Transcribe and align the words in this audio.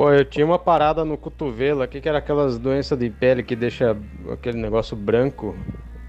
Pô, 0.00 0.10
eu 0.10 0.24
tinha 0.24 0.46
uma 0.46 0.58
parada 0.58 1.04
no 1.04 1.18
cotovelo 1.18 1.82
aqui 1.82 2.00
que 2.00 2.08
era 2.08 2.16
aquelas 2.16 2.58
doenças 2.58 2.98
de 2.98 3.10
pele 3.10 3.42
que 3.42 3.54
deixa 3.54 3.94
aquele 4.32 4.56
negócio 4.56 4.96
branco, 4.96 5.54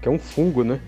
que 0.00 0.08
é 0.08 0.10
um 0.10 0.18
fungo, 0.18 0.64
né? 0.64 0.80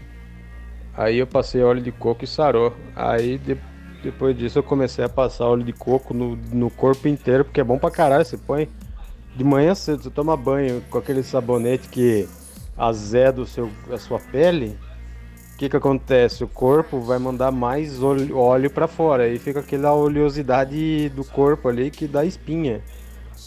Aí 0.96 1.18
eu 1.18 1.26
passei 1.26 1.62
óleo 1.62 1.82
de 1.82 1.92
coco 1.92 2.24
e 2.24 2.26
sarou. 2.26 2.74
Aí 2.96 3.36
de, 3.36 3.58
depois 4.02 4.34
disso 4.34 4.58
eu 4.58 4.62
comecei 4.62 5.04
a 5.04 5.08
passar 5.10 5.44
óleo 5.44 5.62
de 5.62 5.72
coco 5.74 6.14
no, 6.14 6.34
no 6.50 6.70
corpo 6.70 7.06
inteiro, 7.06 7.44
porque 7.44 7.60
é 7.60 7.64
bom 7.64 7.78
pra 7.78 7.90
caralho. 7.90 8.24
Você 8.24 8.38
põe 8.38 8.70
de 9.36 9.44
manhã 9.44 9.74
cedo, 9.74 10.02
você 10.02 10.08
toma 10.08 10.34
banho 10.34 10.82
com 10.88 10.96
aquele 10.96 11.22
sabonete 11.22 11.90
que 11.90 12.26
azeda 12.74 13.42
o 13.42 13.46
seu, 13.46 13.70
a 13.92 13.98
sua 13.98 14.18
pele. 14.18 14.78
O 15.54 15.56
que 15.56 15.68
que 15.68 15.76
acontece? 15.76 16.42
O 16.42 16.48
corpo 16.48 17.00
vai 17.00 17.16
mandar 17.16 17.52
mais 17.52 18.02
óleo, 18.02 18.70
para 18.70 18.88
fora. 18.88 19.22
Aí 19.22 19.38
fica 19.38 19.60
aquela 19.60 19.94
oleosidade 19.94 21.08
do 21.10 21.24
corpo 21.24 21.68
ali 21.68 21.92
que 21.92 22.08
dá 22.08 22.24
espinha. 22.24 22.82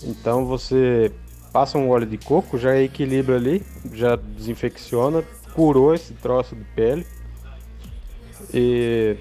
Então 0.01 0.45
você 0.45 1.11
passa 1.51 1.77
um 1.77 1.89
óleo 1.89 2.05
de 2.05 2.17
coco, 2.17 2.57
já 2.57 2.77
equilibra 2.77 3.35
ali, 3.35 3.61
já 3.91 4.15
desinfecciona, 4.15 5.21
curou 5.53 5.93
esse 5.93 6.13
troço 6.13 6.55
de 6.55 6.63
pele. 6.63 7.05
E. 8.53 9.17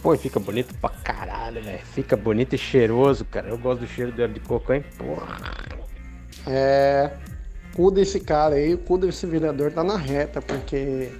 Pô, 0.00 0.16
fica 0.16 0.38
bonito 0.38 0.72
pra 0.76 0.90
caralho, 0.90 1.60
velho. 1.60 1.84
Fica 1.86 2.16
bonito 2.16 2.54
e 2.54 2.58
cheiroso, 2.58 3.24
cara. 3.24 3.48
Eu 3.48 3.58
gosto 3.58 3.80
do 3.80 3.88
cheiro 3.88 4.12
do 4.12 4.22
óleo 4.22 4.34
de 4.34 4.40
coco, 4.40 4.72
hein? 4.72 4.84
Porra. 4.96 5.36
É. 6.46 7.10
Cu 7.74 7.90
desse 7.90 8.20
cara 8.20 8.56
aí, 8.56 8.74
o 8.74 8.78
cu 8.78 8.98
desse 8.98 9.26
vereador 9.26 9.72
tá 9.72 9.84
na 9.84 9.96
reta, 9.96 10.42
porque. 10.42 11.12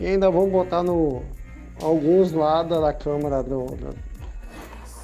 E 0.00 0.06
ainda 0.06 0.30
vão 0.30 0.48
botar 0.48 0.82
no. 0.82 1.22
Alguns 1.80 2.32
lados 2.32 2.80
da 2.80 2.92
Câmara 2.92 3.42
do, 3.42 3.66
do 3.66 3.94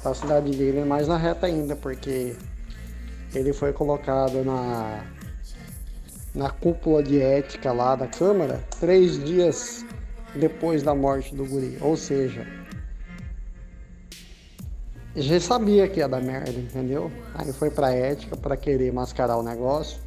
da 0.03 0.13
cidade 0.13 0.51
dele 0.51 0.83
mais 0.83 1.07
na 1.07 1.17
reta 1.17 1.45
ainda, 1.45 1.75
porque 1.75 2.35
ele 3.33 3.53
foi 3.53 3.71
colocado 3.71 4.43
na, 4.43 5.05
na 6.35 6.49
cúpula 6.49 7.01
de 7.01 7.21
ética 7.21 7.71
lá 7.71 7.95
da 7.95 8.07
Câmara 8.07 8.61
três 8.79 9.23
dias 9.23 9.85
depois 10.35 10.83
da 10.83 10.93
morte 10.93 11.33
do 11.33 11.45
guri. 11.45 11.77
Ou 11.81 11.95
seja, 11.95 12.45
já 15.15 15.39
sabia 15.39 15.87
que 15.87 15.99
ia 15.99 16.07
dar 16.07 16.21
merda, 16.21 16.59
entendeu? 16.59 17.11
Aí 17.33 17.53
foi 17.53 17.69
pra 17.69 17.91
ética 17.91 18.35
para 18.35 18.57
querer 18.57 18.91
mascarar 18.91 19.37
o 19.37 19.43
negócio. 19.43 20.01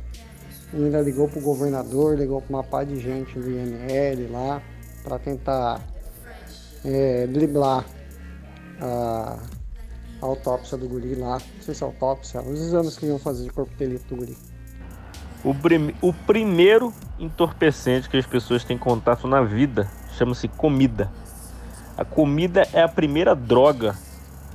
Ainda 0.74 1.00
ligou 1.00 1.28
pro 1.28 1.40
governador, 1.40 2.18
ligou 2.18 2.40
pra 2.42 2.56
uma 2.56 2.64
par 2.64 2.84
de 2.84 2.98
gente 3.00 3.38
do 3.38 3.50
IML 3.50 4.30
lá, 4.30 4.62
para 5.02 5.18
tentar 5.18 5.80
é, 6.84 7.26
driblar 7.26 7.84
a 8.80 9.38
a 10.20 10.26
autópsia 10.26 10.76
do 10.76 10.88
guri 10.88 11.14
lá. 11.14 11.32
Não 11.32 11.62
sei 11.62 11.74
se 11.74 11.82
é 11.82 11.86
autópsia, 11.86 12.40
os 12.40 12.60
exames 12.60 12.96
que 12.96 13.06
iam 13.06 13.18
fazer 13.18 13.44
de 13.44 13.50
corpo 13.50 13.70
de 13.72 13.78
delito 13.78 14.06
do 14.08 14.16
guri. 14.16 14.36
O, 15.44 15.54
prim 15.54 15.94
o 16.00 16.12
primeiro 16.12 16.92
entorpecente 17.18 18.08
que 18.08 18.16
as 18.16 18.26
pessoas 18.26 18.64
têm 18.64 18.76
contato 18.76 19.28
na 19.28 19.42
vida 19.42 19.90
chama-se 20.16 20.48
comida. 20.48 21.10
A 21.96 22.04
comida 22.04 22.66
é 22.72 22.82
a 22.82 22.88
primeira 22.88 23.34
droga 23.34 23.94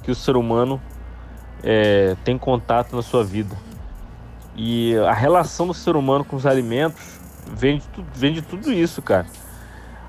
que 0.04 0.12
o 0.12 0.16
ser 0.16 0.36
humano 0.36 0.82
é, 1.64 2.16
tem 2.24 2.38
contato 2.38 2.96
na 2.96 3.02
sua 3.02 3.24
vida. 3.24 3.56
E 4.56 4.96
a 4.98 5.14
relação 5.14 5.68
do 5.68 5.74
ser 5.74 5.96
humano 5.96 6.26
com 6.26 6.36
os 6.36 6.46
alimentos 6.46 7.20
vem 7.56 7.78
de, 7.78 7.86
vem 8.14 8.34
de 8.34 8.42
tudo 8.42 8.72
isso, 8.72 9.02
cara 9.02 9.26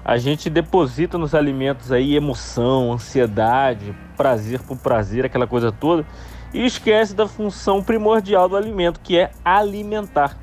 a 0.04 0.18
gente 0.18 0.50
deposita 0.50 1.16
nos 1.16 1.34
alimentos 1.34 1.92
aí 1.92 2.16
emoção, 2.16 2.92
ansiedade, 2.92 3.94
prazer 4.16 4.60
por 4.60 4.76
prazer, 4.76 5.24
aquela 5.24 5.46
coisa 5.46 5.70
toda, 5.70 6.04
e 6.52 6.64
esquece 6.64 7.14
da 7.14 7.28
função 7.28 7.82
primordial 7.82 8.48
do 8.48 8.56
alimento, 8.56 9.00
que 9.00 9.16
é 9.16 9.30
alimentar. 9.44 10.36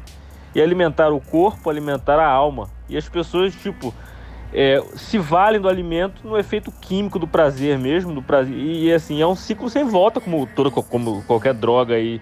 E 0.56 0.62
alimentar 0.62 1.12
o 1.12 1.20
corpo, 1.20 1.70
alimentar 1.70 2.20
a 2.20 2.28
alma. 2.28 2.70
E 2.88 2.98
as 2.98 3.08
pessoas, 3.08 3.54
tipo, 3.54 3.94
é, 4.52 4.82
se 4.96 5.20
valem 5.20 5.62
do 5.62 5.70
alimento 5.70 6.28
no 6.28 6.38
efeito 6.38 6.72
químico 6.72 7.20
do 7.20 7.28
prazer 7.28 7.78
mesmo, 7.78 8.14
do 8.14 8.24
prazer. 8.24 8.56
E 8.56 8.92
assim, 8.92 9.22
é 9.22 9.28
um 9.28 9.36
ciclo 9.36 9.70
sem 9.70 9.84
volta, 9.84 10.20
como, 10.20 10.48
toda, 10.48 10.72
como 10.72 11.22
qualquer 11.24 11.54
droga 11.54 11.96
aí 11.96 12.20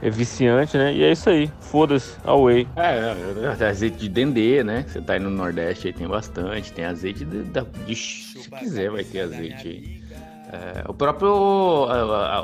é 0.00 0.10
viciante, 0.10 0.76
né? 0.76 0.94
E 0.94 1.02
é 1.02 1.12
isso 1.12 1.28
aí. 1.28 1.50
Foda-se, 1.60 2.16
away. 2.24 2.66
É, 2.76 2.82
é, 2.82 3.62
é, 3.62 3.68
azeite 3.68 3.96
de 3.96 4.08
dendê, 4.08 4.62
né? 4.62 4.84
Você 4.86 5.00
tá 5.00 5.14
aí 5.14 5.20
no 5.20 5.30
Nordeste 5.30 5.88
aí 5.88 5.92
tem 5.92 6.06
bastante. 6.06 6.72
Tem 6.72 6.84
azeite 6.84 7.24
de, 7.24 7.42
de, 7.42 7.64
de 7.86 7.96
se 7.96 8.50
quiser 8.50 8.90
vai 8.90 9.04
ter 9.04 9.20
azeite 9.20 9.68
aí. 9.68 10.02
É, 10.50 10.84
o 10.88 10.94
próprio 10.94 11.30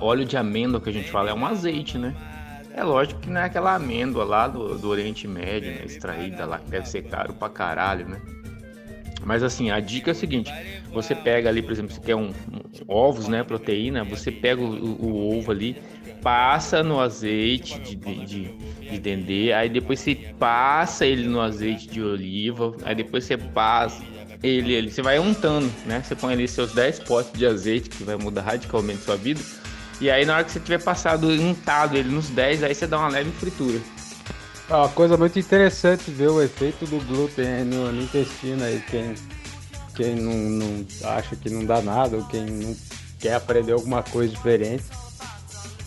óleo 0.03 0.25
de 0.25 0.37
amêndoa 0.37 0.81
que 0.81 0.91
a 0.91 0.93
gente 0.93 1.11
fala 1.11 1.31
é 1.31 1.35
um 1.35 1.47
azeite, 1.47 1.97
né? 1.97 2.15
É 2.77 2.83
lógico 2.83 3.21
que 3.21 3.31
não 3.31 3.41
é 3.41 3.45
aquela 3.45 3.75
amêndoa 3.77 4.25
lá 4.25 4.49
do, 4.49 4.77
do 4.77 4.89
Oriente 4.89 5.29
Médio, 5.29 5.71
né? 5.71 5.83
Extraída 5.85 6.45
lá, 6.45 6.59
que 6.59 6.69
deve 6.69 6.89
ser 6.89 7.03
caro 7.03 7.33
pra 7.33 7.49
caralho, 7.49 8.09
né? 8.09 8.21
Mas 9.25 9.43
assim, 9.43 9.71
a 9.71 9.81
dica 9.81 10.11
é 10.11 10.13
a 10.13 10.15
seguinte: 10.15 10.53
você 10.93 11.15
pega 11.15 11.49
ali, 11.49 11.63
por 11.63 11.73
exemplo, 11.73 11.95
você 11.95 12.01
quer 12.01 12.17
um, 12.17 12.29
um 12.29 12.33
ovos, 12.89 13.29
né? 13.29 13.43
Proteína, 13.43 14.05
você 14.05 14.31
pega 14.31 14.61
o, 14.61 14.67
o, 14.67 15.07
o 15.07 15.39
ovo 15.39 15.51
ali, 15.51 15.81
passa 16.25 16.83
no 16.83 16.99
azeite 16.99 17.79
de, 17.79 17.95
de, 17.95 18.45
de 18.81 18.99
dendê, 18.99 19.53
aí 19.53 19.69
depois 19.69 20.01
você 20.01 20.15
passa 20.39 21.05
ele 21.05 21.29
no 21.29 21.39
azeite 21.39 21.87
de 21.87 22.01
oliva, 22.01 22.75
aí 22.83 22.95
depois 22.95 23.25
você 23.25 23.37
passa 23.37 24.03
ele, 24.43 24.73
ele 24.73 24.91
você 24.91 25.03
vai 25.03 25.19
untando, 25.19 25.71
né? 25.87 26.03
Você 26.03 26.15
põe 26.15 26.33
ali 26.33 26.49
seus 26.49 26.73
10 26.73 27.01
potes 27.01 27.33
de 27.39 27.47
azeite, 27.47 27.91
que 27.91 28.03
vai 28.03 28.17
mudar 28.17 28.43
radicalmente 28.43 29.03
sua 29.03 29.17
vida. 29.17 29.41
E 30.01 30.11
aí 30.11 30.25
na 30.25 30.37
hora 30.37 30.45
que 30.45 30.53
você 30.53 30.61
tiver 30.61 30.83
passado 30.83 31.29
untado 31.29 31.97
ele 31.97 32.09
nos 32.09 32.31
10, 32.31 32.63
aí 32.63 32.75
você 32.75 32.87
dá 32.87 32.99
uma 32.99 33.09
leve 33.09 33.31
fritura. 33.33 33.79
É 34.69 34.75
uma 34.75 34.89
coisa 34.89 35.17
muito 35.19 35.39
interessante 35.39 36.11
ver 36.11 36.29
o 36.29 36.43
efeito 36.43 36.87
do 36.87 36.99
glúten 37.07 37.65
no, 37.65 37.93
no 37.93 38.03
intestino 38.03 38.65
aí, 38.65 38.83
quem, 38.91 39.15
quem 39.95 40.17
não, 40.17 40.33
não 40.33 40.87
acha 41.05 41.37
que 41.37 41.51
não 41.51 41.67
dá 41.67 41.83
nada, 41.83 42.17
ou 42.17 42.25
quem 42.25 42.47
não 42.47 42.75
quer 43.19 43.35
aprender 43.35 43.73
alguma 43.73 44.03
coisa 44.03 44.33
diferente 44.33 44.85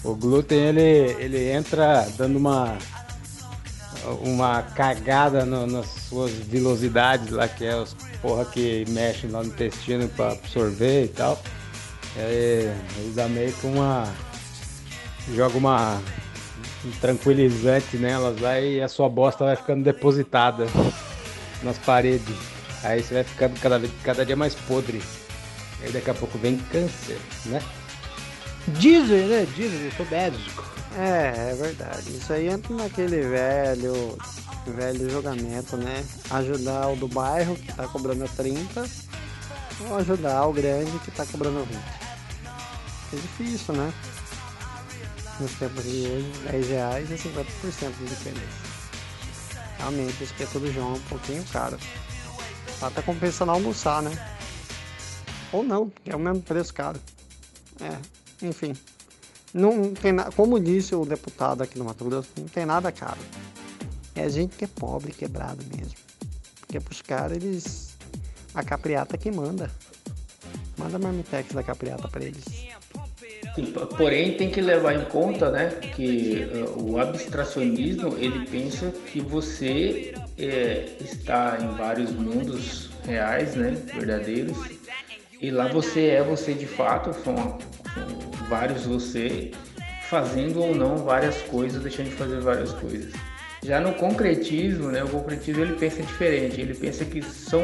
o 0.04 0.16
glúten 0.16 0.58
ele, 0.58 1.16
ele 1.20 1.52
entra 1.52 2.08
dando 2.18 2.38
uma 2.38 2.78
uma 4.22 4.62
cagada 4.62 5.46
no, 5.46 5.68
nas 5.68 5.88
suas 5.88 6.32
vilosidades 6.32 7.30
lá, 7.30 7.48
que 7.48 7.66
é 7.66 7.76
os 7.76 7.94
porra 8.22 8.46
que 8.46 8.86
mexem 8.90 9.30
lá 9.30 9.42
no 9.42 9.50
intestino 9.50 10.08
para 10.10 10.34
absorver 10.34 11.06
e 11.06 11.08
tal. 11.10 11.42
É, 12.16 12.74
ele 12.98 13.14
dá 13.14 13.28
meio 13.28 13.52
que 13.54 13.68
uma. 13.68 14.08
joga 15.34 15.58
uma. 15.58 16.02
um 16.86 16.92
tranquilizante 17.02 17.98
nelas 17.98 18.40
lá 18.40 18.60
e 18.60 18.82
a 18.82 18.88
sua 18.88 19.10
bosta 19.10 19.46
vai 19.46 19.56
ficando 19.56 19.84
depositada 19.84 20.66
nas 21.62 21.78
paredes. 21.78 22.36
Aí 22.84 23.04
você 23.04 23.16
vai 23.16 23.24
ficando 23.24 23.60
cada, 23.60 23.82
cada 24.04 24.26
dia 24.26 24.36
mais 24.36 24.56
podre. 24.56 25.02
Aí 25.82 25.92
daqui 25.92 26.10
a 26.10 26.14
pouco 26.14 26.38
vem 26.38 26.58
câncer, 26.58 27.20
né? 27.46 27.62
Dizem, 28.68 29.28
né? 29.28 29.48
Dizem, 29.56 29.86
eu 29.86 29.92
sou 29.94 30.06
médico. 30.08 30.64
É, 30.98 31.52
é 31.52 31.56
verdade. 31.56 32.10
Isso 32.10 32.34
aí 32.34 32.48
entra 32.48 32.76
naquele 32.76 33.22
velho, 33.22 34.18
velho 34.66 35.10
julgamento, 35.10 35.78
né? 35.78 36.04
Ajudar 36.32 36.90
o 36.90 36.96
do 36.96 37.08
bairro 37.08 37.56
que 37.56 37.72
tá 37.74 37.88
cobrando 37.88 38.28
30 38.36 38.86
ou 39.88 39.96
ajudar 39.98 40.46
o 40.48 40.54
grande 40.54 41.00
que 41.00 41.12
tá 41.12 41.26
cobrando 41.26 41.64
20. 41.66 41.78
É 43.14 43.16
difícil, 43.16 43.74
né? 43.76 43.94
Nos 45.40 45.52
tempos 45.54 45.84
de 45.84 46.08
hoje, 46.08 46.32
10 46.52 46.68
reais 46.68 47.12
e 47.12 47.14
50% 47.14 47.46
de 48.00 48.06
diferença. 48.06 48.68
Realmente, 49.78 50.12
esse 50.14 50.24
espeto 50.26 50.60
do 50.60 50.74
João 50.74 50.94
é 50.94 50.98
um 50.98 51.02
pouquinho 51.02 51.44
caro. 51.54 51.78
Tá 52.80 53.02
compensando 53.04 53.52
almoçar, 53.52 54.02
né? 54.02 54.12
Ou 55.54 55.64
não, 55.64 55.92
é 56.06 56.16
o 56.16 56.20
mesmo 56.20 56.42
preço 56.42 56.74
caro. 56.74 57.00
É, 57.80 57.96
enfim, 58.42 58.74
não 59.54 59.94
tem 59.94 60.12
nada, 60.12 60.32
como 60.32 60.60
disse 60.60 60.94
o 60.96 61.06
deputado 61.06 61.64
aqui 61.64 61.78
no 61.78 61.86
Mato 61.86 62.06
Grosso, 62.06 62.30
não 62.38 62.48
tem 62.48 62.66
nada 62.66 62.92
caro. 62.92 63.20
É 64.16 64.28
gente 64.30 64.58
que 64.58 64.66
é 64.66 64.68
pobre, 64.68 65.12
quebrado 65.12 65.64
mesmo. 65.76 65.96
Porque 66.60 66.80
pros 66.80 67.02
caras, 67.02 67.38
eles. 67.38 67.98
A 68.54 68.64
capriata 68.64 69.18
que 69.18 69.32
manda. 69.32 69.72
Manda 70.78 71.00
marmitex 71.00 71.54
da 71.54 71.64
capriata 71.64 72.08
para 72.08 72.26
eles. 72.26 72.44
Porém, 73.98 74.38
tem 74.38 74.52
que 74.52 74.62
levar 74.62 74.94
em 74.94 75.06
conta, 75.06 75.50
né, 75.50 75.70
que 75.96 76.48
uh, 76.54 76.92
o 76.92 77.00
abstracionismo 77.00 78.16
ele 78.18 78.46
pensa 78.46 78.92
que 79.12 79.20
você 79.20 80.14
é, 80.38 80.86
está 81.02 81.58
em 81.60 81.76
vários 81.76 82.12
mundos 82.12 82.92
reais, 83.04 83.56
né, 83.56 83.72
verdadeiros, 83.96 84.58
e 85.42 85.52
lá 85.52 85.68
você 85.68 86.08
é 86.08 86.24
você 86.24 86.54
de 86.54 86.66
fato, 86.66 87.14
são, 87.24 87.58
vários 88.50 88.86
você 88.86 89.52
fazendo 90.10 90.62
ou 90.62 90.74
não 90.74 90.98
várias 90.98 91.42
coisas, 91.44 91.82
deixando 91.82 92.10
de 92.10 92.16
fazer 92.16 92.40
várias 92.40 92.72
coisas. 92.74 93.12
Já 93.64 93.80
no 93.82 93.94
concretismo, 93.94 94.90
né, 94.90 95.04
o 95.04 95.10
concretismo 95.10 95.64
ele 95.64 95.76
pensa 95.76 96.02
diferente, 96.02 96.62
ele 96.62 96.74
pensa 96.74 97.04
que 97.04 97.22
são 97.22 97.62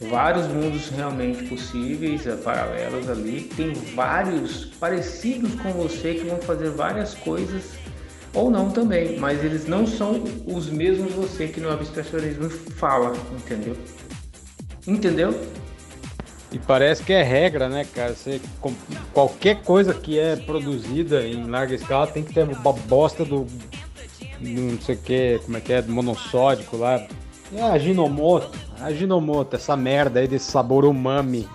vários 0.00 0.46
mundos 0.48 0.88
realmente 0.90 1.44
possíveis, 1.44 2.26
eh, 2.26 2.36
paralelos 2.36 3.08
ali, 3.08 3.42
tem 3.56 3.72
vários 3.94 4.66
parecidos 4.80 5.54
com 5.56 5.72
você 5.72 6.14
que 6.14 6.24
vão 6.24 6.38
fazer 6.38 6.70
várias 6.70 7.14
coisas 7.14 7.74
ou 8.34 8.50
não 8.50 8.70
também, 8.70 9.18
mas 9.18 9.42
eles 9.44 9.66
não 9.66 9.86
são 9.86 10.22
os 10.46 10.68
mesmos 10.68 11.12
você 11.12 11.48
que 11.48 11.60
no 11.60 11.70
abstracionismo 11.70 12.50
fala, 12.50 13.12
entendeu? 13.32 13.76
Entendeu? 14.86 15.34
E 16.50 16.58
parece 16.58 17.02
que 17.02 17.12
é 17.12 17.22
regra, 17.22 17.68
né, 17.68 17.84
cara? 17.84 18.14
Você, 18.14 18.40
qualquer 19.12 19.62
coisa 19.62 19.92
que 19.92 20.18
é 20.18 20.34
produzida 20.34 21.26
em 21.26 21.44
larga 21.44 21.74
escala 21.74 22.06
tem 22.06 22.22
que 22.22 22.32
ter 22.32 22.44
uma 22.44 22.72
bosta 22.72 23.24
do. 23.24 23.46
Não 24.40 24.80
sei 24.80 24.94
o 24.94 24.98
que, 24.98 25.40
como 25.44 25.56
é 25.56 25.60
que 25.60 25.72
é, 25.72 25.82
do 25.82 25.92
monossódico 25.92 26.76
lá. 26.76 27.06
É 27.52 27.62
a 27.62 27.78
Ginomoto. 27.78 28.58
A 28.80 28.92
Ginomoto, 28.92 29.56
essa 29.56 29.76
merda 29.76 30.20
aí 30.20 30.28
desse 30.28 30.50
sabor 30.50 30.84
umami. 30.84 31.48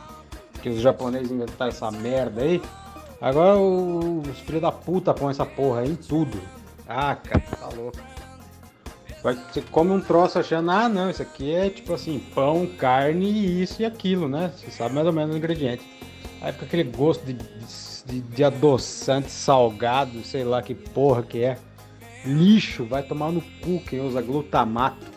Que 0.62 0.69
os 0.69 0.81
japoneses 0.81 1.31
inventaram 1.31 1.72
essa 1.72 1.90
merda 1.90 2.42
aí. 2.42 2.62
Agora 3.19 3.57
os 3.57 4.38
filhos 4.40 4.62
da 4.62 4.72
puta 4.72 5.13
põem 5.13 5.31
essa 5.31 5.45
porra 5.45 5.81
aí 5.81 5.90
em 5.90 5.95
tudo. 5.95 6.40
Ah, 6.88 7.16
cara, 7.16 7.40
tá 7.40 7.69
louco. 7.75 8.12
Você 9.24 9.62
come 9.72 9.92
um 9.92 10.02
troço 10.02 10.38
achando, 10.38 10.70
ah 10.70 10.90
não, 10.90 11.10
isso 11.10 11.22
aqui 11.22 11.54
é 11.54 11.70
tipo 11.70 11.94
assim, 11.94 12.20
pão, 12.36 12.68
carne, 12.78 13.62
isso 13.62 13.81
e 13.81 13.86
aquilo, 13.86 14.28
né? 14.28 14.52
Você 14.54 14.70
sabe 14.70 14.94
mais 14.94 15.08
ou 15.08 15.14
menos 15.14 15.34
o 15.34 15.38
ingrediente. 15.38 15.81
Aí 16.42 16.52
fica 16.52 16.66
aquele 16.66 16.84
gosto 16.84 17.24
de, 17.25 17.34
de, 18.06 18.20
de 18.20 18.44
adoçante 18.44 19.31
salgado, 19.31 20.22
sei 20.25 20.44
lá 20.44 20.62
que 20.62 20.75
porra 20.75 21.24
que 21.24 21.42
é. 21.42 21.58
Lixo, 22.25 22.84
vai 22.86 23.02
tomar 23.02 23.31
no 23.31 23.42
cu 23.62 23.81
quem 23.88 24.02
usa 24.02 24.22
glutamato. 24.22 25.12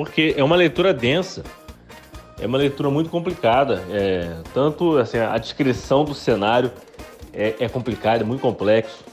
Porque 0.00 0.34
é 0.34 0.42
uma 0.42 0.56
leitura 0.56 0.94
densa. 0.94 1.44
É 2.40 2.46
uma 2.46 2.56
leitura 2.56 2.88
muito 2.88 3.10
complicada. 3.10 3.84
É, 3.90 4.34
tanto 4.54 4.96
assim, 4.96 5.18
a 5.18 5.36
descrição 5.36 6.06
do 6.06 6.14
cenário 6.14 6.72
é, 7.34 7.54
é 7.60 7.68
complicada, 7.68 8.24
é 8.24 8.26
muito 8.26 8.40
complexo. 8.40 9.04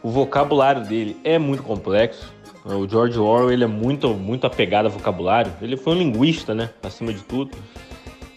O 0.00 0.10
vocabulário 0.10 0.84
dele 0.84 1.16
é 1.24 1.40
muito 1.40 1.64
complexo. 1.64 2.32
O 2.64 2.88
George 2.88 3.18
Orwell 3.18 3.50
ele 3.50 3.64
é 3.64 3.66
muito, 3.66 4.10
muito 4.10 4.46
apegado 4.46 4.84
ao 4.84 4.92
vocabulário. 4.92 5.52
Ele 5.60 5.76
foi 5.76 5.94
um 5.94 5.98
linguista, 5.98 6.54
né? 6.54 6.70
Acima 6.84 7.12
de 7.12 7.24
tudo. 7.24 7.50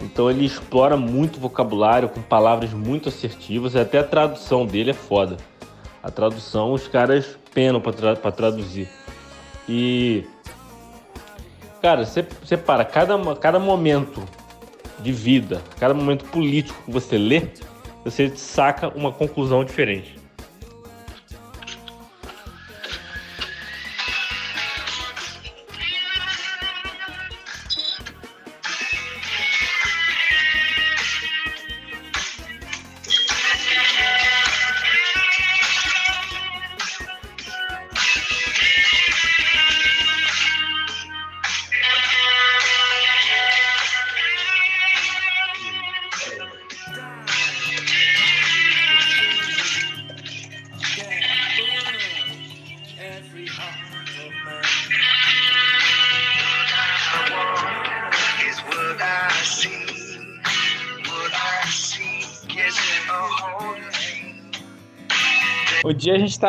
Então 0.01 0.27
ele 0.27 0.43
explora 0.43 0.97
muito 0.97 1.39
vocabulário 1.39 2.09
com 2.09 2.19
palavras 2.19 2.73
muito 2.73 3.09
assertivas. 3.09 3.75
E 3.75 3.79
até 3.79 3.99
a 3.99 4.03
tradução 4.03 4.65
dele 4.65 4.89
é 4.89 4.95
foda. 4.95 5.37
A 6.01 6.09
tradução 6.09 6.73
os 6.73 6.87
caras 6.87 7.37
penam 7.53 7.79
para 7.79 7.93
tra 8.15 8.31
traduzir. 8.31 8.89
E 9.69 10.25
Cara, 11.81 12.05
você, 12.05 12.21
você 12.43 12.55
para 12.55 12.85
cada, 12.85 13.17
cada 13.35 13.59
momento 13.59 14.23
de 14.99 15.11
vida, 15.11 15.61
cada 15.79 15.93
momento 15.93 16.25
político 16.25 16.79
que 16.83 16.91
você 16.91 17.17
lê, 17.17 17.47
você 18.03 18.29
saca 18.35 18.89
uma 18.89 19.11
conclusão 19.11 19.65
diferente. 19.65 20.20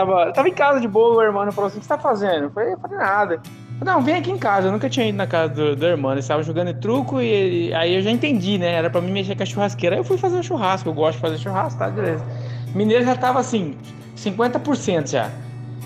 Dia 0.05 0.15
a 0.15 0.25
gente 0.25 0.27
tava. 0.27 0.33
Tava 0.33 0.49
em 0.49 0.55
casa 0.55 0.81
de 0.81 0.89
boa, 0.89 1.17
o 1.17 1.23
irmão 1.23 1.51
falou 1.53 1.69
assim: 1.69 1.79
o 1.79 1.81
que 1.81 1.87
você 1.87 1.95
tá 1.95 1.99
fazendo? 1.99 2.45
Eu 2.45 2.51
falei, 2.51 2.73
eu 2.73 2.79
falei 2.79 2.99
nada. 2.99 3.41
Não, 3.85 4.01
vem 4.01 4.17
aqui 4.17 4.31
em 4.31 4.39
casa. 4.39 4.69
Eu 4.69 4.73
nunca 4.73 4.89
tinha 4.89 5.09
ido 5.09 5.19
na 5.19 5.27
casa 5.27 5.53
do, 5.53 5.75
do 5.75 5.87
irmão. 5.87 6.13
Ele 6.13 6.21
estava 6.21 6.43
jogando 6.43 6.73
truco 6.75 7.21
e 7.21 7.27
ele, 7.27 7.75
aí 7.75 7.95
eu 7.97 8.03
já 8.03 8.11
entendi, 8.11 8.57
né? 8.57 8.73
Era 8.73 8.89
pra 8.89 9.01
mim 9.01 9.11
mexer 9.11 9.35
com 9.37 9.43
a 9.43 9.47
churrasqueira. 9.47 9.97
Aí 9.97 10.01
eu 10.01 10.05
fui 10.05 10.17
fazer 10.17 10.37
um 10.37 10.43
churrasco. 10.43 10.89
Eu 10.89 10.93
gosto 10.93 11.17
de 11.17 11.21
fazer 11.21 11.39
churrasco, 11.39 11.79
tá? 11.79 11.89
Beleza. 11.89 12.25
Mineiro 12.75 13.05
já 13.05 13.17
tava 13.17 13.41
assim, 13.41 13.77
50% 14.17 15.11
já. 15.11 15.31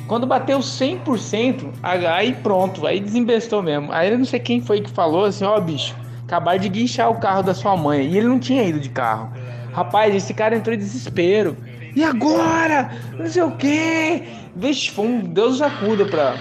Quando 0.06 0.26
bateu 0.26 0.58
100%, 0.58 1.72
aí 1.82 2.32
pronto, 2.34 2.86
aí 2.86 3.00
desembestou 3.00 3.62
mesmo. 3.62 3.90
Aí 3.90 4.12
eu 4.12 4.18
não 4.18 4.24
sei 4.24 4.38
quem 4.38 4.60
foi 4.60 4.80
que 4.80 4.90
falou 4.90 5.24
assim: 5.24 5.44
ó, 5.44 5.56
oh, 5.56 5.60
bicho, 5.60 5.96
acabaram 6.24 6.58
de 6.58 6.68
guinchar 6.68 7.10
o 7.10 7.16
carro 7.18 7.42
da 7.42 7.54
sua 7.54 7.76
mãe. 7.76 8.06
E 8.06 8.18
ele 8.18 8.28
não 8.28 8.38
tinha 8.38 8.62
ido 8.62 8.78
de 8.78 8.90
carro. 8.90 9.30
Rapaz, 9.72 10.14
esse 10.14 10.32
cara 10.32 10.54
entrou 10.54 10.74
em 10.74 10.78
desespero. 10.78 11.56
E 11.96 12.04
agora? 12.04 12.90
Não 13.18 13.26
sei 13.26 13.42
o 13.42 13.52
quê. 13.52 14.22
Vixe, 14.54 14.90
foi 14.90 15.06
um 15.06 15.20
Deus 15.20 15.62
acuda 15.62 16.04
pra, 16.04 16.34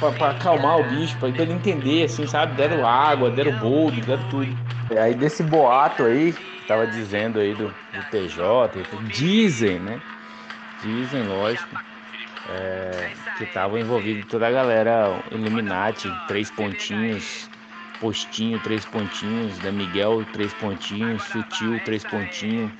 pra, 0.00 0.10
pra 0.12 0.30
acalmar 0.30 0.80
o 0.80 0.84
bicho, 0.84 1.14
pra, 1.18 1.30
pra 1.30 1.42
ele 1.42 1.52
entender, 1.52 2.04
assim, 2.04 2.26
sabe? 2.26 2.54
Deram 2.56 2.86
água, 2.86 3.30
deram 3.30 3.52
bolo, 3.58 3.92
deram 4.00 4.26
tudo. 4.30 4.56
E 4.90 4.96
aí 4.96 5.14
desse 5.14 5.42
boato 5.42 6.04
aí, 6.04 6.34
tava 6.66 6.86
dizendo 6.86 7.38
aí 7.38 7.54
do, 7.54 7.66
do 7.68 8.10
TJ, 8.10 8.82
dizem, 9.12 9.78
né? 9.78 10.00
Dizem, 10.82 11.24
lógico, 11.24 11.78
é, 12.48 13.10
que 13.36 13.44
tava 13.52 13.78
envolvido 13.78 14.26
toda 14.28 14.48
a 14.48 14.50
galera 14.50 15.22
Illuminati, 15.30 16.10
três 16.26 16.50
pontinhos, 16.50 17.50
postinho, 18.00 18.58
três 18.60 18.86
pontinhos, 18.86 19.58
da 19.58 19.70
Miguel, 19.70 20.24
três 20.32 20.54
pontinhos, 20.54 21.22
sutil, 21.24 21.78
três 21.84 22.02
pontinhos 22.02 22.72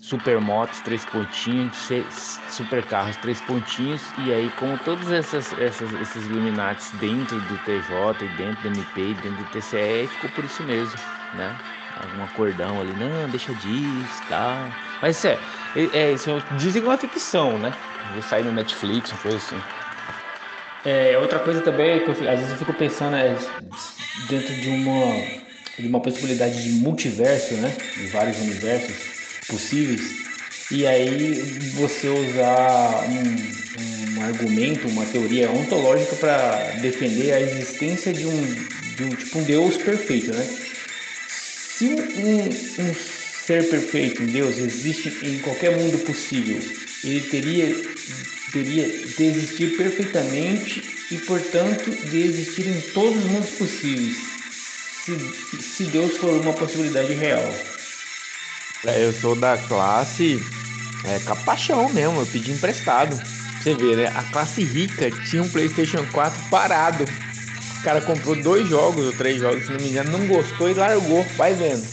supermotos, 0.00 0.80
três 0.80 1.04
pontinhos, 1.04 1.88
supercarros, 2.46 3.16
três 3.18 3.40
pontinhos, 3.40 4.12
e 4.16 4.32
aí 4.32 4.50
como 4.50 4.78
todos 4.78 5.10
essas, 5.10 5.52
essas, 5.52 5.92
esses 5.92 6.26
Illuminati 6.26 6.96
dentro 6.96 7.40
do 7.40 7.58
TJ, 7.58 8.28
dentro 8.28 8.62
do 8.62 8.66
MP, 8.68 9.14
dentro 9.14 9.44
do 9.44 9.46
TCE, 9.46 10.08
ficou 10.08 10.30
por 10.30 10.44
isso 10.44 10.64
mesmo, 10.64 11.02
né? 11.30 11.60
Algum 11.94 12.22
acordão 12.22 12.80
ali, 12.80 12.94
não, 12.94 13.28
deixa 13.28 13.54
disso, 13.54 14.22
tal. 14.26 14.80
Mas 15.00 15.22
é, 15.24 15.42
é, 15.74 16.12
isso 16.12 16.30
dizem 16.50 16.80
que 16.82 16.86
é 16.88 16.90
uma 16.90 16.96
ficção, 16.98 17.58
né? 17.58 17.76
Vai 18.02 18.22
sair 18.22 18.44
no 18.44 18.52
Netflix, 18.52 19.12
uma 19.12 19.18
coisa 19.18 19.36
assim. 19.36 19.64
É, 20.82 21.18
outra 21.18 21.38
coisa 21.40 21.62
também 21.62 21.90
é 21.90 22.00
que 22.00 22.08
eu, 22.08 22.12
às 22.12 22.38
vezes 22.40 22.50
eu 22.52 22.56
fico 22.58 22.72
pensando 22.74 23.14
é, 23.16 23.36
dentro 24.14 24.56
de 24.56 24.70
uma, 24.70 25.46
de 25.78 25.86
uma 25.86 26.00
possibilidade 26.02 26.62
de 26.62 26.70
multiverso, 26.70 27.56
né? 27.56 27.90
De 27.94 28.06
vários 28.06 28.38
universos 28.38 29.19
possíveis, 29.50 30.00
e 30.70 30.86
aí 30.86 31.34
você 31.74 32.08
usar 32.08 33.04
um, 33.08 34.18
um 34.18 34.22
argumento, 34.22 34.88
uma 34.88 35.04
teoria 35.06 35.50
ontológica 35.50 36.14
para 36.16 36.56
defender 36.80 37.32
a 37.32 37.40
existência 37.40 38.12
de 38.12 38.24
um, 38.26 38.54
de 38.96 39.04
um 39.04 39.08
tipo 39.10 39.38
um 39.40 39.42
Deus 39.42 39.76
perfeito, 39.76 40.32
né? 40.32 40.46
Se 41.28 41.86
um, 41.86 42.84
um 42.84 42.94
ser 43.46 43.68
perfeito, 43.68 44.22
um 44.22 44.26
Deus, 44.26 44.58
existe 44.58 45.08
em 45.26 45.38
qualquer 45.40 45.76
mundo 45.76 45.98
possível, 46.04 46.60
ele 47.02 47.20
teria, 47.22 47.74
teria 48.52 48.86
de 48.86 49.24
existir 49.24 49.76
perfeitamente 49.76 50.84
e, 51.10 51.16
portanto, 51.18 51.90
de 52.10 52.22
existir 52.22 52.68
em 52.68 52.80
todos 52.92 53.24
os 53.24 53.30
mundos 53.30 53.50
possíveis. 53.50 54.16
se, 55.04 55.62
se 55.62 55.84
Deus 55.84 56.16
for 56.18 56.40
uma 56.40 56.52
possibilidade 56.52 57.12
real. 57.14 57.69
É, 58.86 59.04
eu 59.04 59.12
sou 59.12 59.36
da 59.36 59.58
classe 59.58 60.50
é, 61.04 61.20
capachão 61.20 61.92
mesmo, 61.92 62.20
eu 62.20 62.26
pedi 62.26 62.50
emprestado. 62.52 63.20
Você 63.58 63.74
vê, 63.74 63.94
né? 63.94 64.06
A 64.08 64.24
classe 64.24 64.62
rica 64.64 65.10
tinha 65.10 65.42
um 65.42 65.50
PlayStation 65.50 66.06
4 66.06 66.48
parado. 66.48 67.04
O 67.78 67.82
cara 67.82 68.00
comprou 68.00 68.34
dois 68.34 68.66
jogos 68.68 69.06
ou 69.06 69.12
três 69.12 69.40
jogos, 69.40 69.66
se 69.66 69.72
não 69.72 69.80
me 69.80 69.88
engano, 69.90 70.10
não 70.10 70.26
gostou 70.26 70.68
e 70.70 70.74
largou. 70.74 71.34
Vai 71.36 71.54
vendo. 71.54 71.88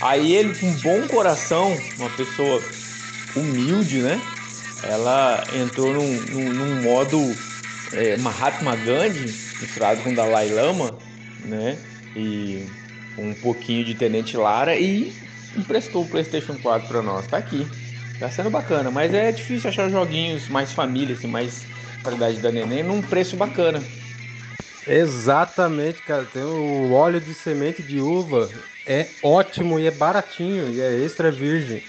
Aí 0.00 0.32
ele, 0.34 0.54
com 0.54 0.74
bom 0.76 1.08
coração, 1.08 1.94
uma 1.96 2.10
pessoa 2.10 2.78
humilde, 3.34 4.02
né? 4.02 4.34
Ela 4.82 5.48
entrou 5.52 5.94
num, 5.94 6.22
num, 6.26 6.52
num 6.52 6.82
modo 6.82 7.46
é, 7.90 8.16
Mahatma 8.16 8.76
Gandhi, 8.76 9.40
misturado 9.58 10.02
com 10.02 10.14
Dalai 10.14 10.48
Lama, 10.50 11.02
né? 11.38 11.86
E 12.14 12.70
um 13.16 13.34
pouquinho 13.34 13.84
de 13.84 13.94
Tenente 13.94 14.36
Lara 14.36 14.78
e 14.78 15.27
emprestou 15.56 16.04
o 16.04 16.08
PlayStation 16.08 16.54
4 16.62 16.88
para 16.88 17.02
nós. 17.02 17.26
Tá 17.26 17.38
aqui. 17.38 17.66
Tá 18.18 18.28
sendo 18.30 18.50
bacana, 18.50 18.90
mas 18.90 19.14
é 19.14 19.30
difícil 19.30 19.70
achar 19.70 19.88
joguinhos 19.88 20.48
mais 20.48 20.72
família, 20.72 21.14
assim, 21.14 21.28
mais 21.28 21.64
qualidade 22.02 22.40
da 22.40 22.50
neném, 22.50 22.82
num 22.82 23.00
preço 23.00 23.36
bacana. 23.36 23.80
Exatamente, 24.86 26.02
cara. 26.02 26.24
Tem 26.24 26.42
o 26.42 26.92
óleo 26.92 27.20
de 27.20 27.32
semente 27.32 27.80
de 27.80 28.00
uva, 28.00 28.50
é 28.84 29.06
ótimo 29.22 29.78
e 29.78 29.86
é 29.86 29.90
baratinho, 29.90 30.68
e 30.74 30.80
é 30.80 30.98
extra 31.04 31.30
virgem. 31.30 31.82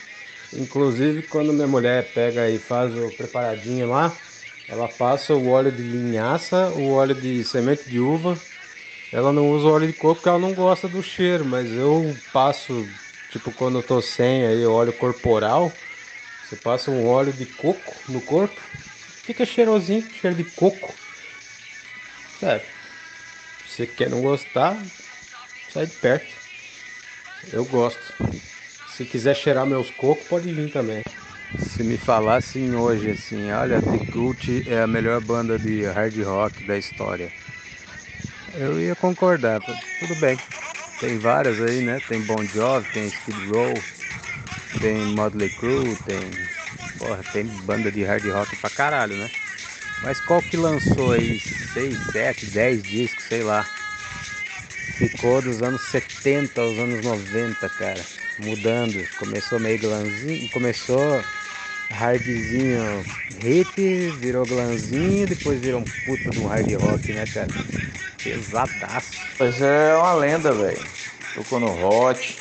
Inclusive, 0.53 1.23
quando 1.23 1.53
minha 1.53 1.67
mulher 1.67 2.05
pega 2.13 2.49
e 2.49 2.57
faz 2.59 2.95
o 2.95 3.09
preparadinho 3.09 3.89
lá, 3.89 4.11
ela 4.67 4.87
passa 4.87 5.33
o 5.33 5.47
óleo 5.47 5.71
de 5.71 5.81
linhaça, 5.81 6.69
o 6.75 6.91
óleo 6.91 7.15
de 7.15 7.43
semente 7.43 7.89
de 7.89 7.99
uva. 7.99 8.37
Ela 9.11 9.33
não 9.33 9.49
usa 9.49 9.67
óleo 9.67 9.87
de 9.87 9.93
coco 9.93 10.15
porque 10.15 10.29
ela 10.29 10.37
não 10.37 10.53
gosta 10.53 10.87
do 10.87 11.01
cheiro, 11.01 11.43
mas 11.45 11.71
eu 11.71 12.15
passo, 12.31 12.85
tipo, 13.29 13.51
quando 13.53 13.79
eu 13.79 13.83
tô 13.83 14.01
sem 14.01 14.45
aí 14.45 14.65
óleo 14.65 14.93
corporal, 14.93 15.79
você 16.41 16.55
passa 16.55 16.91
um 16.91 17.05
óleo 17.07 17.33
de 17.33 17.45
coco 17.45 18.03
no 18.11 18.21
corpo, 18.21 18.61
fica 19.23 19.45
cheirosinho, 19.45 20.11
cheiro 20.13 20.35
de 20.35 20.43
coco. 20.45 20.95
Sério. 22.39 22.65
Se 23.65 23.75
você 23.75 23.87
quer 23.87 24.09
não 24.09 24.21
gostar, 24.21 24.85
sai 25.67 25.87
de 25.87 25.93
perto. 25.93 26.33
Eu 27.51 27.65
gosto. 27.65 28.13
Se 28.85 29.05
quiser 29.05 29.35
cheirar 29.35 29.65
meus 29.67 29.91
cocos, 29.91 30.27
pode 30.27 30.51
vir 30.53 30.69
também. 30.69 31.01
Se 31.57 31.83
me 31.83 31.97
falassem 31.97 32.75
hoje 32.75 33.11
assim, 33.11 33.51
olha, 33.51 33.79
The 33.79 33.99
Cult 34.11 34.63
é 34.67 34.81
a 34.81 34.87
melhor 34.87 35.21
banda 35.21 35.57
de 35.57 35.85
hard 35.85 36.17
rock 36.23 36.63
da 36.63 36.77
história, 36.77 37.31
eu 38.53 38.79
ia 38.79 38.95
concordar. 38.95 39.61
Tudo 39.61 40.15
bem. 40.15 40.37
Tem 40.99 41.17
várias 41.17 41.61
aí, 41.61 41.81
né? 41.81 42.01
Tem 42.07 42.19
Bon 42.21 42.43
Jovi, 42.43 42.85
tem 42.93 43.07
Skid 43.07 43.47
Row, 43.49 43.73
tem 44.81 45.05
Motley 45.05 45.49
Crue, 45.49 45.95
tem. 46.05 46.19
Porra, 46.97 47.23
tem 47.31 47.45
banda 47.65 47.89
de 47.89 48.03
hard 48.03 48.25
rock 48.25 48.55
pra 48.57 48.69
caralho, 48.69 49.15
né? 49.15 49.29
Mas 50.03 50.19
qual 50.19 50.41
que 50.41 50.57
lançou 50.57 51.13
aí 51.13 51.39
6, 51.73 51.97
7, 52.11 52.45
10 52.47 52.83
discos, 52.83 53.23
sei 53.25 53.43
lá. 53.43 53.65
Ficou 54.97 55.41
dos 55.41 55.61
anos 55.61 55.81
70 55.83 56.59
aos 56.59 56.77
anos 56.77 57.03
90, 57.03 57.69
cara. 57.69 58.01
Mudando. 58.37 59.07
Começou 59.17 59.59
meio 59.59 59.79
glanzinho. 59.79 60.49
Começou 60.49 61.23
hardzinho 61.91 63.05
hip, 63.43 64.09
virou 64.19 64.45
glanzinho, 64.45 65.27
depois 65.27 65.59
virou 65.61 65.81
um 65.81 65.85
puta 66.05 66.29
de 66.31 66.39
um 66.39 66.47
hard 66.47 66.71
rock, 66.73 67.13
né, 67.13 67.25
cara? 67.33 67.49
Pesadaço. 68.23 69.17
Mas 69.37 69.61
é 69.61 69.95
uma 69.95 70.13
lenda, 70.13 70.53
velho. 70.53 70.79
Tocou 71.35 71.59
no 71.59 71.85
Hot. 71.85 72.37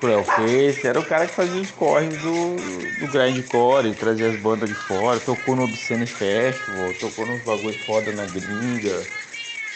Cruel 0.00 0.24
Face, 0.24 0.86
era 0.86 0.98
o 0.98 1.04
cara 1.04 1.26
que 1.26 1.34
fazia 1.34 1.60
os 1.60 1.70
corres 1.72 2.08
do, 2.22 2.56
do 2.98 3.06
grindcore, 3.12 3.94
trazia 3.94 4.28
as 4.30 4.36
bandas 4.36 4.70
de 4.70 4.74
fora, 4.74 5.20
tocou 5.20 5.54
no 5.54 5.64
Obscene 5.64 6.06
Festival, 6.06 6.94
tocou 6.94 7.26
nos 7.26 7.42
bagulho 7.42 7.78
foda 7.80 8.10
na 8.12 8.24
gringa, 8.24 9.02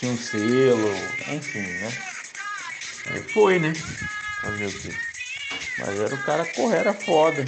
tinha 0.00 0.11
um 0.11 0.16
selo, 0.16 0.90
enfim, 1.30 1.61
né? 1.61 1.92
Aí 3.11 3.23
foi, 3.35 3.59
né? 3.59 3.75
Fazer 4.40 4.66
o 4.66 4.73
quê? 4.73 4.88
Mas 5.78 6.00
era 6.00 6.14
o 6.14 6.23
cara 6.25 6.44
correr, 6.47 6.78
era 6.78 6.94
foda. 6.94 7.44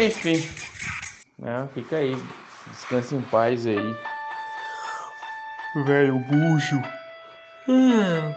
Enfim, 0.00 0.48
né? 1.38 1.68
Fica 1.74 1.96
aí, 1.96 2.16
descanse 2.70 3.14
em 3.14 3.20
paz 3.20 3.66
aí. 3.66 3.94
Velho 5.74 6.18
bucho. 6.18 6.82
Hum. 7.68 8.34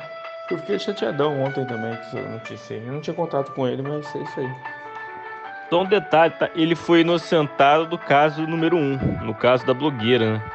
Eu 0.49 0.59
fiquei 0.59 0.77
chateadão 0.77 1.41
ontem 1.41 1.65
também 1.65 1.95
com 1.95 2.01
essa 2.03 2.21
notícia. 2.21 2.75
Eu 2.75 2.93
não 2.93 3.01
tinha 3.01 3.15
contato 3.15 3.51
com 3.51 3.67
ele, 3.67 3.81
mas 3.81 4.15
é 4.15 4.19
isso 4.19 4.39
aí. 4.39 4.55
Só 5.69 5.81
um 5.81 5.85
detalhe, 5.85 6.33
tá? 6.37 6.49
Ele 6.55 6.75
foi 6.75 7.01
inocentado 7.01 7.87
do 7.87 7.97
caso 7.97 8.45
número 8.45 8.77
um, 8.77 8.97
no 9.23 9.33
caso 9.33 9.65
da 9.65 9.73
blogueira, 9.73 10.33
né? 10.33 10.51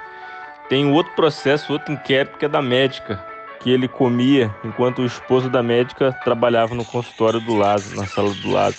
Tem 0.68 0.86
outro 0.86 1.12
processo, 1.14 1.72
outro 1.72 1.92
inquérito 1.92 2.38
que 2.38 2.44
é 2.44 2.48
da 2.48 2.62
médica, 2.62 3.20
que 3.58 3.70
ele 3.70 3.88
comia 3.88 4.54
enquanto 4.64 5.00
o 5.00 5.06
esposo 5.06 5.50
da 5.50 5.62
médica 5.62 6.12
trabalhava 6.24 6.74
no 6.74 6.84
consultório 6.84 7.40
do 7.40 7.56
lado, 7.56 7.82
na 7.96 8.06
sala 8.06 8.32
do 8.32 8.50
lado. 8.50 8.76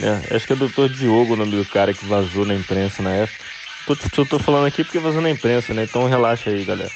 É, 0.00 0.36
acho 0.36 0.46
que 0.46 0.52
é 0.52 0.56
o 0.56 0.58
doutor 0.58 0.88
Diogo 0.88 1.34
o 1.34 1.36
nome 1.36 1.56
do 1.56 1.64
cara 1.66 1.92
que 1.92 2.04
vazou 2.06 2.44
na 2.44 2.54
imprensa 2.54 3.02
na 3.02 3.10
época. 3.10 3.44
Tô, 3.84 3.96
tô 4.26 4.38
falando 4.38 4.66
aqui 4.66 4.84
porque 4.84 4.98
vazou 4.98 5.20
na 5.22 5.30
imprensa, 5.30 5.74
né? 5.74 5.82
Então 5.84 6.06
relaxa 6.06 6.50
aí, 6.50 6.64
galera. 6.64 6.94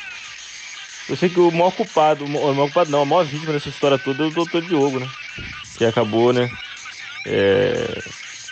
Eu 1.06 1.16
sei 1.16 1.30
que 1.30 1.40
o 1.40 1.50
maior 1.50 1.72
culpado, 1.72 2.26
o 2.26 2.28
maior 2.28 2.54
culpado 2.66 2.90
não, 2.90 3.00
a 3.02 3.06
maior 3.06 3.24
vítima 3.24 3.52
dessa 3.52 3.68
história 3.68 3.98
toda 3.98 4.24
é 4.24 4.26
o 4.26 4.30
doutor 4.30 4.60
Diogo, 4.62 4.98
né? 5.00 5.10
Que 5.76 5.84
acabou, 5.84 6.32
né? 6.32 6.58
É, 7.24 8.04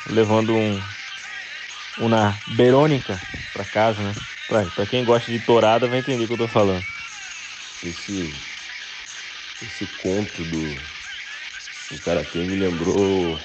levando 0.07 0.57
um, 0.57 0.85
uma 1.97 2.43
Verônica 2.47 3.23
pra 3.53 3.65
casa, 3.65 4.03
né? 4.03 4.15
Pra, 4.47 4.71
pra 4.71 4.87
quem 4.87 5.05
gosta 5.05 5.31
de 5.31 5.41
tourada 5.41 5.89
vai 5.89 5.99
entender 5.99 6.25
o 6.25 6.27
que 6.29 6.33
eu 6.35 6.39
tô 6.39 6.49
falando. 6.49 6.87
Esse, 7.81 8.35
esse 9.61 9.87
conto 9.87 10.45
do, 10.47 10.83
do 11.91 11.99
Karatê 11.99 12.45
me 12.45 12.55
lembrou 12.57 13.41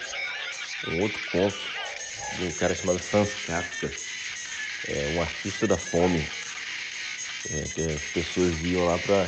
um 0.84 1.00
outro 1.00 1.24
conto 1.24 1.76
de 2.32 2.44
um 2.44 2.54
cara 2.54 2.76
chamado 2.76 3.00
Franz 3.00 3.36
Kafka, 3.36 3.96
é, 4.88 5.14
um 5.16 5.22
artista 5.22 5.68
da 5.68 5.78
fome 5.78 6.26
é, 7.50 7.64
que 7.74 7.82
as 7.82 8.02
pessoas 8.14 8.62
iam 8.62 8.86
lá 8.86 8.98
para 9.00 9.28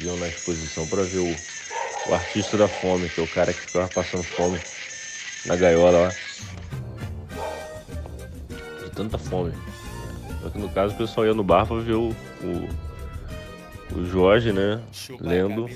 iam 0.00 0.16
na 0.18 0.28
exposição 0.28 0.86
para 0.86 1.02
ver 1.02 1.18
o, 1.18 1.36
o 2.10 2.14
artista 2.14 2.56
da 2.56 2.68
fome, 2.68 3.08
que 3.08 3.20
é 3.20 3.24
o 3.24 3.28
cara 3.28 3.52
que 3.52 3.60
ficava 3.60 3.88
passando 3.88 4.22
fome 4.22 4.60
na 5.46 5.56
gaiola 5.56 6.08
lá. 6.08 6.14
De 8.84 8.90
tanta 8.90 9.18
fome. 9.18 9.52
Só 10.42 10.50
que 10.50 10.58
no 10.58 10.68
caso 10.68 10.94
o 10.94 10.98
pessoal 10.98 11.26
ia 11.26 11.34
no 11.34 11.42
bar 11.42 11.66
para 11.66 11.80
ver 11.80 11.94
o, 11.94 12.10
o, 12.42 13.96
o 13.96 14.06
Jorge, 14.06 14.52
né? 14.52 14.82
Lendo 15.20 15.68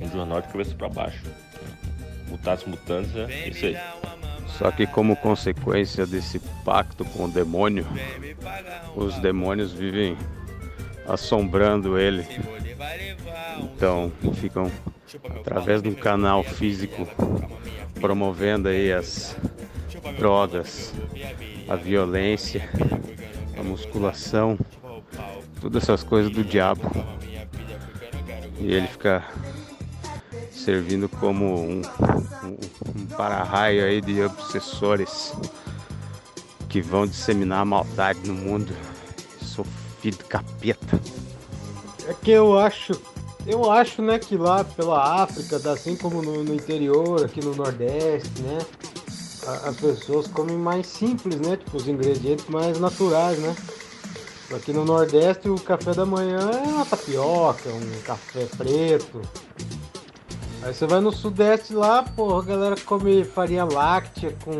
um 0.00 0.10
jornal 0.10 0.40
de 0.40 0.48
cabeça 0.48 0.74
para 0.74 0.88
baixo. 0.88 1.22
Mutatis 2.28 2.66
mutantes 2.66 3.14
é 3.14 3.48
isso 3.48 3.66
aí. 3.66 3.76
Só 4.46 4.70
que 4.70 4.86
como 4.86 5.16
consequência 5.16 6.06
desse 6.06 6.38
pacto 6.64 7.04
com 7.04 7.24
o 7.24 7.28
demônio, 7.28 7.86
os 8.94 9.18
demônios 9.18 9.72
vivem 9.72 10.16
assombrando 11.06 11.98
ele. 11.98 12.26
Então 13.58 14.12
ficam 14.34 14.70
através 15.40 15.82
de 15.82 15.88
um 15.88 15.94
canal 15.94 16.42
físico 16.42 17.08
promovendo 18.00 18.68
aí 18.68 18.92
as 18.92 19.36
drogas, 20.18 20.92
a 21.68 21.76
violência, 21.76 22.68
a 23.58 23.62
musculação, 23.62 24.58
todas 25.60 25.84
essas 25.84 26.02
coisas 26.02 26.30
do 26.30 26.44
diabo. 26.44 26.82
E 28.58 28.72
ele 28.72 28.86
fica 28.86 29.24
servindo 30.64 31.08
como 31.08 31.60
um, 31.60 31.82
um, 32.44 33.00
um 33.00 33.06
para-raio 33.16 33.84
aí 33.84 34.00
de 34.00 34.22
obsessores 34.22 35.32
que 36.68 36.80
vão 36.80 37.06
disseminar 37.06 37.60
a 37.60 37.64
maldade 37.64 38.20
no 38.26 38.34
mundo. 38.34 38.74
Sou 39.42 39.66
filho 40.00 40.16
do 40.16 40.24
capeta. 40.24 41.00
É 42.08 42.14
que 42.14 42.30
eu 42.30 42.58
acho, 42.58 42.92
eu 43.46 43.70
acho, 43.70 44.02
né, 44.02 44.18
que 44.18 44.36
lá 44.36 44.64
pela 44.64 45.22
África, 45.22 45.56
assim 45.70 45.96
como 45.96 46.22
no, 46.22 46.42
no 46.42 46.54
interior, 46.54 47.24
aqui 47.24 47.44
no 47.44 47.54
Nordeste, 47.54 48.40
né, 48.42 48.58
as 49.64 49.76
pessoas 49.76 50.26
comem 50.28 50.56
mais 50.56 50.86
simples, 50.86 51.38
né, 51.40 51.56
tipo 51.56 51.76
os 51.76 51.88
ingredientes 51.88 52.46
mais 52.48 52.78
naturais, 52.78 53.38
né. 53.38 53.54
Aqui 54.54 54.72
no 54.72 54.84
Nordeste 54.84 55.48
o 55.48 55.54
café 55.54 55.94
da 55.94 56.04
manhã 56.04 56.50
é 56.50 56.68
uma 56.68 56.84
tapioca, 56.84 57.70
um 57.70 58.02
café 58.02 58.44
preto. 58.56 59.22
Aí 60.64 60.72
você 60.72 60.86
vai 60.86 61.00
no 61.00 61.10
Sudeste 61.10 61.74
lá, 61.74 62.02
porra, 62.02 62.40
a 62.40 62.44
galera 62.44 62.76
come 62.84 63.24
farinha 63.24 63.64
láctea 63.64 64.34
com 64.44 64.52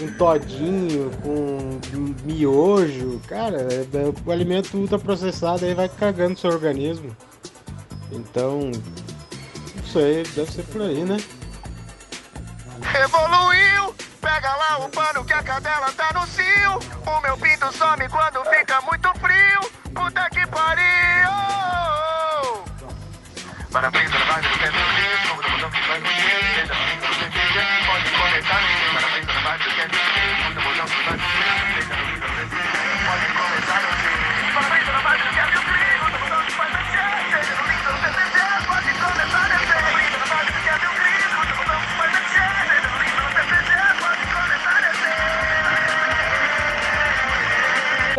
com 0.00 0.12
todinho, 0.14 1.10
com 1.22 1.80
miojo, 2.24 3.20
cara, 3.28 3.58
é, 3.58 3.84
o 4.24 4.32
alimento 4.32 4.76
ultraprocessado 4.76 5.64
aí 5.64 5.74
vai 5.74 5.88
cagando 5.88 6.38
seu 6.38 6.50
organismo. 6.50 7.14
Então, 8.10 8.70
não 9.76 9.84
sei, 9.84 10.22
deve 10.34 10.50
ser 10.50 10.62
por 10.64 10.82
aí, 10.82 11.04
né? 11.04 11.18
Evoluiu! 13.04 13.94
Pega 14.20 14.54
lá 14.54 14.84
o 14.84 14.88
pano 14.90 15.24
que 15.24 15.32
a 15.32 15.42
cadela 15.42 15.90
tá 15.92 16.12
no 16.12 16.26
cio. 16.26 16.78
O 17.06 17.20
meu 17.22 17.36
pinto 17.38 17.72
some 17.72 18.08
quando 18.08 18.44
fica 18.50 18.80
muito 18.82 19.08
frio. 19.18 19.70
Puta 19.94 20.28
que 20.30 20.46
pariu! 20.46 21.30
Parabéns, 23.72 24.10
parabéns, 24.10 24.59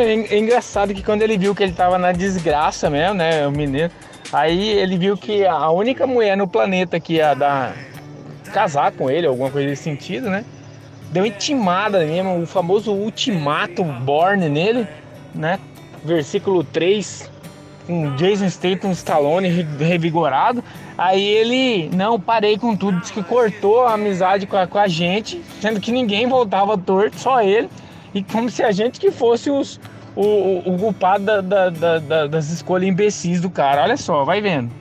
É, 0.02 0.36
é 0.36 0.38
engraçado 0.38 0.94
que 0.94 1.04
quando 1.04 1.22
ele 1.22 1.38
viu 1.38 1.54
que 1.56 1.64
ele 1.64 1.74
tava 1.74 1.98
na 1.98 2.12
desgraça 2.12 2.90
mesmo, 2.90 3.16
né, 3.16 3.46
o 3.48 3.52
menino, 3.52 3.90
aí 4.32 4.70
ele 4.70 4.98
viu 4.98 5.18
que 5.18 5.46
a 5.46 5.70
única 5.70 6.06
mulher 6.08 6.36
no 6.38 6.48
planeta 6.48 7.00
que 7.00 7.14
ia 7.14 7.34
dar 7.34 7.74
casar 8.54 8.92
com 8.92 9.10
ele, 9.10 9.28
alguma 9.28 9.50
coisa 9.50 9.70
nesse 9.70 9.84
sentido, 9.84 10.30
né? 10.30 10.44
Deu 11.12 11.26
intimada 11.26 12.06
mesmo, 12.06 12.42
o 12.42 12.46
famoso 12.46 12.92
ultimato 12.94 13.84
born 13.84 14.50
nele, 14.50 14.88
né? 15.34 15.60
Versículo 16.04 16.64
3, 16.64 17.30
com 17.88 18.16
Jason 18.16 18.50
Statham, 18.50 18.92
Stallone 18.92 19.50
re- 19.50 19.86
revigorado. 19.86 20.64
Aí 20.98 21.24
ele, 21.24 21.90
não, 21.94 22.20
parei 22.20 22.58
com 22.58 22.76
tudo, 22.76 23.00
disse 23.00 23.14
que 23.14 23.24
cortou 23.24 23.86
a 23.86 23.94
amizade 23.94 24.46
com 24.46 24.56
a, 24.58 24.68
com 24.68 24.78
a 24.78 24.88
gente, 24.88 25.42
sendo 25.62 25.80
que 25.80 25.92
ninguém 25.92 26.28
voltava 26.28 26.78
torto, 26.78 27.20
só 27.20 27.42
ele. 27.42 27.70
E 28.14 28.24
como 28.24 28.50
se 28.50 28.62
a 28.64 28.72
gente 28.72 29.00
que 29.00 29.10
fosse 29.12 29.50
os, 29.50 29.80
o, 30.16 30.22
o, 30.22 30.76
o 30.76 30.78
culpado 30.80 31.24
da- 31.26 31.42
da- 31.42 31.70
da- 31.70 32.00
da- 32.00 32.28
das 32.28 32.50
escolhas 32.50 32.90
imbecis 32.90 33.40
do 33.42 33.50
cara. 33.50 33.84
Olha 33.84 33.98
só, 33.98 34.24
vai 34.24 34.42
vendo. 34.42 34.72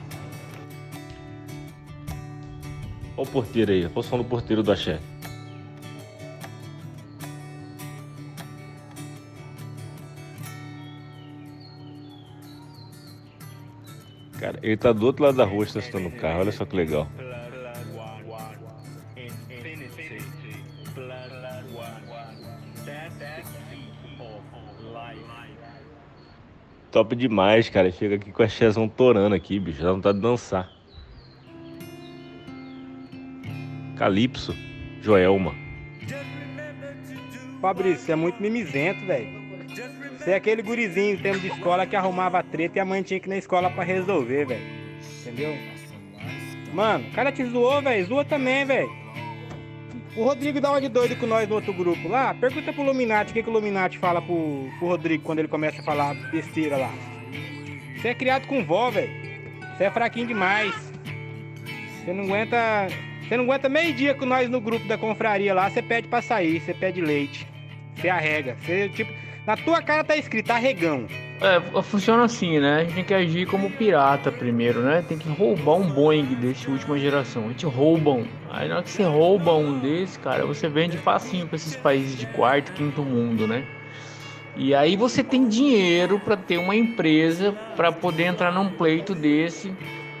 Olha 3.17 3.27
o 3.27 3.31
porteiro 3.31 3.71
aí, 3.71 3.85
a 3.85 3.89
posição 3.89 4.17
do 4.17 4.23
porteiro 4.25 4.63
do 4.63 4.71
Axé. 4.71 4.99
Cara, 14.39 14.57
ele 14.63 14.77
tá 14.77 14.91
do 14.91 15.05
outro 15.05 15.23
lado 15.23 15.37
da 15.37 15.45
rua 15.45 15.63
estacionando 15.63 16.07
o 16.15 16.19
carro, 16.19 16.39
olha 16.39 16.51
só 16.51 16.65
que 16.65 16.75
legal. 16.75 17.07
Top 26.91 27.15
demais, 27.15 27.69
cara. 27.69 27.91
Chega 27.91 28.15
aqui 28.15 28.31
com 28.31 28.43
a 28.43 28.47
Chezão 28.47 28.87
torando 28.87 29.33
aqui, 29.33 29.59
bicho. 29.59 29.81
Dá 29.81 29.93
vontade 29.93 30.17
de 30.17 30.21
dançar. 30.21 30.69
Calypso, 33.97 34.55
Joelma. 35.01 35.53
Fabrício, 37.61 38.05
você 38.05 38.11
é 38.11 38.15
muito 38.15 38.41
mimizento, 38.41 39.05
velho. 39.05 39.41
Você 40.17 40.31
é 40.31 40.35
aquele 40.35 40.61
gurizinho 40.61 41.15
em 41.15 41.17
tempo 41.17 41.39
de 41.39 41.47
escola 41.47 41.85
que 41.85 41.95
arrumava 41.95 42.43
treta 42.43 42.77
e 42.77 42.81
a 42.81 42.85
mãe 42.85 43.01
tinha 43.03 43.19
que 43.19 43.27
ir 43.27 43.29
na 43.29 43.37
escola 43.37 43.69
pra 43.69 43.83
resolver, 43.83 44.45
velho. 44.45 44.61
Entendeu? 45.21 45.55
Mano, 46.73 47.07
o 47.07 47.11
cara 47.11 47.31
te 47.31 47.45
zoou, 47.45 47.81
velho. 47.81 48.05
Zoa 48.05 48.25
também, 48.25 48.65
velho. 48.65 49.00
O 50.15 50.25
Rodrigo 50.25 50.59
dá 50.59 50.71
uma 50.71 50.81
de 50.81 50.89
doido 50.89 51.15
com 51.15 51.25
nós 51.25 51.47
no 51.47 51.55
outro 51.55 51.73
grupo 51.73 52.09
lá. 52.09 52.33
Pergunta 52.33 52.73
pro 52.73 52.83
Luminati 52.83 53.31
o 53.31 53.33
que, 53.33 53.43
que 53.43 53.49
o 53.49 53.53
Luminati 53.53 53.97
fala 53.97 54.21
pro, 54.21 54.69
pro 54.77 54.87
Rodrigo 54.89 55.23
quando 55.23 55.39
ele 55.39 55.47
começa 55.47 55.81
a 55.81 55.83
falar 55.83 56.13
besteira 56.31 56.75
lá. 56.75 56.91
Você 57.95 58.09
é 58.09 58.13
criado 58.13 58.45
com 58.45 58.63
vó, 58.63 58.91
velho. 58.91 59.09
Você 59.77 59.85
é 59.85 59.91
fraquinho 59.91 60.27
demais. 60.27 60.73
Você 62.03 62.11
não 62.11 62.25
aguenta. 62.25 62.87
Você 63.21 63.37
não 63.37 63.45
aguenta 63.45 63.69
meio 63.69 63.93
dia 63.93 64.13
com 64.13 64.25
nós 64.25 64.49
no 64.49 64.59
grupo 64.59 64.85
da 64.85 64.97
confraria 64.97 65.53
lá, 65.53 65.69
você 65.69 65.81
pede 65.81 66.09
pra 66.09 66.21
sair, 66.21 66.59
você 66.59 66.73
pede 66.73 66.99
leite. 66.99 67.47
Você 67.95 68.09
arrega. 68.09 68.57
Você, 68.59 68.89
tipo, 68.89 69.13
na 69.45 69.55
tua 69.55 69.81
cara 69.81 70.03
tá 70.03 70.17
escrito 70.17 70.51
arregão. 70.51 71.07
É, 71.41 71.81
funciona 71.81 72.23
assim, 72.23 72.59
né? 72.59 72.75
A 72.75 72.83
gente 72.83 72.93
tem 72.93 73.03
que 73.03 73.13
agir 73.15 73.47
como 73.47 73.71
pirata 73.71 74.31
primeiro, 74.31 74.81
né? 74.81 75.03
Tem 75.07 75.17
que 75.17 75.27
roubar 75.27 75.73
um 75.73 75.89
Boeing 75.89 76.35
desse 76.35 76.69
última 76.69 76.99
geração. 76.99 77.45
A 77.45 77.47
gente 77.47 77.65
rouba 77.65 78.11
um. 78.11 78.27
Aí 78.51 78.69
na 78.69 78.75
hora 78.75 78.83
que 78.83 78.91
você 78.91 79.01
rouba 79.03 79.55
um 79.55 79.79
desse, 79.79 80.19
cara, 80.19 80.45
você 80.45 80.69
vende 80.69 80.99
facinho 80.99 81.47
pra 81.47 81.55
esses 81.55 81.75
países 81.75 82.15
de 82.15 82.27
quarto, 82.27 82.71
quinto 82.73 83.01
mundo, 83.01 83.47
né? 83.47 83.63
E 84.55 84.75
aí 84.75 84.95
você 84.95 85.23
tem 85.23 85.47
dinheiro 85.47 86.19
para 86.19 86.37
ter 86.37 86.57
uma 86.57 86.75
empresa 86.75 87.55
para 87.75 87.91
poder 87.91 88.25
entrar 88.25 88.51
num 88.51 88.69
pleito 88.69 89.15
desse, 89.15 89.73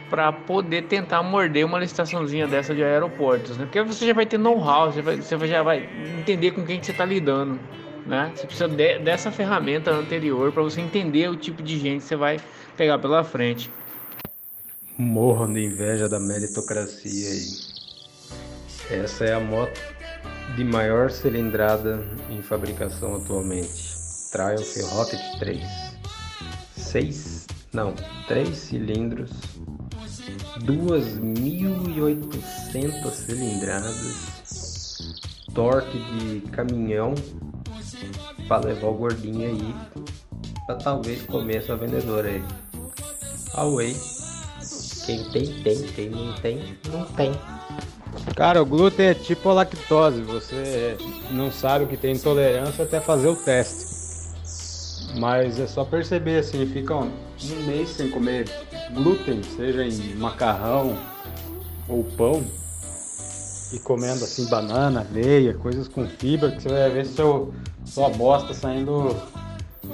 para 0.09 0.31
poder 0.31 0.83
tentar 0.83 1.21
morder 1.21 1.65
uma 1.65 1.77
licitaçãozinha 1.77 2.47
dessa 2.47 2.73
de 2.73 2.83
aeroportos, 2.83 3.57
né? 3.57 3.65
Porque 3.65 3.83
você 3.83 4.07
já 4.07 4.13
vai 4.13 4.25
ter 4.25 4.39
know-how, 4.39 4.91
você, 4.91 5.01
você 5.01 5.47
já 5.47 5.61
vai 5.61 5.87
entender 6.17 6.51
com 6.51 6.65
quem 6.65 6.79
que 6.79 6.85
você 6.85 6.91
está 6.91 7.05
lidando, 7.05 7.59
né? 8.05 8.31
Você 8.35 8.45
precisa 8.47 8.67
de- 8.67 8.99
dessa 8.99 9.31
ferramenta 9.31 9.91
anterior 9.91 10.51
para 10.51 10.61
você 10.63 10.81
entender 10.81 11.29
o 11.29 11.35
tipo 11.35 11.61
de 11.63 11.77
gente 11.79 12.01
que 12.01 12.07
você 12.07 12.15
vai 12.15 12.39
pegar 12.77 12.97
pela 12.99 13.23
frente. 13.23 13.69
Morram 14.97 15.51
de 15.53 15.63
inveja 15.65 16.07
da 16.09 16.19
meritocracia 16.19 17.29
aí. 17.29 17.47
Essa 18.89 19.25
é 19.25 19.33
a 19.33 19.39
moto 19.39 19.79
de 20.55 20.63
maior 20.63 21.09
cilindrada 21.09 22.05
em 22.29 22.41
fabricação 22.41 23.15
atualmente. 23.15 23.91
Triumph 24.31 24.77
Rocket 24.91 25.19
3. 25.39 25.61
6, 26.75 27.47
não, 27.73 27.93
3 28.27 28.49
cilindros, 28.49 29.31
2.800 30.65 33.11
cilindradas, 33.11 34.17
torque 35.53 35.97
de 36.17 36.41
caminhão 36.51 37.13
para 38.47 38.67
levar 38.67 38.87
o 38.87 38.93
gordinho 38.93 39.47
aí, 39.47 39.75
para 40.65 40.75
talvez 40.75 41.21
comer 41.23 41.61
sua 41.63 41.77
vendedora 41.77 42.29
aí. 42.29 42.43
Away. 43.53 43.95
Quem 45.05 45.23
tem, 45.31 45.45
tem. 45.63 45.81
Quem 45.87 46.09
não 46.09 46.33
tem, 46.35 46.77
não 46.91 47.05
tem. 47.05 47.31
Cara, 48.35 48.61
o 48.61 48.65
glúten 48.65 49.07
é 49.07 49.13
tipo 49.13 49.49
a 49.49 49.53
lactose. 49.53 50.21
Você 50.21 50.97
não 51.31 51.51
sabe 51.51 51.85
que 51.87 51.97
tem 51.97 52.13
intolerância 52.13 52.83
até 52.83 52.99
fazer 52.99 53.29
o 53.29 53.35
teste. 53.35 53.91
Mas 55.17 55.59
é 55.59 55.67
só 55.67 55.83
perceber 55.83 56.39
assim, 56.39 56.65
fica 56.65 56.95
um 56.95 57.11
mês 57.65 57.89
sem 57.89 58.09
comer 58.09 58.47
glúten, 58.93 59.41
seja 59.43 59.83
em 59.83 60.15
macarrão 60.15 60.97
ou 61.87 62.03
pão, 62.03 62.43
e 63.71 63.79
comendo 63.79 64.23
assim 64.23 64.45
banana, 64.45 65.01
aveia, 65.01 65.53
coisas 65.53 65.87
com 65.87 66.07
fibra, 66.07 66.51
que 66.51 66.61
você 66.61 66.69
vai 66.69 66.89
ver 66.89 67.05
seu, 67.05 67.53
sua 67.85 68.09
bosta 68.09 68.53
saindo 68.53 69.15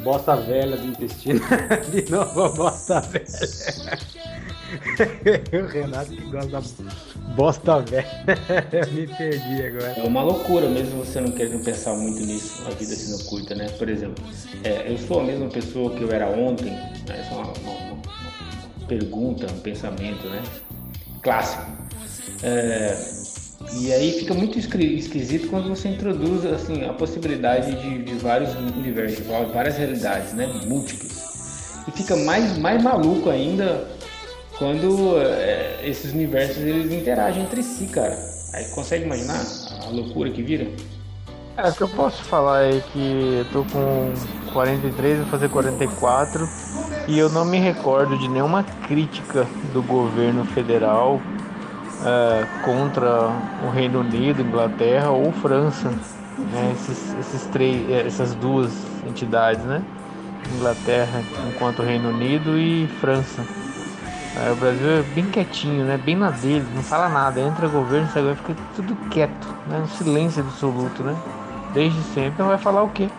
bosta 0.04 0.36
velha 0.36 0.78
do 0.78 0.88
intestino. 0.88 1.40
De 1.92 2.10
novo 2.12 2.44
a 2.44 2.50
bosta 2.50 3.02
velha. 3.02 3.26
o 5.63 5.68
Renato 5.68 6.12
que 6.12 6.22
gosta 6.26 6.50
da 6.50 6.62
bosta 7.36 7.80
velha. 7.82 8.08
Me 8.92 9.08
perdi 9.08 9.66
agora. 9.66 9.94
É 9.98 10.04
uma 10.04 10.24
loucura, 10.24 10.68
mesmo 10.70 11.04
você 11.06 11.22
não 11.22 11.32
querendo 11.32 11.63
pensar 11.63 11.94
muito 11.94 12.22
nisso, 12.26 12.63
a 12.66 12.72
vida 12.72 12.96
sendo 12.96 13.24
curta, 13.26 13.56
né? 13.56 13.68
Por 13.78 13.88
exemplo, 13.90 14.24
é, 14.63 14.92
eu 14.92 14.98
sou 14.98 15.22
a 15.22 15.24
mesma 15.24 15.48
pessoa 15.48 15.94
que 15.96 16.02
eu 16.04 16.12
era 16.12 16.28
ontem, 16.28 16.72
né? 16.72 17.26
É 17.30 17.34
uma- 17.34 17.44
uma- 17.44 17.94
uma 17.94 18.88
pergunta, 18.88 19.46
um 19.52 19.60
pensamento, 19.60 20.28
né? 20.28 20.42
Clássico. 21.22 21.66
É, 22.44 23.17
e 23.74 23.92
aí 23.92 24.12
fica 24.14 24.34
muito 24.34 24.58
esqui- 24.58 24.96
esquisito 24.98 25.50
quando 25.50 25.70
você 25.70 25.90
introduz 25.90 26.46
assim, 26.46 26.86
a 26.86 26.94
possibilidade 26.94 27.76
de, 27.76 28.04
de 28.04 28.14
vários 28.16 28.56
universos, 28.56 29.26
várias 29.54 29.78
realidades, 29.78 30.34
né? 30.34 30.48
Múltiplas. 30.66 31.84
E 31.88 31.92
fica 31.92 32.16
mais, 32.16 32.58
mais 32.58 32.82
maluco 32.82 33.30
ainda 33.30 33.88
quando 34.58 35.18
é, 35.20 35.82
esses 35.84 36.14
universos 36.14 36.58
eles 36.58 36.92
interagem 36.92 37.44
entre 37.44 37.62
si, 37.62 37.86
cara. 37.86 38.18
Aí 38.54 38.66
consegue 38.66 39.06
imaginar 39.06 39.46
a 39.86 39.90
loucura 39.90 40.30
que 40.30 40.42
vira? 40.42 40.68
É, 41.58 41.70
o 41.70 41.74
que 41.74 41.82
eu 41.82 41.90
posso 41.90 42.24
falar 42.24 42.66
é 42.66 42.82
que 42.94 43.40
eu 43.40 43.46
tô 43.52 43.64
com 43.72 44.14
43, 44.54 45.20
vou 45.20 45.28
fazer 45.28 45.50
44 45.50 46.48
e 47.08 47.18
eu 47.18 47.30
não 47.30 47.44
me 47.44 47.58
recordo 47.58 48.18
de 48.18 48.28
nenhuma 48.28 48.64
crítica 48.88 49.46
do 49.74 49.82
governo 49.82 50.46
federal 50.46 51.20
é, 52.06 52.46
contra 52.64 53.30
o 53.64 53.70
Reino 53.70 54.00
Unido, 54.00 54.42
Inglaterra 54.42 55.10
ou 55.12 55.32
França. 55.32 55.90
né, 56.38 56.72
esses, 56.74 57.16
esses 57.20 57.46
três, 57.48 57.90
é, 57.90 58.06
essas 58.06 58.34
duas 58.36 58.72
entidades, 59.08 59.64
né? 59.64 59.82
Inglaterra 60.56 61.22
enquanto 61.50 61.82
Reino 61.82 62.10
Unido 62.10 62.58
e 62.58 62.88
França. 63.02 63.44
É, 64.46 64.52
o 64.52 64.56
Brasil 64.56 64.88
é 64.88 65.02
bem 65.16 65.26
quietinho, 65.26 65.84
né? 65.84 65.98
Bem 65.98 66.16
na 66.16 66.30
dele, 66.30 66.66
não 66.76 66.84
fala 66.84 67.10
nada. 67.10 67.42
Entra 67.42 67.68
governo, 67.68 68.08
sai 68.14 68.22
governo, 68.22 68.44
fica 68.46 68.60
tudo 68.76 68.96
quieto, 69.10 69.48
né? 69.68 69.80
Um 69.80 69.88
silêncio 69.88 70.44
absoluto, 70.44 71.04
né? 71.04 71.16
Desde 71.74 72.00
sempre. 72.14 72.30
Então 72.30 72.48
vai 72.48 72.58
falar 72.58 72.84
o 72.84 72.90
quê? 72.90 73.10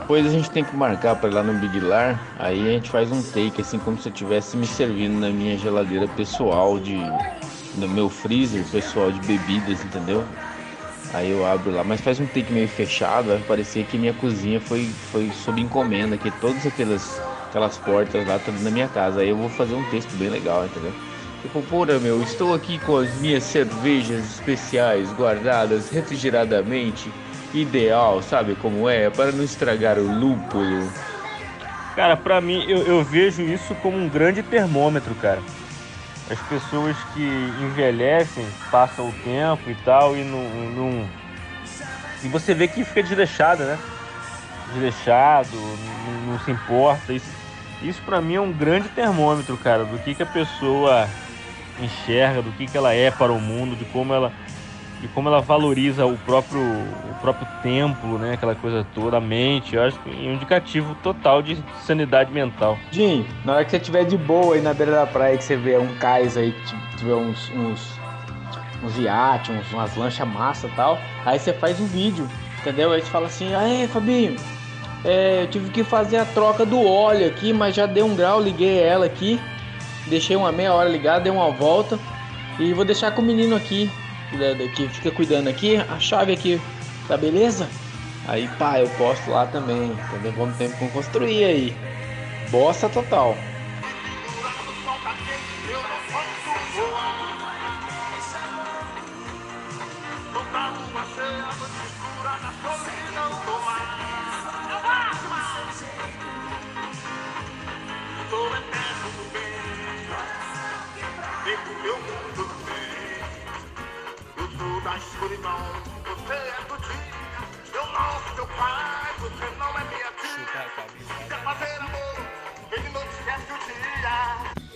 Depois 0.00 0.24
a 0.24 0.30
gente 0.30 0.50
tem 0.50 0.64
que 0.64 0.74
marcar 0.74 1.16
pra 1.16 1.28
ir 1.28 1.34
lá 1.34 1.42
no 1.42 1.52
Big 1.54 1.80
Lar, 1.80 2.18
aí 2.38 2.68
a 2.68 2.70
gente 2.70 2.88
faz 2.90 3.10
um 3.10 3.20
take, 3.20 3.60
assim 3.60 3.78
como 3.78 3.98
se 3.98 4.08
eu 4.08 4.12
estivesse 4.12 4.56
me 4.56 4.66
servindo 4.66 5.18
na 5.18 5.30
minha 5.30 5.58
geladeira 5.58 6.06
pessoal 6.08 6.78
de. 6.78 6.96
No 7.76 7.88
meu 7.88 8.08
freezer 8.08 8.64
pessoal 8.64 9.10
de 9.10 9.20
bebidas, 9.20 9.84
entendeu? 9.84 10.26
Aí 11.12 11.30
eu 11.30 11.46
abro 11.46 11.70
lá, 11.70 11.84
mas 11.84 12.00
faz 12.00 12.18
um 12.18 12.26
take 12.26 12.52
meio 12.52 12.68
fechado, 12.68 13.28
vai 13.28 13.38
parecer 13.38 13.84
que 13.84 13.96
minha 13.96 14.12
cozinha 14.14 14.60
foi, 14.60 14.90
foi 15.12 15.30
sob 15.30 15.60
encomenda, 15.60 16.16
que 16.16 16.30
todas 16.30 16.66
aquelas, 16.66 17.22
aquelas 17.48 17.78
portas 17.78 18.26
lá 18.26 18.36
estão 18.36 18.52
na 18.54 18.70
minha 18.70 18.88
casa. 18.88 19.20
Aí 19.20 19.28
eu 19.28 19.36
vou 19.36 19.48
fazer 19.48 19.74
um 19.74 19.84
texto 19.84 20.10
bem 20.16 20.28
legal, 20.28 20.66
entendeu? 20.66 20.92
Tipo, 21.42 21.62
porra 21.62 21.98
meu, 22.00 22.20
estou 22.22 22.54
aqui 22.54 22.78
com 22.78 22.96
as 22.96 23.14
minhas 23.20 23.44
cervejas 23.44 24.24
especiais 24.24 25.12
guardadas 25.12 25.88
refrigeradamente, 25.88 27.10
ideal, 27.54 28.20
sabe 28.20 28.56
como 28.56 28.88
é? 28.88 29.08
Para 29.08 29.30
não 29.30 29.44
estragar 29.44 29.98
o 29.98 30.06
lúpulo. 30.06 30.90
Cara, 31.94 32.16
pra 32.16 32.40
mim, 32.40 32.64
eu, 32.68 32.82
eu 32.82 33.04
vejo 33.04 33.42
isso 33.42 33.74
como 33.76 33.96
um 33.96 34.08
grande 34.08 34.42
termômetro, 34.42 35.14
cara. 35.14 35.40
As 36.28 36.40
pessoas 36.40 36.96
que 37.14 37.22
envelhecem, 37.60 38.46
passam 38.70 39.08
o 39.08 39.12
tempo 39.22 39.70
e 39.70 39.74
tal, 39.84 40.16
e 40.16 40.24
não. 40.24 40.42
não- 40.74 41.08
E 42.22 42.28
você 42.28 42.52
vê 42.54 42.66
que 42.66 42.84
fica 42.84 43.02
desleixada, 43.02 43.64
né? 43.64 43.78
Desleixado, 44.72 45.56
não, 45.56 46.32
não 46.32 46.38
se 46.40 46.50
importa. 46.50 47.12
Isso, 47.12 47.30
isso 47.82 48.02
pra 48.02 48.20
mim 48.20 48.34
é 48.34 48.40
um 48.40 48.52
grande 48.52 48.88
termômetro, 48.88 49.56
cara, 49.56 49.84
do 49.84 49.98
que, 50.00 50.14
que 50.14 50.22
a 50.22 50.26
pessoa 50.26 51.08
enxerga, 51.80 52.42
do 52.42 52.50
que, 52.52 52.66
que 52.66 52.76
ela 52.76 52.92
é 52.92 53.10
para 53.10 53.32
o 53.32 53.40
mundo, 53.40 53.76
de 53.76 53.84
como 53.86 54.12
ela. 54.12 54.32
De 55.00 55.08
como 55.08 55.28
ela 55.28 55.40
valoriza 55.40 56.06
o 56.06 56.16
próprio, 56.18 56.60
o 56.60 57.14
próprio 57.20 57.46
templo, 57.62 58.18
né? 58.18 58.32
Aquela 58.32 58.54
coisa 58.54 58.86
toda, 58.94 59.18
a 59.18 59.20
mente. 59.20 59.76
Eu 59.76 59.82
acho 59.82 59.98
que 60.00 60.08
é 60.08 60.30
um 60.30 60.34
indicativo 60.34 60.94
total 61.02 61.42
de 61.42 61.58
sanidade 61.82 62.32
mental. 62.32 62.78
Jim, 62.90 63.26
na 63.44 63.54
hora 63.54 63.64
que 63.64 63.70
você 63.70 63.76
estiver 63.76 64.04
de 64.04 64.16
boa 64.16 64.54
aí 64.54 64.60
na 64.60 64.72
beira 64.72 64.92
da 64.92 65.06
praia, 65.06 65.36
que 65.36 65.44
você 65.44 65.56
vê 65.56 65.76
um 65.76 65.94
cais 65.96 66.36
aí, 66.36 66.52
que 66.52 66.96
tiver 66.96 67.14
uns, 67.14 67.50
uns, 67.50 68.00
uns 68.82 68.98
iates, 68.98 69.50
uns, 69.50 69.72
umas 69.72 69.94
lanchas 69.96 70.26
massa 70.26 70.70
tal, 70.74 70.98
aí 71.24 71.38
você 71.38 71.52
faz 71.52 71.78
um 71.78 71.86
vídeo, 71.86 72.26
entendeu? 72.60 72.92
Aí 72.92 73.02
você 73.02 73.10
fala 73.10 73.26
assim, 73.26 73.54
aê, 73.54 73.86
Fabinho, 73.86 74.36
é, 75.04 75.42
eu 75.42 75.46
tive 75.48 75.70
que 75.70 75.84
fazer 75.84 76.16
a 76.16 76.24
troca 76.24 76.64
do 76.64 76.84
óleo 76.84 77.26
aqui, 77.26 77.52
mas 77.52 77.74
já 77.74 77.86
deu 77.86 78.06
um 78.06 78.16
grau, 78.16 78.40
liguei 78.40 78.80
ela 78.80 79.06
aqui, 79.06 79.38
deixei 80.06 80.36
uma 80.36 80.50
meia 80.50 80.72
hora 80.72 80.88
ligada, 80.88 81.20
dei 81.20 81.32
uma 81.32 81.50
volta 81.50 81.98
e 82.58 82.72
vou 82.72 82.84
deixar 82.84 83.10
com 83.12 83.22
o 83.22 83.24
menino 83.24 83.54
aqui, 83.54 83.90
da- 84.32 84.54
da- 84.54 84.68
que 84.68 84.88
fica 84.88 85.10
cuidando 85.10 85.48
aqui, 85.48 85.76
a 85.76 85.98
chave 85.98 86.32
aqui, 86.32 86.60
tá 87.06 87.16
beleza? 87.16 87.68
Aí 88.24 88.48
pá, 88.48 88.80
eu 88.80 88.88
posto 88.90 89.30
lá 89.30 89.46
também, 89.46 89.92
entendeu? 89.92 90.32
Vamos 90.32 90.56
tempo 90.56 90.88
construir 90.90 91.44
aí. 91.44 91.76
Bosta 92.50 92.88
total. 92.88 93.55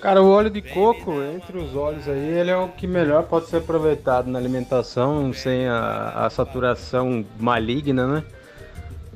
Cara, 0.01 0.23
o 0.23 0.31
óleo 0.31 0.49
de 0.49 0.63
coco, 0.63 1.13
entre 1.23 1.59
os 1.59 1.77
óleos 1.77 2.09
aí, 2.09 2.39
ele 2.39 2.51
é 2.51 2.57
o 2.57 2.69
que 2.69 2.87
melhor 2.87 3.25
pode 3.25 3.49
ser 3.49 3.59
aproveitado 3.59 4.31
na 4.31 4.39
alimentação, 4.39 5.31
sem 5.31 5.69
a, 5.69 6.25
a 6.25 6.31
saturação 6.31 7.23
maligna, 7.39 8.07
né? 8.07 8.25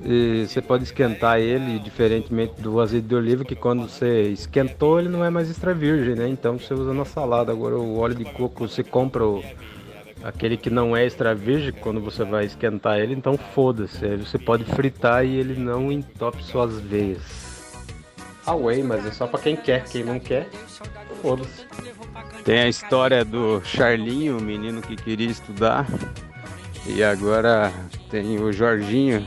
E 0.05 0.45
você 0.47 0.61
pode 0.61 0.85
esquentar 0.85 1.39
ele, 1.39 1.79
diferentemente 1.79 2.61
do 2.61 2.79
azeite 2.81 3.07
de 3.07 3.15
oliva, 3.15 3.45
que 3.45 3.55
quando 3.55 3.89
você 3.89 4.25
esquentou, 4.25 5.01
ele 5.01 5.09
não 5.09 5.25
é 5.25 5.31
mais 5.31 5.49
extra 5.49 5.73
virgem, 5.73 6.17
né? 6.17 6.29
Então 6.29 6.59
você 6.59 6.75
usa 6.75 6.93
na 6.93 7.07
salada. 7.07 7.51
Agora 7.51 7.79
o 7.79 7.99
óleo 7.99 8.15
de 8.15 8.27
coco, 8.27 8.69
você 8.69 8.85
compra 8.85 9.25
o, 9.25 9.43
aquele 10.23 10.59
que 10.59 10.69
não 10.69 10.95
é 10.95 11.07
extra 11.07 11.35
virgem, 11.35 11.73
quando 11.73 11.99
você 11.99 12.25
vai 12.25 12.45
esquentar 12.45 12.99
ele, 12.99 13.15
então 13.15 13.39
foda-se. 13.39 14.17
Você 14.17 14.39
pode 14.39 14.65
fritar 14.65 15.25
e 15.25 15.35
ele 15.35 15.59
não 15.59 15.91
entope 15.91 16.45
suas 16.45 16.79
veias. 16.79 17.44
Away, 18.47 18.83
mas 18.83 19.07
é 19.07 19.11
só 19.11 19.27
pra 19.27 19.41
quem 19.41 19.57
quer, 19.57 19.85
quem 19.85 20.05
não 20.05 20.21
quer, 20.21 20.49
foda-se. 21.23 21.67
Tem 22.45 22.61
a 22.61 22.69
história 22.69 23.25
do 23.25 23.63
Charlinho, 23.65 24.39
o 24.39 24.41
menino 24.41 24.83
que 24.83 24.97
queria 24.97 25.31
estudar. 25.31 25.87
E 26.87 27.03
agora 27.03 27.73
tem 28.11 28.39
o 28.39 28.53
Jorginho, 28.53 29.27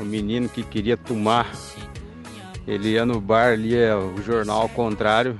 o 0.00 0.04
menino 0.04 0.48
que 0.48 0.62
queria 0.62 0.96
tomar. 0.96 1.52
Ele 2.66 2.92
ia 2.92 3.04
no 3.04 3.20
bar, 3.20 3.58
lia 3.58 3.98
o 3.98 4.22
jornal 4.22 4.62
ao 4.62 4.68
contrário, 4.68 5.38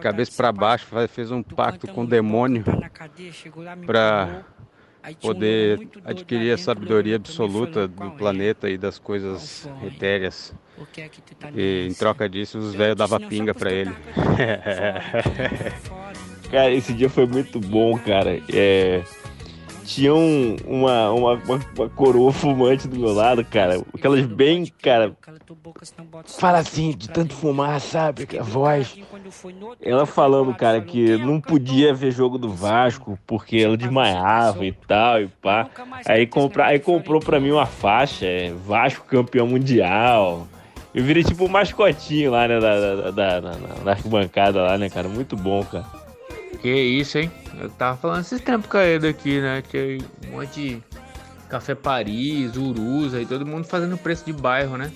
cabeça 0.00 0.32
para 0.36 0.52
baixo, 0.52 0.86
fez 1.08 1.30
um 1.30 1.42
pacto 1.42 1.86
com 1.86 2.02
o 2.02 2.06
demônio 2.06 2.64
para 3.86 4.42
poder 5.22 5.88
adquirir 6.04 6.52
a 6.52 6.58
sabedoria 6.58 7.16
absoluta 7.16 7.88
do 7.88 8.10
planeta 8.10 8.68
e 8.68 8.76
das 8.76 8.98
coisas 8.98 9.68
etéreas. 9.82 10.52
E 11.56 11.88
em 11.90 11.94
troca 11.94 12.28
disso, 12.28 12.58
os 12.58 12.74
velhos 12.74 12.96
davam 12.96 13.18
pinga 13.20 13.54
pra 13.54 13.72
ele. 13.72 13.92
Cara, 16.50 16.72
esse 16.72 16.92
dia 16.92 17.08
foi 17.08 17.26
muito 17.26 17.60
bom, 17.60 17.96
cara. 17.98 18.40
É, 18.52 19.02
Tinha 19.84 20.14
um- 20.14 20.56
uma, 20.66 21.10
uma, 21.10 21.32
uma, 21.34 21.60
uma 21.76 21.88
coroa 21.88 22.32
fumante 22.32 22.86
do 22.86 22.96
meu 22.98 23.12
lado, 23.12 23.44
cara. 23.44 23.82
Aquelas 23.92 24.24
bem, 24.24 24.66
cara. 24.80 25.16
Fala 26.38 26.58
assim, 26.58 26.92
de 26.96 27.08
tanto 27.10 27.34
fumar, 27.34 27.80
sabe? 27.80 28.26
Que 28.26 28.38
a 28.38 28.42
voz. 28.42 28.96
Ela 29.80 30.06
falando, 30.06 30.54
cara, 30.54 30.80
que 30.80 31.16
não 31.18 31.40
podia 31.40 31.92
ver 31.92 32.12
jogo 32.12 32.38
do 32.38 32.48
Vasco 32.50 33.18
porque 33.26 33.56
ela 33.58 33.76
desmaiava 33.76 34.64
e 34.64 34.72
tal, 34.72 35.22
e 35.22 35.28
pá. 35.28 35.68
Aí, 36.06 36.26
compra, 36.26 36.66
aí 36.66 36.78
comprou 36.78 37.20
pra 37.20 37.40
mim 37.40 37.50
uma 37.50 37.66
faixa, 37.66 38.26
é, 38.26 38.52
Vasco 38.52 39.04
campeão 39.06 39.46
mundial. 39.48 40.46
Eu 40.94 41.04
virei 41.04 41.22
tipo 41.22 41.44
um 41.44 41.48
mascotinho 41.48 42.32
lá, 42.32 42.48
né, 42.48 42.58
da, 42.58 42.80
da, 42.80 43.10
da, 43.10 43.40
da, 43.40 44.62
lá, 44.62 44.78
né, 44.78 44.88
cara? 44.90 45.08
Muito 45.08 45.36
bom, 45.36 45.64
cara. 45.64 45.86
Que 46.60 46.68
isso, 46.68 47.18
hein? 47.18 47.30
Eu 47.60 47.70
tava 47.70 47.96
falando 47.96 48.20
esses 48.20 48.40
tempos 48.40 48.68
ele 48.74 49.08
aqui, 49.08 49.40
né? 49.40 49.62
Tinha 49.62 49.98
um 50.28 50.36
monte 50.36 50.60
de 50.60 50.82
Café 51.48 51.74
Paris, 51.74 52.56
Urus, 52.56 53.14
aí 53.14 53.24
todo 53.24 53.46
mundo 53.46 53.64
fazendo 53.64 53.96
preço 53.96 54.24
de 54.24 54.32
bairro, 54.32 54.76
né? 54.76 54.90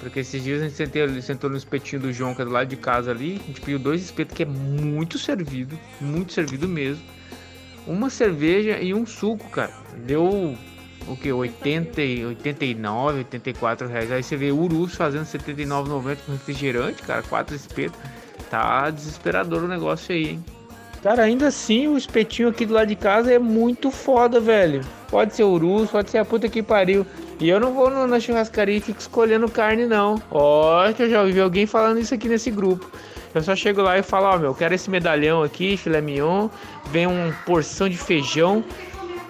Porque 0.00 0.20
esses 0.20 0.42
dias 0.42 0.62
a 0.62 0.64
gente 0.64 0.76
sentou, 0.76 1.22
sentou 1.22 1.50
no 1.50 1.56
espetinho 1.56 2.02
do 2.02 2.12
João, 2.12 2.34
que 2.34 2.42
é 2.42 2.44
do 2.44 2.50
lado 2.50 2.68
de 2.68 2.76
casa 2.76 3.10
ali. 3.10 3.40
A 3.42 3.46
gente 3.46 3.60
pediu 3.60 3.78
dois 3.78 4.02
espetos 4.02 4.34
que 4.34 4.42
é 4.42 4.46
muito 4.46 5.18
servido, 5.18 5.78
muito 6.00 6.32
servido 6.32 6.66
mesmo. 6.66 7.02
Uma 7.86 8.08
cerveja 8.08 8.78
e 8.78 8.94
um 8.94 9.06
suco, 9.06 9.48
cara. 9.50 9.72
Deu 10.06 10.56
o 11.12 11.16
que? 11.16 11.32
80, 11.32 12.00
e- 12.02 12.24
89, 12.24 13.18
84 13.18 13.88
reais. 13.88 14.10
Aí 14.12 14.22
você 14.22 14.36
vê 14.36 14.50
Urus 14.52 14.94
fazendo 14.94 15.24
79,90 15.24 16.18
com 16.24 16.32
refrigerante, 16.32 17.02
cara. 17.02 17.22
Quatro 17.22 17.54
espetos. 17.54 17.98
Tá 18.50 18.90
desesperador 18.90 19.62
o 19.64 19.68
negócio 19.68 20.14
aí, 20.14 20.30
hein? 20.30 20.44
Cara, 21.02 21.22
ainda 21.22 21.46
assim, 21.46 21.88
o 21.88 21.96
espetinho 21.96 22.48
aqui 22.48 22.66
do 22.66 22.74
lado 22.74 22.88
de 22.88 22.94
casa 22.96 23.32
é 23.32 23.38
muito 23.38 23.90
foda, 23.90 24.38
velho. 24.38 24.82
Pode 25.08 25.34
ser 25.34 25.44
urus, 25.44 25.90
pode 25.90 26.10
ser 26.10 26.18
a 26.18 26.24
puta 26.24 26.48
que 26.48 26.62
pariu. 26.62 27.06
E 27.38 27.48
eu 27.48 27.58
não 27.58 27.72
vou 27.72 27.88
no- 27.88 28.06
na 28.06 28.20
churrascaria 28.20 28.76
e 28.76 28.80
fico 28.80 29.00
escolhendo 29.00 29.48
carne, 29.48 29.86
não. 29.86 30.20
Ó, 30.30 30.92
que 30.92 31.04
eu 31.04 31.08
já 31.10 31.22
ouvi 31.22 31.40
alguém 31.40 31.64
falando 31.64 31.98
isso 32.00 32.12
aqui 32.12 32.28
nesse 32.28 32.50
grupo. 32.50 32.90
Eu 33.34 33.42
só 33.42 33.56
chego 33.56 33.80
lá 33.80 33.96
e 33.96 34.02
falo, 34.02 34.26
ó, 34.26 34.36
meu, 34.38 34.54
quero 34.54 34.74
esse 34.74 34.90
medalhão 34.90 35.42
aqui, 35.42 35.76
filé 35.76 36.00
mignon. 36.02 36.48
Vem 36.90 37.06
uma 37.06 37.32
porção 37.46 37.88
de 37.88 37.96
feijão, 37.96 38.62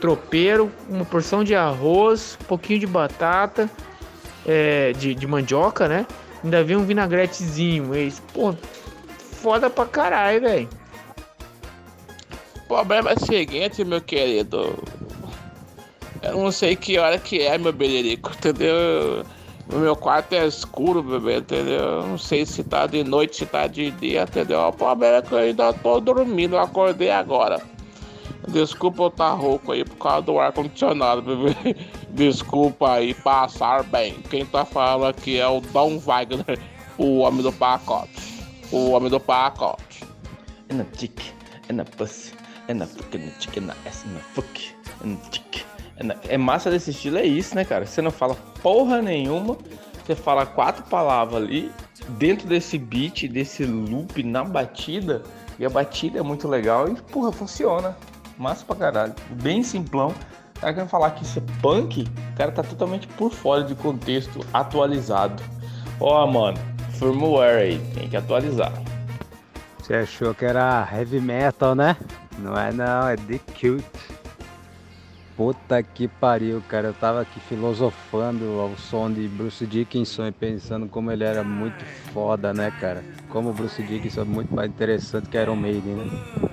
tropeiro, 0.00 0.72
uma 0.88 1.04
porção 1.04 1.44
de 1.44 1.54
arroz, 1.54 2.38
um 2.40 2.44
pouquinho 2.44 2.80
de 2.80 2.86
batata, 2.86 3.70
é, 4.46 4.92
de, 4.92 5.14
de 5.14 5.26
mandioca, 5.26 5.86
né? 5.86 6.06
Ainda 6.42 6.64
vem 6.64 6.76
um 6.76 6.84
vinagretezinho. 6.84 7.94
Esse, 7.94 8.20
pô, 8.32 8.54
foda 9.18 9.68
pra 9.68 9.84
caralho, 9.84 10.40
velho. 10.40 10.68
O 12.56 12.68
problema 12.68 13.10
é 13.10 13.14
o 13.14 13.20
seguinte, 13.26 13.84
meu 13.84 14.00
querido. 14.00 14.78
Eu 16.22 16.38
não 16.38 16.52
sei 16.52 16.76
que 16.76 16.98
hora 16.98 17.18
que 17.18 17.40
é, 17.40 17.58
meu 17.58 17.72
belerico, 17.72 18.30
entendeu? 18.30 19.24
O 19.72 19.76
meu 19.76 19.94
quarto 19.94 20.32
é 20.32 20.46
escuro, 20.46 21.02
bebê, 21.02 21.38
entendeu? 21.38 21.80
Eu 21.80 22.06
não 22.06 22.18
sei 22.18 22.44
se 22.44 22.64
tá 22.64 22.86
de 22.86 23.04
noite, 23.04 23.36
se 23.36 23.46
tá 23.46 23.66
de 23.66 23.90
dia, 23.92 24.22
entendeu? 24.22 24.60
O 24.60 24.72
problema 24.72 25.18
é 25.18 25.22
que 25.22 25.32
eu 25.32 25.38
ainda 25.38 25.72
tô 25.72 26.00
dormindo, 26.00 26.56
eu 26.56 26.60
acordei 26.60 27.10
agora. 27.10 27.60
Desculpa 28.48 29.02
eu 29.02 29.08
estar 29.08 29.30
tá 29.30 29.34
rouco 29.34 29.72
aí 29.72 29.84
por 29.84 29.96
causa 29.96 30.22
do 30.22 30.38
ar-condicionado, 30.38 31.22
bebê. 31.22 31.76
Desculpa 32.10 32.92
aí, 32.92 33.14
passar 33.14 33.84
bem. 33.84 34.14
Quem 34.28 34.44
tá 34.44 34.64
falando 34.64 35.06
aqui 35.06 35.38
é 35.38 35.46
o 35.46 35.60
Dom 35.60 35.98
Wagner, 35.98 36.58
o 36.98 37.18
homem 37.18 37.42
do 37.42 37.52
pacote. 37.52 38.40
O 38.72 38.90
homem 38.90 39.10
do 39.10 39.20
pacote. 39.20 40.04
And 40.70 40.80
a 40.80 40.86
dick, 40.96 41.32
and 41.70 41.80
a 41.80 41.84
pussy, 41.84 42.32
and 42.68 42.82
a 42.82 42.86
fuck, 42.86 43.16
and 43.16 43.24
a 43.28 43.40
chick, 43.40 43.58
and 43.58 43.70
a 43.70 43.88
ass, 43.88 44.04
and 44.04 44.16
a 44.16 44.20
fuck, 44.34 44.60
and 45.04 45.14
a 45.14 45.30
dick. 45.30 45.64
a- 45.98 46.16
É 46.28 46.38
massa 46.38 46.70
desse 46.70 46.90
estilo, 46.90 47.18
é 47.18 47.26
isso, 47.26 47.54
né, 47.54 47.64
cara? 47.64 47.84
Você 47.86 48.00
não 48.00 48.10
fala 48.10 48.36
porra 48.62 49.02
nenhuma, 49.02 49.58
você 50.04 50.14
fala 50.14 50.46
quatro 50.46 50.84
palavras 50.84 51.42
ali, 51.42 51.70
dentro 52.10 52.46
desse 52.48 52.78
beat, 52.78 53.28
desse 53.28 53.64
loop 53.64 54.22
na 54.22 54.44
batida, 54.44 55.22
e 55.58 55.64
a 55.66 55.68
batida 55.70 56.18
é 56.18 56.22
muito 56.22 56.48
legal 56.48 56.88
e, 56.88 56.94
porra, 56.94 57.30
funciona. 57.32 57.96
Massa 58.40 58.64
pra 58.64 58.74
caralho. 58.74 59.14
Bem 59.42 59.62
simplão. 59.62 60.14
O 60.57 60.61
cara 60.61 60.72
querendo 60.72 60.88
falar 60.88 61.11
que 61.11 61.22
isso 61.22 61.38
é 61.38 61.42
punk, 61.61 62.09
o 62.33 62.37
cara 62.37 62.50
tá 62.50 62.62
totalmente 62.62 63.07
por 63.07 63.31
fora 63.31 63.62
de 63.62 63.74
contexto 63.74 64.40
atualizado. 64.50 65.42
Ó, 66.00 66.26
mano, 66.26 66.57
firmware 66.98 67.59
aí, 67.59 67.79
tem 67.92 68.09
que 68.09 68.16
atualizar. 68.16 68.72
Você 69.79 69.92
achou 69.94 70.35
que 70.35 70.46
era 70.46 70.88
heavy 70.90 71.20
metal, 71.20 71.74
né? 71.74 71.98
Não 72.38 72.57
é 72.57 72.72
não, 72.72 73.09
é 73.09 73.16
The 73.16 73.38
Cute. 73.38 73.85
Puta 75.37 75.83
que 75.83 76.09
pariu, 76.09 76.62
cara. 76.66 76.88
Eu 76.88 76.94
tava 76.94 77.20
aqui 77.20 77.40
filosofando 77.40 78.59
ao 78.59 78.74
som 78.76 79.11
de 79.11 79.29
Bruce 79.29 79.66
Dickinson 79.66 80.29
e 80.29 80.33
pensando 80.33 80.87
como 80.88 81.11
ele 81.12 81.24
era 81.24 81.44
muito 81.44 81.85
foda, 82.12 82.55
né, 82.55 82.70
cara? 82.81 83.05
Como 83.29 83.50
o 83.50 83.53
Bruce 83.53 83.83
Dickinson 83.83 84.22
é 84.22 84.24
muito 84.24 84.55
mais 84.55 84.70
interessante 84.70 85.29
que 85.29 85.37
Iron 85.37 85.57
Maiden, 85.57 85.94
né? 85.96 86.50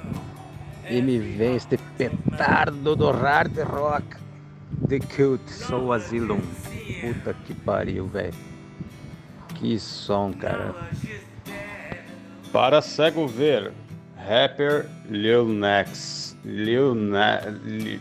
E 0.90 1.02
me 1.02 1.20
vem 1.20 1.56
este 1.56 1.78
petardo 1.98 2.96
do 2.96 3.12
hard 3.12 3.58
rock. 3.60 4.06
The 4.88 5.00
Cute, 5.00 5.52
Soul 5.52 5.92
Asylum. 5.92 6.40
Puta 7.02 7.34
que 7.46 7.54
pariu, 7.54 8.08
velho. 8.08 8.34
Que 9.56 9.78
som, 9.80 10.32
cara. 10.34 10.74
Para 12.54 12.82
cego 12.82 13.28
ver, 13.28 13.74
rapper 14.16 14.90
Lil 15.10 15.48
Nas, 15.48 16.38
Lil, 16.46 16.96
Na, 16.96 17.42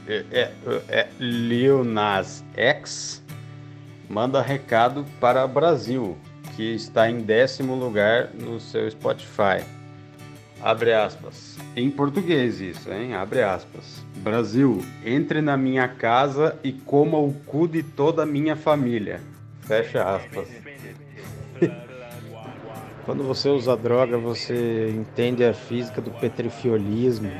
é, 0.07 0.53
é, 0.89 1.09
Lil 1.19 1.83
Nas 1.83 2.45
X 2.55 3.23
manda 4.09 4.41
recado 4.41 5.05
para 5.21 5.45
o 5.45 5.49
Brasil, 5.49 6.17
que 6.55 6.75
está 6.75 7.11
em 7.11 7.21
décimo 7.21 7.75
lugar 7.75 8.31
no 8.35 8.61
seu 8.61 8.89
Spotify. 8.91 9.65
Abre 10.61 10.93
aspas. 10.93 11.59
Em 11.77 11.91
português 11.91 12.61
isso, 12.61 12.93
hein? 12.93 13.15
Abre 13.15 13.43
aspas. 13.43 14.05
Brasil, 14.17 14.83
entre 15.05 15.41
na 15.41 15.57
minha 15.57 15.87
casa 15.87 16.59
e 16.65 16.73
coma 16.73 17.19
o 17.19 17.33
cu 17.47 17.69
de 17.69 17.83
toda 17.83 18.23
a 18.23 18.27
minha 18.27 18.57
família. 18.57 19.21
Fecha 19.61 20.03
aspas. 20.03 20.49
Quando 23.05 23.23
você 23.23 23.49
usa 23.49 23.77
droga, 23.77 24.19
você 24.19 24.91
entende 24.91 25.45
a 25.45 25.55
física 25.55 26.01
do 26.01 26.11
petrifiolismo 26.11 27.31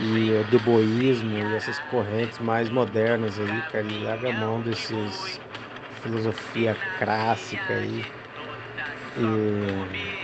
e 0.00 0.30
o 0.30 0.44
deboísmo 0.44 1.36
e 1.36 1.54
essas 1.56 1.78
correntes 1.90 2.38
mais 2.38 2.70
modernas 2.70 3.38
aí, 3.38 3.62
cara, 3.72 3.84
e 3.84 4.04
larga 4.04 4.28
a 4.28 4.32
mão 4.32 4.60
desses 4.60 5.40
filosofia 6.02 6.76
clássica 6.98 7.74
aí. 7.74 8.04
E 9.16 10.23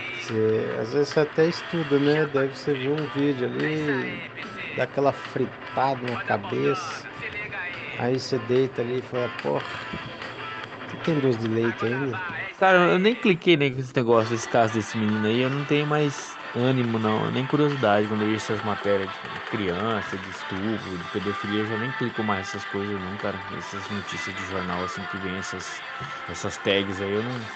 às 0.79 0.91
vezes 0.93 1.09
você 1.13 1.19
até 1.21 1.47
estuda, 1.47 1.99
né? 1.99 2.25
Deve 2.25 2.55
você 2.55 2.75
ver 2.75 2.91
um 2.91 3.07
vídeo 3.07 3.45
ali, 3.47 4.23
dá 4.73 4.83
aquela 4.83 5.13
fritada 5.13 6.07
na 6.07 6.17
cabeça, 6.17 7.07
aí 7.95 8.19
você 8.19 8.39
deita 8.39 8.81
ali 8.81 8.99
e 8.99 9.03
fala, 9.03 9.29
porra, 9.29 9.67
você 10.85 10.95
tem 10.97 11.19
doce 11.19 11.39
de 11.39 11.47
leite 11.47 11.85
ainda? 11.85 12.23
Cara, 12.57 12.91
eu 12.93 12.99
nem 12.99 13.15
cliquei 13.15 13.57
nesse 13.57 13.95
negócio, 13.95 14.29
desse 14.35 14.47
caso 14.47 14.73
desse 14.75 14.95
menino 14.95 15.25
aí, 15.25 15.39
eu 15.39 15.49
não 15.49 15.65
tenho 15.65 15.87
mais 15.87 16.39
ânimo 16.53 16.99
não, 16.99 17.31
nem 17.31 17.47
curiosidade 17.47 18.07
quando 18.07 18.21
eu 18.21 18.27
vejo 18.27 18.37
essas 18.37 18.61
matérias 18.61 19.09
de 19.09 19.41
criança, 19.49 20.19
de 20.19 20.29
estupro, 20.29 20.97
de 20.99 21.07
pedofilia, 21.09 21.61
eu 21.61 21.65
já 21.65 21.75
nem 21.77 21.91
clico 21.91 22.23
mais 22.23 22.47
essas 22.49 22.63
coisas 22.65 22.99
não, 23.01 23.17
cara. 23.17 23.43
Essas 23.49 23.89
notícias 23.89 24.35
de 24.35 24.45
jornal 24.45 24.83
assim 24.83 25.05
que 25.05 25.17
vem 25.17 25.37
essas, 25.37 25.83
essas 26.27 26.57
tags 26.57 27.01
aí, 27.01 27.11
eu 27.13 27.23
não, 27.23 27.49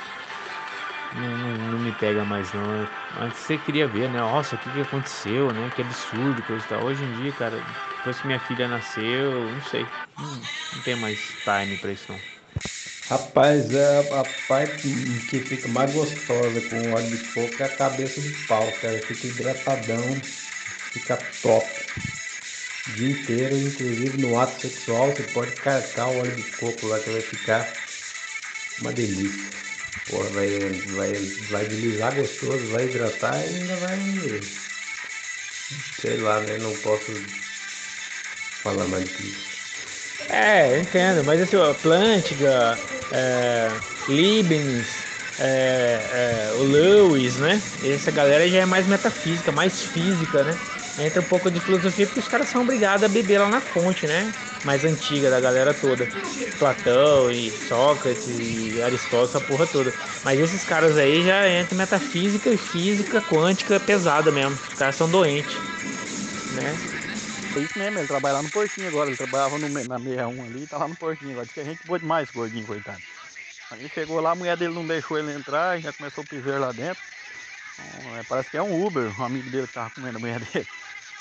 não, 1.15 1.37
não, 1.37 1.57
não 1.57 1.79
me 1.79 1.91
pega 1.93 2.25
mais 2.25 2.53
não. 2.53 2.89
Antes 3.15 3.39
você 3.39 3.57
queria 3.57 3.87
ver, 3.87 4.09
né? 4.09 4.19
Nossa, 4.19 4.55
o 4.55 4.59
que, 4.59 4.71
que 4.71 4.79
aconteceu, 4.81 5.53
né? 5.53 5.71
Que 5.71 5.81
absurdo, 5.81 6.43
coisa 6.43 6.65
e 6.65 6.67
tal. 6.69 6.83
Hoje 6.83 7.05
em 7.05 7.11
dia, 7.11 7.33
cara, 7.33 7.65
depois 7.95 8.19
que 8.21 8.27
minha 8.27 8.39
filha 8.39 8.67
nasceu, 8.67 9.51
não 9.53 9.61
sei. 9.61 9.93
Não, 10.17 10.47
não 10.71 10.81
tem 10.81 10.95
mais 10.95 11.37
time 11.43 11.77
pra 11.77 11.91
isso 11.91 12.11
não. 12.11 12.23
Rapaz, 13.07 13.73
é 13.73 13.99
a 13.99 14.23
parte 14.23 14.87
que 15.27 15.39
fica 15.39 15.67
mais 15.67 15.91
gostosa 15.93 16.61
com 16.61 16.91
óleo 16.91 17.09
de 17.11 17.19
coco 17.19 17.61
é 17.61 17.65
a 17.65 17.69
cabeça 17.69 18.21
do 18.21 18.31
pau, 18.45 18.77
cara. 18.77 18.99
Fica 18.99 19.27
hidratadão, 19.27 20.33
fica 20.91 21.15
top. 21.17 21.83
O 22.87 22.91
dia 22.91 23.07
inteiro, 23.07 23.61
inclusive 23.61 24.17
no 24.17 24.37
ato 24.39 24.57
sexual, 24.57 25.11
você 25.11 25.23
pode 25.23 25.55
carcar 25.57 26.09
o 26.11 26.17
óleo 26.17 26.33
de 26.35 26.43
coco 26.43 26.87
lá 26.87 26.99
que 26.99 27.11
vai 27.11 27.21
ficar 27.21 27.85
uma 28.77 28.93
delícia. 28.93 29.64
Porra, 30.03 30.29
vai, 30.31 30.49
vai, 30.81 31.19
vai 31.47 31.65
deslizar 31.65 32.15
gostoso, 32.15 32.69
vai 32.69 32.85
hidratar 32.85 33.45
e 33.45 33.55
ainda 33.55 33.77
vai. 33.77 33.99
Sei 35.99 36.15
lá, 36.17 36.41
né? 36.41 36.57
Não 36.57 36.79
posso 36.81 37.33
falar 38.61 38.87
mais 38.87 39.07
do 39.07 39.13
que 39.13 39.23
isso. 39.29 39.55
É, 40.27 40.79
entendo, 40.79 41.23
mas 41.23 41.39
assim, 41.41 41.55
ó, 41.55 41.73
Plântiga, 41.73 42.79
é, 43.11 43.81
Leibniz, 44.07 45.07
é, 45.37 46.47
é, 46.49 46.53
o 46.53 46.63
Lewis, 46.63 47.37
né? 47.37 47.61
Essa 47.81 48.11
galera 48.11 48.49
já 48.49 48.59
é 48.59 48.65
mais 48.65 48.87
metafísica, 48.87 49.51
mais 49.51 49.81
física, 49.83 50.43
né? 50.43 50.59
Entra 50.97 51.21
um 51.21 51.25
pouco 51.25 51.51
de 51.51 51.59
filosofia 51.59 52.05
porque 52.05 52.19
os 52.19 52.27
caras 52.27 52.47
são 52.47 52.61
obrigados 52.61 53.03
a 53.03 53.09
beber 53.09 53.39
lá 53.39 53.49
na 53.49 53.59
fonte, 53.59 54.07
né? 54.07 54.33
Mais 54.63 54.85
antiga 54.85 55.29
da 55.29 55.39
galera 55.39 55.73
toda. 55.73 56.07
Platão 56.57 57.29
e 57.29 57.51
Sócrates 57.67 58.25
e 58.27 58.81
Aristóteles, 58.81 59.35
essa 59.35 59.41
porra 59.41 59.67
toda. 59.67 59.93
Mas 60.23 60.39
esses 60.39 60.63
caras 60.63 60.97
aí 60.97 61.21
já 61.21 61.49
entram 61.49 61.77
metafísica 61.77 62.49
e 62.49 62.57
física 62.57 63.21
quântica 63.21 63.77
pesada 63.79 64.31
mesmo. 64.31 64.57
Os 64.71 64.79
caras 64.79 64.95
são 64.95 65.09
doentes, 65.09 65.55
né? 66.55 66.73
É 67.55 67.59
isso 67.59 67.77
mesmo, 67.79 67.99
ele 67.99 68.07
trabalha 68.07 68.35
lá 68.35 68.43
no 68.43 68.49
portinho 68.49 68.87
agora. 68.87 69.09
Ele 69.09 69.17
trabalhava 69.17 69.57
no, 69.57 69.69
na 69.69 69.99
61 69.99 70.43
ali 70.45 70.63
e 70.63 70.67
tá 70.67 70.77
lá 70.77 70.87
no 70.87 70.95
portinho 70.95 71.31
agora. 71.31 71.45
Diz 71.45 71.53
que 71.53 71.59
a 71.59 71.65
gente 71.65 71.85
boa 71.85 71.99
demais, 71.99 72.29
gordinho, 72.31 72.65
coitado. 72.65 73.01
Aí 73.71 73.89
chegou 73.89 74.19
lá, 74.21 74.31
a 74.31 74.35
mulher 74.35 74.57
dele 74.57 74.73
não 74.73 74.85
deixou 74.85 75.17
ele 75.17 75.33
entrar, 75.33 75.79
já 75.79 75.91
começou 75.91 76.23
a 76.23 76.27
piver 76.27 76.59
lá 76.59 76.71
dentro. 76.71 77.01
Então, 77.73 78.17
é, 78.17 78.23
parece 78.23 78.49
que 78.49 78.57
é 78.57 78.63
um 78.63 78.85
Uber, 78.85 79.19
um 79.19 79.23
amigo 79.23 79.49
dele 79.49 79.67
que 79.67 79.73
tava 79.73 79.89
comendo 79.89 80.17
a 80.17 80.19
mulher 80.19 80.39
dele. 80.39 80.67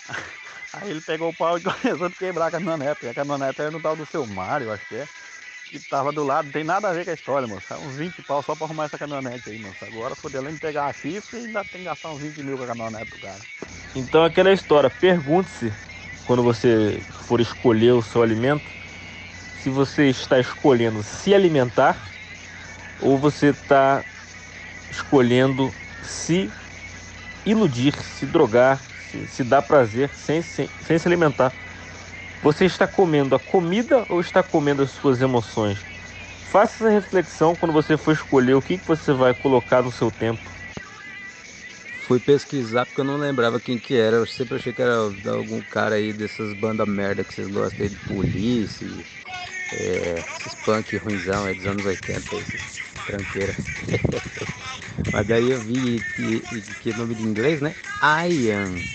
Aí 0.72 0.90
ele 0.90 1.00
pegou 1.00 1.30
o 1.30 1.34
pau 1.34 1.56
e 1.56 1.60
começou 1.62 2.06
a 2.06 2.10
quebrar 2.10 2.46
a 2.46 2.50
caminhonete. 2.50 3.06
E 3.06 3.08
a 3.08 3.14
caminhonete 3.14 3.60
era 3.60 3.70
no 3.70 3.80
tal 3.80 3.94
do 3.94 4.06
seu 4.06 4.26
Mário, 4.26 4.72
acho 4.72 4.86
que 4.86 4.96
é. 4.96 5.08
Que 5.70 5.78
tava 5.88 6.12
do 6.12 6.24
lado, 6.24 6.46
não 6.46 6.52
tem 6.52 6.64
nada 6.64 6.88
a 6.88 6.92
ver 6.92 7.04
com 7.04 7.10
a 7.10 7.14
história, 7.14 7.48
moço. 7.48 7.72
É 7.72 7.76
Uns 7.76 7.96
20 7.96 8.22
pau 8.22 8.42
só 8.42 8.54
pra 8.54 8.66
arrumar 8.66 8.84
essa 8.84 8.98
caminhonete 8.98 9.50
aí, 9.50 9.58
moço. 9.58 9.84
Agora, 9.84 10.14
poder 10.16 10.38
além 10.38 10.54
de 10.54 10.60
pegar 10.60 10.86
a 10.86 10.92
chifre, 10.92 11.38
ainda 11.38 11.64
tem 11.64 11.80
que 11.80 11.84
gastar 11.84 12.10
uns 12.10 12.20
20 12.20 12.42
mil 12.42 12.56
com 12.56 12.64
a 12.64 12.66
caminhonete 12.66 13.10
do 13.10 13.18
cara. 13.18 13.40
Então 13.94 14.24
aquela 14.24 14.52
história, 14.52 14.90
pergunte-se 14.90 15.72
quando 16.26 16.42
você 16.42 17.00
for 17.26 17.40
escolher 17.40 17.92
o 17.92 18.02
seu 18.02 18.22
alimento, 18.22 18.64
se 19.62 19.70
você 19.70 20.08
está 20.08 20.38
escolhendo 20.38 21.02
se 21.02 21.34
alimentar 21.34 21.96
ou 23.00 23.16
você 23.18 23.46
está 23.46 24.04
escolhendo 24.90 25.72
se 26.02 26.50
iludir, 27.46 27.94
se 27.94 28.26
drogar, 28.26 28.80
se, 29.14 29.27
se 29.29 29.44
dar 29.44 29.62
prazer 29.62 30.11
sem, 30.14 30.42
sem, 30.42 30.68
sem 30.81 30.98
se 30.98 31.07
alimentar. 31.09 31.53
Você 32.42 32.64
está 32.64 32.87
comendo 32.87 33.35
a 33.35 33.38
comida 33.40 34.05
ou 34.09 34.20
está 34.20 34.42
comendo 34.42 34.83
as 34.83 34.90
suas 34.90 35.22
emoções? 35.22 35.79
Faça 36.42 36.85
essa 36.85 36.90
reflexão 36.90 37.57
quando 37.57 37.72
você 37.72 37.96
for 37.96 38.12
escolher 38.12 38.55
o 38.55 38.62
que, 38.62 38.79
que 38.79 38.87
você 38.87 39.12
vai 39.12 39.35
colocar 39.35 39.83
no 39.83 39.90
seu 39.90 40.11
tempo. 40.11 40.50
Fui 42.00 42.20
pesquisar 42.20 42.85
porque 42.85 43.00
eu 43.00 43.05
não 43.05 43.16
lembrava 43.16 43.59
quem 43.59 43.79
que 43.79 43.94
era. 43.94 44.16
Eu 44.16 44.27
sempre 44.27 44.57
achei 44.57 44.72
que 44.74 44.83
era 44.83 44.94
algum 45.33 45.62
cara 45.62 45.94
aí 45.94 46.12
dessas 46.12 46.53
bandas 46.53 46.87
merda 46.87 47.24
que 47.24 47.33
vocês 47.33 47.48
gostam 47.48 47.85
aí 47.85 47.88
de 47.90 47.96
polícia, 47.96 48.87
é, 49.72 50.20
esses 50.37 50.55
punk 50.55 50.96
ruimzão 50.98 51.46
aí 51.46 51.55
dos 51.55 51.66
anos 51.66 51.87
80, 51.87 52.37
esses 52.37 52.83
tranqueira. 53.07 53.57
Mas 55.12 55.27
daí 55.27 55.48
eu 55.50 55.61
vi 55.62 56.03
que, 56.14 56.42
que 56.81 56.92
nome 56.92 57.14
de 57.14 57.22
inglês, 57.22 57.61
né? 57.61 57.74
Ian. 58.29 58.88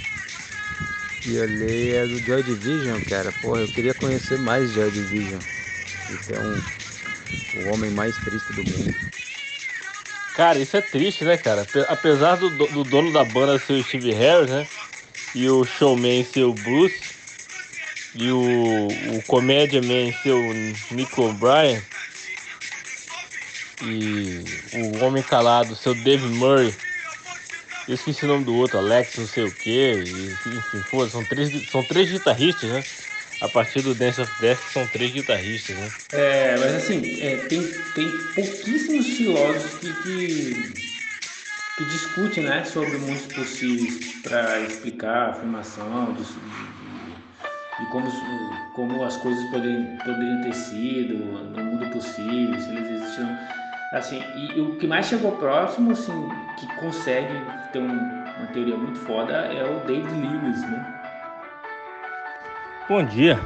Olhei 1.28 1.96
é 1.98 2.06
do 2.06 2.20
Joy 2.20 2.42
Division, 2.44 3.00
cara. 3.02 3.32
Porra, 3.42 3.62
eu 3.62 3.68
queria 3.68 3.94
conhecer 3.94 4.38
mais 4.40 4.72
Joy 4.72 4.90
Division. 4.92 5.40
Então, 6.12 6.64
O 7.56 7.70
homem 7.74 7.90
mais 7.92 8.16
triste 8.18 8.54
do 8.54 8.64
mundo. 8.64 8.96
Cara, 10.36 10.60
isso 10.60 10.78
é 10.78 10.82
triste, 10.82 11.24
né, 11.26 11.36
cara? 11.36 11.64
Ape- 11.64 11.86
Apesar 11.90 12.36
do, 12.38 12.50
do- 12.50 12.68
do 12.68 12.84
dono 12.84 13.12
da 13.12 13.24
banda 13.26 13.60
ser 13.60 13.74
o 13.74 13.84
Steve 13.84 14.12
Harris, 14.14 14.50
né? 14.50 14.68
E 15.36 15.50
o 15.50 15.66
showman 15.66 16.24
ser 16.24 16.44
o 16.44 16.54
Bruce. 16.54 17.00
E 18.16 18.30
o, 18.32 18.88
o 19.18 19.24
Comédia 19.28 19.82
Man 19.82 20.12
ser 20.24 20.32
o 20.32 20.54
Nico 20.92 21.24
O'Brien. 21.24 21.82
E 23.82 24.44
o 24.74 25.04
Homem 25.04 25.24
Calado 25.24 25.76
ser 25.76 25.90
o 25.90 25.96
Dave 25.96 26.28
Murray. 26.28 26.74
Eu 27.90 27.96
esqueci 27.96 28.24
o 28.24 28.28
nome 28.28 28.46
do 28.46 28.54
outro, 28.54 28.78
Alex 28.78 29.18
não 29.18 29.26
sei 29.26 29.44
o 29.44 29.52
quê. 29.52 29.98
E, 30.00 30.50
enfim, 30.58 30.80
pô, 30.92 31.08
são 31.08 31.26
três, 31.26 31.52
são 31.72 31.82
três 31.82 32.12
guitarristas, 32.12 32.70
né? 32.70 32.84
A 33.42 33.50
partir 33.50 33.82
do 33.82 33.96
Dance 33.96 34.22
of 34.22 34.32
Death 34.40 34.60
são 34.60 34.86
três 34.86 35.12
guitarristas, 35.12 35.76
né? 35.76 35.90
É, 36.12 36.56
mas 36.60 36.76
assim, 36.76 37.20
é, 37.20 37.38
tem, 37.48 37.64
tem 37.96 38.12
pouquíssimos 38.36 39.08
filósofos 39.18 39.80
que, 39.80 39.92
que, 40.04 40.54
que 41.80 41.86
discutem 41.86 42.44
né, 42.44 42.64
sobre 42.64 42.96
mundos 43.00 43.26
possíveis 43.26 43.98
para 44.22 44.60
explicar 44.60 45.16
a 45.16 45.30
afirmação 45.32 46.14
de, 46.14 46.22
de, 46.22 47.86
de 47.86 47.92
como, 47.92 48.08
como 48.76 49.04
as 49.04 49.18
coisas 49.18 49.44
poderiam, 49.46 49.98
poderiam 49.98 50.42
ter 50.44 50.54
sido 50.54 51.18
no 51.18 51.64
mundo 51.64 51.90
possível, 51.92 52.60
se 52.60 52.70
eles 52.70 52.88
existiam. 52.88 53.36
Assim, 53.92 54.22
e, 54.36 54.62
o 54.62 54.76
que 54.78 54.86
mais 54.86 55.08
chegou 55.08 55.32
próximo, 55.38 55.92
assim, 55.92 56.30
que 56.58 56.68
consegue 56.76 57.34
ter 57.72 57.80
um- 57.80 58.24
uma 58.38 58.48
teoria 58.54 58.78
muito 58.78 59.00
foda 59.00 59.34
é 59.34 59.64
o 59.64 59.80
David 59.80 60.14
Lewis, 60.14 60.62
né? 60.70 60.86
Bom 62.88 63.04
dia. 63.04 63.40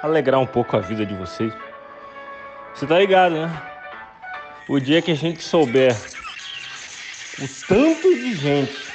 Alegrar 0.00 0.40
um 0.40 0.46
pouco 0.46 0.76
a 0.76 0.80
vida 0.80 1.04
de 1.04 1.14
vocês. 1.14 1.52
Você 2.72 2.86
tá 2.86 2.98
ligado, 3.00 3.32
né? 3.34 3.50
O 4.68 4.78
dia 4.78 5.02
que 5.02 5.10
a 5.10 5.16
gente 5.16 5.42
souber 5.42 6.00
o 7.36 7.48
tanto 7.48 8.14
de 8.16 8.32
gente 8.34 8.92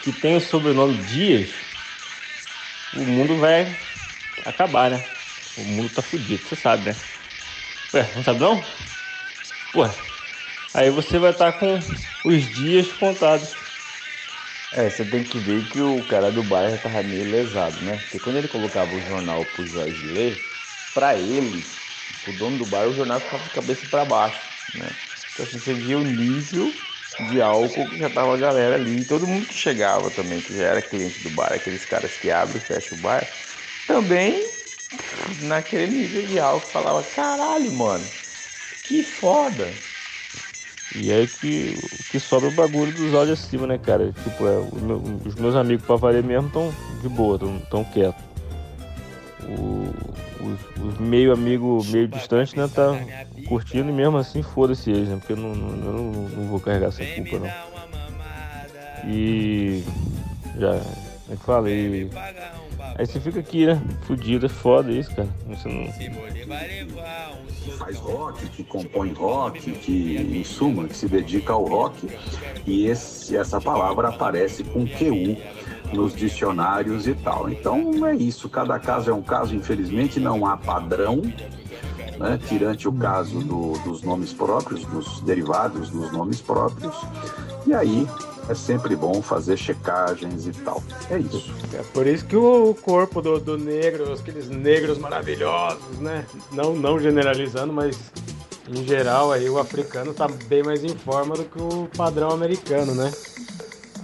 que 0.00 0.12
tem 0.12 0.34
o 0.34 0.40
sobrenome 0.40 1.04
Dias, 1.04 1.64
o 2.92 3.04
mundo 3.04 3.38
vai 3.38 3.78
acabar, 4.44 4.90
né? 4.90 5.04
O 5.56 5.62
mundo 5.62 5.88
tá 5.88 6.02
fudido, 6.02 6.48
você 6.48 6.56
sabe, 6.56 6.90
né? 6.90 6.96
Ué, 7.94 8.10
não 8.16 8.22
sabe 8.24 8.40
não? 8.40 8.64
Pô, 9.72 9.82
aí 10.74 10.90
você 10.90 11.18
vai 11.18 11.32
estar 11.32 11.52
com 11.54 11.78
os 12.24 12.44
dias 12.44 12.92
contados. 12.92 13.58
É, 14.70 14.88
você 14.88 15.04
tem 15.04 15.22
que 15.24 15.38
ver 15.38 15.68
que 15.68 15.80
o 15.80 16.02
cara 16.04 16.32
do 16.32 16.42
bairro 16.42 16.78
tava 16.78 17.02
meio 17.02 17.24
lesado, 17.28 17.84
né? 17.84 17.98
Porque 17.98 18.18
quando 18.18 18.36
ele 18.38 18.48
colocava 18.48 18.94
o 18.94 19.00
jornal 19.00 19.44
pro 19.46 19.66
Jorge 19.66 20.06
ler, 20.08 20.50
pra 20.94 21.16
ele, 21.16 21.78
o 22.22 22.32
dono 22.32 22.56
do 22.58 22.64
bar, 22.66 22.88
o 22.88 22.94
jornal 22.94 23.20
ficava 23.20 23.42
de 23.44 23.50
cabeça 23.50 23.86
pra 23.86 24.04
baixo, 24.04 24.50
né? 24.72 24.96
Então 25.32 25.44
assim, 25.44 25.58
você 25.58 25.74
via 25.74 25.98
o 25.98 26.04
nível 26.04 26.82
de 27.18 27.40
álcool 27.40 27.88
que 27.90 27.98
já 27.98 28.08
tava 28.08 28.34
a 28.34 28.38
galera 28.38 28.74
ali. 28.76 29.00
E 29.02 29.04
todo 29.04 29.26
mundo 29.26 29.46
que 29.46 29.54
chegava 29.54 30.10
também, 30.10 30.40
que 30.42 30.54
já 30.54 30.62
era 30.64 30.80
cliente 30.82 31.20
do 31.22 31.30
bar, 31.30 31.52
aqueles 31.52 31.84
caras 31.84 32.16
que 32.16 32.30
abrem 32.30 32.62
e 32.62 32.64
fecham 32.64 32.96
o 32.96 33.00
bar, 33.00 33.30
também 33.86 34.50
naquele 35.40 35.86
nível 35.88 36.22
de 36.24 36.38
álcool 36.38 36.68
falava, 36.70 37.04
caralho, 37.04 37.72
mano, 37.72 38.12
que 38.82 39.02
foda. 39.02 39.72
E 40.94 41.10
aí 41.10 41.26
que, 41.26 41.74
que 42.10 42.18
sobra 42.20 42.48
o 42.48 42.52
bagulho 42.52 42.92
dos 42.92 43.14
áudios 43.14 43.40
acima, 43.42 43.66
né, 43.66 43.78
cara? 43.78 44.12
Tipo, 44.12 44.46
é, 44.46 44.56
meu- 44.82 45.02
os 45.24 45.34
meus 45.36 45.54
amigos 45.54 45.86
pra 45.86 45.96
valer 45.96 46.22
mesmo 46.22 46.48
estão 46.48 46.72
de 47.00 47.08
boa, 47.08 47.38
tão, 47.38 47.58
tão 47.70 47.84
quietos. 47.84 48.22
O- 49.48 49.92
os, 50.44 50.84
os 50.84 50.98
meio 50.98 51.32
amigo, 51.32 51.82
meio 51.90 52.06
distante, 52.08 52.56
né, 52.56 52.68
tá 52.68 52.98
curtindo 53.46 53.88
e 53.88 53.92
mesmo 53.92 54.18
assim 54.18 54.42
foda-se 54.42 54.90
eles, 54.90 55.08
né? 55.08 55.16
Porque 55.16 55.32
eu 55.32 55.36
não, 55.36 55.54
não, 55.54 55.68
eu 55.86 55.92
não, 55.92 56.12
não 56.12 56.48
vou 56.48 56.60
carregar 56.60 56.88
essa 56.88 57.04
culpa, 57.04 57.38
não. 57.38 57.50
E 59.10 59.82
já, 60.58 60.74
é 61.30 61.36
que 61.36 61.44
fala? 61.44 61.70
E, 61.70 62.08
aí 62.96 63.06
você 63.06 63.20
fica 63.20 63.40
aqui, 63.40 63.66
né? 63.66 63.80
Fudido, 64.02 64.46
é 64.46 64.48
foda 64.48 64.90
isso, 64.90 65.14
cara. 65.14 65.28
Você 65.48 65.68
não, 65.68 65.84
que 67.62 67.70
faz 67.72 67.96
rock, 67.98 68.48
que 68.50 68.64
compõe 68.64 69.12
rock, 69.12 69.70
que 69.72 70.16
em 70.16 70.44
suma 70.44 70.88
que 70.88 70.96
se 70.96 71.06
dedica 71.08 71.52
ao 71.52 71.64
rock 71.64 72.08
e 72.66 72.86
esse, 72.86 73.36
essa 73.36 73.60
palavra 73.60 74.08
aparece 74.08 74.64
com 74.64 74.86
QU 74.86 75.36
nos 75.92 76.14
dicionários 76.14 77.06
e 77.06 77.14
tal. 77.14 77.48
Então 77.50 78.06
é 78.06 78.14
isso, 78.14 78.48
cada 78.48 78.78
caso 78.78 79.10
é 79.10 79.14
um 79.14 79.22
caso, 79.22 79.54
infelizmente 79.54 80.18
não 80.18 80.46
há 80.46 80.56
padrão, 80.56 81.22
né? 82.18 82.38
tirante 82.48 82.88
o 82.88 82.92
caso 82.92 83.40
do- 83.40 83.78
dos 83.84 84.02
nomes 84.02 84.32
próprios, 84.32 84.84
dos 84.86 85.20
derivados 85.20 85.90
dos 85.90 86.10
nomes 86.12 86.40
próprios, 86.40 86.94
e 87.66 87.74
aí 87.74 88.06
é 88.48 88.54
sempre 88.54 88.96
bom 88.96 89.22
fazer 89.22 89.56
checagens 89.56 90.46
e 90.46 90.52
tal. 90.52 90.82
É 91.10 91.18
isso. 91.18 91.52
É 91.74 91.82
por 91.94 92.06
isso 92.06 92.24
que 92.24 92.36
o 92.36 92.74
corpo 92.74 93.22
do, 93.22 93.38
do 93.38 93.56
negro, 93.56 94.12
aqueles 94.12 94.48
negros 94.48 94.98
maravilhosos, 94.98 95.98
né? 96.00 96.24
Não, 96.52 96.74
não 96.74 96.98
generalizando, 96.98 97.72
mas 97.72 97.96
em 98.68 98.84
geral 98.84 99.32
aí 99.32 99.48
o 99.48 99.58
africano 99.58 100.12
tá 100.14 100.26
bem 100.46 100.62
mais 100.62 100.82
em 100.84 100.94
forma 100.96 101.36
do 101.36 101.44
que 101.44 101.60
o 101.60 101.88
padrão 101.96 102.30
americano, 102.30 102.94
né? 102.94 103.12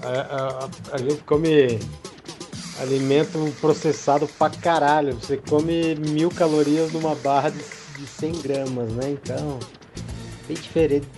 A, 0.03 0.09
a- 0.09 0.65
a- 0.65 0.95
a 0.95 0.99
gente 0.99 1.23
come 1.25 1.79
alimento 2.81 3.53
processado 3.61 4.29
pra 4.39 4.51
caralho. 4.51 5.15
Você 5.15 5.37
come 5.37 5.95
mil 5.97 6.31
calorias 6.31 6.93
numa 6.93 7.15
barra 7.17 7.51
de, 7.51 7.59
de 7.99 8.07
100 8.07 8.33
gramas, 8.41 8.93
né? 8.93 9.11
Então, 9.11 9.59
bem 10.47 10.57
diferente, 10.57 11.09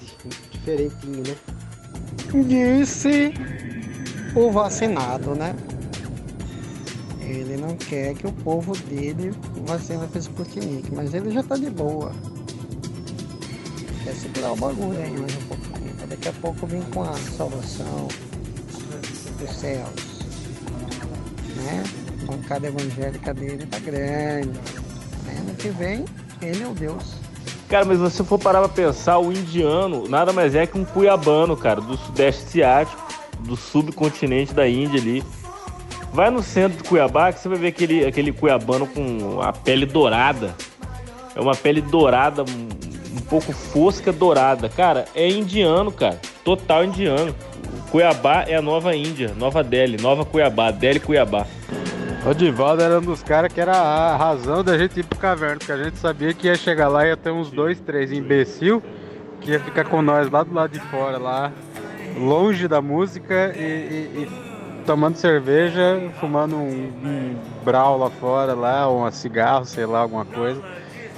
diferentinho, 0.50 1.22
né? 1.26 1.37
Disse 2.32 3.34
o 4.36 4.52
vacinado, 4.52 5.34
né? 5.34 5.54
Ele 7.20 7.56
não 7.56 7.76
quer 7.76 8.14
que 8.14 8.26
o 8.26 8.32
povo 8.32 8.76
dele 8.76 9.32
vacina 9.66 10.06
para 10.06 10.20
Sputnik, 10.20 10.94
mas 10.94 11.12
ele 11.12 11.32
já 11.32 11.42
tá 11.42 11.56
de 11.56 11.70
boa. 11.70 12.12
Quer 14.04 14.14
segurar 14.14 14.52
o 14.52 14.56
bagulho 14.56 14.98
aí 14.98 15.10
mais 15.10 15.36
um 15.36 15.46
pouquinho. 15.48 15.94
Daqui 16.08 16.28
a 16.28 16.32
pouco 16.34 16.66
vir 16.66 16.82
com 16.94 17.02
a 17.02 17.14
salvação 17.14 18.08
dos 19.38 19.50
céus. 19.56 20.20
Né? 21.56 21.82
A 22.22 22.26
bancada 22.26 22.68
evangélica 22.68 23.34
dele 23.34 23.66
tá 23.66 23.78
grande. 23.80 24.58
Ano 25.36 25.54
que 25.56 25.68
vem, 25.70 26.04
ele 26.40 26.62
é 26.62 26.66
o 26.66 26.74
Deus. 26.74 27.29
Cara, 27.70 27.85
mas 27.85 27.98
se 27.98 28.02
você 28.02 28.24
for 28.24 28.37
parar 28.37 28.59
pra 28.59 28.68
pensar, 28.68 29.18
o 29.18 29.30
indiano 29.30 30.09
nada 30.09 30.33
mais 30.33 30.56
é 30.56 30.66
que 30.66 30.76
um 30.76 30.85
cuiabano, 30.85 31.56
cara, 31.56 31.80
do 31.80 31.96
sudeste 31.96 32.42
asiático, 32.44 33.00
do 33.38 33.54
subcontinente 33.54 34.52
da 34.52 34.68
Índia 34.68 35.00
ali. 35.00 35.22
Vai 36.12 36.28
no 36.30 36.42
centro 36.42 36.83
de 36.83 36.88
Cuiabá 36.88 37.33
que 37.33 37.38
você 37.38 37.48
vai 37.48 37.59
ver 37.59 37.68
aquele, 37.68 38.04
aquele 38.04 38.33
cuiabano 38.33 38.88
com 38.88 39.40
a 39.40 39.52
pele 39.52 39.87
dourada. 39.87 40.52
É 41.37 41.40
uma 41.40 41.54
pele 41.54 41.80
dourada, 41.80 42.42
um, 42.42 43.20
pouco 43.30 43.52
fosca 43.52 44.12
dourada. 44.12 44.68
Cara, 44.68 45.04
é 45.14 45.28
indiano, 45.28 45.92
cara. 45.92 46.20
Total 46.44 46.85
indiano. 46.85 47.33
Cuiabá 47.92 48.44
é 48.48 48.56
a 48.56 48.62
nova 48.62 48.96
Índia, 48.96 49.33
Nova 49.37 49.62
Delhi, 49.62 50.00
Nova 50.02 50.24
Cuiabá, 50.24 50.72
Delhi 50.72 50.98
Cuiabá. 50.98 51.46
O 52.26 52.35
Divaldo 52.35 52.83
era 52.83 52.98
um 52.98 53.02
dos 53.02 53.22
caras 53.22 53.52
que 53.52 53.61
era 53.61 53.72
a 53.72 54.16
razão 54.16 54.62
da 54.62 54.76
gente 54.76 55.00
ir 55.00 55.04
pro 55.04 55.18
caverna, 55.18 55.56
porque 55.56 55.72
a 55.72 55.83
gente 55.83 55.98
sabia 55.98 56.35
que 56.35 56.46
ia 56.48 56.54
chegar 56.54 56.88
lá 56.88 57.04
e 57.06 57.09
ia 57.09 57.16
ter 57.16 57.30
uns 57.30 57.50
dois, 57.50 57.80
três 57.80 58.12
imbecil 58.12 58.83
que 59.40 59.52
ia 59.52 59.61
ficar 59.61 59.85
com 59.85 60.02
nós 60.02 60.30
lá 60.30 60.42
do 60.42 60.52
lado 60.52 60.70
de 60.70 60.80
fora, 60.80 61.16
lá, 61.16 61.50
longe 62.18 62.68
da 62.68 62.83
música 62.83 63.54
e, 63.56 63.61
e- 63.62 64.22
e 64.22 64.85
tomando 64.85 65.16
cerveja, 65.16 66.11
fumando 66.20 66.56
um, 66.56 66.92
um 67.02 67.37
brau 67.64 67.96
lá 67.98 68.11
fora, 68.11 68.52
lá, 68.54 68.87
ou 68.87 69.06
um 69.06 69.11
cigarro, 69.11 69.64
sei 69.64 69.87
lá, 69.87 70.00
alguma 70.00 70.26
coisa, 70.26 70.61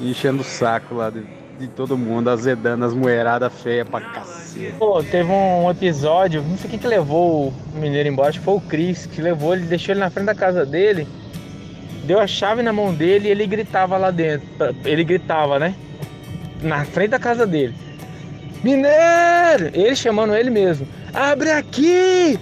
e 0.00 0.10
enchendo 0.12 0.42
o 0.42 0.44
saco 0.44 0.94
lá 0.94 1.10
de, 1.10 1.24
de 1.62 1.68
todo 1.68 1.96
mundo, 1.96 2.28
azedando 2.28 2.84
as 2.84 2.92
moeiradas 2.92 3.52
feias 3.62 3.88
pra 3.88 4.00
cacete. 4.00 4.74
Pô, 4.78 5.02
teve 5.02 5.30
um 5.30 5.70
episódio, 5.70 6.42
não 6.42 6.58
sei 6.58 6.70
quem 6.70 6.78
que 6.78 6.86
levou 6.86 7.48
o 7.48 7.78
mineiro 7.78 8.08
embora, 8.08 8.32
foi 8.32 8.54
o 8.54 8.60
Cris, 8.60 9.06
que 9.06 9.22
levou 9.22 9.54
ele, 9.54 9.64
deixou 9.64 9.92
ele 9.92 10.00
na 10.00 10.10
frente 10.10 10.26
da 10.26 10.34
casa 10.34 10.66
dele, 10.66 11.06
deu 12.04 12.18
a 12.18 12.26
chave 12.26 12.62
na 12.62 12.72
mão 12.72 12.92
dele 12.92 13.28
e 13.28 13.30
ele 13.30 13.46
gritava 13.46 13.96
lá 13.96 14.10
dentro. 14.10 14.48
Ele 14.84 15.04
gritava, 15.04 15.58
né? 15.58 15.74
Na 16.60 16.84
frente 16.84 17.10
da 17.10 17.18
casa 17.18 17.46
dele. 17.46 17.74
Mineiro! 18.62 19.70
Ele 19.72 19.94
chamando 19.96 20.34
ele 20.34 20.50
mesmo. 20.50 20.86
Abre 21.14 21.50
aqui! 21.50 22.38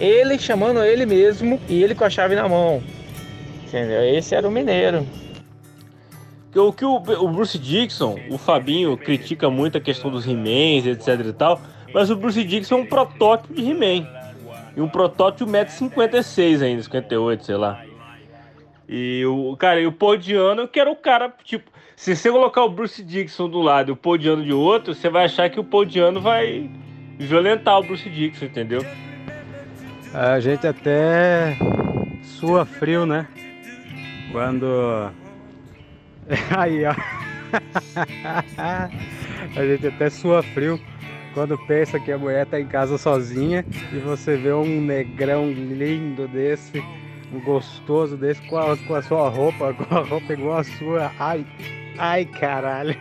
Ele 0.00 0.38
chamando 0.38 0.82
ele 0.82 1.06
mesmo 1.06 1.60
e 1.68 1.82
ele 1.82 1.94
com 1.94 2.04
a 2.04 2.10
chave 2.10 2.34
na 2.34 2.48
mão. 2.48 2.82
Entendeu? 3.66 4.02
Esse 4.04 4.34
era 4.34 4.46
o 4.46 4.50
mineiro. 4.50 5.06
O 6.54 6.72
que 6.72 6.84
o, 6.84 6.98
Bruce 7.00 7.58
Dixon, 7.58 8.18
o 8.30 8.36
Fabinho 8.36 8.96
critica 8.96 9.48
muito 9.48 9.78
a 9.78 9.80
questão 9.80 10.10
dos 10.10 10.26
He-Mans, 10.26 10.86
etc 10.86 11.26
e 11.26 11.32
tal, 11.32 11.60
mas 11.94 12.10
o 12.10 12.16
Bruce 12.16 12.44
Dixon 12.44 12.74
é 12.74 12.78
um 12.82 12.86
protótipo 12.86 13.54
de 13.54 13.70
He-Man. 13.70 14.06
E 14.76 14.80
um 14.80 14.88
protótipo 14.88 15.50
1,56m 15.50 16.62
ainda, 16.62 16.82
58 16.82 17.44
sei 17.44 17.56
lá. 17.56 17.82
E 18.88 19.24
o 19.24 19.56
cara, 19.56 19.80
e 19.80 19.86
o 19.86 19.92
Paul 19.92 20.16
Diano, 20.16 20.68
que 20.68 20.78
era 20.78 20.90
o 20.90 20.96
cara, 20.96 21.32
tipo, 21.44 21.70
se 21.96 22.14
você 22.14 22.30
colocar 22.30 22.64
o 22.64 22.68
Bruce 22.68 23.02
Dixon 23.02 23.48
do 23.48 23.60
lado 23.60 23.90
e 23.90 23.92
o 23.92 23.96
Paul 23.96 24.18
Diano 24.18 24.44
de 24.44 24.52
outro, 24.52 24.94
você 24.94 25.08
vai 25.08 25.24
achar 25.24 25.48
que 25.48 25.60
o 25.60 25.64
Paul 25.64 25.84
Diano 25.84 26.20
vai 26.20 26.70
violentar 27.18 27.78
o 27.78 27.82
Bruce 27.82 28.08
Dixon, 28.10 28.46
entendeu? 28.46 28.84
A 30.12 30.38
gente 30.40 30.66
até 30.66 31.56
sua 32.22 32.66
frio, 32.66 33.06
né? 33.06 33.26
Quando. 34.30 35.10
Aí, 36.56 36.84
ó. 36.84 36.94
A 39.56 39.66
gente 39.66 39.86
até 39.86 40.08
sua 40.08 40.42
frio 40.42 40.80
quando 41.34 41.58
pensa 41.66 41.98
que 41.98 42.12
a 42.12 42.18
mulher 42.18 42.46
tá 42.46 42.60
em 42.60 42.66
casa 42.66 42.96
sozinha 42.98 43.64
e 43.92 43.98
você 43.98 44.36
vê 44.36 44.52
um 44.52 44.80
negrão 44.80 45.50
lindo 45.50 46.28
desse, 46.28 46.82
um 47.32 47.40
gostoso 47.40 48.16
desse 48.16 48.40
com 48.48 48.58
a, 48.58 48.76
com 48.76 48.94
a 48.94 49.02
sua 49.02 49.28
roupa, 49.28 49.74
com 49.84 49.94
a 49.94 50.02
roupa 50.02 50.32
igual 50.32 50.58
a 50.58 50.64
sua. 50.64 51.12
Ai, 51.18 51.46
ai 51.98 52.24
caralho. 52.24 52.96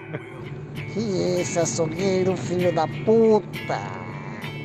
E 0.95 1.41
esse 1.41 1.59
açougueiro, 1.59 2.35
filho 2.35 2.73
da 2.73 2.87
puta, 3.05 3.79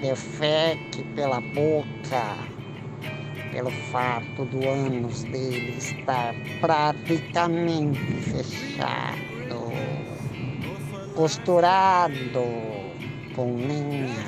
defeque 0.00 1.04
pela 1.14 1.40
boca, 1.40 2.36
pelo 3.56 3.70
fato 3.90 4.44
do 4.44 4.68
ânus 4.68 5.24
dele 5.24 5.76
estar 5.78 6.34
praticamente 6.60 7.98
fechado, 8.20 9.72
costurado 11.14 12.12
com 13.34 13.56
linha 13.56 14.26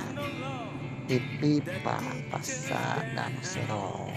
e 1.10 1.20
pipa 1.38 1.98
passada 2.30 3.28
no 3.36 3.44
cerol. 3.44 4.08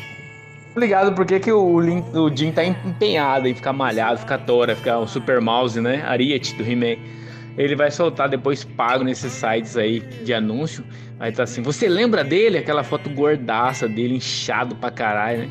Ligado 0.78 1.14
por 1.14 1.26
que, 1.26 1.51
o, 1.51 1.78
Lin- 1.82 2.05
o 2.14 2.34
Jim 2.34 2.53
tá 2.53 2.64
empenhado 2.64 3.49
em 3.49 3.53
ficar 3.53 3.74
malhado, 3.74 4.18
ficar 4.20 4.38
tora, 4.38 4.78
ficar 4.78 4.99
o 4.99 5.07
Super 5.07 5.41
Mouse, 5.41 5.82
né? 5.82 6.01
Ariete 6.07 6.55
do 6.55 6.64
He-Man. 6.64 6.95
Ele 7.58 7.76
vai 7.76 7.91
soltar 7.91 8.30
depois 8.30 8.64
pago 8.64 9.04
nesses 9.04 9.32
sites 9.34 9.76
aí 9.78 9.99
de 9.99 10.34
anúncio. 10.34 10.84
Aí 11.20 11.32
tá 11.32 11.43
assim, 11.43 11.62
você 11.62 11.88
lembra 11.88 12.24
dele? 12.24 12.58
Aquela 12.58 12.84
foto 12.84 13.10
gordaça 13.10 13.88
dele, 13.88 14.16
inchado 14.16 14.76
pra 14.76 14.89
caralho, 14.89 15.39
né? 15.41 15.49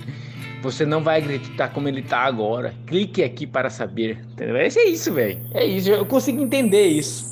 Você 0.62 0.84
não 0.84 1.02
vai 1.02 1.20
acreditar 1.20 1.68
como 1.68 1.88
ele 1.88 2.02
tá 2.02 2.18
agora. 2.20 2.74
Clique 2.86 3.22
aqui 3.22 3.46
para 3.46 3.70
saber. 3.70 4.18
Entendeu? 4.32 4.56
É 4.56 4.66
isso, 4.66 5.12
velho. 5.12 5.40
É 5.54 5.64
isso, 5.64 5.88
eu 5.90 6.04
consigo 6.04 6.42
entender 6.42 6.86
isso. 6.86 7.24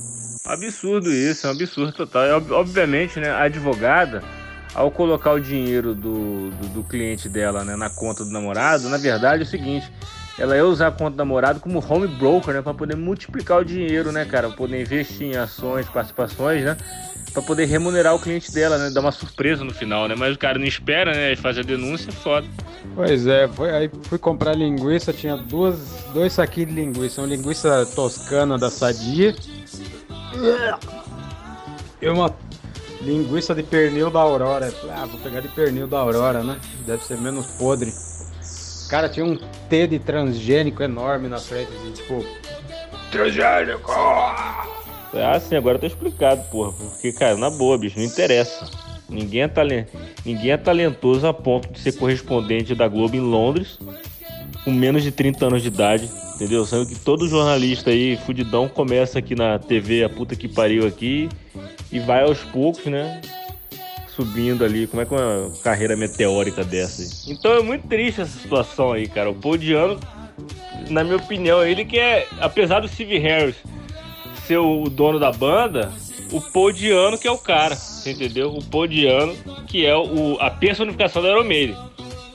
Absurdo 0.47 1.12
isso, 1.12 1.47
é 1.47 1.51
um 1.51 1.53
absurdo 1.53 1.93
total. 1.93 2.27
E, 2.27 2.33
ob- 2.33 2.53
obviamente, 2.53 3.21
né, 3.21 3.29
a 3.31 3.43
advogada, 3.43 4.23
ao 4.75 4.91
colocar 4.91 5.33
o 5.33 5.41
dinheiro 5.41 5.95
do, 5.95 6.51
do, 6.51 6.69
do 6.69 6.83
cliente 6.85 7.29
dela 7.29 7.64
né, 7.64 7.77
na 7.77 7.91
conta 7.91 8.25
do 8.25 8.31
namorado, 8.31 8.89
na 8.89 8.97
verdade 8.97 9.43
é 9.43 9.47
o 9.47 9.49
seguinte, 9.49 9.91
ela 10.39 10.57
ia 10.57 10.64
usar 10.64 10.89
a 10.89 10.93
conta 10.93 11.11
do 11.11 11.16
namorado 11.16 11.61
como 11.61 11.84
home 11.86 12.07
broker, 12.07 12.55
né, 12.55 12.62
para 12.62 12.72
poder 12.72 12.97
multiplicar 12.97 13.61
o 13.61 13.64
dinheiro, 13.64 14.12
né, 14.12 14.24
cara, 14.24 14.49
poder 14.51 14.80
investir 14.80 15.26
em 15.26 15.36
ações, 15.36 15.89
participações, 15.89 16.64
né, 16.64 16.76
para 17.32 17.43
poder 17.43 17.64
remunerar 17.66 18.14
o 18.14 18.20
cliente 18.20 18.53
dela, 18.53 18.78
né, 18.78 18.91
dar 18.91 19.01
uma 19.01 19.12
surpresa 19.12 19.64
no 19.64 19.74
final, 19.74 20.07
né, 20.07 20.14
mas 20.16 20.36
o 20.36 20.39
cara 20.39 20.59
não 20.59 20.66
espera, 20.66 21.12
né, 21.12 21.34
faz 21.36 21.59
a 21.59 21.62
denúncia, 21.62 22.12
foda. 22.12 22.47
Pois 22.95 23.26
é, 23.26 23.49
foi, 23.49 23.70
aí 23.70 23.91
fui 24.05 24.18
comprar 24.18 24.55
linguiça, 24.55 25.12
tinha 25.12 25.36
duas, 25.36 25.78
dois 26.14 26.32
saquinhos 26.32 26.70
de 26.70 26.76
linguiça, 26.76 27.20
uma 27.20 27.26
linguiça 27.26 27.84
toscana 27.95 28.57
da 28.57 28.70
Sadia 28.70 29.34
e 32.01 32.09
uma 32.09 32.32
linguiça 33.03 33.55
de 33.55 33.62
pernil 33.62 34.11
da 34.11 34.20
Aurora. 34.20 34.72
Ah, 34.91 35.07
vou 35.07 35.18
pegar 35.20 35.41
de 35.41 35.49
pernil 35.49 35.86
da 35.86 35.99
Aurora, 35.99 36.43
né? 36.43 36.59
Deve 36.86 37.03
ser 37.05 37.18
menos 37.18 37.47
podre. 37.47 37.93
Cara, 38.89 39.09
tinha 39.09 39.24
um 39.24 39.36
T 39.68 39.86
de 39.86 39.99
transgênico 39.99 40.82
enorme 40.82 41.28
na 41.28 41.39
frente, 41.39 41.70
assim, 41.76 41.93
tipo. 41.93 42.24
Transgênico! 43.11 43.91
Ah, 43.91 45.41
sim, 45.41 45.57
agora 45.57 45.78
tá 45.78 45.86
explicado, 45.86 46.43
porra. 46.51 46.72
Porque, 46.72 47.12
cara, 47.12 47.36
na 47.36 47.51
boa, 47.51 47.78
bicho, 47.78 47.99
não 47.99 48.05
interessa. 48.05 48.66
Ninguém 49.09 49.43
é, 49.43 49.49
talen... 49.49 49.86
Ninguém 50.24 50.51
é 50.53 50.57
talentoso 50.57 51.26
a 51.26 51.32
ponto 51.32 51.72
de 51.72 51.80
ser 51.80 51.93
correspondente 51.93 52.74
da 52.74 52.86
Globo 52.86 53.16
em 53.16 53.20
Londres 53.20 53.78
com 54.68 54.72
menos 54.72 55.03
de 55.03 55.11
30 55.11 55.47
anos 55.47 55.62
de 55.62 55.68
idade, 55.68 56.11
entendeu? 56.34 56.64
Sendo 56.66 56.86
que 56.86 56.95
todo 56.95 57.26
jornalista 57.26 57.89
aí, 57.89 58.18
fudidão, 58.18 58.68
começa 58.68 59.18
aqui 59.18 59.34
na 59.34 59.59
TV, 59.59 60.05
a 60.05 60.11
puta 60.11 60.36
que 60.36 60.47
pariu 60.47 60.86
aqui, 60.86 61.26
e 61.91 61.99
vai 61.99 62.22
aos 62.22 62.41
poucos, 62.41 62.84
né? 62.84 63.20
Subindo 64.19 64.64
ali, 64.64 64.89
como 64.89 65.01
é 65.01 65.07
que 65.07 65.14
uma 65.14 65.49
carreira 65.62 65.95
meteórica 65.95 66.64
dessa 66.64 67.03
aí? 67.03 67.09
Então 67.33 67.53
é 67.53 67.62
muito 67.62 67.87
triste 67.87 68.21
essa 68.21 68.37
situação 68.37 68.91
aí, 68.91 69.07
cara. 69.07 69.31
O 69.31 69.35
Paul 69.37 69.57
Diano, 69.57 69.97
na 70.91 71.05
minha 71.05 71.19
opinião, 71.19 71.64
ele 71.64 71.85
que 71.85 72.01
é, 72.01 72.27
apesar 72.41 72.81
do 72.81 72.89
Steve 72.89 73.16
Harris 73.19 73.55
ser 74.45 74.59
o 74.59 74.89
dono 74.91 75.21
da 75.21 75.31
banda, 75.31 75.93
o 76.33 76.41
Paul 76.41 76.73
Diano 76.73 77.16
que 77.16 77.29
é 77.29 77.31
o 77.31 77.39
cara, 77.39 77.79
entendeu? 78.05 78.57
O 78.57 78.64
Paul 78.64 78.89
Diano 78.89 79.37
que 79.69 79.87
é 79.87 79.97
o, 79.97 80.37
a 80.41 80.51
personificação 80.51 81.25
Iron 81.25 81.45
Maiden. 81.45 81.77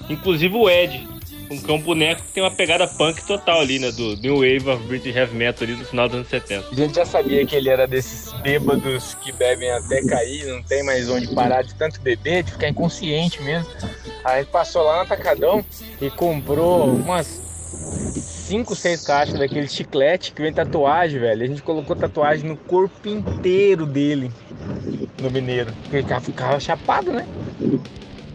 Inclusive 0.10 0.56
o 0.56 0.70
Ed, 0.70 1.06
um 1.50 1.60
cão 1.62 1.80
boneco 1.80 2.22
que 2.24 2.34
tem 2.34 2.44
uma 2.44 2.52
pegada 2.52 2.88
punk 2.88 3.24
total 3.26 3.62
ali, 3.62 3.80
né? 3.80 3.92
Do 3.92 4.16
New 4.18 4.38
Wave 4.38 4.70
of 4.70 4.84
British 4.88 5.16
Heavy 5.16 5.36
Metal 5.36 5.68
ali 5.68 5.76
do 5.76 5.86
final 5.86 6.08
dos 6.08 6.18
anos 6.18 6.28
70. 6.30 6.68
A 6.72 6.76
gente 6.76 6.96
já 6.96 7.06
sabia 7.06 7.46
que 7.46 7.56
ele 7.56 7.70
era 7.70 7.88
desses 7.88 8.32
bêbados 8.42 9.16
que 9.16 9.32
bebem 9.32 9.72
até 9.72 10.02
cair, 10.02 10.46
não 10.46 10.64
tem 10.64 10.84
mais 10.84 11.10
onde 11.10 11.34
parar 11.34 11.62
de 11.62 11.76
tanto 11.76 12.02
beber, 12.02 12.44
de 12.44 12.52
ficar 12.52 12.70
inconsciente 12.70 13.42
mesmo. 13.42 13.70
Aí 14.24 14.46
passou 14.46 14.84
lá 14.84 14.98
no 14.98 15.02
Atacadão 15.02 15.64
e 16.02 16.10
comprou 16.10 16.86
umas 16.86 17.42
5, 18.48 18.76
6 18.76 19.06
caixas 19.06 19.40
daquele 19.40 19.68
chiclete 19.68 20.32
que 20.32 20.42
vem 20.42 20.54
tatuagem, 20.54 21.20
velho. 21.20 21.44
A 21.44 21.48
gente 21.48 21.62
colocou 21.62 21.96
tatuagem 21.96 22.48
no 22.48 22.56
corpo 22.56 23.08
inteiro 23.08 23.86
dele, 23.86 24.32
no 25.22 25.30
mineiro. 25.30 25.74
Porque 25.82 25.98
ele 25.98 26.22
ficava 26.22 26.60
chapado, 26.60 27.12
né? 27.12 27.28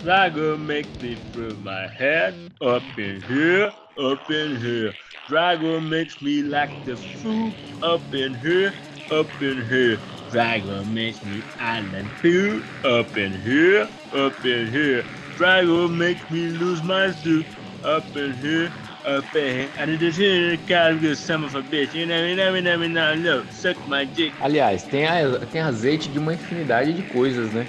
Dragon 0.09 0.65
make 0.65 0.89
me 1.03 1.21
throw 1.31 1.55
my 1.57 1.87
head 1.87 2.33
up 2.63 2.99
in 2.99 3.23
here, 3.29 3.75
up 4.01 4.31
in 4.31 4.57
here. 4.57 4.95
Dragon 5.27 5.87
makes 5.87 6.23
me 6.23 6.41
like 6.43 6.73
the 6.87 6.97
fruit 6.97 7.55
up 7.83 8.15
in 8.15 8.35
here, 8.41 8.73
up 9.11 9.43
in 9.43 9.67
here. 9.69 9.99
Dragon 10.31 10.95
makes 10.95 11.23
me 11.23 11.45
island 11.61 12.15
food 12.17 12.65
up 12.85 13.19
in 13.19 13.43
here, 13.45 13.91
up 14.17 14.43
in 14.47 14.73
here. 14.73 15.05
Dragon 15.37 15.99
makes 15.99 16.23
me 16.31 16.49
lose 16.53 16.83
my 16.83 17.11
suit 17.11 17.47
up 17.85 18.17
in 18.17 18.33
here, 18.41 18.73
up 19.05 19.37
in 19.37 19.57
here. 19.59 19.71
I 19.79 19.85
did 19.85 20.01
this 20.01 20.17
here, 20.17 20.57
kind 20.67 21.05
of 21.05 21.19
some 21.19 21.45
of 21.45 21.55
a 21.55 21.63
bitch. 21.63 21.93
You 21.93 22.07
know, 22.07 23.15
know, 23.19 23.45
suck 23.51 23.77
my 23.87 24.07
dick. 24.07 24.33
Aliás, 24.41 24.85
tem, 24.85 25.05
a- 25.07 25.45
tem 25.47 25.61
azeite 25.61 26.11
de 26.11 26.19
uma 26.19 26.33
infinidade 26.33 26.95
de 26.95 27.03
coisas, 27.03 27.53
né? 27.53 27.69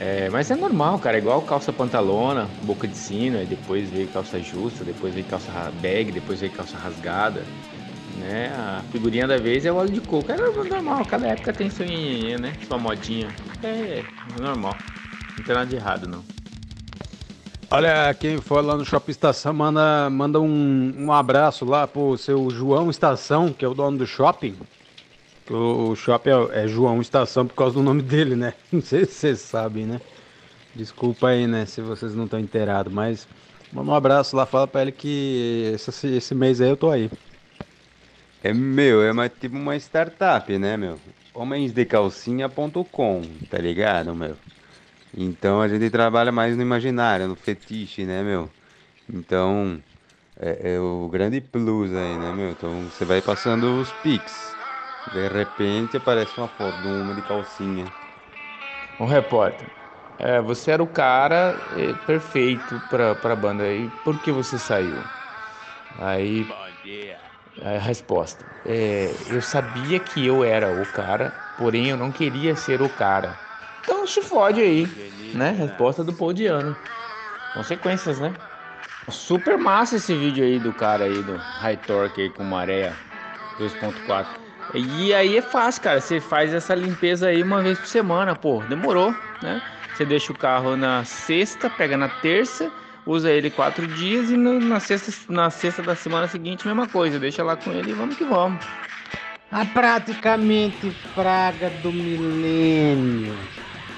É, 0.00 0.28
mas 0.30 0.50
é 0.50 0.56
normal, 0.56 0.98
cara. 0.98 1.18
Igual 1.18 1.42
calça 1.42 1.72
pantalona, 1.72 2.48
boca 2.62 2.86
de 2.86 2.96
sino, 2.96 3.38
aí 3.38 3.46
depois 3.46 3.90
veio 3.90 4.08
calça 4.08 4.40
justa, 4.40 4.84
depois 4.84 5.14
veio 5.14 5.26
calça 5.26 5.72
bag, 5.80 6.10
depois 6.10 6.40
veio 6.40 6.52
calça 6.52 6.76
rasgada. 6.76 7.42
Né? 8.18 8.52
A 8.56 8.82
figurinha 8.92 9.26
da 9.26 9.38
vez 9.38 9.66
é 9.66 9.72
o 9.72 9.76
óleo 9.76 9.90
de 9.90 10.00
coco. 10.00 10.30
É 10.30 10.36
normal, 10.36 11.04
cada 11.04 11.28
época 11.28 11.52
tem 11.52 11.68
seu 11.68 11.86
nhenhenhê, 11.86 12.38
né? 12.38 12.52
Sua 12.66 12.78
modinha. 12.78 13.28
É, 13.62 14.02
é 14.38 14.40
normal. 14.40 14.76
Não 15.36 15.44
tem 15.44 15.54
nada 15.54 15.66
de 15.66 15.76
errado, 15.76 16.08
não. 16.08 16.22
Olha, 17.70 18.14
quem 18.14 18.40
for 18.40 18.64
lá 18.64 18.76
no 18.76 18.84
Shopping 18.84 19.10
Estação, 19.10 19.52
manda, 19.52 20.08
manda 20.08 20.40
um, 20.40 20.94
um 20.96 21.12
abraço 21.12 21.64
lá 21.64 21.88
pro 21.88 22.16
seu 22.16 22.48
João 22.50 22.88
Estação, 22.88 23.52
que 23.52 23.64
é 23.64 23.68
o 23.68 23.74
dono 23.74 23.98
do 23.98 24.06
shopping. 24.06 24.54
O, 25.50 25.94
shopping 25.94 26.30
é, 26.30 26.64
é 26.64 26.68
João 26.68 27.00
Estação 27.00 27.46
por 27.46 27.54
causa 27.54 27.74
do 27.74 27.82
nome 27.82 28.02
dele, 28.02 28.34
né? 28.34 28.54
Não 28.72 28.80
sei 28.80 29.04
se 29.04 29.12
vocês 29.12 29.40
sabem, 29.40 29.84
né? 29.84 30.00
Desculpa 30.74 31.28
aí, 31.28 31.46
né, 31.46 31.66
se 31.66 31.80
vocês 31.80 32.16
não 32.16 32.24
estão 32.24 32.40
inteirados, 32.40 32.92
mas 32.92 33.28
manda 33.72 33.92
um 33.92 33.94
abraço 33.94 34.34
lá, 34.34 34.44
fala 34.44 34.66
pra 34.66 34.82
ele 34.82 34.90
que 34.90 35.70
esse, 35.72 36.08
esse 36.08 36.34
mês 36.34 36.60
aí 36.60 36.68
eu 36.68 36.76
tô 36.76 36.90
aí. 36.90 37.08
É 38.42 38.52
meu, 38.52 39.00
é 39.02 39.12
mais 39.12 39.30
tipo 39.40 39.56
uma 39.56 39.76
startup, 39.76 40.58
né, 40.58 40.76
meu? 40.76 40.98
Homensdecalcinha.com, 41.32 43.22
tá 43.48 43.58
ligado, 43.58 44.14
meu? 44.16 44.36
Então 45.16 45.60
a 45.62 45.68
gente 45.68 45.88
trabalha 45.90 46.32
mais 46.32 46.56
no 46.56 46.62
imaginário, 46.62 47.28
no 47.28 47.36
fetiche, 47.36 48.04
né, 48.04 48.22
meu? 48.24 48.50
Então 49.08 49.80
é, 50.40 50.74
é 50.74 50.80
o 50.80 51.08
grande 51.08 51.40
plus 51.40 51.92
aí, 51.92 52.18
né, 52.18 52.32
meu? 52.32 52.50
Então 52.50 52.90
você 52.90 53.04
vai 53.04 53.22
passando 53.22 53.78
os 53.80 53.92
pics. 53.92 54.53
De 55.12 55.28
repente 55.28 55.96
aparece 55.96 56.36
uma 56.38 56.48
foto 56.48 56.80
de 56.80 56.88
um 56.88 57.00
homem 57.00 57.14
de 57.14 57.22
calcinha. 57.22 57.86
Um 58.98 59.06
repórter. 59.06 59.66
É, 60.18 60.40
você 60.40 60.70
era 60.70 60.82
o 60.82 60.86
cara 60.86 61.54
é, 61.76 61.92
perfeito 62.06 62.80
pra, 62.88 63.14
pra 63.14 63.34
banda. 63.36 63.64
E 63.72 63.88
por 64.04 64.18
que 64.18 64.30
você 64.32 64.58
saiu? 64.58 64.94
Aí. 65.98 66.44
A 67.62 67.78
resposta. 67.78 68.44
É, 68.64 69.10
eu 69.30 69.40
sabia 69.40 70.00
que 70.00 70.26
eu 70.26 70.42
era 70.42 70.68
o 70.70 70.86
cara, 70.92 71.30
porém 71.58 71.88
eu 71.90 71.96
não 71.96 72.10
queria 72.10 72.56
ser 72.56 72.82
o 72.82 72.88
cara. 72.88 73.38
Então 73.82 74.06
se 74.06 74.22
fode 74.22 74.60
aí. 74.60 74.86
Né? 75.34 75.50
Resposta 75.50 76.02
do 76.02 76.12
Paudiano. 76.12 76.74
Consequências, 77.54 78.18
né? 78.18 78.34
Super 79.10 79.58
massa 79.58 79.96
esse 79.96 80.14
vídeo 80.14 80.44
aí 80.44 80.58
do 80.58 80.72
cara 80.72 81.04
aí, 81.04 81.22
do 81.22 81.36
High 81.36 81.76
Torque 81.76 82.22
aí 82.22 82.30
com 82.30 82.42
maré 82.44 82.92
2.4. 83.58 84.43
E 84.74 85.14
aí 85.14 85.36
é 85.36 85.42
fácil, 85.42 85.82
cara. 85.82 86.00
Você 86.00 86.20
faz 86.20 86.52
essa 86.52 86.74
limpeza 86.74 87.28
aí 87.28 87.42
uma 87.42 87.62
vez 87.62 87.78
por 87.78 87.86
semana, 87.86 88.34
pô. 88.34 88.60
Demorou, 88.66 89.12
né? 89.40 89.62
Você 89.92 90.04
deixa 90.04 90.32
o 90.32 90.36
carro 90.36 90.76
na 90.76 91.04
sexta, 91.04 91.70
pega 91.70 91.96
na 91.96 92.08
terça, 92.08 92.72
usa 93.06 93.30
ele 93.30 93.50
quatro 93.50 93.86
dias 93.86 94.30
e 94.30 94.36
no- 94.36 94.58
na, 94.60 94.80
sexta, 94.80 95.12
na 95.32 95.48
sexta 95.50 95.82
da 95.82 95.94
semana 95.94 96.26
seguinte, 96.26 96.66
mesma 96.66 96.88
coisa. 96.88 97.20
Deixa 97.20 97.44
lá 97.44 97.56
com 97.56 97.72
ele 97.72 97.90
e 97.92 97.94
vamos 97.94 98.16
que 98.16 98.24
vamos. 98.24 98.64
A 99.50 99.64
praticamente 99.64 100.90
praga 101.14 101.70
do 101.70 101.92
milênio. 101.92 103.48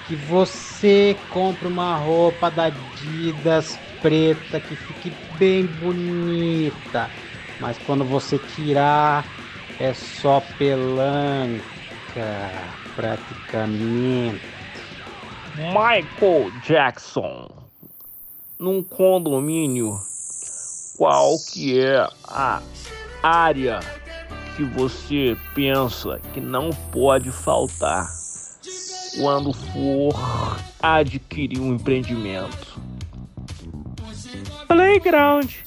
Que 0.03 0.15
você 0.15 1.25
compra 1.29 1.69
uma 1.69 1.97
roupa 1.97 2.51
da 2.51 2.67
Adidas 2.67 3.79
preta 4.01 4.61
que 4.61 4.77
fique 4.77 5.11
bem 5.11 5.67
bonita. 5.67 7.11
Mas 7.59 7.79
quando 7.79 8.05
você 8.05 8.39
tirar, 8.39 9.46
é 9.81 9.93
só 9.95 10.41
pelanca. 10.59 11.63
Praticamente. 12.95 14.41
Michael 15.57 16.51
Jackson, 16.63 17.51
num 18.59 18.83
condomínio, 18.83 19.99
qual 20.97 21.37
que 21.53 21.79
é 21.79 22.09
a 22.25 22.63
área 23.23 23.81
que 24.57 24.65
você 24.65 25.37
pensa 25.55 26.21
que 26.33 26.41
não 26.41 26.71
pode 26.91 27.31
faltar 27.31 28.09
quando 29.19 29.53
for 29.53 30.15
adquirir 30.83 31.61
um 31.61 31.75
empreendimento? 31.75 32.81
Playground. 34.69 35.66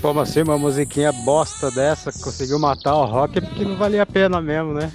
Como 0.00 0.20
assim, 0.20 0.42
uma 0.42 0.58
musiquinha 0.58 1.12
bosta 1.12 1.70
dessa 1.70 2.12
conseguiu 2.12 2.58
matar 2.58 2.94
o 2.96 3.04
rock 3.04 3.38
é 3.38 3.40
porque 3.40 3.64
não 3.64 3.76
valia 3.76 4.02
a 4.02 4.06
pena 4.06 4.40
mesmo, 4.40 4.74
né? 4.74 4.90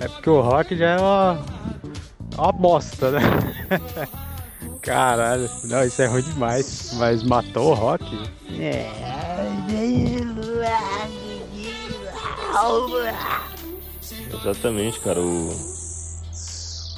É 0.00 0.08
porque 0.08 0.30
o 0.30 0.40
rock 0.40 0.76
já 0.76 0.90
é 0.90 0.98
uma, 0.98 1.44
uma 2.36 2.52
bosta, 2.52 3.10
né? 3.10 3.20
Caralho, 4.82 5.48
não, 5.64 5.84
isso 5.84 6.00
é 6.02 6.06
ruim 6.06 6.22
demais. 6.22 6.92
Mas 6.94 7.22
matou 7.22 7.70
o 7.72 7.74
rock? 7.74 8.04
Exatamente, 14.32 15.00
cara. 15.00 15.20
O- 15.20 15.78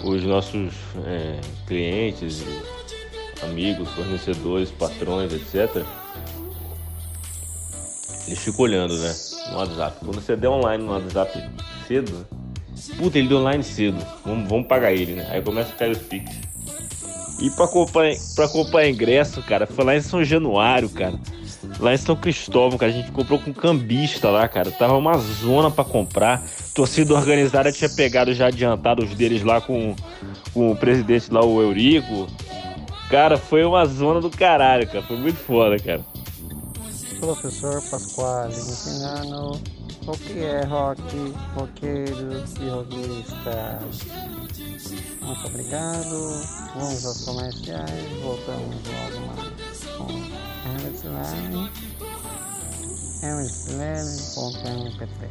os 0.05 0.23
nossos 0.25 0.73
é, 1.05 1.41
clientes, 1.67 2.43
amigos, 3.43 3.89
fornecedores, 3.91 4.71
patrões, 4.71 5.33
etc. 5.33 5.85
Eles 8.31 8.45
ficam 8.45 8.65
olhando, 8.65 8.97
né? 8.97 9.13
No 9.51 9.57
WhatsApp. 9.57 9.97
Quando 10.05 10.21
você 10.21 10.37
der 10.37 10.49
online 10.49 10.85
no 10.85 10.93
WhatsApp 10.93 11.51
cedo, 11.89 12.25
puta, 12.97 13.19
ele 13.19 13.27
deu 13.27 13.39
online 13.39 13.65
cedo. 13.65 13.99
Vamos, 14.25 14.49
vamos 14.49 14.69
pagar 14.69 14.93
ele, 14.93 15.15
né? 15.15 15.27
Aí 15.33 15.43
começa 15.43 15.73
a 15.73 15.77
cair 15.77 15.91
os 15.91 15.99
piques. 15.99 16.39
E 17.41 17.51
pra 17.51 17.67
comprar, 17.67 18.13
pra 18.37 18.47
comprar 18.47 18.89
ingresso, 18.89 19.43
cara, 19.43 19.67
foi 19.67 19.85
lá 19.85 19.97
em 19.97 20.01
São 20.01 20.23
Januário, 20.23 20.89
cara. 20.91 21.19
Lá 21.81 21.93
em 21.93 21.97
São 21.97 22.15
Cristóvão, 22.15 22.79
que 22.79 22.85
a 22.85 22.91
gente 22.91 23.11
comprou 23.11 23.41
com 23.41 23.53
cambista 23.53 24.31
lá, 24.31 24.47
cara. 24.47 24.71
Tava 24.71 24.97
uma 24.97 25.19
zona 25.19 25.69
pra 25.69 25.83
comprar. 25.83 26.41
Torcida 26.73 27.13
organizada 27.15 27.73
tinha 27.73 27.91
pegado 27.91 28.33
já 28.33 28.47
adiantado 28.47 29.03
os 29.03 29.13
deles 29.13 29.43
lá 29.43 29.61
com, 29.61 29.97
com 30.55 30.71
o 30.71 30.77
presidente 30.77 31.33
lá, 31.33 31.45
o 31.45 31.61
Eurico. 31.61 32.29
Cara, 33.11 33.37
foi 33.37 33.65
uma 33.65 33.85
zona 33.87 34.21
do 34.21 34.31
caralho, 34.31 34.87
cara. 34.87 35.03
Foi 35.03 35.17
muito 35.17 35.39
foda, 35.39 35.77
cara. 35.81 36.01
Professor 37.21 37.83
Pasquale 37.91 38.55
ensinando 38.55 39.61
o 40.07 40.13
que 40.13 40.39
é 40.41 40.65
rock, 40.65 41.03
roqueiro 41.55 42.43
e 42.61 42.69
rockista. 42.71 43.79
Muito 45.21 45.47
obrigado. 45.47 46.43
Vamos 46.75 47.05
aos 47.05 47.23
comerciais. 47.25 48.11
Voltamos 48.23 48.77
logo 48.87 49.21
mais 49.27 49.85
com 49.97 50.07
Lane. 51.09 51.71
hermeslane.mp3 53.23 55.29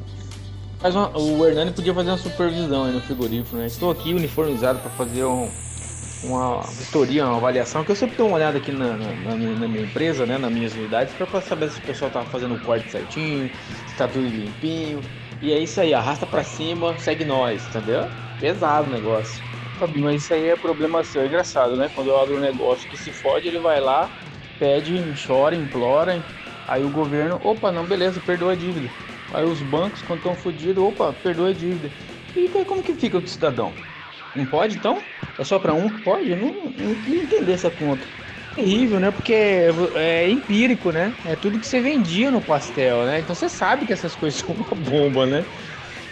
Mas 0.81 0.95
o 0.95 1.45
Hernani 1.45 1.73
podia 1.73 1.93
fazer 1.93 2.09
uma 2.11 2.17
supervisão 2.17 2.85
aí 2.85 2.93
no 2.93 3.01
frigorífico, 3.01 3.57
né? 3.57 3.65
Estou 3.65 3.91
aqui 3.91 4.13
uniformizado 4.13 4.79
para 4.79 4.89
fazer 4.91 5.25
um- 5.25 5.49
uma 6.21 6.71
vistoria, 6.73 7.25
uma 7.25 7.37
avaliação, 7.37 7.83
que 7.85 7.91
eu 7.91 7.95
sempre 7.95 8.17
dou 8.17 8.27
uma 8.27 8.35
olhada 8.35 8.57
aqui 8.57 8.71
na, 8.71 8.97
na- 8.97 9.15
na 9.15 9.37
minha, 9.37 9.83
empresa, 9.83 10.25
né? 10.25 10.37
Nas 10.37 10.51
minhas 10.51 10.75
unidades, 10.75 11.13
para 11.13 11.41
saber 11.41 11.69
se 11.69 11.79
o 11.79 11.83
pessoal 11.83 12.11
tá 12.11 12.25
fazendo 12.25 12.55
o 12.55 12.59
corte 12.59 12.91
certinho, 12.91 13.49
se 13.85 13.95
tá 13.95 14.07
tudo 14.07 14.27
limpinho. 14.27 15.01
E 15.41 15.51
é 15.53 15.59
isso 15.59 15.79
aí, 15.79 15.93
arrasta 15.93 16.25
para 16.27 16.43
cima, 16.43 16.97
segue 16.97 17.23
nós, 17.23 17.67
entendeu? 17.67 18.09
Pesado 18.37 18.87
o 18.87 18.91
negócio. 18.91 19.43
Fabinho, 19.77 20.03
mas 20.05 20.23
isso 20.23 20.33
aí 20.33 20.47
é 20.47 20.55
problema 20.57 21.03
seu, 21.05 21.21
é 21.21 21.27
engraçado, 21.27 21.77
né? 21.77 21.87
Quando 21.93 22.09
eu 22.09 22.17
abro 22.17 22.35
um 22.35 22.39
negócio 22.39 22.87
que 22.87 22.97
se 22.97 23.13
fode, 23.13 23.47
ele 23.47 23.59
vai 23.59 23.79
lá, 23.79 24.11
pede, 24.57 25.13
chora, 25.25 25.55
implora, 25.55 26.25
aí 26.67 26.83
o 26.83 26.89
governo, 26.89 27.39
opa, 27.41 27.71
não, 27.71 27.85
beleza, 27.85 28.19
perdoa 28.19 28.51
a 28.53 28.55
dívida. 28.55 28.91
Aí 29.31 29.45
os 29.45 29.61
bancos, 29.61 30.01
quando 30.01 30.19
estão 30.19 30.35
fodidos, 30.35 30.83
opa, 30.83 31.13
perdoa 31.13 31.49
a 31.49 31.53
dívida. 31.53 31.91
E 32.35 32.49
como 32.49 32.83
que 32.83 32.93
fica 32.93 33.17
o 33.17 33.27
cidadão? 33.27 33.88
Não 34.35 34.45
pode 34.45 34.75
então? 34.77 35.03
É 35.37 35.43
só 35.43 35.57
para 35.59 35.73
um 35.73 35.89
que 35.89 35.99
pode? 36.01 36.29
Eu 36.29 36.37
não, 36.37 36.53
não 36.77 36.95
queria 36.95 37.21
entender 37.21 37.51
essa 37.53 37.69
conta. 37.71 38.07
Terrível, 38.55 38.99
né? 38.99 39.11
Porque 39.11 39.33
é, 39.33 39.69
é 39.95 40.29
empírico, 40.29 40.91
né? 40.91 41.13
É 41.23 41.35
tudo 41.35 41.59
que 41.59 41.65
você 41.65 41.79
vendia 41.79 42.29
no 42.31 42.41
pastel, 42.41 43.05
né? 43.05 43.19
Então 43.19 43.33
você 43.35 43.47
sabe 43.47 43.85
que 43.85 43.93
essas 43.93 44.15
coisas 44.15 44.39
são 44.41 44.55
uma 44.55 44.75
bomba, 44.75 45.25
né? 45.25 45.45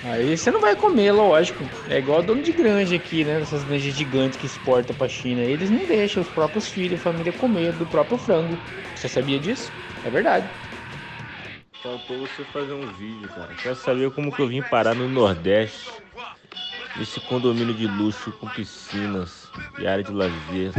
Aí 0.03 0.38
você 0.38 0.51
não 0.51 0.61
vai 0.61 0.76
comer, 0.76 1.11
lógico. 1.11 1.63
É 1.89 1.97
igual 1.97 2.22
dono 2.22 2.41
de 2.41 2.51
granja 2.53 2.95
aqui, 2.95 3.24
né? 3.24 3.41
Essas 3.41 3.63
granjas 3.63 3.93
gigantes 3.93 4.38
que 4.38 4.45
exporta 4.45 4.93
pra 4.93 5.07
China. 5.07 5.41
Eles 5.41 5.70
não 5.70 5.86
deixam 5.86 6.22
os 6.22 6.30
próprios 6.30 6.68
filhos, 6.70 6.99
a 6.99 7.03
família 7.03 7.34
comer 7.34 7.74
do 7.74 7.86
próprio 7.86 8.18
frango. 8.18 8.57
Você 8.95 9.09
sabia 9.09 9.39
disso? 9.39 9.74
É 10.03 10.09
verdade. 10.09 10.49
Faltou 11.82 12.20
você 12.28 12.43
fazer 12.45 12.74
um 12.74 12.91
vídeo, 12.91 13.30
cara. 13.30 13.55
Quero 13.55 13.76
saber 13.76 14.11
como 14.11 14.32
que 14.32 14.41
eu 14.41 14.47
vim 14.47 14.61
parar 14.61 14.95
no 14.95 15.07
Nordeste. 15.07 16.06
Nesse 16.97 17.19
condomínio 17.21 17.73
de 17.73 17.87
luxo 17.87 18.31
com 18.33 18.47
piscinas 18.49 19.47
e 19.77 19.87
área 19.87 20.03
de 20.03 20.11
lazer. 20.11 20.73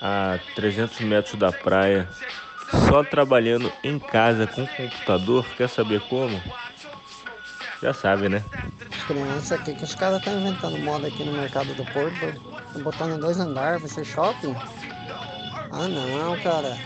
A 0.00 0.38
300 0.54 1.00
metros 1.00 1.38
da 1.38 1.52
praia. 1.52 2.08
Só 2.88 3.04
trabalhando 3.04 3.70
em 3.82 3.98
casa 3.98 4.46
com 4.46 4.66
computador. 4.66 5.44
Quer 5.56 5.68
saber 5.68 6.00
como? 6.08 6.40
Já 7.82 7.92
sabe, 7.92 8.28
né? 8.30 8.42
As 8.90 9.04
crianças 9.04 9.52
aqui 9.52 9.74
que 9.74 9.84
os 9.84 9.94
caras 9.94 10.18
estão 10.18 10.38
inventando 10.40 10.78
moda 10.78 11.06
aqui 11.06 11.22
no 11.22 11.32
mercado 11.32 11.74
do 11.74 11.84
Porto. 11.92 12.24
Estão 12.66 12.82
botando 12.82 13.20
dois 13.20 13.38
andares, 13.38 13.82
vai 13.82 13.90
ser 13.90 14.04
shopping? 14.04 14.56
Ah 15.70 15.88
não, 15.88 16.38
cara. 16.40 16.78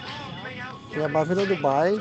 E 0.97 1.01
a 1.01 1.09
Bavila 1.09 1.47
Dubai, 1.47 2.01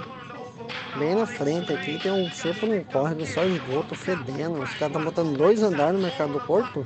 bem 0.97 1.15
na 1.15 1.25
frente 1.25 1.71
aqui, 1.71 1.99
tem 1.99 2.11
um 2.11 2.29
sempre 2.31 2.65
um 2.65 2.83
córrego 2.83 3.25
só 3.25 3.43
esgoto 3.45 3.95
fedendo. 3.95 4.61
Os 4.61 4.73
caras 4.73 4.87
estão 4.87 5.03
botando 5.03 5.37
dois 5.37 5.61
andares 5.61 5.95
no 5.95 6.01
mercado 6.01 6.33
do 6.33 6.39
Porto? 6.39 6.85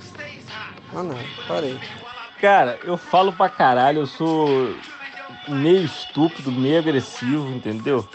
Ah 0.93 1.03
não, 1.03 1.15
parei. 1.47 1.77
Cara, 2.39 2.79
eu 2.83 2.97
falo 2.97 3.31
pra 3.31 3.49
caralho, 3.49 3.99
eu 3.99 4.07
sou 4.07 4.75
meio 5.47 5.83
estúpido, 5.83 6.51
meio 6.51 6.79
agressivo, 6.79 7.49
entendeu? 7.51 8.07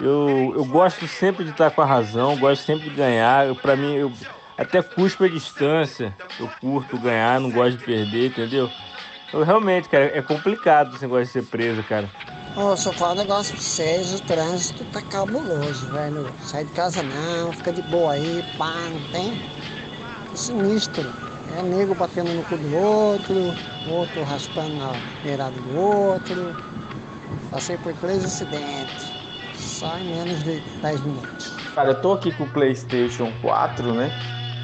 Eu, 0.00 0.54
eu 0.56 0.64
gosto 0.64 1.06
sempre 1.06 1.44
de 1.44 1.50
estar 1.50 1.70
com 1.70 1.82
a 1.82 1.86
razão, 1.86 2.36
gosto 2.36 2.62
sempre 2.62 2.88
de 2.88 2.96
ganhar. 2.96 3.46
Eu, 3.46 3.54
pra 3.54 3.76
mim, 3.76 3.94
eu 3.94 4.12
até 4.56 4.82
cuspo 4.82 5.24
a 5.24 5.28
distância. 5.28 6.14
Eu 6.38 6.48
curto 6.60 6.98
ganhar, 6.98 7.38
não 7.38 7.50
gosto 7.50 7.76
de 7.76 7.84
perder, 7.84 8.28
entendeu? 8.28 8.70
Eu 9.32 9.44
realmente, 9.44 9.88
cara, 9.88 10.06
é 10.06 10.22
complicado 10.22 10.94
esse 10.94 11.02
negócio 11.02 11.26
de 11.26 11.32
ser 11.32 11.42
preso, 11.44 11.82
cara. 11.84 12.10
Ô, 12.54 12.76
só 12.76 12.92
falar 12.94 13.12
um 13.12 13.16
negócio 13.16 13.54
pra 13.54 13.62
vocês, 13.64 14.12
o 14.12 14.20
trânsito 14.22 14.84
tá 14.86 15.02
cabuloso, 15.02 15.90
velho. 15.90 16.36
Sai 16.38 16.64
de 16.64 16.72
casa 16.72 17.02
não, 17.02 17.52
fica 17.52 17.72
de 17.72 17.82
boa 17.82 18.12
aí, 18.14 18.42
pá, 18.56 18.90
não 18.90 19.04
tem? 19.04 19.40
É 20.32 20.36
sinistro. 20.36 21.16
É 21.46 21.62
nego 21.62 21.94
batendo 21.94 22.34
no 22.34 22.44
cu 22.44 22.58
do 22.58 22.72
outro, 22.72 23.58
outro 23.82 24.22
raspando 24.24 24.76
na 24.76 25.02
beirada 25.22 25.60
do 25.62 25.70
outro. 25.72 26.58
Passei 27.50 27.78
por 27.78 27.94
três 27.96 28.24
acidentes. 28.24 29.16
Só 29.52 29.98
em 29.98 30.04
menos 30.04 30.42
de 30.42 30.60
10 30.80 31.02
minutos. 31.02 31.60
Cara, 31.74 31.90
eu 31.92 32.00
tô 32.00 32.12
aqui 32.12 32.32
com 32.32 32.44
o 32.44 32.52
PlayStation 32.52 33.32
4, 33.40 33.94
né? 33.94 34.10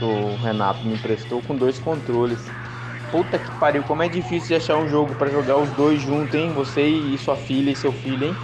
O 0.00 0.36
Renato 0.36 0.84
me 0.86 0.94
emprestou 0.94 1.42
com 1.42 1.56
dois 1.56 1.78
controles. 1.78 2.54
Puta 3.10 3.38
que 3.38 3.50
pariu, 3.52 3.84
como 3.84 4.02
é 4.02 4.08
difícil 4.08 4.48
de 4.48 4.54
achar 4.56 4.76
um 4.76 4.88
jogo 4.88 5.14
pra 5.14 5.30
jogar 5.30 5.58
os 5.58 5.72
dois 5.72 6.00
juntos, 6.00 6.34
hein? 6.34 6.52
Você 6.52 6.86
e 6.86 7.16
sua 7.18 7.36
filha 7.36 7.70
e 7.70 7.76
seu 7.76 7.92
filho, 7.92 8.24
hein? 8.24 8.36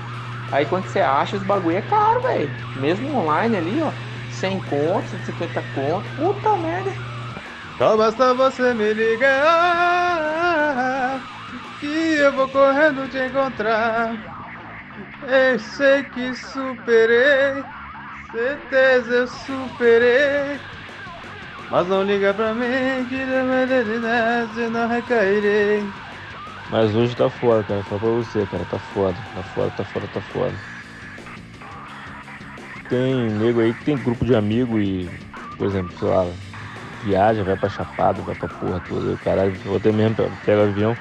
Aí 0.51 0.67
quando 0.67 0.87
você 0.87 1.01
acha, 1.01 1.37
os 1.37 1.43
bagulho 1.43 1.77
é 1.77 1.83
caro, 1.83 2.23
velho. 2.23 2.53
Mesmo 2.75 3.17
online 3.17 3.57
ali, 3.57 3.83
ó. 3.83 3.93
100 4.29 4.61
conto, 4.61 5.09
150 5.11 5.63
conto. 5.63 6.11
Puta 6.13 6.57
merda. 6.59 6.97
Só 7.79 7.97
basta 7.97 8.35
você 8.35 8.75
me 8.75 8.93
ligar 8.95 9.33
que 11.79 11.87
eu 11.87 12.33
vou 12.35 12.49
correndo 12.49 13.09
te 13.09 13.19
encontrar. 13.19 14.19
Eu 15.21 15.59
sei 15.59 16.05
que 16.05 16.35
superei, 16.35 17.67
certeza 18.31 19.13
eu 19.15 19.27
superei. 19.29 20.61
Mas 21.73 21.89
não 21.89 22.03
liga 22.03 22.35
pra 22.35 22.53
mim, 22.53 23.07
que 23.09 24.69
não 24.69 24.87
recairei. 24.87 25.91
Mas 26.69 26.95
hoje 26.95 27.17
tá 27.17 27.31
foda, 27.31 27.65
cara. 27.65 27.83
Só 27.85 27.99
pra 27.99 28.11
você, 28.11 28.47
cara. 28.47 28.63
Tá 28.67 28.79
foda. 28.79 29.17
Tá 29.35 29.43
foda, 29.43 29.71
tá 29.71 29.83
foda, 29.83 30.07
tá 30.07 30.21
foda. 30.21 30.55
Tem 32.91 33.31
nego 33.31 33.61
aí 33.61 33.73
que 33.73 33.87
tem 33.87 33.97
grupo 33.97 34.23
de 34.23 34.35
amigo 34.35 34.79
e, 34.79 35.09
por 35.57 35.67
exemplo, 35.67 35.97
sei 35.99 36.09
lá, 36.09 36.31
viaja, 37.03 37.43
vai 37.43 37.57
pra 37.57 37.71
Chapada, 37.71 38.21
vai 38.21 38.35
pra 38.35 38.49
porra 38.49 38.79
toda. 38.79 39.09
E 39.09 39.15
o 39.15 39.17
caralho, 39.17 39.53
vou 39.65 39.77
até 39.77 39.91
mesmo 39.91 40.15
pega 40.45 40.61
o 40.61 40.65
avião. 40.65 40.95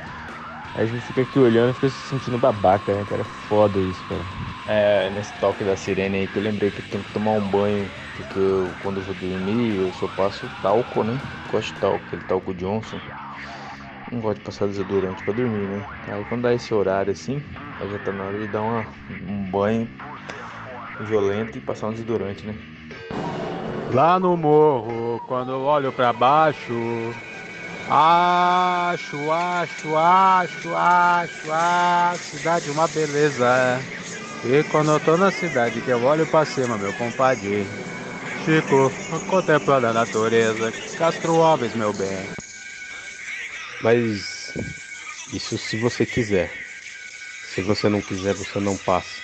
Aí 0.74 0.84
a 0.84 0.88
gente 0.88 1.02
fica 1.02 1.22
aqui 1.22 1.38
olhando 1.38 1.72
e 1.72 1.74
fica 1.74 1.90
se 1.90 1.98
sentindo 1.98 2.38
babaca, 2.38 2.96
né, 2.96 3.04
cara? 3.04 3.24
É 3.24 3.26
foda 3.26 3.78
isso, 3.78 4.06
cara. 4.08 4.24
É, 4.66 5.10
nesse 5.10 5.34
toque 5.34 5.66
da 5.66 5.76
sirene 5.76 6.20
aí 6.20 6.28
que 6.30 6.38
eu 6.38 6.42
lembrei 6.42 6.72
que 6.72 6.80
eu 6.80 6.86
tenho 6.90 7.04
que 7.04 7.12
tomar 7.12 7.32
um 7.32 7.42
banho, 7.42 7.92
porque 8.16 8.40
eu, 8.40 8.76
quando 8.80 8.98
eu 8.98 9.04
vou 9.04 9.16
dormir 9.16 9.76
eu 9.76 9.92
só 9.92 10.08
passo 10.08 10.50
talco, 10.62 11.04
né? 11.04 11.20
Gosto 11.48 11.74
de 11.74 11.80
talco, 11.80 12.06
aquele 12.06 12.22
talco 12.22 12.54
Johnson. 12.54 13.00
Não 14.12 14.20
gosto 14.20 14.40
de 14.40 14.42
passar 14.42 14.68
desodorante 14.68 15.24
pra 15.24 15.34
dormir, 15.34 15.68
né? 15.68 15.86
Aí 16.08 16.24
quando 16.26 16.42
dá 16.44 16.54
esse 16.54 16.74
horário 16.74 17.12
assim, 17.12 17.42
aí 17.80 17.90
já 17.90 17.98
tá 17.98 18.12
na 18.12 18.24
hora 18.24 18.38
de 18.38 18.48
dar 18.48 18.62
uma, 18.62 18.86
um 19.10 19.46
banho 19.46 19.90
violento 21.00 21.58
e 21.58 21.62
passar 21.62 21.88
um 21.88 21.94
desodorante, 21.94 22.46
né? 22.46 22.56
Lá 23.94 24.20
no 24.20 24.38
morro, 24.38 25.22
quando 25.28 25.52
eu 25.52 25.62
olho 25.62 25.92
pra 25.92 26.14
baixo, 26.14 27.14
acho, 27.90 29.32
acho, 29.32 29.96
acho, 29.96 30.74
acho, 30.76 31.52
acho, 31.52 32.26
cidade 32.30 32.72
uma 32.72 32.88
beleza. 32.88 33.86
E 34.46 34.64
quando 34.64 34.92
eu 34.92 35.00
tô 35.00 35.18
na 35.18 35.30
cidade 35.30 35.82
que 35.82 35.90
eu 35.90 36.02
olho 36.02 36.26
pra 36.26 36.46
cima, 36.46 36.78
meu 36.78 36.94
compadre, 36.94 37.70
fico 38.44 38.92
contemplando 39.28 39.88
a 39.88 39.94
natureza. 39.94 40.72
Castro 40.96 41.42
Alves, 41.42 41.74
meu 41.76 41.94
bem. 41.94 42.30
Mas 43.82 44.54
isso 45.32 45.58
se 45.58 45.78
você 45.78 46.06
quiser. 46.06 46.52
Se 47.44 47.62
você 47.62 47.90
não 47.90 48.02
quiser, 48.02 48.34
você 48.36 48.60
não 48.60 48.78
passa. 48.78 49.22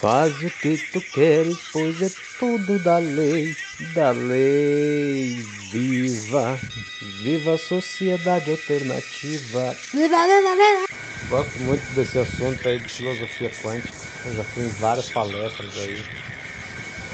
Faz 0.00 0.42
o 0.44 0.50
que 0.50 0.78
tu 0.78 1.00
queres, 1.02 1.62
pois 1.72 2.00
é 2.02 2.10
tudo 2.38 2.78
da 2.78 2.98
lei, 2.98 3.54
da 3.78 4.10
lei. 4.12 5.42
Viva, 5.70 6.58
viva 7.00 7.54
a 7.54 7.58
sociedade 7.58 8.50
alternativa. 8.50 9.78
Viva, 9.92 10.16
viva, 10.26 10.56
viva. 10.56 10.84
Gosto 11.28 11.60
muito 11.60 11.92
desse 11.92 12.18
assunto 12.18 12.66
aí 12.66 12.78
de 12.78 12.88
filosofia 12.88 13.50
quântica. 13.50 14.00
Eu 14.24 14.32
já 14.34 14.44
fui 14.44 14.64
em 14.64 14.70
várias 14.70 15.08
palestras 15.08 15.76
aí. 15.76 16.04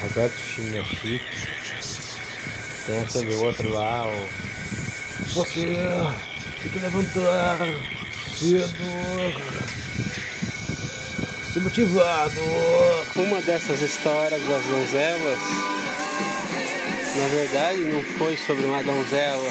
Roberto 0.03 0.39
Chimiachi. 0.39 1.21
Tem 2.87 3.01
aquele 3.01 3.35
outro 3.35 3.73
lá, 3.73 4.07
o. 4.07 4.29
Você 5.35 5.67
tem 6.63 6.71
que 6.71 6.79
levantar 6.79 7.59
cedo. 8.39 9.33
Se 11.53 11.61
motivado. 11.61 12.41
Uma 13.17 13.41
dessas 13.41 13.81
histórias 13.81 14.43
das 14.47 14.63
donzelas, 14.67 15.39
na 17.17 17.29
verdade, 17.29 17.81
não 17.81 18.03
foi 18.19 18.37
sobre 18.37 18.67
uma 18.67 18.83
donzela, 18.83 19.51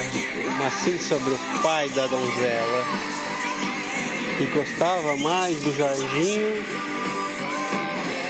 mas 0.58 0.72
sim 0.74 0.98
sobre 0.98 1.34
o 1.34 1.38
pai 1.62 1.88
da 1.90 2.06
donzela, 2.06 2.84
que 4.38 4.46
gostava 4.46 5.16
mais 5.16 5.58
do 5.58 5.76
Jorginho 5.76 6.64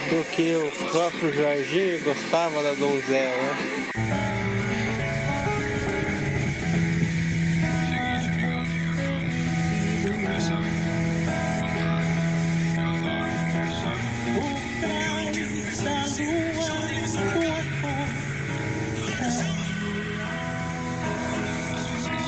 do 0.08 0.24
que 0.24 0.54
o 0.56 0.70
próprio 0.90 1.32
Jorginho 1.32 2.00
gostava 2.00 2.62
da 2.62 2.74
donzela. 2.74 3.62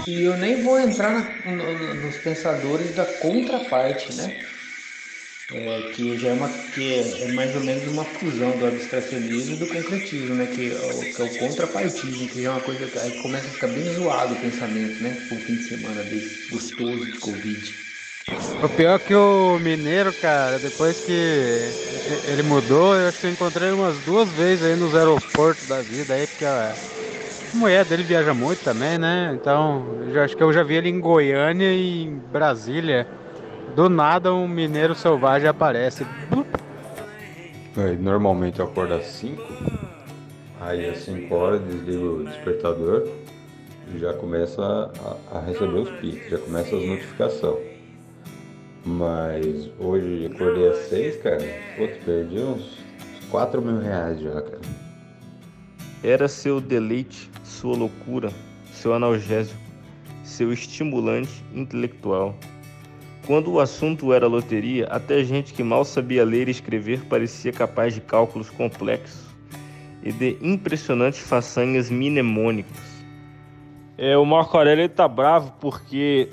E 0.06 0.22
eu 0.22 0.36
nem 0.38 0.62
vou 0.62 0.80
entrar 0.80 1.38
no- 1.44 1.94
nos 1.94 2.18
pensadores 2.18 2.92
da 2.92 3.04
contraparte, 3.04 4.12
né? 4.14 4.47
É, 5.50 5.82
que 5.94 6.18
já 6.18 6.28
é, 6.28 6.32
uma, 6.34 6.48
que 6.70 6.92
é, 6.92 7.24
é 7.24 7.28
mais 7.28 7.54
ou 7.54 7.62
menos 7.62 7.86
uma 7.86 8.04
fusão 8.04 8.58
do 8.58 8.66
abstracionismo 8.66 9.54
e 9.54 9.56
do 9.56 9.66
concretismo, 9.66 10.34
né? 10.34 10.46
Que 10.46 10.72
é 10.72 10.74
que 11.14 11.22
é 11.22 11.24
o 11.24 11.38
contrapartismo, 11.38 12.28
que 12.28 12.42
já 12.42 12.50
é 12.50 12.52
uma 12.52 12.60
coisa 12.60 12.86
que 12.86 12.98
aí 12.98 13.12
começa 13.12 13.48
a 13.48 13.52
ficar 13.52 13.68
bem 13.68 13.88
zoado 13.88 14.34
o 14.34 14.40
pensamento, 14.40 15.02
né? 15.02 15.16
Um 15.30 15.40
fim 15.40 15.54
de 15.54 15.64
semana 15.64 16.04
desse 16.04 16.46
gostoso 16.50 17.10
de 17.10 17.18
Covid. 17.18 17.74
O 18.62 18.68
pior 18.68 18.96
é 18.96 18.98
que 18.98 19.14
o 19.14 19.58
mineiro, 19.58 20.12
cara, 20.12 20.58
depois 20.58 21.00
que 21.00 21.70
ele 22.26 22.42
mudou, 22.42 22.94
eu 22.94 23.08
acho 23.08 23.18
que 23.18 23.26
eu 23.26 23.30
encontrei 23.30 23.72
umas 23.72 23.98
duas 24.00 24.30
vezes 24.32 24.66
aí 24.66 24.76
nos 24.76 24.94
aeroportos 24.94 25.66
da 25.66 25.80
vida 25.80 26.12
aí, 26.12 26.26
porque 26.26 26.44
a 26.44 26.76
mulher 27.54 27.86
dele 27.86 28.04
viaja 28.04 28.34
muito 28.34 28.62
também, 28.62 28.98
né? 28.98 29.34
Então, 29.40 29.86
eu 30.12 30.22
acho 30.22 30.36
que 30.36 30.42
eu 30.42 30.52
já 30.52 30.62
vi 30.62 30.74
ele 30.74 30.90
em 30.90 31.00
Goiânia 31.00 31.72
e 31.72 32.04
em 32.04 32.18
Brasília. 32.30 33.06
Do 33.78 33.88
nada 33.88 34.34
um 34.34 34.48
mineiro 34.48 34.92
selvagem 34.92 35.46
aparece. 35.48 36.04
Aí, 37.76 37.96
normalmente 37.96 38.58
eu 38.58 38.64
acordo 38.64 38.94
às 38.94 39.06
5, 39.06 39.40
aí 40.60 40.88
às 40.88 40.98
5 40.98 41.32
horas 41.32 41.60
desligo 41.62 42.16
o 42.16 42.24
despertador 42.24 43.08
e 43.94 44.00
já 44.00 44.12
começa 44.14 44.90
a, 45.30 45.38
a 45.38 45.40
receber 45.42 45.78
os 45.78 45.90
piques, 46.00 46.28
já 46.28 46.38
começa 46.38 46.74
as 46.74 46.84
notificações. 46.84 47.66
Mas 48.84 49.70
hoje 49.78 50.24
eu 50.24 50.32
acordei 50.32 50.70
às 50.70 50.78
6, 50.88 51.22
cara, 51.22 51.38
putz, 51.76 52.04
perdi 52.04 52.40
uns 52.40 52.80
4 53.30 53.62
mil 53.62 53.78
reais 53.78 54.20
já, 54.20 54.42
cara. 54.42 54.60
Era 56.02 56.26
seu 56.26 56.60
deleite, 56.60 57.30
sua 57.44 57.76
loucura, 57.76 58.32
seu 58.72 58.92
analgésico, 58.92 59.60
seu 60.24 60.52
estimulante 60.52 61.44
intelectual. 61.54 62.34
Quando 63.28 63.52
o 63.52 63.60
assunto 63.60 64.10
era 64.14 64.26
loteria, 64.26 64.86
até 64.86 65.22
gente 65.22 65.52
que 65.52 65.62
mal 65.62 65.84
sabia 65.84 66.24
ler 66.24 66.48
e 66.48 66.50
escrever 66.50 67.02
parecia 67.10 67.52
capaz 67.52 67.92
de 67.92 68.00
cálculos 68.00 68.48
complexos 68.48 69.20
e 70.02 70.10
de 70.10 70.38
impressionantes 70.40 71.20
façanhas 71.20 71.90
mnemônicas. 71.90 73.04
É, 73.98 74.16
o 74.16 74.24
Marco 74.24 74.56
Aurélio 74.56 74.84
ele 74.84 74.88
tá 74.88 75.06
bravo 75.06 75.52
porque 75.60 76.30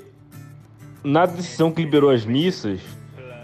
na 1.04 1.26
decisão 1.26 1.70
que 1.70 1.82
liberou 1.82 2.08
as 2.08 2.24
missas 2.24 2.80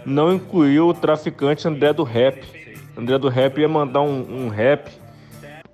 não 0.03 0.33
incluiu 0.33 0.87
o 0.87 0.93
traficante 0.95 1.67
André 1.67 1.93
do 1.93 2.01
Rap. 2.01 2.43
André 2.97 3.19
do 3.19 3.29
Rap 3.29 3.59
ia 3.59 3.69
mandar 3.69 4.01
um, 4.01 4.45
um 4.45 4.49
rap 4.49 4.89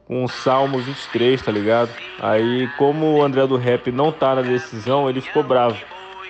com 0.06 0.26
o 0.26 0.28
Salmo 0.28 0.80
23, 0.80 1.42
tá 1.42 1.50
ligado? 1.50 1.92
Aí, 2.20 2.68
como 2.78 3.06
o 3.06 3.24
André 3.24 3.48
do 3.48 3.56
Rap 3.56 3.90
não 3.90 4.12
tá 4.12 4.36
na 4.36 4.42
decisão, 4.42 5.10
ele 5.10 5.22
ficou 5.22 5.44
bravo. 5.44 5.78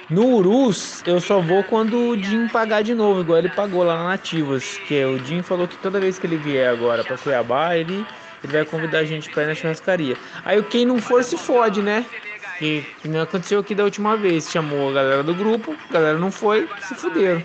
No 0.09 0.25
Urus, 0.25 1.03
eu 1.05 1.21
só 1.21 1.39
vou 1.39 1.63
quando 1.63 1.93
o 2.09 2.21
Jim 2.21 2.47
pagar 2.47 2.81
de 2.81 2.95
novo, 2.95 3.21
igual 3.21 3.37
ele 3.37 3.47
pagou 3.49 3.83
lá 3.83 3.95
na 3.97 4.05
Nativas. 4.05 4.77
Que 4.79 4.95
é, 4.95 5.07
o 5.07 5.23
Jim 5.23 5.43
falou 5.43 5.67
que 5.67 5.77
toda 5.77 5.99
vez 5.99 6.17
que 6.17 6.25
ele 6.25 6.37
vier 6.37 6.67
agora 6.67 7.03
pra 7.05 7.15
Cuiabá, 7.17 7.75
ele, 7.77 8.09
ele 8.43 8.51
vai 8.53 8.65
convidar 8.65 8.99
a 8.99 9.05
gente 9.05 9.29
pra 9.29 9.43
ir 9.43 9.47
na 9.47 9.53
churrascaria. 9.55 10.17
Aí 10.43 10.61
quem 10.63 10.83
não 10.85 10.99
for 10.99 11.23
se 11.23 11.37
fode, 11.37 11.81
né? 11.83 12.07
Que, 12.55 12.87
não 13.07 13.21
aconteceu 13.21 13.59
aqui 13.59 13.75
da 13.75 13.83
última 13.83 14.17
vez. 14.17 14.49
Chamou 14.49 14.89
a 14.89 14.93
galera 14.93 15.23
do 15.23 15.35
grupo, 15.35 15.79
a 15.89 15.93
galera 15.93 16.17
não 16.17 16.31
foi, 16.31 16.69
se 16.79 16.95
fuderam. 16.95 17.43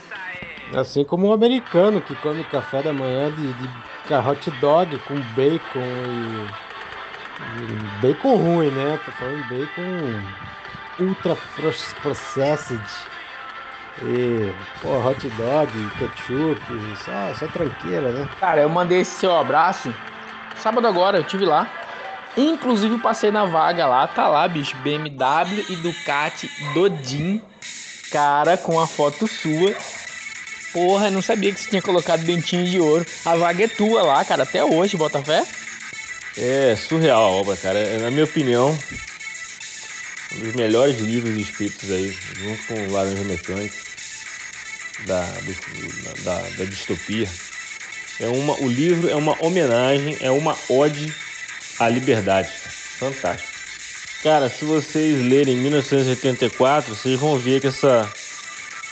Assim 0.72 1.04
como 1.04 1.26
um 1.28 1.32
americano 1.32 2.02
que 2.02 2.16
come 2.16 2.44
café 2.44 2.82
da 2.82 2.92
manhã 2.92 3.32
de, 3.32 3.52
de 3.54 3.84
hot 4.14 4.50
dog 4.50 4.98
com 5.00 5.22
bacon 5.22 6.10
e, 6.10 6.56
e 7.38 7.90
bacon 7.90 8.36
ruim, 8.36 8.70
né? 8.70 8.98
Tô 8.98 9.12
falando 9.12 9.44
bacon 9.44 10.34
ultra 10.98 11.36
pro- 11.36 11.70
processed. 12.00 13.10
E, 13.96 14.54
pô, 14.80 14.98
hot 15.00 15.28
dog, 15.30 15.90
ketchup, 15.92 16.96
só, 16.96 17.34
só 17.34 17.48
tranqueira, 17.48 18.12
né? 18.12 18.30
Cara, 18.40 18.60
eu 18.62 18.68
mandei 18.68 19.00
esse 19.00 19.18
seu 19.18 19.34
abraço 19.34 19.94
sábado 20.54 20.86
agora, 20.86 21.18
eu 21.18 21.24
tive 21.24 21.44
lá. 21.44 21.80
Inclusive 22.36 22.98
passei 22.98 23.30
na 23.30 23.44
vaga 23.44 23.86
lá, 23.86 24.06
tá 24.08 24.28
lá, 24.28 24.46
bicho, 24.48 24.76
BMW 24.76 25.64
e 25.68 25.76
Ducati 25.76 26.50
Dodin. 26.58 27.42
Cara, 28.10 28.58
com 28.58 28.78
a 28.80 28.86
foto 28.88 29.28
sua. 29.28 29.76
Porra, 30.72 31.08
eu 31.08 31.12
não 31.12 31.22
sabia 31.22 31.52
que 31.52 31.60
você 31.60 31.68
tinha 31.68 31.82
colocado 31.82 32.24
dentinho 32.24 32.66
de 32.66 32.80
ouro. 32.80 33.06
A 33.24 33.36
vaga 33.36 33.64
é 33.64 33.68
tua 33.68 34.02
lá, 34.02 34.24
cara, 34.24 34.42
até 34.44 34.64
hoje, 34.64 34.96
Botafé. 34.96 35.48
É 36.36 36.74
surreal 36.76 37.22
a 37.24 37.28
obra, 37.30 37.56
cara. 37.56 37.78
É, 37.78 37.98
Na 37.98 38.10
minha 38.10 38.24
opinião, 38.24 38.82
um 40.34 40.40
dos 40.40 40.54
melhores 40.54 40.98
livros 40.98 41.36
escritos 41.36 41.90
aí, 41.90 42.12
junto 42.40 42.66
com 42.66 42.74
o 42.74 42.92
Laranja 42.92 43.24
Mecânica. 43.24 43.76
da, 45.06 45.26
da, 46.24 46.40
da 46.50 46.64
distopia. 46.64 47.28
É 48.20 48.28
uma, 48.28 48.60
o 48.60 48.68
livro 48.68 49.08
é 49.08 49.16
uma 49.16 49.36
homenagem, 49.44 50.16
é 50.20 50.30
uma 50.30 50.56
ode 50.68 51.12
à 51.78 51.88
liberdade. 51.88 52.48
Fantástico. 52.98 53.52
Cara, 54.22 54.48
se 54.48 54.64
vocês 54.64 55.20
lerem 55.20 55.56
1984, 55.56 56.94
vocês 56.94 57.18
vão 57.18 57.38
ver 57.38 57.60
que 57.60 57.66
essa 57.66 58.10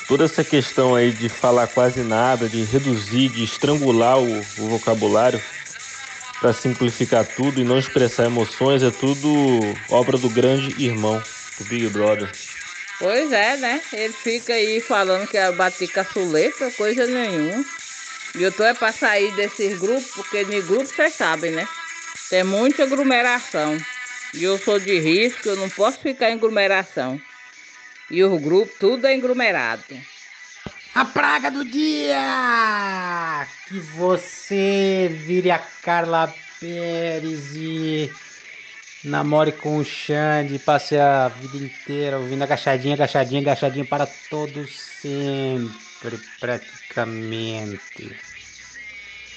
toda 0.07 0.25
essa 0.25 0.45
questão 0.45 0.95
aí 0.95 1.13
de 1.13 1.29
falar 1.29 1.69
quase 1.69 2.03
nada, 2.03 2.49
de 2.49 2.65
reduzir, 2.65 3.31
de 3.31 3.43
estrangular 3.43 4.19
o, 4.19 4.41
o 4.41 4.69
vocabulário 4.69 5.41
para 6.43 6.53
simplificar 6.53 7.25
tudo 7.25 7.61
e 7.61 7.65
não 7.65 7.79
expressar 7.79 8.25
emoções, 8.25 8.83
é 8.83 8.91
tudo 8.91 9.77
obra 9.89 10.19
do 10.19 10.29
grande 10.29 10.75
irmão, 10.85 11.23
do 11.57 11.65
Big 11.67 11.89
Brother. 11.89 12.29
Pois 12.99 13.31
é, 13.31 13.57
né? 13.57 13.81
Ele 13.93 14.13
fica 14.13 14.53
aí 14.53 14.81
falando 14.81 15.29
que 15.29 15.39
é 15.39 15.53
bater 15.53 15.89
caçuleta, 15.89 16.69
coisa 16.73 17.07
nenhuma. 17.07 17.65
E 18.35 18.43
eu 18.43 18.51
tô 18.51 18.65
é 18.65 18.75
pra 18.75 18.91
sair 18.91 19.31
desses 19.37 19.79
grupos, 19.79 20.11
porque 20.17 20.45
de 20.45 20.61
grupo 20.63 20.85
vocês 20.85 21.15
sabem, 21.15 21.53
né? 21.53 21.69
Tem 22.29 22.43
muita 22.43 22.83
aglomeração. 22.83 23.79
E 24.35 24.43
eu 24.43 24.59
sou 24.59 24.81
de 24.81 24.99
risco, 24.99 25.49
eu 25.49 25.57
não 25.57 25.71
posso 25.71 26.01
ficar 26.01 26.31
em 26.31 26.35
aglomeração. 26.35 27.21
E 28.11 28.23
os 28.25 28.43
grupos, 28.43 28.75
tudo 28.81 29.07
é 29.07 29.15
aglomerado. 29.15 30.12
A 30.95 31.07
praga 31.07 31.51
do 31.51 31.65
dia! 31.65 33.47
Que 33.67 33.81
você 33.81 35.09
vire 35.27 35.51
a 35.51 35.59
Carla 35.59 36.35
Pérez 36.61 37.57
e 37.57 38.11
namore 39.03 39.53
com 39.53 39.79
o 39.79 39.85
Xande, 39.85 40.59
passe 40.59 40.97
a 40.99 41.29
vida 41.29 41.57
inteira 41.57 42.19
ouvindo 42.19 42.43
agachadinha, 42.43 42.95
agachadinha, 42.95 43.41
agachadinha 43.41 43.87
para 43.87 44.07
todos 44.07 44.71
sempre, 45.01 46.19
praticamente. 46.39 48.15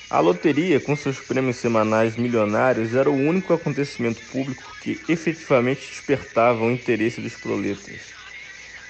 A 0.10 0.20
loteria, 0.20 0.80
com 0.80 0.96
seus 0.96 1.20
prêmios 1.22 1.56
semanais 1.56 2.18
milionários, 2.18 2.94
era 2.94 3.10
o 3.10 3.16
único 3.16 3.54
acontecimento 3.54 4.22
público 4.24 4.76
que 4.80 5.04
efetivamente 5.08 5.90
despertava 5.90 6.64
o 6.66 6.72
interesse 6.72 7.22
dos 7.22 7.36
proletas. 7.38 8.15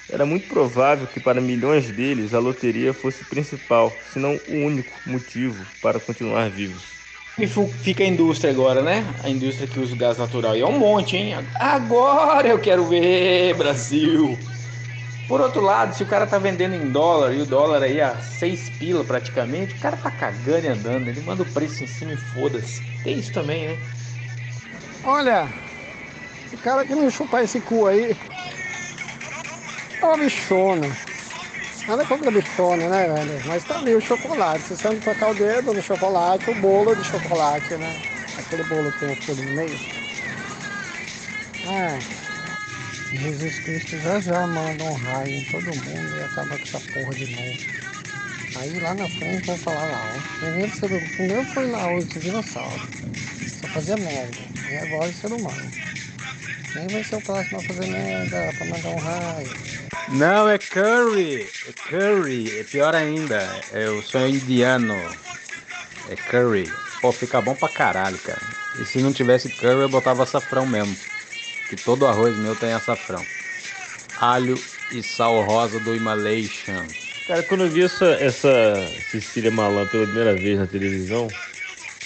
Era 0.08 0.26
muito 0.26 0.48
provável 0.48 1.06
que 1.06 1.20
para 1.20 1.40
milhões 1.40 1.90
deles 1.92 2.34
a 2.34 2.38
loteria 2.40 2.92
fosse 2.94 3.22
o 3.22 3.26
principal, 3.26 4.00
se 4.04 4.18
não 4.18 4.40
o 4.46 4.54
único 4.54 5.00
motivo 5.04 5.66
para 5.80 6.00
continuar 6.00 6.50
vivos. 6.50 6.96
E 7.38 7.46
fica 7.82 8.02
a 8.02 8.06
indústria 8.06 8.50
agora, 8.50 8.82
né? 8.82 9.04
A 9.22 9.28
indústria 9.28 9.68
que 9.68 9.78
usa 9.78 9.94
o 9.94 9.96
gás 9.96 10.16
natural. 10.16 10.56
E 10.56 10.60
é 10.60 10.66
um 10.66 10.78
monte, 10.78 11.16
hein? 11.16 11.34
Agora 11.54 12.48
eu 12.48 12.58
quero 12.58 12.86
ver, 12.86 13.54
Brasil! 13.54 14.38
Por 15.28 15.40
outro 15.40 15.60
lado, 15.60 15.94
se 15.94 16.02
o 16.02 16.06
cara 16.06 16.26
tá 16.26 16.38
vendendo 16.38 16.74
em 16.74 16.90
dólar 16.90 17.34
e 17.34 17.40
o 17.42 17.46
dólar 17.46 17.82
aí 17.82 18.00
a 18.00 18.20
6 18.20 18.70
pila 18.70 19.04
praticamente, 19.04 19.74
o 19.74 19.78
cara 19.78 19.96
tá 19.96 20.10
cagando 20.10 20.66
e 20.66 20.70
andando. 20.70 21.08
Ele 21.08 21.20
manda 21.20 21.42
o 21.42 21.46
preço 21.46 21.84
em 21.84 21.86
cima 21.86 22.12
e 22.12 22.16
foda-se. 22.16 22.82
Tem 23.02 23.18
isso 23.18 23.32
também, 23.32 23.68
né? 23.68 23.78
Olha, 25.02 25.48
o 26.52 26.58
cara 26.58 26.84
que 26.86 26.94
não 26.94 27.10
chupar 27.10 27.44
esse 27.44 27.60
cu 27.60 27.86
aí 27.86 28.16
é 30.02 30.06
uma 30.06 30.16
bichona. 30.16 30.96
Nada 31.88 32.04
contra 32.04 32.28
a 32.28 32.32
bichona, 32.32 32.88
né, 32.88 33.06
velho? 33.06 33.42
Mas 33.46 33.64
tá 33.64 33.78
ali 33.78 33.94
o 33.94 34.00
chocolate. 34.00 34.62
Você 34.68 34.88
não 34.88 35.00
tocar 35.00 35.30
o 35.30 35.34
dedo 35.34 35.72
no 35.72 35.82
chocolate, 35.82 36.50
o 36.50 36.54
bolo 36.54 36.94
de 36.96 37.04
chocolate, 37.04 37.74
né? 37.74 38.02
Aquele 38.38 38.64
bolo 38.64 38.92
que 38.92 39.00
tem 39.00 39.12
o 39.12 39.16
furo 39.16 39.42
no 39.42 39.54
meio. 39.54 39.78
Ah, 41.68 41.98
Jesus 43.12 43.58
Cristo 43.60 43.98
já 44.00 44.20
já 44.20 44.46
manda 44.46 44.84
um 44.84 44.94
raio 44.94 45.36
em 45.36 45.44
todo 45.44 45.62
mundo 45.62 46.16
e 46.16 46.22
acaba 46.24 46.58
com 46.58 46.64
essa 46.64 46.80
porra 46.92 47.14
de 47.14 47.26
novo. 47.34 47.58
Aí 48.56 48.80
lá 48.80 48.94
na 48.94 49.08
frente 49.08 49.46
vão 49.46 49.58
falar 49.58 49.84
lá, 49.84 50.00
ó. 50.14 50.38
Primeiro, 50.38 50.74
ser, 50.74 50.88
primeiro 51.14 51.44
foi 51.44 51.70
lá 51.70 51.94
os 51.94 52.08
dinossauros. 52.08 52.80
Só 53.60 53.68
fazia 53.68 53.96
merda. 53.96 54.36
E 54.70 54.76
agora 54.76 55.10
o 55.10 55.14
ser 55.14 55.32
humano. 55.32 55.72
Quem 56.76 56.88
vai 56.88 57.02
ser 57.02 57.16
o 57.16 57.22
próximo 57.22 57.58
a 57.58 57.62
fazer 57.62 57.86
merda 57.86 58.52
pra 58.58 58.66
mandar 58.66 58.88
um 58.90 58.98
raio? 58.98 59.50
Não, 60.08 60.46
é 60.46 60.58
curry. 60.58 61.48
É 61.66 61.72
curry. 61.88 62.58
É 62.58 62.64
pior 62.64 62.94
ainda. 62.94 63.48
Eu 63.72 64.02
sou 64.02 64.28
indiano. 64.28 64.94
É 66.10 66.16
curry. 66.16 66.70
Pô, 67.00 67.12
fica 67.12 67.40
bom 67.40 67.54
pra 67.54 67.70
caralho, 67.70 68.18
cara. 68.18 68.42
E 68.78 68.84
se 68.84 68.98
não 68.98 69.10
tivesse 69.10 69.48
curry, 69.48 69.80
eu 69.80 69.88
botava 69.88 70.22
açafrão 70.22 70.66
mesmo. 70.66 70.94
Que 71.70 71.76
todo 71.76 72.06
arroz 72.06 72.36
meu 72.36 72.54
tem 72.54 72.74
açafrão. 72.74 73.24
Alho 74.20 74.62
e 74.92 75.02
sal 75.02 75.40
rosa 75.44 75.80
do 75.80 75.96
Himalation. 75.96 76.84
Cara, 77.26 77.42
quando 77.42 77.64
eu 77.64 77.70
vi 77.70 77.84
essa, 77.84 78.04
essa 78.20 78.92
Cecília 79.10 79.50
Malan 79.50 79.86
pela 79.86 80.04
primeira 80.04 80.34
vez 80.34 80.58
na 80.58 80.66
televisão, 80.66 81.26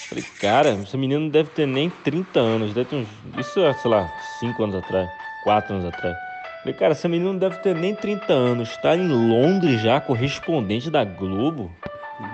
falei, 0.09 0.25
cara, 0.41 0.79
essa 0.81 0.97
menina 0.97 1.21
não 1.21 1.29
deve 1.29 1.51
ter 1.51 1.67
nem 1.67 1.91
30 1.91 2.39
anos, 2.39 2.73
deve 2.73 2.89
ter 2.89 2.97
uns. 2.97 3.09
Isso 3.37 3.61
é, 3.61 3.75
sei 3.75 3.91
lá, 3.91 4.11
5 4.41 4.65
anos 4.65 4.77
atrás, 4.77 5.11
4 5.45 5.75
anos 5.75 5.87
atrás. 5.87 6.17
Falei, 6.61 6.75
cara, 6.75 6.93
essa 6.93 7.09
menina 7.09 7.33
não 7.33 7.39
deve 7.39 7.59
ter 7.59 7.75
nem 7.75 7.95
30 7.95 8.33
anos, 8.33 8.77
tá 8.79 8.97
em 8.97 9.07
Londres 9.07 9.81
já, 9.83 10.01
correspondente 10.01 10.91
da 10.91 11.05
Globo. 11.05 11.71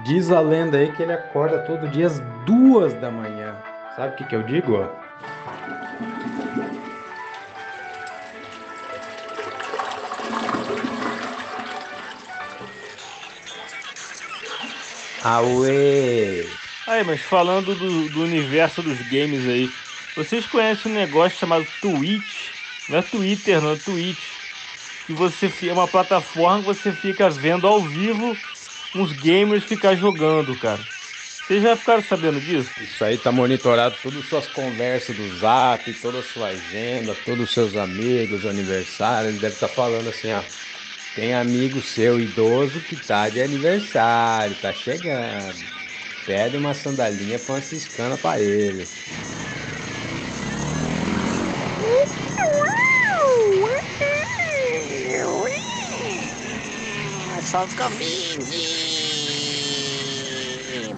Diz 0.05 0.31
a 0.31 0.41
lenda 0.41 0.79
aí 0.79 0.91
que 0.93 1.03
ele 1.03 1.13
acorda 1.13 1.59
todo 1.61 1.89
dia 1.89 2.07
às 2.07 2.21
duas 2.45 2.95
da 2.95 3.11
manhã. 3.11 3.57
Sabe 3.95 4.15
o 4.15 4.17
que, 4.17 4.25
que 4.25 4.37
eu 4.37 4.43
digo? 4.43 4.75
ó? 4.75 5.07
Aue! 15.23 16.49
Aí, 16.87 17.03
mas 17.03 17.21
falando 17.21 17.75
do, 17.75 18.09
do 18.11 18.23
universo 18.23 18.81
dos 18.81 18.99
games 19.09 19.45
aí, 19.49 19.69
vocês 20.17 20.47
conhecem 20.47 20.91
um 20.91 20.95
negócio 20.95 21.39
chamado 21.39 21.67
Twitch? 21.81 22.49
Não 22.89 22.99
é 22.99 23.03
Twitter, 23.03 23.61
não 23.61 23.73
é 23.73 23.77
Twitch. 23.77 24.19
Que 25.07 25.13
você 25.13 25.53
é 25.69 25.73
uma 25.73 25.87
plataforma 25.87 26.61
que 26.61 26.65
você 26.67 26.91
fica 26.91 27.29
vendo 27.31 27.67
ao 27.67 27.83
vivo 27.83 28.37
uns 28.95 29.13
gamers 29.13 29.65
ficar 29.65 29.95
jogando, 29.95 30.57
cara. 30.57 30.81
Vocês 31.47 31.63
já 31.63 31.77
ficaram 31.77 32.03
sabendo 32.03 32.41
disso? 32.41 32.71
Isso 32.83 33.05
aí 33.05 33.19
tá 33.19 33.31
monitorado 33.31 33.95
todas 34.03 34.19
as 34.21 34.27
suas 34.27 34.49
conversas 34.49 35.15
do 35.15 35.39
zap, 35.39 35.93
toda 35.95 36.19
a 36.19 36.23
sua 36.23 36.49
agenda, 36.49 37.15
todos 37.15 37.45
os 37.45 37.55
seus 37.55 37.77
amigos, 37.77 38.45
aniversário. 38.45 39.29
Ele 39.29 39.39
deve 39.39 39.55
estar 39.55 39.69
falando 39.69 40.09
assim, 40.09 40.33
ó. 40.33 40.43
Tem 41.15 41.35
amigo 41.35 41.81
seu 41.81 42.19
idoso 42.21 42.81
que 42.81 42.97
tá 42.97 43.29
de 43.29 43.41
aniversário, 43.41 44.57
tá 44.57 44.73
chegando. 44.73 45.65
Pede 46.25 46.57
uma 46.57 46.75
sandalinha 46.75 47.39
franciscana 47.39 48.19
pra 48.19 48.41
ele. 48.41 48.91
Só 57.43 57.61
Covid. 57.77 58.45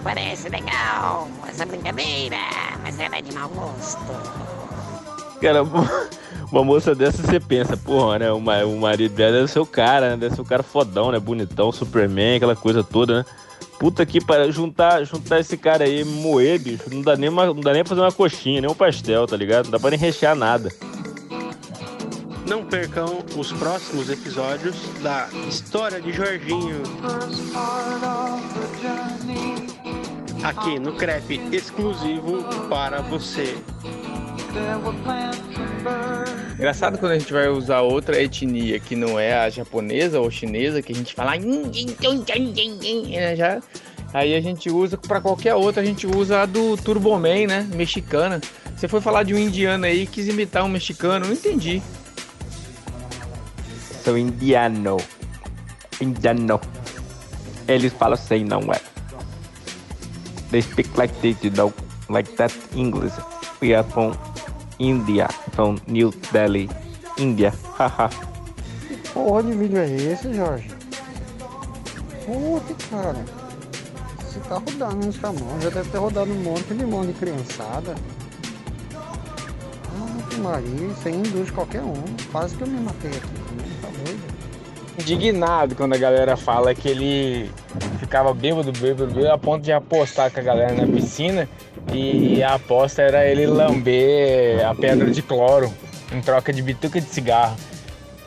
Parece 0.03 0.49
legal 0.49 1.27
essa 1.47 1.65
brincadeira, 1.65 2.37
mas 2.81 2.99
ela 2.99 3.17
é 3.17 3.21
de 3.21 3.33
mau 3.33 3.49
gosto. 3.49 3.99
Cara, 5.41 5.61
uma 6.51 6.63
moça 6.63 6.95
dessa 6.95 7.21
você 7.21 7.39
pensa, 7.39 7.77
porra, 7.77 8.19
né? 8.19 8.31
O, 8.31 8.39
ma- 8.39 8.63
o 8.63 8.77
marido 8.79 9.13
dela 9.13 9.33
deve 9.37 9.47
ser 9.47 9.59
o 9.59 9.65
cara, 9.65 10.11
né? 10.11 10.17
Deve 10.17 10.35
ser 10.35 10.41
o 10.41 10.45
cara 10.45 10.63
fodão, 10.63 11.11
né? 11.11 11.19
Bonitão, 11.19 11.71
Superman, 11.71 12.37
aquela 12.37 12.55
coisa 12.55 12.83
toda, 12.83 13.19
né? 13.19 13.25
Puta 13.77 14.05
que 14.05 14.19
para 14.19 14.51
juntar, 14.51 15.03
juntar 15.05 15.39
esse 15.39 15.55
cara 15.55 15.85
aí, 15.85 16.03
moer, 16.03 16.59
bicho, 16.59 16.83
não 16.91 17.01
dá 17.01 17.15
nem 17.15 17.29
uma, 17.29 17.45
não 17.45 17.61
dá 17.61 17.71
nem 17.71 17.83
pra 17.83 17.89
fazer 17.89 18.01
uma 18.01 18.11
coxinha, 18.11 18.59
nem 18.59 18.69
um 18.69 18.73
pastel, 18.75 19.25
tá 19.27 19.37
ligado? 19.37 19.65
Não 19.65 19.71
dá 19.71 19.79
pra 19.79 19.91
nem 19.91 19.99
rechear 19.99 20.35
nada. 20.35 20.69
Não 22.49 22.65
percam 22.65 23.23
os 23.37 23.51
próximos 23.53 24.09
episódios 24.09 24.75
da 25.03 25.29
História 25.47 26.01
de 26.01 26.11
Jorginho. 26.11 26.81
Aqui 30.41 30.79
no 30.79 30.93
CREP 30.93 31.39
exclusivo 31.51 32.43
para 32.67 33.01
você. 33.01 33.55
Engraçado 36.55 36.97
quando 36.97 37.11
a 37.11 37.19
gente 37.19 37.31
vai 37.31 37.49
usar 37.49 37.81
outra 37.81 38.19
etnia 38.19 38.79
que 38.79 38.95
não 38.95 39.19
é 39.19 39.37
a 39.37 39.49
japonesa 39.51 40.19
ou 40.19 40.31
chinesa, 40.31 40.81
que 40.81 40.91
a 40.91 40.95
gente 40.95 41.13
fala. 41.13 41.35
"Yin, 41.35 41.69
yin, 41.71 41.95
yin, 42.01 42.23
yin, 42.27 42.53
yin, 42.55 42.79
yin", 42.81 43.15
né, 43.15 43.35
já, 43.35 43.61
aí 44.11 44.33
a 44.33 44.41
gente 44.41 44.71
usa 44.71 44.97
pra 44.97 45.21
qualquer 45.21 45.53
outra, 45.53 45.83
a 45.83 45.85
gente 45.85 46.07
usa 46.07 46.41
a 46.41 46.45
do 46.47 46.75
Turboman, 46.77 47.45
né? 47.45 47.69
Mexicana. 47.75 48.41
Você 48.75 48.87
foi 48.87 49.01
falar 49.01 49.21
de 49.21 49.35
um 49.35 49.37
indiano 49.37 49.85
aí 49.85 50.07
quis 50.07 50.27
imitar 50.27 50.63
um 50.63 50.69
mexicano, 50.69 51.27
não 51.27 51.33
entendi. 51.33 51.79
Sou 54.09 54.17
indiano. 54.17 54.97
Indiano. 56.01 56.59
Eles 57.67 57.93
falam 57.93 58.15
assim, 58.15 58.43
não 58.43 58.61
é? 58.73 58.81
They 60.49 60.63
speak 60.63 60.89
like 60.97 61.13
this, 61.21 61.37
you 61.43 61.51
know, 61.51 61.71
like 62.09 62.35
that 62.37 62.51
English. 62.75 63.13
We 63.61 63.75
are 63.75 63.83
from 63.83 64.17
India, 64.79 65.27
from 65.51 65.77
New 65.85 66.11
Delhi, 66.31 66.67
India. 67.19 67.53
Haha. 67.77 68.09
Porra 69.13 69.43
de 69.43 69.51
vídeo 69.51 69.77
é 69.77 69.85
esse, 69.85 70.33
Jorge? 70.33 70.71
Puta, 72.25 72.73
cara. 72.89 73.23
Você 74.25 74.39
tá 74.39 74.55
rodando 74.55 75.05
nos 75.05 75.17
caminhões, 75.19 75.65
já 75.65 75.69
deve 75.69 75.89
ter 75.91 75.99
rodado 75.99 76.31
um 76.31 76.43
monte 76.43 76.73
de 76.73 76.83
mão 76.83 77.05
de 77.05 77.13
criançada. 77.13 77.93
Ah, 78.95 80.29
que 80.31 80.37
Maria, 80.37 80.89
aí 81.05 81.13
induz 81.13 81.51
qualquer 81.51 81.83
um. 81.83 82.03
Quase 82.31 82.55
que 82.55 82.63
eu 82.63 82.67
me 82.67 82.81
matei 82.81 83.11
aqui. 83.11 83.58
Indignado 84.99 85.75
quando 85.75 85.93
a 85.93 85.97
galera 85.97 86.35
fala 86.35 86.75
que 86.75 86.87
ele 86.87 87.49
ficava 87.99 88.33
bêbado, 88.33 88.71
bêbado, 88.71 89.07
bêbado, 89.13 89.31
a 89.31 89.37
ponto 89.37 89.63
de 89.63 89.71
apostar 89.71 90.29
com 90.31 90.39
a 90.39 90.43
galera 90.43 90.73
na 90.73 90.85
piscina 90.85 91.47
e 91.93 92.43
a 92.43 92.55
aposta 92.55 93.01
era 93.01 93.25
ele 93.25 93.45
lamber 93.45 94.65
a 94.67 94.75
pedra 94.75 95.09
de 95.09 95.21
cloro 95.21 95.73
em 96.13 96.21
troca 96.21 96.51
de 96.51 96.61
bituca 96.61 96.99
de 96.99 97.07
cigarro. 97.07 97.55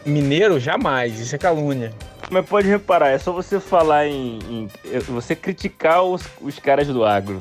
Mineiro, 0.05 0.59
jamais, 0.59 1.21
isso 1.21 1.35
é 1.35 1.39
calúnia. 1.39 1.93
Mas 2.31 2.47
pode 2.47 2.67
reparar, 2.69 3.11
é 3.11 3.19
só 3.19 3.31
você 3.33 3.61
falar 3.61 4.07
em. 4.07 4.39
em- 4.49 4.69
é 4.93 4.99
você 5.01 5.37
criticar 5.37 6.03
os, 6.03 6.23
os 6.41 6.59
caras 6.59 6.87
do 6.89 7.05
agro. 7.05 7.39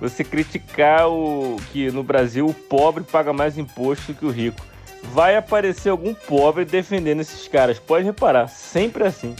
Você 0.00 0.24
criticar 0.24 1.08
o 1.08 1.56
que 1.72 1.90
no 1.90 2.02
Brasil 2.02 2.46
o 2.46 2.54
pobre 2.54 3.04
paga 3.04 3.32
mais 3.32 3.56
imposto 3.58 4.12
que 4.14 4.24
o 4.24 4.30
rico. 4.30 4.64
Vai 5.02 5.36
aparecer 5.36 5.88
algum 5.88 6.14
pobre 6.14 6.64
defendendo 6.64 7.20
esses 7.20 7.48
caras. 7.48 7.78
Pode 7.78 8.04
reparar, 8.04 8.48
sempre 8.48 9.04
assim. 9.04 9.34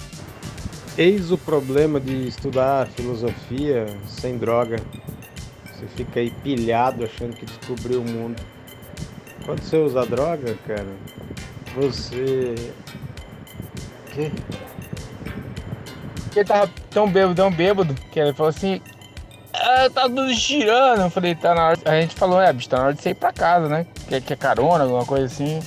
Eis 0.99 1.31
o 1.31 1.39
problema 1.39 2.01
de 2.01 2.29
estudar 2.29 2.89
filosofia 2.89 3.87
sem 4.07 4.37
droga. 4.37 4.77
Você 5.65 5.87
fica 5.97 6.21
aí 6.21 6.31
pilhado 6.31 7.05
achando 7.05 7.37
que 7.37 7.47
descobriu 7.47 8.01
o 8.01 8.05
mundo. 8.05 8.43
Quando 9.45 9.63
você 9.63 9.77
usa 9.77 10.05
droga, 10.05 10.57
cara, 10.67 10.89
você. 11.75 12.55
Que? 14.13 14.31
Porque 16.25 16.41
ele 16.41 16.49
tava 16.49 16.71
tão 16.91 17.11
bêbado, 17.11 17.35
tão 17.35 17.51
bêbado, 17.51 17.95
que 18.13 18.21
ele 18.21 18.33
falou 18.35 18.51
assim. 18.51 18.81
Ah, 19.53 19.89
tá 19.93 20.03
tudo 20.03 20.35
tirando. 20.35 21.03
Eu 21.03 21.11
falei, 21.11 21.35
tá 21.35 21.55
na 21.55 21.69
hora. 21.69 21.79
A 21.85 22.01
gente 22.01 22.15
falou, 22.15 22.41
é, 22.41 22.53
bicho, 22.53 22.69
tá 22.69 22.79
na 22.79 22.85
hora 22.85 22.95
de 22.95 23.03
você 23.03 23.11
ir 23.11 23.15
pra 23.15 23.33
casa, 23.33 23.69
né? 23.69 23.87
Quer, 24.09 24.21
quer 24.23 24.37
carona, 24.37 24.85
alguma 24.85 25.05
coisa 25.05 25.27
assim. 25.27 25.61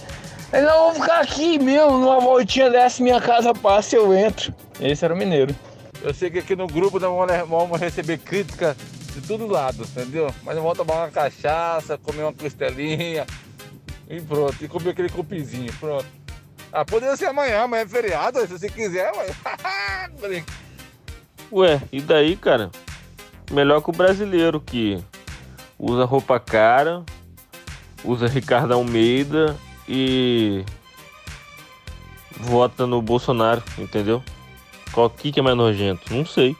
Ele, 0.52 0.62
não, 0.66 0.88
eu 0.88 0.94
vou 0.94 1.02
ficar 1.02 1.20
aqui 1.22 1.58
mesmo, 1.60 1.98
numa 1.98 2.20
voltinha 2.20 2.70
dessa, 2.70 3.02
minha 3.02 3.20
casa 3.20 3.54
passa, 3.54 3.96
eu 3.96 4.14
entro. 4.14 4.54
Esse 4.80 5.04
era 5.04 5.14
o 5.14 5.18
mineiro. 5.18 5.56
Eu 6.02 6.14
sei 6.14 6.30
que 6.30 6.40
aqui 6.40 6.56
no 6.56 6.68
grupo 6.68 7.00
nós 7.00 7.10
vamos- 7.10 7.50
vamos 7.50 7.80
receber 7.80 8.18
crítica 8.20 8.76
de 9.14 9.22
todo 9.22 9.48
lado, 9.48 9.84
entendeu? 9.84 10.28
Mas 10.44 10.56
nós 10.56 10.64
vamos 10.64 10.78
tomar 10.78 10.96
uma 10.96 11.10
cachaça, 11.12 11.98
comer 11.98 12.24
uma 12.24 12.34
costelinha 12.34 13.26
e 14.10 14.22
pronto. 14.22 14.56
E 14.64 14.68
comer 14.68 14.92
aquele 14.92 15.10
cupizinho, 15.10 15.72
pronto. 15.80 16.06
Ah, 16.72 16.84
poderia 16.86 17.16
ser 17.16 17.28
amanhã, 17.28 17.62
amanhã 17.64 17.84
é 17.84 17.88
feriado, 17.88 18.40
se 18.42 18.48
você 18.48 18.70
quiser, 18.70 19.12
ué. 19.16 20.44
Ué, 21.52 21.82
e 21.92 22.02
daí, 22.02 22.36
cara? 22.36 22.72
Melhor 23.52 23.82
que 23.82 23.90
o 23.90 23.94
brasileiro 23.94 24.60
que 24.60 25.04
usa 25.78 26.06
roupa 26.06 26.40
cara, 26.40 27.04
usa 28.04 28.28
Ricardo 28.28 28.74
Almeida 28.74 29.56
e 29.88 30.64
vota 32.40 32.86
no 32.88 33.02
Bolsonaro, 33.02 33.64
entendeu? 33.78 34.24
Qual 34.92 35.10
que 35.10 35.40
é 35.40 35.44
mais 35.44 35.58
nojento? 35.58 36.14
Não 36.14 36.26
sei. 36.26 36.56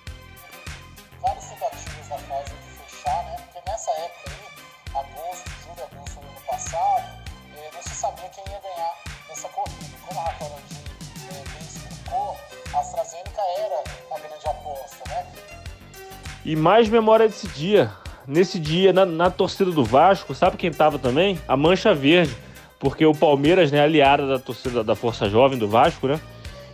E 16.46 16.56
mais 16.56 16.90
memória 16.90 17.28
desse 17.28 17.48
dia. 17.48 17.92
Nesse 18.28 18.60
dia, 18.60 18.94
na, 18.94 19.06
na 19.06 19.30
torcida 19.30 19.72
do 19.72 19.84
Vasco, 19.84 20.34
sabe 20.34 20.58
quem 20.58 20.72
tava 20.72 20.98
também? 20.98 21.40
A 21.48 21.58
Mancha 21.58 21.94
Verde. 21.94 22.36
Porque 22.80 23.06
o 23.06 23.14
Palmeiras, 23.14 23.72
né, 23.72 23.82
aliada 23.82 24.28
da 24.28 24.40
torcida 24.40 24.84
da 24.84 24.96
Força 24.96 25.30
Jovem 25.30 25.58
do 25.58 25.68
Vasco, 25.68 26.08
né? 26.08 26.20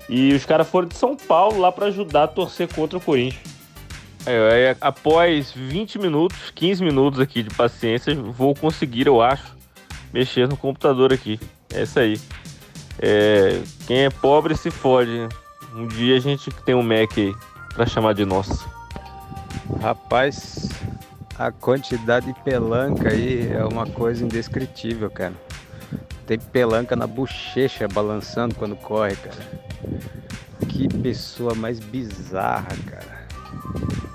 E 0.07 0.33
os 0.33 0.43
caras 0.43 0.67
foram 0.67 0.87
de 0.87 0.95
São 0.95 1.15
Paulo 1.15 1.59
lá 1.59 1.71
pra 1.71 1.85
ajudar 1.87 2.23
a 2.23 2.27
torcer 2.27 2.67
contra 2.73 2.97
o 2.97 3.01
Corinthians. 3.01 3.59
É, 4.25 4.71
é, 4.71 4.77
após 4.81 5.51
20 5.51 5.99
minutos, 5.99 6.51
15 6.55 6.83
minutos 6.83 7.19
aqui 7.19 7.43
de 7.43 7.53
paciência, 7.53 8.15
vou 8.15 8.55
conseguir, 8.55 9.07
eu 9.07 9.21
acho, 9.21 9.55
mexer 10.11 10.47
no 10.47 10.57
computador 10.57 11.13
aqui. 11.13 11.39
É 11.73 11.83
isso 11.83 11.99
aí. 11.99 12.19
É, 12.99 13.61
quem 13.85 14.05
é 14.05 14.09
pobre 14.09 14.57
se 14.57 14.71
fode, 14.71 15.11
né? 15.11 15.29
Um 15.75 15.87
dia 15.87 16.17
a 16.17 16.19
gente 16.19 16.49
tem 16.65 16.73
um 16.73 16.81
Mac 16.81 17.17
aí 17.17 17.33
pra 17.73 17.85
chamar 17.85 18.13
de 18.13 18.25
nosso. 18.25 18.67
Rapaz, 19.81 20.69
a 21.37 21.51
quantidade 21.51 22.27
de 22.27 22.33
pelanca 22.41 23.09
aí 23.09 23.49
é 23.51 23.63
uma 23.63 23.85
coisa 23.85 24.25
indescritível, 24.25 25.09
cara. 25.09 25.33
Tem 26.27 26.37
pelanca 26.37 26.95
na 26.95 27.07
bochecha 27.07 27.87
balançando 27.87 28.55
quando 28.55 28.75
corre, 28.75 29.15
cara. 29.15 29.37
Que 30.67 30.87
pessoa 30.87 31.55
mais 31.55 31.79
bizarra, 31.79 32.75
cara. 32.85 33.27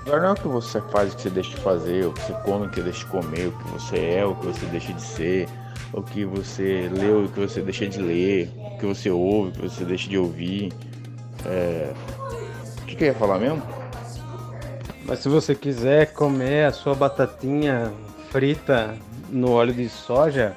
Agora 0.05 0.21
não 0.21 0.29
é 0.29 0.31
o 0.33 0.35
que 0.35 0.47
você 0.47 0.79
faz, 0.91 1.13
o 1.13 1.15
que 1.15 1.23
você 1.23 1.29
deixa 1.31 1.49
de 1.49 1.61
fazer, 1.61 2.05
o 2.05 2.13
que 2.13 2.21
você 2.21 2.33
come, 2.43 2.67
o 2.67 2.69
que 2.69 2.81
deixa 2.81 2.99
de 2.99 3.05
comer, 3.07 3.47
o 3.47 3.51
que 3.51 3.71
você 3.71 3.97
é, 3.97 4.25
o 4.25 4.35
que 4.35 4.45
você 4.45 4.65
deixa 4.67 4.93
de 4.93 5.01
ser, 5.01 5.49
o 5.91 6.03
que 6.03 6.23
você 6.25 6.89
lê, 6.93 7.09
o 7.09 7.27
que 7.27 7.39
você 7.39 7.61
deixa 7.61 7.87
de 7.87 7.99
ler, 7.99 8.51
o 8.55 8.77
que 8.77 8.85
você 8.85 9.09
ouve, 9.09 9.49
o 9.49 9.53
que 9.53 9.61
você 9.63 9.83
deixa 9.83 10.07
de 10.07 10.17
ouvir. 10.17 10.71
É... 11.43 11.91
O 12.83 12.85
que, 12.85 12.95
que 12.95 13.03
eu 13.03 13.07
ia 13.07 13.13
falar 13.15 13.39
mesmo? 13.39 13.74
Mas 15.07 15.19
se 15.19 15.29
você 15.29 15.53
quiser 15.53 16.13
comer 16.13 16.65
a 16.65 16.71
sua 16.71 16.95
batatinha 16.95 17.93
frita 18.31 18.95
no 19.29 19.51
óleo 19.51 19.73
de 19.73 19.87
soja, 19.87 20.55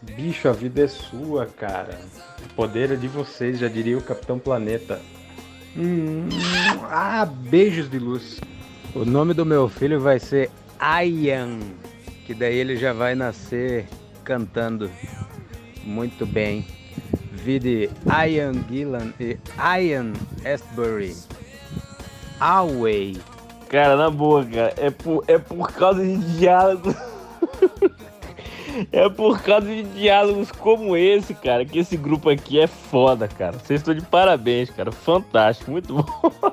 bicho, 0.00 0.48
a 0.48 0.52
vida 0.52 0.82
é 0.82 0.88
sua, 0.88 1.46
cara. 1.46 1.98
O 2.44 2.54
poder 2.54 2.92
é 2.92 2.96
de 2.96 3.08
vocês, 3.08 3.58
já 3.58 3.66
diria 3.66 3.98
o 3.98 4.02
Capitão 4.02 4.38
Planeta. 4.38 5.00
Hum, 5.76 6.28
ah, 6.84 7.26
beijos 7.26 7.90
de 7.90 7.98
luz. 7.98 8.40
O 8.94 9.04
nome 9.04 9.34
do 9.34 9.44
meu 9.44 9.68
filho 9.68 10.00
vai 10.00 10.20
ser 10.20 10.50
Ian, 10.80 11.58
que 12.26 12.34
daí 12.34 12.56
ele 12.56 12.76
já 12.76 12.92
vai 12.92 13.16
nascer 13.16 13.88
cantando 14.22 14.88
muito 15.82 16.24
bem. 16.24 16.64
Vide 17.32 17.90
Ian 18.06 18.52
Gillan 18.68 19.12
e 19.18 19.36
Ian 19.58 20.12
Astbury. 20.44 21.16
Away. 22.40 23.16
Cara, 23.68 23.96
na 23.96 24.10
boa, 24.10 24.44
cara, 24.44 24.72
é 24.76 24.90
por, 24.90 25.24
é 25.28 25.38
por 25.38 25.70
causa 25.72 26.02
de 26.02 26.16
diálogos. 26.38 26.94
é 28.92 29.08
por 29.08 29.40
causa 29.42 29.66
de 29.66 29.82
diálogos 29.82 30.50
como 30.52 30.96
esse, 30.96 31.34
cara, 31.34 31.64
que 31.64 31.78
esse 31.78 31.96
grupo 31.96 32.30
aqui 32.30 32.58
é 32.60 32.66
foda, 32.66 33.28
cara. 33.28 33.52
Vocês 33.58 33.80
estão 33.80 33.94
de 33.94 34.02
parabéns, 34.02 34.70
cara. 34.70 34.90
Fantástico, 34.90 35.70
muito 35.70 35.94
bom. 35.94 36.04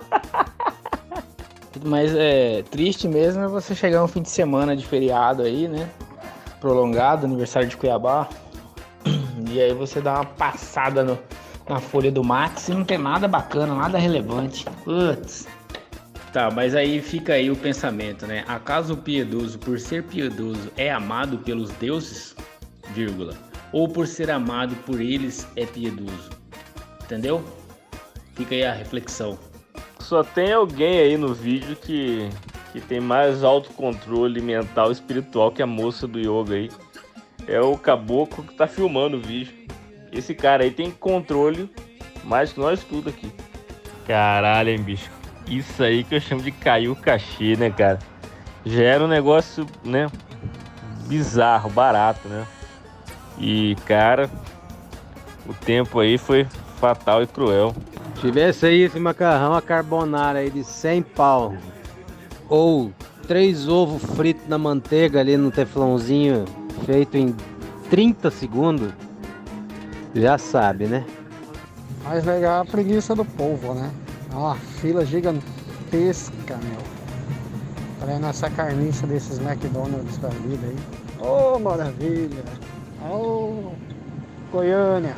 Mas 1.84 2.14
é 2.16 2.64
triste 2.72 3.08
mesmo 3.08 3.44
é 3.44 3.48
você 3.48 3.76
chegar 3.76 4.04
um 4.04 4.08
fim 4.08 4.22
de 4.22 4.30
semana 4.30 4.76
de 4.76 4.86
feriado 4.86 5.44
aí, 5.44 5.68
né? 5.68 5.90
Prolongado, 6.60 7.26
aniversário 7.26 7.68
de 7.70 7.78
Cuiabá. 7.78 8.28
E 9.52 9.62
aí 9.62 9.74
você 9.74 10.02
dá 10.02 10.16
uma 10.16 10.26
passada 10.26 11.04
no- 11.04 11.20
na 11.70 11.80
folha 11.80 12.12
do 12.12 12.24
Max 12.24 12.68
e 12.68 12.74
não 12.74 12.84
tem 12.84 12.98
nada 12.98 13.28
bacana, 13.28 13.74
nada 13.76 13.98
relevante. 13.98 14.66
Putz. 14.84 15.48
Tá, 16.36 16.52
mas 16.52 16.76
aí 16.76 17.02
fica 17.02 17.32
aí 17.32 17.50
o 17.50 17.56
pensamento, 17.56 18.28
né? 18.28 18.44
Acaso 18.46 18.96
o 18.96 18.98
piedoso, 18.98 19.58
por 19.58 19.80
ser 19.80 20.04
piedoso, 20.04 20.70
é 20.76 20.92
amado 20.92 21.38
pelos 21.38 21.70
deuses? 21.72 22.36
Vírgula. 22.90 23.34
Ou 23.72 23.88
por 23.88 24.06
ser 24.06 24.30
amado 24.30 24.76
por 24.86 25.00
eles 25.00 25.48
é 25.56 25.66
piedoso? 25.66 26.30
Entendeu? 27.02 27.42
Fica 28.34 28.54
aí 28.54 28.66
a 28.66 28.74
reflexão. 28.74 29.40
Só 30.02 30.26
tem 30.26 30.52
alguém 30.52 31.00
aí 31.00 31.16
no 31.16 31.34
vídeo 31.34 31.74
que, 31.78 32.28
que 32.74 32.82
tem 32.82 33.00
mais 33.00 33.42
autocontrole 33.42 34.42
mental 34.42 34.90
e 34.90 34.92
espiritual 34.92 35.54
que 35.54 35.62
a 35.62 35.66
moça 35.66 36.06
do 36.06 36.20
yoga 36.20 36.56
aí. 36.56 36.70
É 37.48 37.62
o 37.62 37.78
caboclo 37.78 38.44
que 38.44 38.56
tá 38.56 38.68
filmando 38.68 39.16
o 39.16 39.22
vídeo. 39.22 39.54
Esse 40.12 40.36
cara 40.36 40.66
aí 40.66 40.72
tem 40.72 40.92
controle 40.92 41.70
mais 42.26 42.52
que 42.52 42.60
nós 42.60 42.84
tudo 42.84 43.10
aqui. 43.10 43.32
Caralho, 44.06 44.72
hein, 44.72 44.82
bicho. 44.82 45.16
Isso 45.48 45.84
aí 45.84 46.04
que 46.04 46.16
eu 46.16 46.20
chamo 46.20 46.42
de 46.42 46.52
cair 46.52 46.90
o 46.90 46.96
cachê, 46.96 47.56
né, 47.56 47.70
cara? 47.70 48.00
Já 48.66 48.84
era 48.84 49.04
um 49.04 49.08
negócio, 49.08 49.66
né? 49.84 50.10
Bizarro, 51.08 51.70
barato, 51.70 52.28
né? 52.28 52.46
E, 53.38 53.76
cara, 53.86 54.30
o 55.48 55.54
tempo 55.54 56.00
aí 56.00 56.18
foi 56.18 56.48
fatal 56.80 57.22
e 57.22 57.28
cruel. 57.28 57.76
Tivesse 58.22 58.66
aí 58.66 58.82
esse 58.82 59.00
macarrão 59.00 59.54
a 59.54 59.62
carbonara 59.62 60.40
aí 60.40 60.50
de 60.50 60.64
100 60.64 61.02
pau. 61.04 61.54
Ou 62.50 62.92
três 63.28 63.68
ovos 63.68 64.04
fritos 64.16 64.48
na 64.48 64.58
manteiga 64.58 65.20
ali 65.20 65.38
no 65.38 65.52
teflãozinho 65.52 66.46
feito 66.86 67.18
em 67.18 67.36
30 67.90 68.32
segundos. 68.32 68.92
Já 70.14 70.38
sabe, 70.38 70.86
né? 70.86 71.06
Mais 72.04 72.24
legal 72.24 72.60
é 72.60 72.62
a 72.62 72.66
preguiça 72.66 73.14
do 73.14 73.26
povo, 73.26 73.74
né? 73.74 73.92
Ó, 74.36 74.54
fila 74.82 75.06
gigantesca, 75.06 76.58
meu. 76.58 76.82
Pra 78.00 78.16
ir 78.16 78.20
nessa 78.20 78.50
carniça 78.50 79.08
desses 79.08 79.40
McDonald's 79.40 80.18
da 80.18 80.28
vida 80.28 80.68
aí. 80.68 81.26
Ô, 81.26 81.58
maravilha. 81.58 82.44
Ô, 83.10 83.72
Goiânia. 84.52 85.16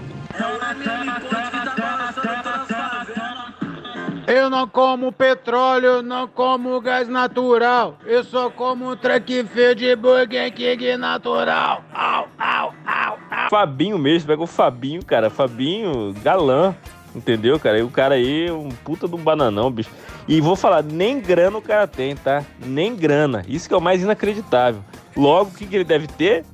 Eu 4.27 4.49
não 4.49 4.67
como 4.67 5.11
petróleo, 5.11 6.01
não 6.01 6.27
como 6.27 6.79
gás 6.81 7.07
natural. 7.07 7.95
Eu 8.05 8.23
só 8.23 8.49
como 8.49 8.95
track 8.95 9.45
feio 9.45 9.73
de 9.73 9.95
Burger 9.95 10.53
King 10.53 10.97
natural. 10.97 11.81
Au, 11.93 12.27
au, 12.37 12.73
au, 12.85 13.17
au. 13.31 13.49
Fabinho 13.49 13.97
mesmo, 13.97 14.27
pega 14.27 14.43
o 14.43 14.47
Fabinho, 14.47 15.03
cara. 15.03 15.29
Fabinho, 15.29 16.13
galã. 16.21 16.75
Entendeu, 17.17 17.59
cara? 17.59 17.79
E 17.79 17.81
o 17.81 17.89
cara 17.89 18.13
aí, 18.13 18.51
um 18.51 18.69
puta 18.69 19.07
do 19.07 19.17
bananão, 19.17 19.71
bicho. 19.71 19.89
E 20.27 20.39
vou 20.39 20.55
falar, 20.55 20.83
nem 20.83 21.19
grana 21.19 21.57
o 21.57 21.61
cara 21.61 21.87
tem, 21.87 22.15
tá? 22.15 22.43
Nem 22.63 22.95
grana. 22.95 23.43
Isso 23.47 23.67
que 23.67 23.73
é 23.73 23.77
o 23.77 23.81
mais 23.81 24.03
inacreditável. 24.03 24.81
Logo, 25.15 25.49
o 25.49 25.53
que, 25.53 25.65
que 25.65 25.75
ele 25.75 25.83
deve 25.83 26.05
ter? 26.05 26.45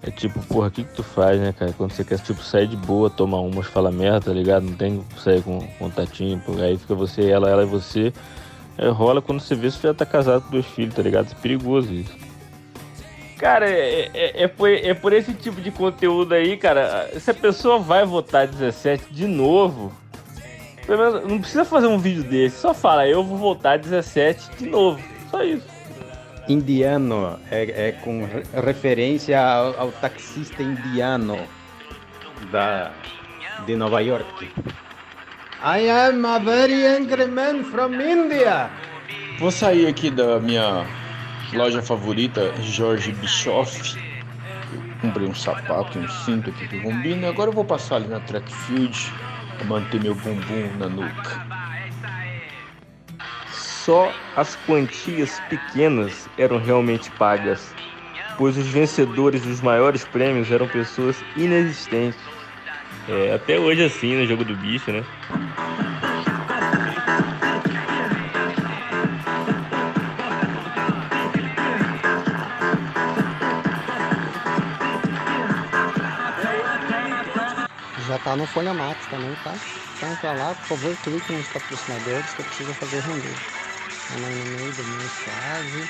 É 0.00 0.10
tipo, 0.10 0.40
porra, 0.46 0.68
o 0.68 0.70
que, 0.70 0.84
que 0.84 0.94
tu 0.94 1.02
faz, 1.02 1.40
né, 1.40 1.52
cara? 1.52 1.72
Quando 1.72 1.90
você 1.90 2.04
quer, 2.04 2.20
tipo, 2.20 2.40
sair 2.40 2.68
de 2.68 2.76
boa, 2.76 3.10
tomar 3.10 3.40
umas, 3.40 3.66
fala 3.66 3.90
merda, 3.90 4.20
tá 4.20 4.32
ligado? 4.32 4.64
Não 4.64 4.74
tem 4.74 5.02
que 5.12 5.20
sair 5.20 5.42
com 5.42 5.58
contatinho, 5.78 6.40
aí 6.60 6.78
fica 6.78 6.94
você, 6.94 7.28
ela, 7.28 7.50
ela 7.50 7.64
e 7.64 7.66
você. 7.66 8.12
Aí 8.78 8.88
rola 8.90 9.20
quando 9.20 9.40
você 9.40 9.56
vê, 9.56 9.70
você 9.70 9.88
já 9.88 9.94
tá 9.94 10.06
casado 10.06 10.42
com 10.42 10.50
dois 10.50 10.66
filhos, 10.66 10.94
tá 10.94 11.02
ligado? 11.02 11.32
É 11.32 11.34
perigoso 11.34 11.92
isso. 11.92 12.16
Cara, 13.38 13.68
é, 13.68 14.08
é, 14.14 14.42
é, 14.44 14.48
por, 14.48 14.70
é 14.70 14.94
por 14.94 15.12
esse 15.12 15.34
tipo 15.34 15.60
de 15.60 15.72
conteúdo 15.72 16.32
aí, 16.32 16.56
cara. 16.56 17.10
Se 17.18 17.28
a 17.32 17.34
pessoa 17.34 17.80
vai 17.80 18.04
votar 18.04 18.46
17 18.46 19.12
de 19.12 19.26
novo, 19.26 19.92
pelo 20.86 20.98
menos 21.12 21.28
não 21.30 21.38
precisa 21.38 21.64
fazer 21.64 21.86
um 21.86 21.98
vídeo 21.98 22.24
desse, 22.24 22.58
só 22.58 22.72
fala, 22.74 23.06
eu 23.06 23.22
vou 23.22 23.36
votar 23.38 23.78
17 23.78 24.50
de 24.58 24.66
novo. 24.68 25.00
Só 25.30 25.42
isso. 25.42 25.66
Indiano 26.48 27.38
é, 27.50 27.88
é 27.88 27.92
com 27.92 28.24
re- 28.24 28.42
referência 28.60 29.40
ao, 29.40 29.78
ao 29.80 29.92
taxista 29.92 30.62
indiano 30.62 31.38
da, 32.50 32.90
de 33.64 33.76
Nova 33.76 34.00
York. 34.00 34.50
I 35.64 35.88
am 35.88 36.26
a 36.26 36.38
very 36.38 36.84
angry 36.84 37.26
man 37.26 37.62
from 37.64 37.94
India. 38.00 38.68
Vou 39.38 39.52
sair 39.52 39.86
aqui 39.86 40.10
da 40.10 40.40
minha 40.40 40.84
loja 41.52 41.80
favorita, 41.80 42.52
Jorge 42.60 43.12
Bischoff. 43.12 43.96
Eu 44.74 44.82
comprei 45.00 45.28
um 45.28 45.34
sapato, 45.34 45.98
um 45.98 46.08
cinto 46.08 46.50
aqui 46.50 46.66
que 46.66 46.80
combina. 46.80 47.28
Agora 47.28 47.50
eu 47.50 47.54
vou 47.54 47.64
passar 47.64 47.96
ali 47.96 48.08
na 48.08 48.18
track 48.20 48.52
field 48.52 49.12
pra 49.20 49.31
manter 49.64 50.00
meu 50.00 50.14
bumbum 50.14 50.70
na 50.78 50.88
nuca. 50.88 51.46
Só 53.50 54.12
as 54.36 54.56
quantias 54.66 55.40
pequenas 55.48 56.28
eram 56.38 56.58
realmente 56.58 57.10
pagas, 57.12 57.74
pois 58.38 58.56
os 58.56 58.66
vencedores 58.68 59.42
dos 59.42 59.60
maiores 59.60 60.04
prêmios 60.04 60.50
eram 60.50 60.68
pessoas 60.68 61.16
inexistentes. 61.36 62.20
É, 63.08 63.34
até 63.34 63.58
hoje 63.58 63.82
é 63.82 63.86
assim 63.86 64.16
no 64.16 64.26
jogo 64.26 64.44
do 64.44 64.54
bicho, 64.56 64.92
né? 64.92 65.04
Tá 78.24 78.36
no 78.36 78.46
Folha 78.46 78.72
Max 78.72 79.04
também, 79.06 79.34
tá? 79.44 79.54
Então 79.96 80.14
pra 80.16 80.32
lá, 80.32 80.54
por 80.54 80.76
favor, 80.76 80.96
clique 80.98 81.32
nos 81.32 81.46
patrocinadores 81.48 82.32
que 82.34 82.40
eu 82.40 82.44
preciso 82.44 82.72
fazer 82.74 83.00
render. 83.00 83.34
Estamos 84.02 84.28
aí 84.28 84.34
no 84.34 84.58
meio 84.58 84.72
do 84.72 84.84
mês 84.84 85.12
quase. 85.24 85.88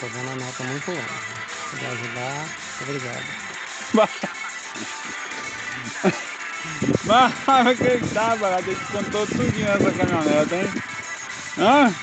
Tô 0.00 0.06
vendo 0.08 0.30
a 0.30 0.36
nota 0.36 0.64
muito 0.64 0.90
longa. 0.90 1.02
Se 1.48 1.70
puder 1.70 1.90
ajudar, 1.90 2.46
obrigado. 2.82 3.24
Mas 7.04 7.32
vai 7.44 7.72
acreditar, 7.72 8.36
barato, 8.36 8.70
ele 8.70 8.80
contou 8.90 9.26
tudinho 9.26 9.66
nessa 9.66 9.92
caminhonete, 9.92 10.54
hein? 10.54 10.72
Hã? 11.58 11.94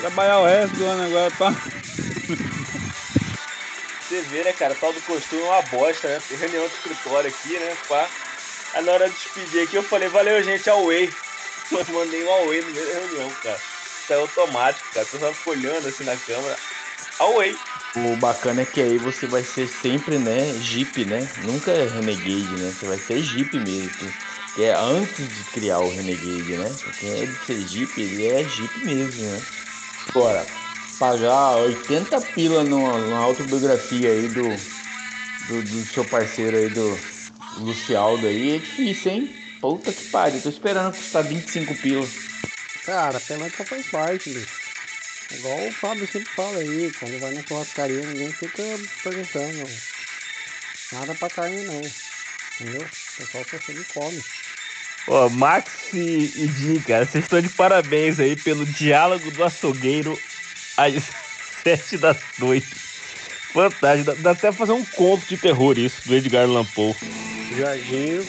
Trabalhar 0.00 0.40
o 0.40 0.46
resto 0.46 0.76
do 0.76 0.86
ano 0.86 1.04
agora 1.04 1.30
pra. 1.32 1.50
Você 4.08 4.20
vê, 4.22 4.44
né, 4.44 4.52
cara? 4.52 4.74
Tal 4.74 4.92
do 4.92 5.00
costume 5.02 5.42
é 5.42 5.44
uma 5.44 5.62
bosta, 5.62 6.08
né? 6.08 6.20
Tem 6.28 6.38
reunião 6.38 6.66
de 6.66 6.74
escritório 6.74 7.30
aqui, 7.30 7.58
né? 7.58 7.76
Pá. 7.88 8.08
Aí 8.72 8.82
na 8.82 8.92
hora 8.92 9.08
de 9.08 9.16
despedir 9.16 9.62
aqui 9.62 9.76
eu 9.76 9.84
falei, 9.84 10.08
valeu, 10.08 10.42
gente, 10.42 10.68
away. 10.70 11.20
Mas 11.70 11.88
mandei 11.88 12.24
um 12.24 12.30
away 12.30 12.62
no 12.62 12.72
meio 12.72 12.86
da 12.86 12.94
reunião, 12.94 13.36
cara. 13.42 13.62
Isso 14.02 14.12
é 14.12 14.16
automático, 14.16 14.88
cara. 14.92 15.06
Pessoa 15.06 15.34
fica 15.34 15.50
olhando 15.50 15.88
assim 15.88 16.04
na 16.04 16.18
câmera. 16.18 16.60
Away. 17.18 17.60
O 17.94 18.16
bacana 18.16 18.62
é 18.62 18.66
que 18.66 18.80
aí 18.80 18.98
você 18.98 19.26
vai 19.26 19.42
ser 19.42 19.66
sempre, 19.66 20.18
né, 20.18 20.58
Jeep, 20.60 21.04
né? 21.04 21.34
Nunca 21.36 21.72
é 21.72 21.84
Renegade, 21.86 22.56
né? 22.56 22.72
Você 22.72 22.86
vai 22.86 22.98
ser 22.98 23.20
Jeep 23.22 23.58
mesmo. 23.58 24.14
Que 24.54 24.62
é 24.62 24.72
antes 24.74 25.28
de 25.28 25.44
criar 25.44 25.80
o 25.80 25.90
Renegade, 25.90 26.56
né? 26.56 26.78
Porque 26.84 27.06
é 27.06 27.26
de 27.26 27.36
ser 27.36 27.64
Jeep, 27.66 28.00
ele 28.00 28.24
é 28.26 28.46
Jeep 28.46 28.78
mesmo, 28.80 29.28
né? 29.30 29.46
Agora, 30.14 30.50
pagar 30.98 31.58
80 31.58 32.20
pila 32.20 32.64
numa, 32.64 32.98
numa 33.00 33.20
autobiografia 33.20 34.10
aí 34.10 34.28
do, 34.28 34.72
do, 35.40 35.62
do 35.62 35.84
seu 35.86 36.04
parceiro 36.04 36.56
aí, 36.56 36.68
do 36.68 37.09
Lucialdo 37.58 38.26
aí, 38.26 38.56
é 38.56 38.58
difícil, 38.58 39.12
hein? 39.12 39.30
Puta 39.60 39.92
que 39.92 40.04
pariu, 40.06 40.40
tô 40.40 40.48
esperando 40.48 40.94
custar 40.94 41.24
25 41.24 41.74
pila. 41.76 42.06
Cara, 42.84 43.20
pelanca 43.20 43.64
faz 43.64 43.86
parte, 43.86 44.30
bicho. 44.30 44.60
Igual 45.32 45.68
o 45.68 45.72
Fábio 45.72 46.08
sempre 46.08 46.28
fala 46.34 46.58
aí, 46.58 46.92
quando 46.98 47.20
vai 47.20 47.32
na 47.32 47.42
churrascaria 47.42 48.04
ninguém 48.04 48.32
fica 48.32 48.62
perguntando 49.02 49.70
nada 50.92 51.14
pra 51.14 51.30
carne 51.30 51.62
não. 51.64 51.80
Entendeu? 52.60 52.82
O 52.82 53.16
pessoal 53.16 53.44
só 53.48 53.58
chega 53.58 53.80
e 53.80 53.84
come. 53.84 54.24
Ó, 55.06 55.28
Max 55.28 55.92
e, 55.92 56.32
e 56.36 56.52
Jim, 56.56 56.80
cara, 56.80 57.06
vocês 57.06 57.24
estão 57.24 57.40
de 57.40 57.48
parabéns 57.48 58.18
aí 58.18 58.34
pelo 58.34 58.66
diálogo 58.66 59.30
do 59.30 59.44
açougueiro 59.44 60.18
às 60.76 61.04
sete 61.62 61.96
da 61.96 62.16
noite. 62.38 62.66
Fantástico, 63.52 64.12
dá, 64.12 64.14
dá 64.14 64.30
até 64.32 64.48
pra 64.48 64.52
fazer 64.52 64.72
um 64.72 64.84
conto 64.84 65.26
de 65.26 65.36
terror 65.36 65.78
isso, 65.78 66.06
do 66.06 66.14
Edgar 66.14 66.44
Allan 66.44 66.64
Poe. 66.64 66.94
Jorginho, 67.56 68.24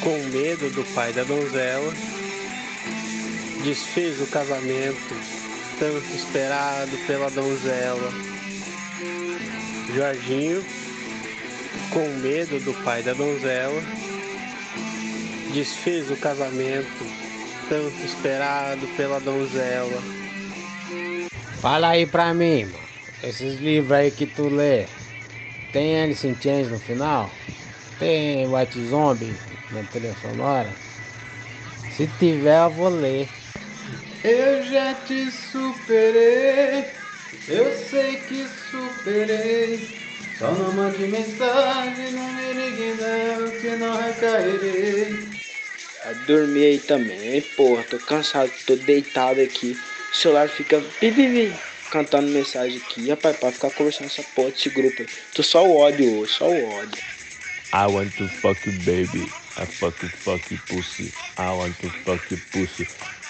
com 0.00 0.18
medo 0.30 0.70
do 0.70 0.84
pai 0.94 1.12
da 1.12 1.24
donzela, 1.24 1.92
desfez 3.64 4.20
o 4.20 4.26
casamento 4.26 5.16
tanto 5.78 6.14
esperado 6.14 6.96
pela 7.06 7.30
donzela. 7.30 8.12
Jorginho, 9.94 10.64
com 11.90 12.08
medo 12.20 12.60
do 12.60 12.72
pai 12.84 13.02
da 13.02 13.14
donzela, 13.14 13.82
desfez 15.52 16.10
o 16.10 16.16
casamento 16.16 17.04
tanto 17.68 18.04
esperado 18.04 18.86
pela 18.96 19.18
donzela. 19.20 20.02
Fala 21.60 21.90
aí 21.90 22.06
pra 22.06 22.32
mim. 22.32 22.70
Esses 23.22 23.60
livros 23.60 23.90
aí 23.90 24.10
que 24.12 24.26
tu 24.26 24.48
lê, 24.48 24.86
tem 25.72 26.00
Alice 26.00 26.26
in 26.26 26.36
Chains 26.40 26.70
no 26.70 26.78
final? 26.78 27.28
Tem 27.98 28.46
White 28.46 28.80
Zombie 28.80 29.36
na 29.72 29.82
trilha 29.82 30.14
sonora? 30.14 30.72
Se 31.90 32.06
tiver, 32.06 32.62
eu 32.62 32.70
vou 32.70 32.88
ler. 32.88 33.28
Eu 34.22 34.62
já 34.62 34.94
te 34.94 35.30
superei, 35.30 36.84
eu 37.48 37.72
sei 37.72 38.16
que 38.18 38.46
superei. 38.70 39.80
Só 40.38 40.52
não 40.52 40.72
mande 40.72 41.06
mensagem, 41.08 42.12
não 42.12 42.32
me 42.34 42.52
ligue 42.52 42.94
não, 43.00 43.50
que 43.60 43.76
não 43.76 43.96
recairei. 44.00 45.28
Dormi 46.26 46.62
aí 46.64 46.78
também, 46.78 47.34
hein, 47.34 47.44
porra, 47.56 47.82
tô 47.82 47.98
cansado, 47.98 48.52
tô 48.64 48.76
deitado 48.76 49.40
aqui. 49.40 49.76
O 50.12 50.16
celular 50.16 50.48
fica 50.48 50.80
bi, 51.00 51.52
cantando 51.90 52.28
mensagem 52.28 52.80
aqui. 52.80 53.10
Rapaz, 53.10 53.36
pra 53.36 53.50
ficar 53.50 53.70
conversando 53.70 54.06
essa 54.06 54.22
porra 54.22 54.50
desse 54.52 54.68
grupo 54.70 55.02
aí. 55.02 55.08
Tô 55.34 55.42
só 55.42 55.66
o 55.66 55.76
ódio 55.76 56.08
hoje, 56.18 56.34
só 56.34 56.48
o 56.48 56.64
ódio. 56.64 57.02
I 57.72 57.86
want 57.86 58.16
to 58.16 58.26
fuck 58.28 58.64
you, 58.66 58.72
baby. 58.84 59.28
I 59.58 59.66
fuck 59.66 60.02
you, 60.02 60.08
fuck 60.08 60.50
you, 60.50 60.58
pussy. 60.68 61.12
I 61.36 61.52
want 61.52 61.78
to 61.80 61.90
fuck 61.90 62.30
you, 62.30 62.38
pussy. 62.50 62.86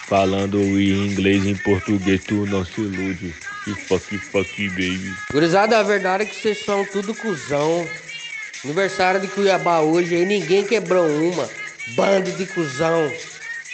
Falando 0.07 0.59
em 0.59 1.07
inglês 1.07 1.45
e 1.45 1.51
em 1.51 1.57
português, 1.57 2.23
tu 2.25 2.47
não 2.47 2.65
se 2.65 2.81
ilude. 2.81 3.35
E 3.67 3.75
fuck 3.75 4.15
you, 4.15 4.21
fuck 4.21 4.63
you, 4.63 4.71
baby. 4.71 5.13
Gurizada, 5.33 5.79
a 5.79 5.83
verdade 5.83 6.23
é 6.23 6.27
que 6.27 6.37
vocês 6.37 6.65
são 6.65 6.85
tudo 6.85 7.15
cuzão. 7.15 7.87
Aniversário 8.65 9.21
de 9.21 9.29
Cuiabá 9.29 9.81
hoje 9.81 10.15
aí, 10.15 10.25
ninguém 10.25 10.65
quebrou 10.65 11.07
uma. 11.07 11.49
Bando 11.97 12.31
de 12.33 12.47
cuzão. 12.47 13.13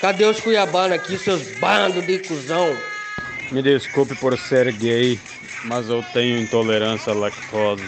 Cadê 0.00 0.24
os 0.24 0.40
cuiabanos 0.40 0.96
aqui, 0.96 1.18
seus 1.18 1.42
bandos 1.58 2.06
de 2.06 2.18
cuzão? 2.20 2.76
Me 3.52 3.62
desculpe 3.62 4.14
por 4.16 4.36
ser 4.38 4.72
gay, 4.72 5.20
mas 5.64 5.88
eu 5.88 6.02
tenho 6.12 6.40
intolerância 6.40 7.12
à 7.12 7.16
lactose. 7.16 7.84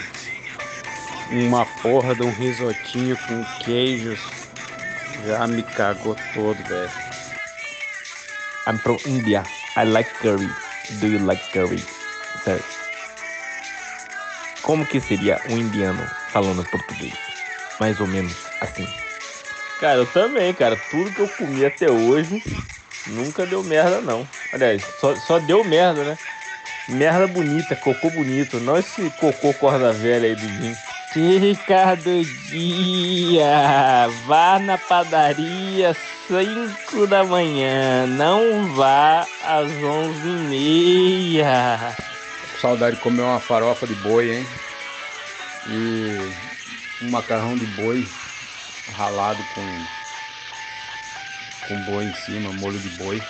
Uma 1.29 1.65
porra 1.65 2.15
de 2.15 2.23
um 2.23 2.31
risotinho 2.31 3.17
com 3.27 3.43
queijos 3.63 4.19
já 5.25 5.45
me 5.47 5.61
cagou 5.61 6.15
todo, 6.33 6.57
velho. 6.63 6.89
I'm 8.67 8.77
from 8.77 8.97
India. 9.05 9.43
I 9.75 9.85
like 9.85 10.09
curry. 10.21 10.49
Do 10.99 11.07
you 11.07 11.19
like 11.25 11.43
curry? 11.51 11.83
Sir. 12.43 12.61
Como 14.61 14.85
que 14.85 14.99
seria 14.99 15.41
um 15.49 15.57
indiano 15.57 16.05
falando 16.31 16.63
português? 16.65 17.13
Mais 17.79 17.99
ou 17.99 18.07
menos 18.07 18.33
assim. 18.61 18.87
Cara, 19.79 19.99
eu 19.99 20.05
também, 20.07 20.53
cara. 20.53 20.77
Tudo 20.89 21.11
que 21.11 21.21
eu 21.21 21.27
comi 21.29 21.65
até 21.65 21.89
hoje 21.89 22.41
nunca 23.07 23.45
deu 23.45 23.63
merda, 23.63 24.01
não. 24.01 24.27
Aliás, 24.51 24.83
só, 24.99 25.15
só 25.15 25.39
deu 25.39 25.63
merda, 25.63 26.03
né? 26.03 26.17
Merda 26.89 27.27
bonita, 27.27 27.75
cocô 27.75 28.09
bonito. 28.09 28.59
Não 28.59 28.77
esse 28.77 29.09
cocô 29.11 29.53
corda 29.53 29.91
velha 29.93 30.27
aí 30.27 30.35
do 30.35 30.47
vinho. 30.47 30.77
Ricardo 31.19 32.23
Dia, 32.49 34.07
vá 34.25 34.59
na 34.59 34.77
padaria 34.77 35.95
5 36.27 37.07
da 37.07 37.23
manhã, 37.23 38.05
não 38.05 38.67
vá 38.75 39.25
às 39.43 39.67
11 39.71 40.27
e 40.27 40.31
meia. 41.39 41.95
Saudade 42.61 42.97
de 42.97 43.01
comer 43.01 43.23
uma 43.23 43.39
farofa 43.39 43.87
de 43.87 43.95
boi, 43.95 44.37
hein? 44.37 44.47
E 45.67 46.31
um 47.01 47.09
macarrão 47.09 47.57
de 47.57 47.65
boi 47.65 48.07
ralado 48.95 49.43
com, 49.55 49.85
com 51.67 51.81
boi 51.91 52.05
em 52.05 52.13
cima, 52.13 52.51
molho 52.53 52.79
de 52.79 52.89
boi. 52.89 53.21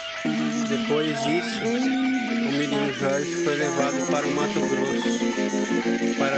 Depois 0.67 1.23
disso, 1.23 1.61
o 1.63 2.51
menino 2.51 2.93
Jorge 2.99 3.43
foi 3.45 3.55
levado 3.55 4.05
para 4.11 4.27
o 4.27 4.31
Mato 4.31 4.59
Grosso 4.59 5.46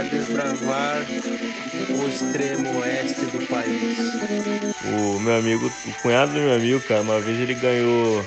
para 0.00 0.08
desbravar 0.08 1.06
o 1.90 2.08
extremo 2.08 2.78
oeste 2.80 3.26
do 3.26 3.46
país. 3.46 3.98
O 4.84 5.20
meu 5.20 5.36
amigo, 5.36 5.66
o 5.86 6.02
cunhado 6.02 6.32
do 6.32 6.40
meu 6.40 6.54
amigo, 6.54 6.80
cara, 6.80 7.02
uma 7.02 7.20
vez 7.20 7.38
ele 7.38 7.54
ganhou. 7.54 8.24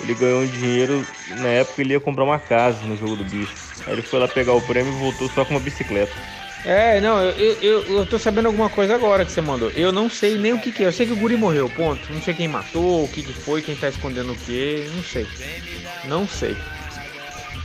Ele 0.00 0.14
ganhou 0.14 0.42
um 0.42 0.46
dinheiro, 0.46 1.06
na 1.38 1.48
época 1.48 1.80
ele 1.80 1.94
ia 1.94 2.00
comprar 2.00 2.24
uma 2.24 2.38
casa 2.38 2.84
no 2.84 2.96
jogo 2.96 3.16
do 3.16 3.24
bicho. 3.24 3.54
Aí 3.86 3.94
ele 3.94 4.02
foi 4.02 4.18
lá 4.18 4.28
pegar 4.28 4.52
o 4.52 4.60
prêmio 4.60 4.92
e 4.92 4.98
voltou 4.98 5.28
só 5.30 5.44
com 5.44 5.54
uma 5.54 5.60
bicicleta. 5.60 6.12
É, 6.64 7.00
não, 7.00 7.22
eu, 7.22 7.56
eu, 7.62 7.96
eu, 7.98 8.06
tô 8.06 8.18
sabendo 8.18 8.46
alguma 8.46 8.68
coisa 8.68 8.94
agora 8.94 9.24
que 9.24 9.30
você 9.30 9.40
mandou. 9.40 9.70
Eu 9.70 9.92
não 9.92 10.10
sei 10.10 10.36
nem 10.36 10.52
o 10.52 10.58
que, 10.58 10.72
que 10.72 10.82
é. 10.82 10.88
Eu 10.88 10.92
sei 10.92 11.06
que 11.06 11.12
o 11.12 11.16
guri 11.16 11.36
morreu, 11.36 11.70
ponto. 11.70 12.12
Não 12.12 12.20
sei 12.20 12.34
quem 12.34 12.48
matou, 12.48 13.04
o 13.04 13.08
que, 13.08 13.22
que 13.22 13.32
foi, 13.32 13.62
quem 13.62 13.76
tá 13.76 13.88
escondendo 13.88 14.32
o 14.32 14.36
que. 14.36 14.90
Não 14.94 15.02
sei. 15.02 15.26
Não 16.04 16.28
sei. 16.28 16.56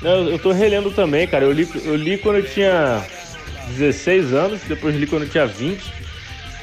Não, 0.02 0.28
eu 0.28 0.40
tô 0.40 0.52
relendo 0.52 0.92
também, 0.92 1.28
cara. 1.28 1.46
Eu 1.46 1.52
li, 1.52 1.68
eu 1.86 1.96
li 1.96 2.18
quando 2.18 2.38
eu 2.38 2.50
tinha 2.50 3.06
16 3.70 4.34
anos, 4.34 4.62
depois 4.68 4.96
li 4.96 5.06
quando 5.06 5.24
eu 5.24 5.30
tinha 5.30 5.46
20. 5.46 6.02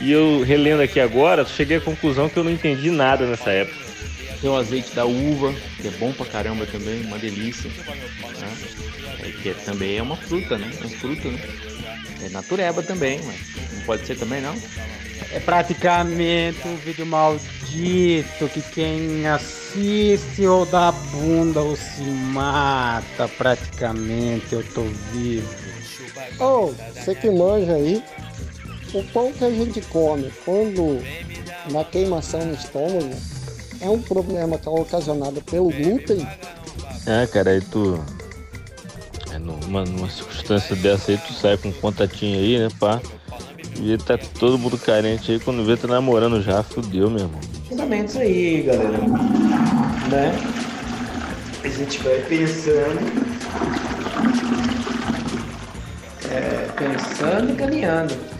E 0.01 0.12
eu 0.12 0.43
relendo 0.43 0.80
aqui 0.82 1.01
agora, 1.01 1.45
cheguei 1.45 1.78
à 1.78 1.80
conclusão 1.80 2.28
que 2.28 2.36
eu 2.36 2.45
não 2.45 2.51
entendi 2.53 2.91
nada 2.91 3.26
nessa 3.26 3.51
época. 3.51 3.89
Tem 4.41 4.49
o 4.49 4.57
azeite 4.57 4.95
da 4.95 5.05
uva, 5.05 5.53
que 5.80 5.89
é 5.89 5.91
bom 5.93 6.12
pra 6.12 6.24
caramba 6.26 6.64
também, 6.66 7.01
uma 7.03 7.18
delícia. 7.18 7.68
Né? 7.68 8.57
É, 9.24 9.30
que 9.43 9.49
é- 9.49 9.55
também 9.55 9.97
é 9.99 10.03
uma 10.03 10.16
fruta, 10.16 10.57
né? 10.57 10.70
É 10.80 10.86
um 10.86 10.91
fruto, 10.91 11.28
né? 11.28 11.41
É 12.24 12.28
natureba 12.28 12.80
também, 12.82 13.20
mas 13.24 13.36
não 13.72 13.80
pode 13.82 14.07
ser 14.07 14.16
também 14.16 14.41
não. 14.41 14.55
É 15.32 15.41
praticamente 15.41 16.59
um 16.66 16.76
vídeo 16.76 17.05
maldito 17.05 18.49
que 18.53 18.62
quem 18.72 19.26
assiste 19.26 19.58
ou 20.49 20.66
dá 20.66 20.93
bunda 20.93 21.61
ou 21.61 21.77
se 21.77 22.03
mata 22.03 23.29
praticamente, 23.37 24.53
eu 24.53 24.64
tô 24.73 24.83
vivo. 25.12 25.49
Ô, 26.41 26.73
você 26.95 27.14
que 27.14 27.31
manja 27.31 27.75
aí, 27.75 28.03
o 28.95 29.03
pão 29.05 29.33
que 29.33 29.45
a 29.45 29.51
gente 29.51 29.81
come 29.83 30.33
quando 30.45 31.03
dá 31.73 31.85
queimação 31.85 32.45
no 32.45 32.55
estômago 32.55 33.11
é 33.81 33.89
um 33.89 34.01
problema 34.01 34.59
que 34.59 34.69
é 34.69 34.71
ocasionado 34.71 35.41
pelo 35.43 35.71
glúten? 35.71 36.27
É, 37.07 37.27
cara, 37.27 37.51
aí 37.51 37.61
tu. 37.61 38.03
É, 39.33 39.39
numa, 39.39 39.85
numa 39.85 40.11
circunstância 40.11 40.75
dessa 40.77 41.12
aí, 41.12 41.19
tu 41.19 41.33
sai 41.33 41.57
com 41.57 41.69
um 41.69 41.73
contatinho 41.73 42.39
aí, 42.39 42.59
né, 42.59 42.69
pá? 42.79 43.01
E 43.81 43.97
tá 43.99 44.19
todo 44.39 44.59
mundo 44.59 44.77
carente 44.77 45.31
aí, 45.31 45.39
quando 45.39 45.64
vê, 45.64 45.77
tá 45.77 45.87
namorando 45.87 46.43
já, 46.43 46.62
fudeu, 46.62 47.09
meu 47.09 47.21
irmão. 47.21 47.41
Fundamentos 47.69 48.16
aí, 48.16 48.62
galera. 48.62 48.99
Né? 50.11 50.33
A 51.63 51.69
gente 51.69 51.99
vai 51.99 52.19
pensando. 52.23 53.29
É, 56.31 56.69
pensando 56.77 57.53
e 57.53 57.57
caminhando. 57.57 58.39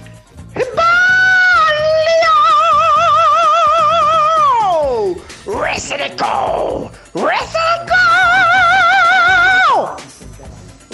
Wrestle 7.14 7.59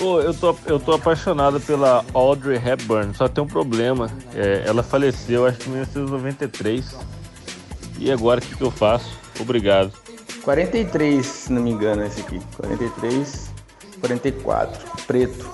Ô, 0.01 0.21
eu, 0.21 0.35
tô, 0.35 0.57
eu 0.67 0.79
tô 0.79 0.93
apaixonado 0.93 1.61
pela 1.61 2.05
Audrey 2.13 2.57
Hepburn, 2.57 3.15
só 3.15 3.27
tem 3.27 3.43
um 3.43 3.47
problema. 3.47 4.11
É, 4.35 4.65
ela 4.67 4.83
faleceu, 4.83 5.47
acho 5.47 5.59
que 5.59 5.69
em 5.69 5.73
1993. 5.73 6.95
E 7.99 8.13
agora 8.13 8.41
o 8.41 8.43
que, 8.43 8.55
que 8.55 8.63
eu 8.63 8.71
faço? 8.71 9.19
Obrigado. 9.41 10.04
43, 10.45 11.25
se 11.25 11.53
não 11.53 11.63
me 11.63 11.71
engano, 11.71 12.05
esse 12.05 12.21
aqui. 12.21 12.39
43, 12.57 13.51
44. 14.01 15.03
Preto. 15.07 15.51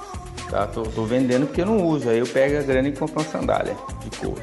Tá? 0.50 0.66
Tô, 0.66 0.82
tô 0.82 1.04
vendendo 1.04 1.46
porque 1.46 1.62
eu 1.62 1.66
não 1.66 1.86
uso. 1.86 2.08
Aí 2.08 2.18
eu 2.18 2.26
pego 2.26 2.58
a 2.58 2.62
grana 2.62 2.88
e 2.88 2.92
compro 2.92 3.20
uma 3.20 3.24
sandália 3.24 3.76
de 4.02 4.10
couro. 4.18 4.42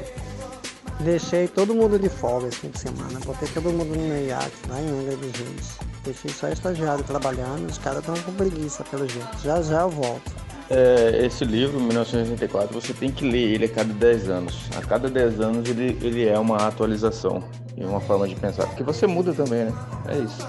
Deixei 1.00 1.46
todo 1.46 1.74
mundo 1.74 1.98
de 1.98 2.08
folga 2.08 2.48
esse 2.48 2.56
fim 2.56 2.70
de 2.70 2.80
semana. 2.80 3.20
Botei 3.24 3.46
todo 3.48 3.70
mundo 3.70 3.94
no 3.94 4.08
meu 4.08 4.26
iate 4.26 4.56
lá 4.68 4.80
em 4.80 4.88
Angra 4.88 5.16
dos 5.16 5.32
Reis. 5.38 5.78
Deixei 6.02 6.30
só 6.30 6.48
estagiário 6.48 7.04
trabalhando. 7.04 7.70
Os 7.70 7.78
caras 7.78 8.00
estão 8.00 8.14
com 8.16 8.32
preguiça, 8.32 8.82
pelo 8.84 9.06
jeito. 9.06 9.38
Já 9.44 9.60
já 9.60 9.82
eu 9.82 9.90
volto. 9.90 10.32
É, 10.70 11.24
esse 11.24 11.44
livro, 11.44 11.78
1984, 11.78 12.74
você 12.74 12.92
tem 12.94 13.10
que 13.10 13.24
ler 13.24 13.54
ele 13.54 13.66
a 13.66 13.68
cada 13.68 13.92
10 13.92 14.28
anos. 14.30 14.68
A 14.76 14.80
cada 14.80 15.08
10 15.08 15.40
anos 15.40 15.68
ele, 15.68 15.98
ele 16.02 16.26
é 16.26 16.38
uma 16.38 16.56
atualização 16.56 17.44
e 17.78 17.84
uma 17.84 18.00
forma 18.00 18.26
de 18.26 18.34
pensar. 18.34 18.66
Porque 18.66 18.82
você 18.82 19.06
muda 19.06 19.32
também, 19.32 19.66
né? 19.66 19.74
É 20.08 20.18
isso. 20.18 20.46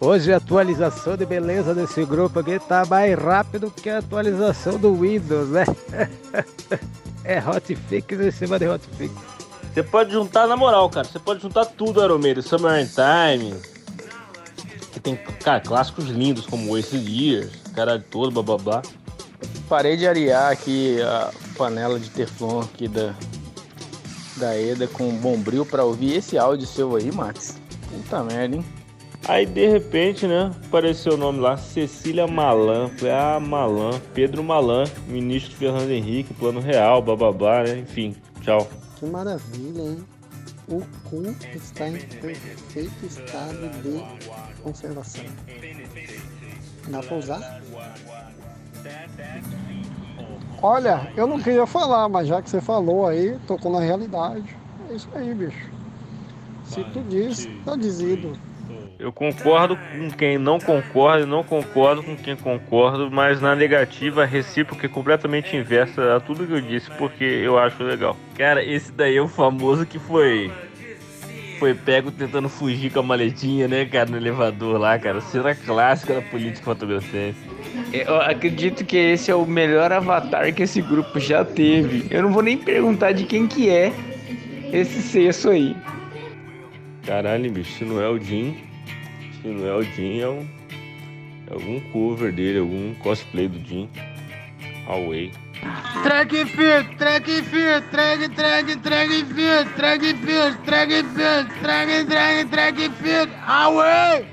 Hoje 0.00 0.32
a 0.32 0.36
atualização 0.36 1.16
de 1.16 1.26
beleza 1.26 1.74
desse 1.74 2.04
grupo 2.04 2.40
aqui 2.40 2.58
tá 2.58 2.84
mais 2.84 3.16
rápido 3.18 3.70
que 3.70 3.88
a 3.88 3.98
atualização 3.98 4.78
do 4.78 4.94
Windows, 4.94 5.48
né? 5.48 5.64
é 7.24 7.38
hotfix 7.38 8.20
em 8.20 8.30
cima 8.30 8.58
de 8.58 8.68
hotfix. 8.68 9.12
Você 9.72 9.82
pode 9.82 10.12
juntar, 10.12 10.46
na 10.46 10.56
moral, 10.56 10.88
cara, 10.90 11.06
você 11.06 11.18
pode 11.18 11.40
juntar 11.40 11.64
tudo, 11.64 12.02
Aromeiro. 12.02 12.42
Summer 12.42 12.80
in 12.80 12.86
Time, 12.86 13.54
que 14.92 15.00
tem, 15.00 15.16
cara, 15.42 15.60
clássicos 15.60 16.06
lindos 16.06 16.46
como 16.46 16.76
esse 16.76 16.96
Years, 16.96 17.52
caralho 17.74 18.04
todo, 18.10 18.30
blá 18.30 18.42
blá 18.42 18.58
blá. 18.58 18.82
Parei 19.68 19.96
de 19.96 20.06
arear 20.06 20.52
aqui 20.52 21.00
a 21.00 21.30
panela 21.56 21.98
de 21.98 22.10
Teflon 22.10 22.60
aqui 22.60 22.86
da, 22.86 23.14
da 24.36 24.56
Eda 24.56 24.86
com 24.86 25.10
bombril 25.16 25.64
pra 25.64 25.84
ouvir 25.84 26.16
esse 26.16 26.38
áudio 26.38 26.66
seu 26.66 26.96
aí, 26.96 27.10
Max. 27.12 27.60
Puta 27.90 28.22
merda, 28.24 28.56
hein? 28.56 28.64
Aí 29.28 29.46
de 29.46 29.68
repente, 29.68 30.26
né, 30.26 30.50
apareceu 30.66 31.14
o 31.14 31.16
nome 31.16 31.38
lá, 31.38 31.56
Cecília 31.56 32.26
Malan. 32.26 32.88
Falei, 32.88 33.14
ah, 33.14 33.38
Malan, 33.38 34.00
Pedro 34.14 34.42
Malan, 34.42 34.84
ministro 35.06 35.54
Fernando 35.54 35.90
Henrique, 35.90 36.34
Plano 36.34 36.60
Real, 36.60 37.00
blá 37.00 37.14
blá 37.14 37.32
blá, 37.32 37.62
né? 37.62 37.78
Enfim, 37.78 38.16
tchau. 38.40 38.68
Que 38.96 39.06
maravilha, 39.06 39.82
hein? 39.82 40.04
O 40.68 40.80
cu 41.04 41.22
está 41.54 41.88
em 41.88 41.98
perfeito 41.98 43.06
estado 43.06 43.68
de 43.82 44.62
conservação. 44.62 45.24
Dá 46.88 47.00
pra 47.00 47.16
usar? 47.16 47.62
Olha, 50.62 51.10
eu 51.16 51.26
não 51.26 51.40
queria 51.40 51.66
falar, 51.66 52.08
mas 52.08 52.28
já 52.28 52.40
que 52.40 52.48
você 52.48 52.60
falou 52.60 53.06
aí, 53.06 53.36
tocou 53.48 53.72
na 53.72 53.80
realidade. 53.80 54.44
É 54.88 54.94
isso 54.94 55.08
aí, 55.12 55.34
bicho. 55.34 55.70
Se 56.64 56.84
tu 56.84 57.00
diz, 57.08 57.48
tá 57.64 57.74
dizido. 57.74 58.32
Eu 58.96 59.12
concordo 59.12 59.76
com 59.76 60.10
quem 60.12 60.38
não 60.38 60.60
concorda 60.60 61.24
e 61.24 61.26
não 61.26 61.42
concordo 61.42 62.04
com 62.04 62.16
quem 62.16 62.36
concorda, 62.36 63.10
mas 63.10 63.40
na 63.40 63.56
negativa, 63.56 64.24
recíproca 64.24 64.86
e 64.86 64.88
completamente 64.88 65.56
inversa 65.56 66.14
a 66.14 66.20
tudo 66.20 66.46
que 66.46 66.52
eu 66.52 66.60
disse, 66.60 66.88
porque 66.92 67.24
eu 67.24 67.58
acho 67.58 67.82
legal. 67.82 68.16
Cara, 68.38 68.64
esse 68.64 68.92
daí 68.92 69.16
é 69.16 69.20
o 69.20 69.26
famoso 69.26 69.84
que 69.84 69.98
foi. 69.98 70.52
Foi 71.58 71.74
pego 71.74 72.12
tentando 72.12 72.48
fugir 72.48 72.92
com 72.92 73.00
a 73.00 73.02
maletinha, 73.02 73.66
né, 73.66 73.84
cara, 73.84 74.08
no 74.08 74.16
elevador 74.16 74.78
lá, 74.78 74.96
cara. 74.98 75.20
Cena 75.20 75.54
clássica 75.54 76.14
da 76.14 76.22
política 76.22 76.64
fotografia. 76.64 77.34
Eu 77.92 78.20
acredito 78.20 78.84
que 78.84 78.96
esse 78.96 79.30
é 79.30 79.34
o 79.34 79.46
melhor 79.46 79.92
avatar 79.92 80.52
que 80.54 80.62
esse 80.62 80.80
grupo 80.80 81.18
já 81.20 81.44
teve. 81.44 82.06
Eu 82.10 82.22
não 82.22 82.32
vou 82.32 82.42
nem 82.42 82.56
perguntar 82.56 83.12
de 83.12 83.24
quem 83.24 83.46
que 83.46 83.68
é 83.68 83.92
esse 84.72 85.02
cesso 85.02 85.50
aí. 85.50 85.76
Caralho, 87.06 87.50
bicho, 87.50 87.78
se 87.78 87.84
não 87.84 88.00
é 88.00 88.08
o 88.08 88.18
Jim, 88.18 88.56
se 89.40 89.48
não 89.48 89.66
é 89.66 89.74
o 89.74 89.82
Jim, 89.82 90.20
é, 90.20 90.28
um, 90.28 90.46
é 91.50 91.52
algum 91.52 91.80
cover 91.92 92.32
dele, 92.32 92.60
algum 92.60 92.94
cosplay 92.94 93.48
do 93.48 93.58
Jim. 93.68 93.88
Away. 94.86 95.32
Track 96.02 96.44
fit, 96.46 96.96
track 96.98 97.24
fit, 97.24 97.82
track, 97.90 98.28
track, 98.34 98.76
track 98.82 99.24
fit, 99.24 99.74
track 99.76 100.14
fit, 100.14 100.58
track 100.64 100.90
fit, 100.90 101.60
track, 101.62 102.06
track, 102.06 102.50
track 102.50 102.90
fit, 103.00 103.30
away! 103.46 104.31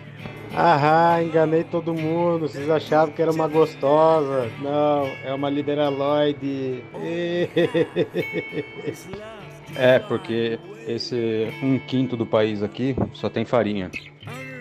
Aham, 0.55 1.23
enganei 1.23 1.63
todo 1.63 1.93
mundo. 1.93 2.47
Vocês 2.47 2.69
achavam 2.69 3.13
que 3.13 3.21
era 3.21 3.31
uma 3.31 3.47
gostosa. 3.47 4.49
Não, 4.61 5.05
é 5.23 5.33
uma 5.33 5.49
lideraloide. 5.49 6.83
É, 9.75 9.99
porque 9.99 10.59
esse 10.87 11.47
um 11.61 11.77
quinto 11.77 12.17
do 12.17 12.25
país 12.25 12.63
aqui 12.63 12.95
só 13.13 13.29
tem 13.29 13.45
farinha. 13.45 13.91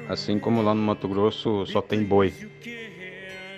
Assim 0.07 0.39
como 0.39 0.61
lá 0.61 0.75
no 0.75 0.83
Mato 0.83 1.09
Grosso 1.09 1.65
só 1.67 1.81
tem 1.81 2.05
boi. 2.05 2.33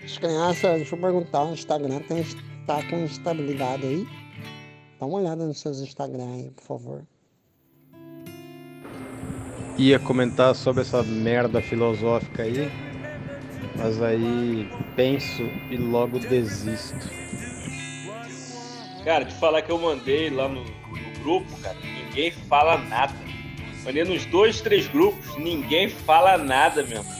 As 0.04 0.16
crianças, 0.16 0.76
deixa 0.76 0.94
eu 0.94 1.00
perguntar, 1.00 1.44
o 1.44 1.52
Instagram 1.52 1.98
tem, 2.00 2.24
tá 2.66 2.82
com 2.88 2.98
instabilidade 2.98 3.84
aí? 3.84 4.06
Dá 4.98 5.06
uma 5.06 5.18
olhada 5.18 5.44
nos 5.44 5.60
seus 5.60 5.80
Instagram 5.80 6.34
aí, 6.34 6.50
por 6.50 6.62
favor. 6.62 7.02
Ia 9.80 9.98
comentar 9.98 10.54
sobre 10.54 10.82
essa 10.82 11.02
merda 11.02 11.62
filosófica 11.62 12.42
aí, 12.42 12.70
mas 13.76 14.02
aí 14.02 14.68
penso 14.94 15.42
e 15.70 15.76
logo 15.78 16.18
desisto. 16.18 17.08
Cara, 19.02 19.24
te 19.24 19.32
falar 19.32 19.62
que 19.62 19.72
eu 19.72 19.78
mandei 19.78 20.28
lá 20.28 20.50
no, 20.50 20.64
no 20.64 21.20
grupo, 21.22 21.56
cara, 21.62 21.78
ninguém 21.82 22.30
fala 22.30 22.76
nada. 22.76 23.14
Mandei 23.82 24.04
nos 24.04 24.26
dois, 24.26 24.60
três 24.60 24.86
grupos, 24.86 25.34
ninguém 25.38 25.88
fala 25.88 26.36
nada 26.36 26.82
mesmo. 26.82 27.10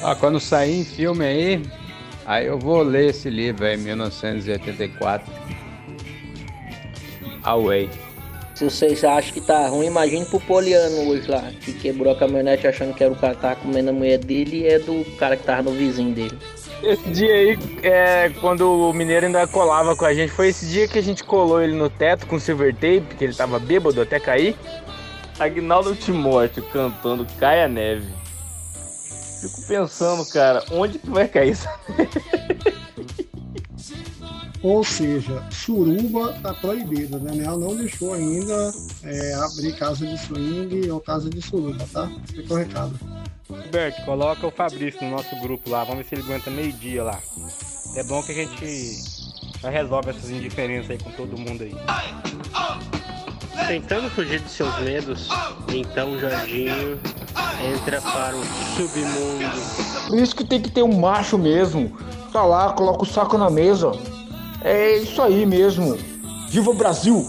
Ah, 0.00 0.14
quando 0.14 0.38
sair 0.38 0.82
em 0.82 0.84
filme 0.84 1.24
aí, 1.24 1.62
aí 2.24 2.46
eu 2.46 2.56
vou 2.56 2.84
ler 2.84 3.10
esse 3.10 3.28
livro 3.28 3.66
aí, 3.66 3.76
1984. 3.76 5.32
Away. 7.42 7.90
Se 8.56 8.64
vocês 8.64 9.04
acham 9.04 9.34
que 9.34 9.40
tá 9.42 9.68
ruim, 9.68 9.88
imagine 9.88 10.24
pro 10.24 10.40
Poliano 10.40 11.10
hoje 11.10 11.30
lá, 11.30 11.42
que 11.60 11.74
quebrou 11.74 12.14
a 12.14 12.16
caminhonete 12.16 12.66
achando 12.66 12.94
que 12.94 13.04
era 13.04 13.12
o 13.12 13.16
cara 13.16 13.34
que 13.34 13.42
tava 13.42 13.56
comendo 13.56 13.90
a 13.90 13.92
mulher 13.92 14.16
dele 14.16 14.62
e 14.62 14.66
é 14.66 14.78
do 14.78 15.04
cara 15.18 15.36
que 15.36 15.42
tava 15.42 15.64
no 15.64 15.72
vizinho 15.72 16.14
dele. 16.14 16.38
Esse 16.82 17.10
dia 17.10 17.34
aí, 17.34 17.58
é, 17.82 18.30
quando 18.40 18.88
o 18.88 18.94
mineiro 18.94 19.26
ainda 19.26 19.46
colava 19.46 19.94
com 19.94 20.06
a 20.06 20.14
gente, 20.14 20.32
foi 20.32 20.48
esse 20.48 20.64
dia 20.68 20.88
que 20.88 20.98
a 20.98 21.02
gente 21.02 21.22
colou 21.22 21.60
ele 21.60 21.74
no 21.74 21.90
teto 21.90 22.26
com 22.26 22.38
silver 22.38 22.72
tape, 22.72 23.02
porque 23.02 23.24
ele 23.24 23.34
tava 23.34 23.58
bêbado 23.58 24.00
até 24.00 24.18
cair. 24.18 24.56
Agnaldo 25.38 25.94
Timóteo 25.94 26.62
cantando 26.72 27.26
Cai 27.38 27.62
a 27.62 27.68
Neve. 27.68 28.10
Fico 29.42 29.68
pensando, 29.68 30.26
cara, 30.30 30.64
onde 30.70 30.98
que 30.98 31.10
vai 31.10 31.28
cair 31.28 31.50
isso? 31.50 31.68
Ou 34.66 34.82
seja, 34.82 35.44
suruba 35.48 36.32
tá 36.42 36.52
proibida. 36.52 37.20
né? 37.20 37.30
Daniel 37.30 37.56
não 37.56 37.76
deixou 37.76 38.14
ainda 38.14 38.74
é, 39.04 39.34
abrir 39.34 39.76
casa 39.76 40.04
de 40.04 40.18
swing 40.18 40.90
ou 40.90 41.00
casa 41.00 41.30
de 41.30 41.40
suruba, 41.40 41.86
tá? 41.92 42.10
Fica 42.24 42.52
o 42.52 42.56
recado. 42.56 42.98
Roberto, 43.48 44.04
coloca 44.04 44.44
o 44.44 44.50
Fabrício 44.50 45.04
no 45.04 45.12
nosso 45.12 45.36
grupo 45.40 45.70
lá, 45.70 45.84
vamos 45.84 45.98
ver 45.98 46.08
se 46.08 46.14
ele 46.16 46.22
aguenta 46.22 46.50
meio-dia 46.50 47.04
lá. 47.04 47.20
É 47.94 48.02
bom 48.02 48.20
que 48.24 48.32
a 48.32 48.34
gente 48.34 49.04
já 49.62 49.70
resolve 49.70 50.10
essas 50.10 50.30
indiferenças 50.30 50.90
aí 50.90 50.98
com 50.98 51.12
todo 51.12 51.38
mundo 51.38 51.62
aí. 51.62 51.76
Tentando 53.68 54.10
fugir 54.10 54.40
de 54.40 54.50
seus 54.50 54.76
medos, 54.80 55.28
então 55.72 56.10
o 56.10 56.18
Jorginho 56.18 57.00
entra 57.72 58.02
para 58.02 58.34
o 58.34 58.44
submundo. 58.74 60.08
Por 60.08 60.18
isso 60.18 60.34
que 60.34 60.44
tem 60.44 60.60
que 60.60 60.70
ter 60.70 60.82
um 60.82 60.98
macho 60.98 61.38
mesmo. 61.38 61.96
Tá 62.32 62.42
lá, 62.42 62.72
coloca 62.72 63.04
o 63.04 63.06
saco 63.06 63.38
na 63.38 63.48
mesa. 63.48 63.92
É 64.62 64.96
isso 64.96 65.20
aí 65.22 65.44
mesmo. 65.46 65.96
Viva 66.48 66.70
o 66.70 66.74
Brasil! 66.74 67.26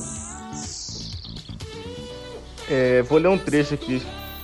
É, 2.69 3.01
vou 3.03 3.17
ler 3.17 3.29
um 3.29 3.37
trecho 3.37 3.73
aqui, 3.73 4.01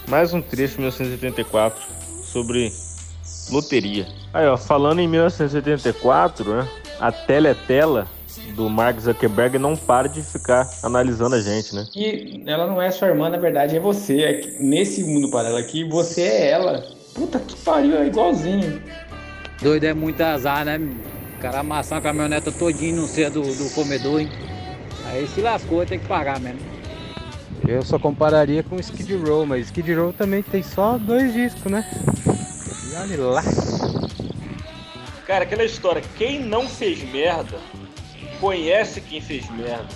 mais 0.07 0.33
um 0.33 0.41
trecho 0.41 0.75
de 0.75 0.81
1984 0.81 1.81
sobre 2.23 2.71
loteria. 3.51 4.07
Aí, 4.33 4.47
ó, 4.47 4.55
falando 4.57 4.99
em 4.99 5.07
1984, 5.07 6.55
né? 6.55 6.67
A 6.99 7.11
teletela 7.11 8.07
do 8.55 8.69
Mark 8.69 8.99
Zuckerberg 8.99 9.57
não 9.59 9.75
para 9.75 10.07
de 10.07 10.21
ficar 10.23 10.69
analisando 10.81 11.35
a 11.35 11.41
gente, 11.41 11.75
né? 11.75 11.85
E 11.95 12.43
ela 12.45 12.65
não 12.65 12.81
é 12.81 12.91
sua 12.91 13.09
irmã, 13.09 13.29
na 13.29 13.37
verdade 13.37 13.75
é 13.75 13.79
você. 13.79 14.21
É 14.21 14.33
que 14.33 14.63
nesse 14.63 15.03
mundo 15.03 15.29
paralelo 15.29 15.57
aqui, 15.57 15.83
você 15.83 16.21
é 16.21 16.51
ela. 16.51 16.83
Puta 17.13 17.39
que 17.39 17.55
pariu, 17.57 17.97
é 17.97 18.07
igualzinho. 18.07 18.81
Doido 19.61 19.83
é 19.83 19.93
muito 19.93 20.21
azar, 20.21 20.65
né? 20.65 20.79
O 21.43 21.45
cara 21.45 21.59
amassar 21.59 21.97
a 21.97 22.01
caminhoneta 22.01 22.53
todinho 22.53 23.01
no 23.01 23.05
ser 23.05 23.29
do, 23.29 23.41
do 23.41 23.69
comedor, 23.71 24.21
hein? 24.21 24.29
Aí 25.07 25.27
se 25.27 25.41
lascou, 25.41 25.85
tem 25.85 25.99
que 25.99 26.07
pagar 26.07 26.39
mesmo. 26.39 26.61
Eu 27.67 27.83
só 27.83 27.99
compararia 27.99 28.63
com 28.63 28.79
Skid 28.79 29.13
Row, 29.17 29.45
mas 29.45 29.65
Skid 29.65 29.93
Row 29.93 30.13
também 30.13 30.41
tem 30.41 30.63
só 30.63 30.97
dois 30.97 31.33
discos, 31.33 31.69
né? 31.69 31.85
E 32.89 32.95
olha 32.95 33.21
lá. 33.23 33.43
Cara, 35.27 35.43
aquela 35.43 35.65
história, 35.65 36.01
quem 36.17 36.39
não 36.39 36.65
fez 36.65 37.03
merda, 37.11 37.59
conhece 38.39 39.01
quem 39.01 39.19
fez 39.19 39.49
merda. 39.49 39.89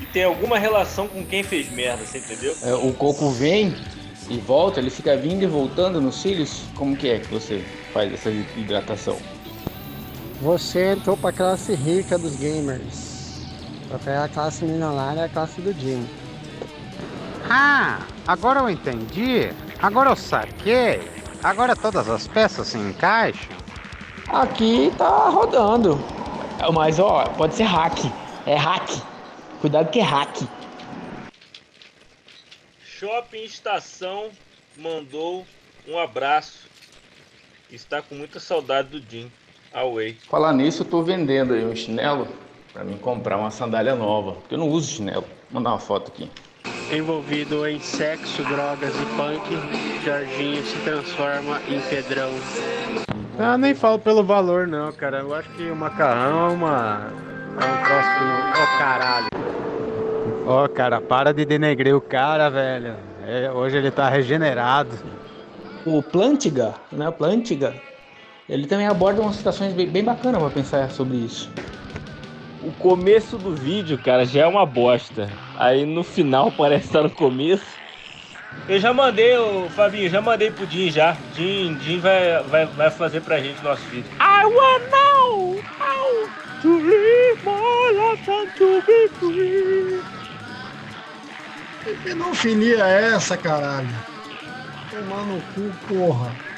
E 0.00 0.06
tem 0.06 0.22
alguma 0.22 0.56
relação 0.56 1.08
com 1.08 1.26
quem 1.26 1.42
fez 1.42 1.68
merda, 1.72 2.04
você 2.04 2.18
entendeu? 2.18 2.54
É, 2.62 2.74
o 2.74 2.92
coco 2.92 3.28
vem 3.28 3.74
e 4.30 4.36
volta, 4.36 4.78
ele 4.78 4.88
fica 4.88 5.16
vindo 5.16 5.42
e 5.42 5.48
voltando 5.48 6.00
nos 6.00 6.22
cílios. 6.22 6.62
Como 6.76 6.96
que 6.96 7.08
é 7.08 7.18
que 7.18 7.26
você 7.26 7.60
faz 7.92 8.12
essa 8.12 8.30
hidratação? 8.30 9.18
Você 10.42 10.94
entrou 10.94 11.16
pra 11.16 11.30
classe 11.30 11.72
rica 11.72 12.18
dos 12.18 12.34
gamers. 12.34 13.46
Porque 13.88 14.10
a 14.10 14.28
classe 14.28 14.64
milionária 14.64 15.20
é 15.20 15.24
a 15.26 15.28
classe 15.28 15.60
do 15.60 15.72
Jim. 15.72 16.04
Ah, 17.48 18.00
agora 18.26 18.58
eu 18.58 18.68
entendi. 18.68 19.52
Agora 19.80 20.10
eu 20.10 20.16
saquei. 20.16 21.08
Agora 21.44 21.76
todas 21.76 22.08
as 22.08 22.26
peças 22.26 22.66
se 22.66 22.76
encaixam. 22.76 23.56
Aqui 24.26 24.92
tá 24.98 25.28
rodando. 25.28 25.96
Mas 26.74 26.98
ó, 26.98 27.24
pode 27.36 27.54
ser 27.54 27.62
hack. 27.62 27.98
É 28.44 28.56
hack. 28.56 29.00
Cuidado 29.60 29.92
que 29.92 30.00
é 30.00 30.02
hack. 30.02 30.42
Shopping 32.84 33.44
Estação 33.44 34.30
mandou 34.76 35.46
um 35.86 35.96
abraço. 35.96 36.66
Está 37.70 38.02
com 38.02 38.16
muita 38.16 38.40
saudade 38.40 38.88
do 38.88 39.08
Jim. 39.08 39.30
Away. 39.74 40.16
Falar 40.28 40.52
nisso, 40.52 40.82
eu 40.82 40.86
tô 40.86 41.02
vendendo 41.02 41.54
aí 41.54 41.64
um 41.64 41.74
chinelo 41.74 42.28
pra 42.72 42.84
mim 42.84 42.96
comprar 42.96 43.36
uma 43.36 43.50
sandália 43.50 43.94
nova. 43.94 44.32
Porque 44.32 44.54
eu 44.54 44.58
não 44.58 44.68
uso 44.68 44.90
chinelo. 44.90 45.24
Vou 45.50 45.60
mandar 45.60 45.70
uma 45.70 45.78
foto 45.78 46.10
aqui. 46.10 46.30
Envolvido 46.92 47.66
em 47.66 47.80
sexo, 47.80 48.42
drogas 48.44 48.94
e 48.94 49.06
punk, 49.16 50.04
Jorginho 50.04 50.62
se 50.62 50.76
transforma 50.80 51.60
em 51.68 51.80
Pedrão. 51.80 52.30
Ah, 53.38 53.56
nem 53.56 53.74
falo 53.74 53.98
pelo 53.98 54.22
valor 54.22 54.66
não, 54.66 54.92
cara. 54.92 55.20
Eu 55.20 55.34
acho 55.34 55.48
que 55.50 55.62
o 55.70 55.74
macarrão 55.74 56.50
é 56.50 56.52
uma. 56.52 57.10
É 57.52 57.64
um 57.64 57.84
troço. 57.84 58.62
Ó, 58.62 58.78
caralho. 58.78 59.26
Ó, 60.46 60.68
cara, 60.68 61.00
para 61.00 61.32
de 61.32 61.44
denegrir 61.44 61.96
o 61.96 62.00
cara, 62.00 62.50
velho. 62.50 62.94
É, 63.26 63.50
hoje 63.50 63.76
ele 63.76 63.90
tá 63.90 64.08
regenerado. 64.08 64.90
O 65.86 66.02
Plantiga, 66.02 66.74
né? 66.90 67.08
O 67.08 67.12
Plantiga, 67.12 67.74
ele 68.48 68.66
também 68.66 68.86
aborda 68.86 69.20
umas 69.20 69.36
situações 69.36 69.72
bem, 69.72 69.88
bem 69.88 70.04
bacanas 70.04 70.40
pra 70.40 70.50
pensar 70.50 70.90
sobre 70.90 71.16
isso. 71.16 71.50
O 72.62 72.70
começo 72.72 73.38
do 73.38 73.54
vídeo, 73.54 73.98
cara, 73.98 74.24
já 74.24 74.42
é 74.42 74.46
uma 74.46 74.64
bosta. 74.64 75.28
Aí 75.56 75.84
no 75.84 76.04
final 76.04 76.50
parece 76.52 76.86
estar 76.86 77.02
no 77.02 77.10
começo. 77.10 77.64
Eu 78.68 78.78
já 78.78 78.92
mandei, 78.92 79.36
o 79.36 79.68
Fabinho, 79.70 80.08
já 80.08 80.20
mandei 80.20 80.50
pro 80.50 80.66
Jim 80.66 80.90
já. 80.90 81.16
Jim, 81.34 81.78
Jim 81.80 81.98
vai, 81.98 82.42
vai, 82.44 82.66
vai 82.66 82.90
fazer 82.90 83.20
pra 83.22 83.40
gente 83.40 83.60
o 83.60 83.64
nosso 83.64 83.82
vídeo. 83.86 84.10
I 84.20 84.44
wanna 84.44 84.86
know 84.90 85.62
how 85.78 86.28
to 86.60 86.78
live 86.78 87.44
my 87.44 87.90
life 87.92 88.30
and 88.30 88.48
to 88.58 88.82
be 88.86 89.08
free. 89.18 90.00
Que 91.82 91.94
pedofilia 92.04 92.86
é 92.86 93.14
essa, 93.14 93.36
caralho? 93.36 93.88
Tomar 94.90 95.24
no 95.24 95.40
cu, 95.54 95.72
porra. 95.88 96.51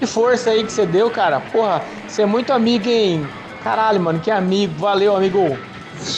Que 0.00 0.06
força 0.06 0.48
aí 0.48 0.64
que 0.64 0.72
você 0.72 0.86
deu, 0.86 1.10
cara. 1.10 1.38
Porra, 1.40 1.82
você 2.08 2.22
é 2.22 2.26
muito 2.26 2.54
amigo, 2.54 2.88
hein? 2.88 3.28
Caralho, 3.62 4.00
mano, 4.00 4.18
que 4.18 4.30
amigo. 4.30 4.72
Valeu, 4.78 5.14
amigo. 5.14 5.58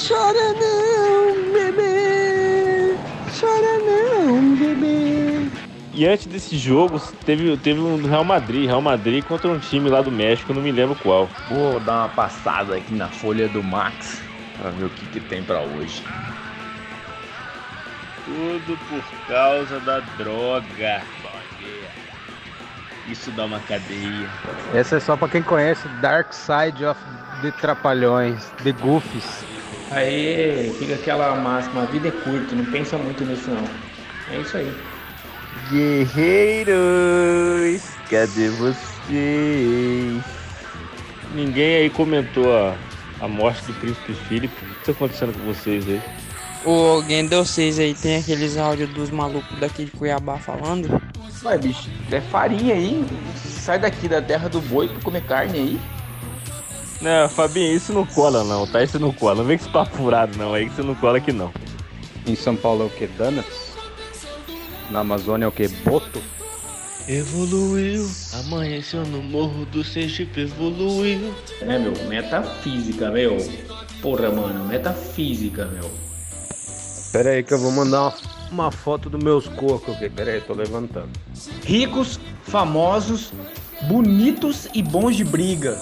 Chora 0.06 0.54
não, 0.54 1.52
bebê. 1.52 2.94
Chora 3.40 3.78
não, 3.80 4.54
bebê. 4.54 5.48
E 5.92 6.06
antes 6.06 6.26
desse 6.26 6.56
jogo, 6.56 7.00
teve, 7.26 7.56
teve 7.56 7.80
um 7.80 7.98
do 7.98 8.06
Real 8.06 8.22
Madrid. 8.22 8.66
Real 8.66 8.80
Madrid 8.80 9.24
contra 9.24 9.50
um 9.50 9.58
time 9.58 9.90
lá 9.90 10.00
do 10.00 10.12
México, 10.12 10.54
não 10.54 10.62
me 10.62 10.70
lembro 10.70 10.94
qual. 11.02 11.28
Vou 11.50 11.80
dar 11.80 12.02
uma 12.02 12.08
passada 12.08 12.76
aqui 12.76 12.94
na 12.94 13.08
folha 13.08 13.48
do 13.48 13.64
Max 13.64 14.22
pra 14.56 14.70
ver 14.70 14.84
o 14.84 14.90
que, 14.90 15.06
que 15.06 15.20
tem 15.28 15.42
pra 15.42 15.60
hoje. 15.60 16.04
Tudo 18.24 18.78
por 18.88 19.02
causa 19.26 19.80
da 19.80 19.98
droga. 20.16 21.02
Isso 23.08 23.30
dá 23.32 23.44
uma 23.46 23.60
cadeia. 23.60 24.28
Essa 24.74 24.96
é 24.96 25.00
só 25.00 25.16
pra 25.16 25.28
quem 25.28 25.42
conhece 25.42 25.86
Dark 26.00 26.32
Side 26.32 26.84
of 26.84 27.00
the 27.42 27.50
Trapalhões, 27.50 28.44
The 28.62 28.72
Goofies. 28.72 29.44
Aí 29.90 30.72
fica 30.78 30.94
aquela 30.94 31.34
máxima, 31.36 31.82
a 31.82 31.86
vida 31.86 32.08
é 32.08 32.10
curta, 32.10 32.54
não 32.54 32.64
pensa 32.66 32.96
muito 32.96 33.24
nisso 33.24 33.50
não. 33.50 33.64
É 34.30 34.38
isso 34.40 34.56
aí. 34.56 34.72
Guerreiros, 35.70 36.72
cadê 38.08 38.48
vocês? 38.50 40.22
Ninguém 41.34 41.76
aí 41.76 41.90
comentou 41.90 42.56
a, 42.56 42.74
a 43.20 43.28
morte 43.28 43.64
do 43.66 43.74
príncipe 43.74 44.14
Filipe. 44.14 44.64
O 44.64 44.74
que 44.74 44.84
tá 44.86 44.92
acontecendo 44.92 45.32
com 45.32 45.40
vocês 45.40 45.86
aí? 45.88 46.00
Ô, 46.64 46.96
alguém 46.96 47.26
deu 47.26 47.44
vocês 47.44 47.78
aí, 47.78 47.92
tem 47.94 48.16
aqueles 48.16 48.56
áudios 48.56 48.88
dos 48.90 49.10
malucos 49.10 49.58
daqui 49.58 49.84
de 49.84 49.90
Cuiabá 49.90 50.38
falando? 50.38 51.02
Vai, 51.42 51.58
bicho, 51.58 51.90
é 52.10 52.20
farinha 52.20 52.74
aí. 52.74 53.04
Sai 53.44 53.78
daqui 53.78 54.08
da 54.08 54.22
terra 54.22 54.48
do 54.48 54.60
boi 54.60 54.88
pra 54.88 55.00
comer 55.00 55.24
carne 55.24 55.58
aí. 55.58 55.80
Não, 57.00 57.28
Fabinho, 57.28 57.74
isso 57.74 57.92
não 57.92 58.06
cola 58.06 58.44
não, 58.44 58.64
tá? 58.64 58.82
Isso 58.82 58.98
não 58.98 59.12
cola. 59.12 59.36
Não 59.36 59.44
vem 59.44 59.58
com 59.58 59.64
esse 59.64 59.72
papo 59.72 59.96
furado 59.96 60.38
não, 60.38 60.54
aí 60.54 60.68
que 60.68 60.76
você 60.76 60.82
não 60.82 60.94
cola 60.94 61.18
aqui 61.18 61.32
não. 61.32 61.52
Em 62.24 62.36
São 62.36 62.54
Paulo 62.54 62.84
é 62.84 62.86
o 62.86 62.90
que? 62.90 63.08
Donuts? 63.08 63.72
Na 64.88 65.00
Amazônia 65.00 65.46
é 65.46 65.48
o 65.48 65.52
que? 65.52 65.66
Boto? 65.66 66.22
Evoluiu, 67.08 68.08
amanheceu 68.44 69.04
no 69.04 69.20
morro 69.20 69.64
do 69.66 69.82
Sergipe, 69.82 70.42
evoluiu. 70.42 71.34
É, 71.60 71.76
meu, 71.76 71.92
metafísica, 72.06 73.10
meu. 73.10 73.36
Porra, 74.00 74.30
mano, 74.30 74.64
metafísica, 74.66 75.66
meu. 75.66 75.90
Pera 77.10 77.30
aí 77.30 77.42
que 77.42 77.52
eu 77.52 77.58
vou 77.58 77.72
mandar 77.72 78.02
uma, 78.02 78.14
uma 78.52 78.70
foto 78.70 79.08
dos 79.08 79.22
meus 79.22 79.48
cocos 79.48 79.96
aqui. 79.96 80.08
Pera 80.08 80.32
aí, 80.32 80.40
tô 80.40 80.52
levantando. 80.52 81.10
Ricos, 81.64 82.20
famosos, 82.42 83.32
bonitos 83.82 84.68
e 84.74 84.82
bons 84.82 85.16
de 85.16 85.24
briga. 85.24 85.78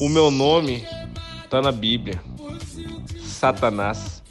O 0.00 0.08
meu 0.08 0.30
nome 0.30 0.86
tá 1.48 1.60
na 1.60 1.72
Bíblia. 1.72 2.20
Satanás. 3.22 4.22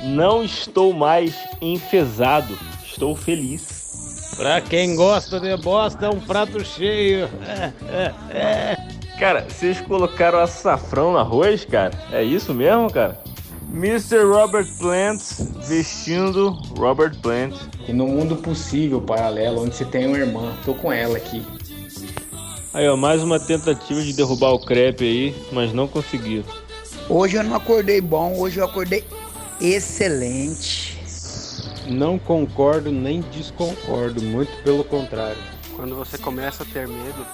Não 0.00 0.42
estou 0.42 0.92
mais 0.92 1.34
enfesado, 1.60 2.58
estou 2.84 3.14
feliz. 3.14 4.34
Pra 4.36 4.60
quem 4.60 4.96
gosta 4.96 5.38
de 5.38 5.56
bosta, 5.56 6.06
é 6.06 6.10
um 6.10 6.20
prato 6.20 6.64
cheio. 6.64 7.28
É, 7.46 7.72
é, 7.88 8.36
é. 8.36 8.76
Cara, 9.18 9.46
vocês 9.48 9.80
colocaram 9.80 10.40
açafrão 10.40 11.12
no 11.12 11.18
arroz, 11.18 11.64
cara? 11.64 11.92
É 12.10 12.22
isso 12.22 12.52
mesmo, 12.52 12.92
cara? 12.92 13.22
Mr. 13.74 14.22
Robert 14.22 14.68
Plant 14.78 15.20
vestindo 15.66 16.50
Robert 16.78 17.20
Plant. 17.20 17.56
E 17.88 17.92
no 17.92 18.06
mundo 18.06 18.36
possível, 18.36 19.00
paralelo, 19.02 19.64
onde 19.64 19.74
você 19.74 19.84
tem 19.84 20.06
uma 20.06 20.16
irmã. 20.16 20.56
Tô 20.64 20.74
com 20.74 20.92
ela 20.92 21.16
aqui. 21.16 21.44
Aí, 22.72 22.88
ó, 22.88 22.96
mais 22.96 23.20
uma 23.20 23.40
tentativa 23.40 24.00
de 24.00 24.12
derrubar 24.12 24.52
o 24.52 24.64
crepe 24.64 25.04
aí, 25.04 25.46
mas 25.50 25.72
não 25.72 25.88
conseguiram. 25.88 26.44
Hoje 27.08 27.36
eu 27.36 27.42
não 27.42 27.56
acordei 27.56 28.00
bom, 28.00 28.38
hoje 28.38 28.60
eu 28.60 28.64
acordei 28.64 29.04
excelente. 29.60 30.96
Não 31.88 32.16
concordo 32.16 32.92
nem 32.92 33.22
desconcordo, 33.22 34.22
muito 34.22 34.52
pelo 34.62 34.84
contrário. 34.84 35.42
Quando 35.74 35.96
você 35.96 36.16
começa 36.16 36.62
a 36.62 36.66
ter 36.66 36.86
medo, 36.86 37.26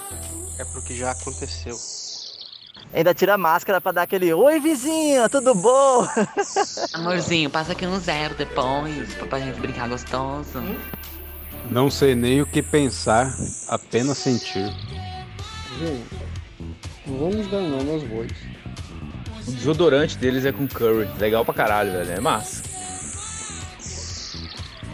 é 0.59 0.65
porque 0.65 0.95
já 0.95 1.11
aconteceu. 1.11 1.77
Ainda 2.93 3.15
tira 3.15 3.35
a 3.35 3.39
máscara 3.39 3.81
pra 3.81 3.93
dar 3.93 4.03
aquele 4.03 4.33
Oi 4.33 4.59
vizinho, 4.61 5.29
tudo 5.29 5.55
bom? 5.55 6.07
Amorzinho, 6.95 7.49
passa 7.49 7.73
aqui 7.73 7.87
um 7.87 7.99
zero 8.01 8.35
depois, 8.35 9.15
pra 9.29 9.39
gente 9.39 9.61
brincar 9.61 9.89
gostoso. 9.89 10.63
Não 11.71 11.91
sei 11.91 12.15
nem 12.15 12.43
o 12.43 12.47
que 12.47 12.63
pensar, 12.63 13.33
apenas 13.69 14.19
sentir. 14.19 14.73
Gente, 15.79 16.05
não 17.07 17.19
vamos 17.19 17.47
dar 17.49 17.61
nome 17.61 17.91
aos 17.93 18.03
bois. 18.03 18.33
O 19.47 19.53
desodorante 19.53 20.19
deles 20.19 20.45
é 20.45 20.53
com 20.53 20.67
curry. 20.67 21.09
Legal 21.19 21.45
pra 21.45 21.55
caralho, 21.55 21.93
velho. 21.93 22.13
É 22.13 22.21
massa. 22.21 22.63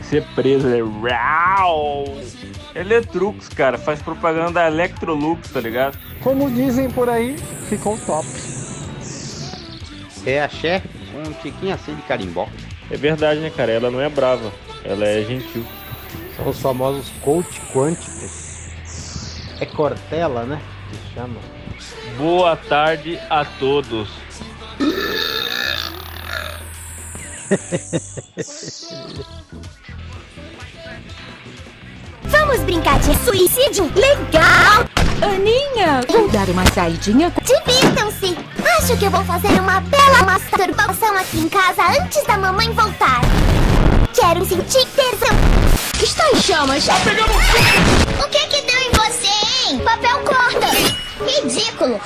Ser 0.03 0.25
preso, 0.35 0.69
é! 0.69 0.81
Eletrux, 2.77 3.49
cara, 3.49 3.79
faz 3.79 4.03
propaganda 4.03 4.53
da 4.53 4.67
Electrolux, 4.67 5.51
tá 5.51 5.61
ligado? 5.61 5.99
Como 6.23 6.51
dizem 6.51 6.91
por 6.91 7.09
aí, 7.09 7.39
ficou 7.69 7.97
top. 8.05 8.29
É 10.27 10.43
axé 10.43 10.83
com 11.11 11.21
um 11.21 11.33
tiquinho 11.33 11.75
assim 11.75 11.95
de 11.95 12.03
carimbó. 12.03 12.47
É 12.91 12.99
verdade, 12.99 13.41
né, 13.41 13.51
cara? 13.51 13.73
Ela 13.73 13.91
não 13.91 14.01
é 14.01 14.11
brava, 14.11 14.53
ela 14.85 15.07
é 15.07 15.25
gentil. 15.25 15.65
São 16.37 16.49
os 16.49 16.61
famosos 16.61 17.09
coach 17.23 17.63
quânticos. 17.73 18.69
É 19.59 19.65
Cortella, 19.65 20.45
né? 20.45 20.61
Que 20.91 21.15
chama. 21.15 21.41
Boa 22.19 22.57
tarde 22.57 23.19
a 23.31 23.43
todos. 23.45 24.11
Vamos 32.29 32.61
brincar 32.61 32.99
de 33.01 33.17
suicídio? 33.25 33.91
Legal! 33.95 34.85
Aninha, 35.23 36.01
vou 36.09 36.29
dar 36.29 36.49
uma 36.49 36.65
saidinha. 36.73 37.33
Divirtam-se! 37.43 38.37
Acho 38.79 38.97
que 38.97 39.05
eu 39.05 39.11
vou 39.11 39.25
fazer 39.25 39.49
uma 39.61 39.81
bela 39.81 40.23
masturbação 40.25 41.17
aqui 41.17 41.39
em 41.39 41.49
casa 41.49 41.83
antes 42.01 42.25
da 42.25 42.37
mamãe 42.37 42.71
voltar. 42.73 43.21
Quero 44.13 44.45
sentir 44.45 44.87
tesão. 44.87 45.37
Está 46.03 46.31
em 46.31 46.41
chamas. 46.41 46.85
Tá 46.85 46.95
pegando 47.05 47.33
O 48.25 48.29
que 48.29 48.47
que 48.47 48.63
deu 48.63 48.81
em 48.81 48.91
você, 48.91 49.71
hein? 49.71 49.79
Papel 49.81 50.19
corta. 50.21 50.67
Ridículo. 51.25 52.01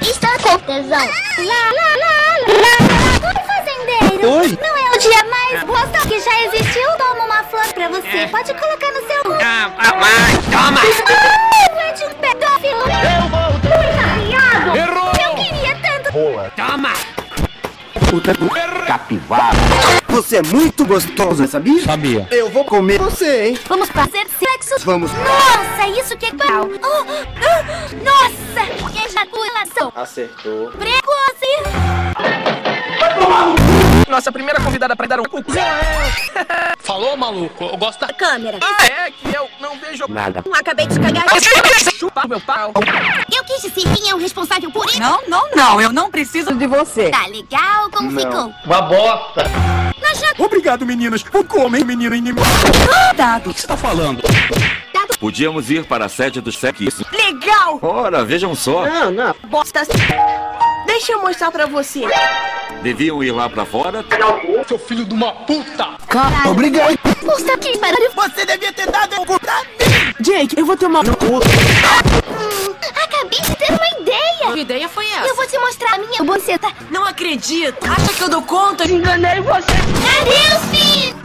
Está 0.00 0.38
com 0.38 0.58
tesão. 0.58 0.98
Lá, 0.98 1.72
lá, 1.72 1.96
lá, 1.96 2.86
lá. 2.86 2.91
Oi, 3.22 3.34
fazendeiro. 3.46 4.30
Oi. 4.30 4.58
Não 4.60 4.76
é 4.76 4.96
o 4.96 4.98
dia 4.98 5.24
mais 5.24 5.62
gostoso 5.62 6.08
que 6.08 6.20
já 6.20 6.42
existiu? 6.42 6.88
Toma 6.98 7.24
uma 7.24 7.44
flor 7.44 7.66
pra 7.72 7.88
você. 7.88 8.26
Pode 8.28 8.54
colocar 8.54 8.92
no 8.92 9.06
seu 9.06 9.22
cu. 9.24 9.32
Ah, 9.32 9.70
ah, 9.78 9.92
ah, 9.96 10.32
toma. 10.50 10.80
Ah, 10.80 11.88
é 11.88 11.92
de 11.92 12.04
um 12.04 12.14
pedófilo. 12.14 12.82
Eu 12.90 13.28
vou. 13.28 13.52
Muito 13.52 14.76
Errou. 14.76 15.12
Eu 15.22 15.34
queria 15.34 15.76
tanto. 15.76 16.12
Rola. 16.12 16.52
Toma. 16.56 16.92
Puta 18.10 18.34
capivara. 18.86 19.56
Você 20.08 20.36
é 20.36 20.42
muito 20.42 20.84
gostosa, 20.84 21.46
sabia? 21.46 21.82
Sabia. 21.82 22.28
Eu 22.30 22.50
vou 22.50 22.64
comer 22.64 22.98
você, 22.98 23.46
hein? 23.46 23.58
Vamos 23.66 23.88
fazer 23.88 24.26
sexo? 24.38 24.84
Vamos. 24.84 25.10
Nossa, 25.12 25.88
isso 25.98 26.16
que 26.18 26.26
é 26.26 26.30
legal. 26.30 26.68
Oh, 26.70 26.86
ah, 26.86 27.88
nossa, 28.04 28.90
que 28.92 29.06
ejaculação. 29.06 29.92
Acertou. 29.96 30.70
Precoce. 30.72 32.51
Nossa 34.08 34.30
primeira 34.30 34.60
convidada 34.60 34.94
pra 34.94 35.06
dar 35.06 35.20
um 35.20 35.24
cu. 35.24 35.42
Falou, 36.80 37.16
maluco? 37.16 37.64
Eu 37.64 37.76
gosto 37.76 38.00
da 38.00 38.12
câmera. 38.12 38.58
Ah, 38.62 38.84
é 38.84 39.10
que 39.10 39.34
eu 39.34 39.48
não 39.60 39.78
vejo 39.78 40.04
nada. 40.08 40.44
Acabei 40.52 40.86
de 40.86 41.00
cagar. 41.00 41.24
Chupa 41.94 42.26
meu 42.28 42.40
pau. 42.40 42.72
Eu 43.34 43.44
quis 43.44 43.62
dizer 43.62 43.88
quem 43.94 44.10
é 44.10 44.14
o 44.14 44.18
responsável 44.18 44.70
por 44.70 44.86
isso. 44.86 45.00
Não, 45.00 45.20
não, 45.28 45.48
não. 45.54 45.80
Eu 45.80 45.92
não 45.92 46.10
preciso 46.10 46.54
de 46.54 46.66
você. 46.66 47.10
Tá 47.10 47.26
legal? 47.26 47.88
Como 47.90 48.10
ficou? 48.10 48.52
Uma 48.66 48.82
bosta. 48.82 49.44
Nós 50.00 50.18
já... 50.18 50.32
Obrigado, 50.38 50.84
meninas. 50.84 51.24
O 51.32 51.44
comem, 51.44 51.84
menino 51.84 52.14
inimigo. 52.14 52.44
Dado. 53.16 53.50
O 53.50 53.54
que 53.54 53.60
você 53.60 53.66
tá 53.66 53.76
falando? 53.76 54.22
Podíamos 55.18 55.70
ir 55.70 55.86
para 55.86 56.06
a 56.06 56.08
sede 56.08 56.40
dos 56.40 56.58
sequis. 56.58 57.00
Legal. 57.12 57.78
Ora, 57.80 58.24
vejam 58.24 58.54
só. 58.54 58.84
Não, 58.84 59.10
não. 59.10 59.34
Bosta. 59.48 59.82
Deixa 60.92 61.12
eu 61.12 61.22
mostrar 61.22 61.50
pra 61.50 61.64
você. 61.64 62.02
Deviam 62.82 63.24
ir 63.24 63.32
lá 63.32 63.48
pra 63.48 63.64
fora. 63.64 64.04
Seu 64.68 64.78
filho 64.78 65.06
de 65.06 65.14
uma 65.14 65.32
puta! 65.32 65.96
Cara, 66.06 66.50
obrigado! 66.50 66.98
Você 67.22 67.50
aqui, 67.50 67.78
caralho! 67.78 68.12
Você 68.14 68.44
devia 68.44 68.70
ter 68.74 68.90
dado 68.90 69.14
o 69.22 69.24
cu 69.24 69.40
pra 69.40 69.62
mim! 69.62 70.14
Jake, 70.20 70.54
eu 70.58 70.66
vou 70.66 70.76
tomar 70.76 71.02
no 71.02 71.16
cu! 71.16 71.36
Hum, 71.36 72.74
acabei 73.02 73.40
de 73.40 73.56
ter 73.56 73.72
uma 73.72 74.02
ideia! 74.02 74.52
Que 74.52 74.60
ideia 74.60 74.86
foi 74.86 75.06
essa? 75.06 75.26
Eu 75.26 75.34
vou 75.34 75.46
te 75.46 75.58
mostrar 75.58 75.94
a 75.94 75.98
minha 75.98 76.22
buceta! 76.22 76.68
Tá? 76.70 76.76
Não 76.90 77.06
acredito! 77.06 77.78
Acha 77.90 78.12
que 78.12 78.22
eu 78.24 78.28
dou 78.28 78.42
conta? 78.42 78.84
Enganei 78.84 79.40
você! 79.40 79.72
Adeus, 80.20 80.64
filho! 80.70 81.22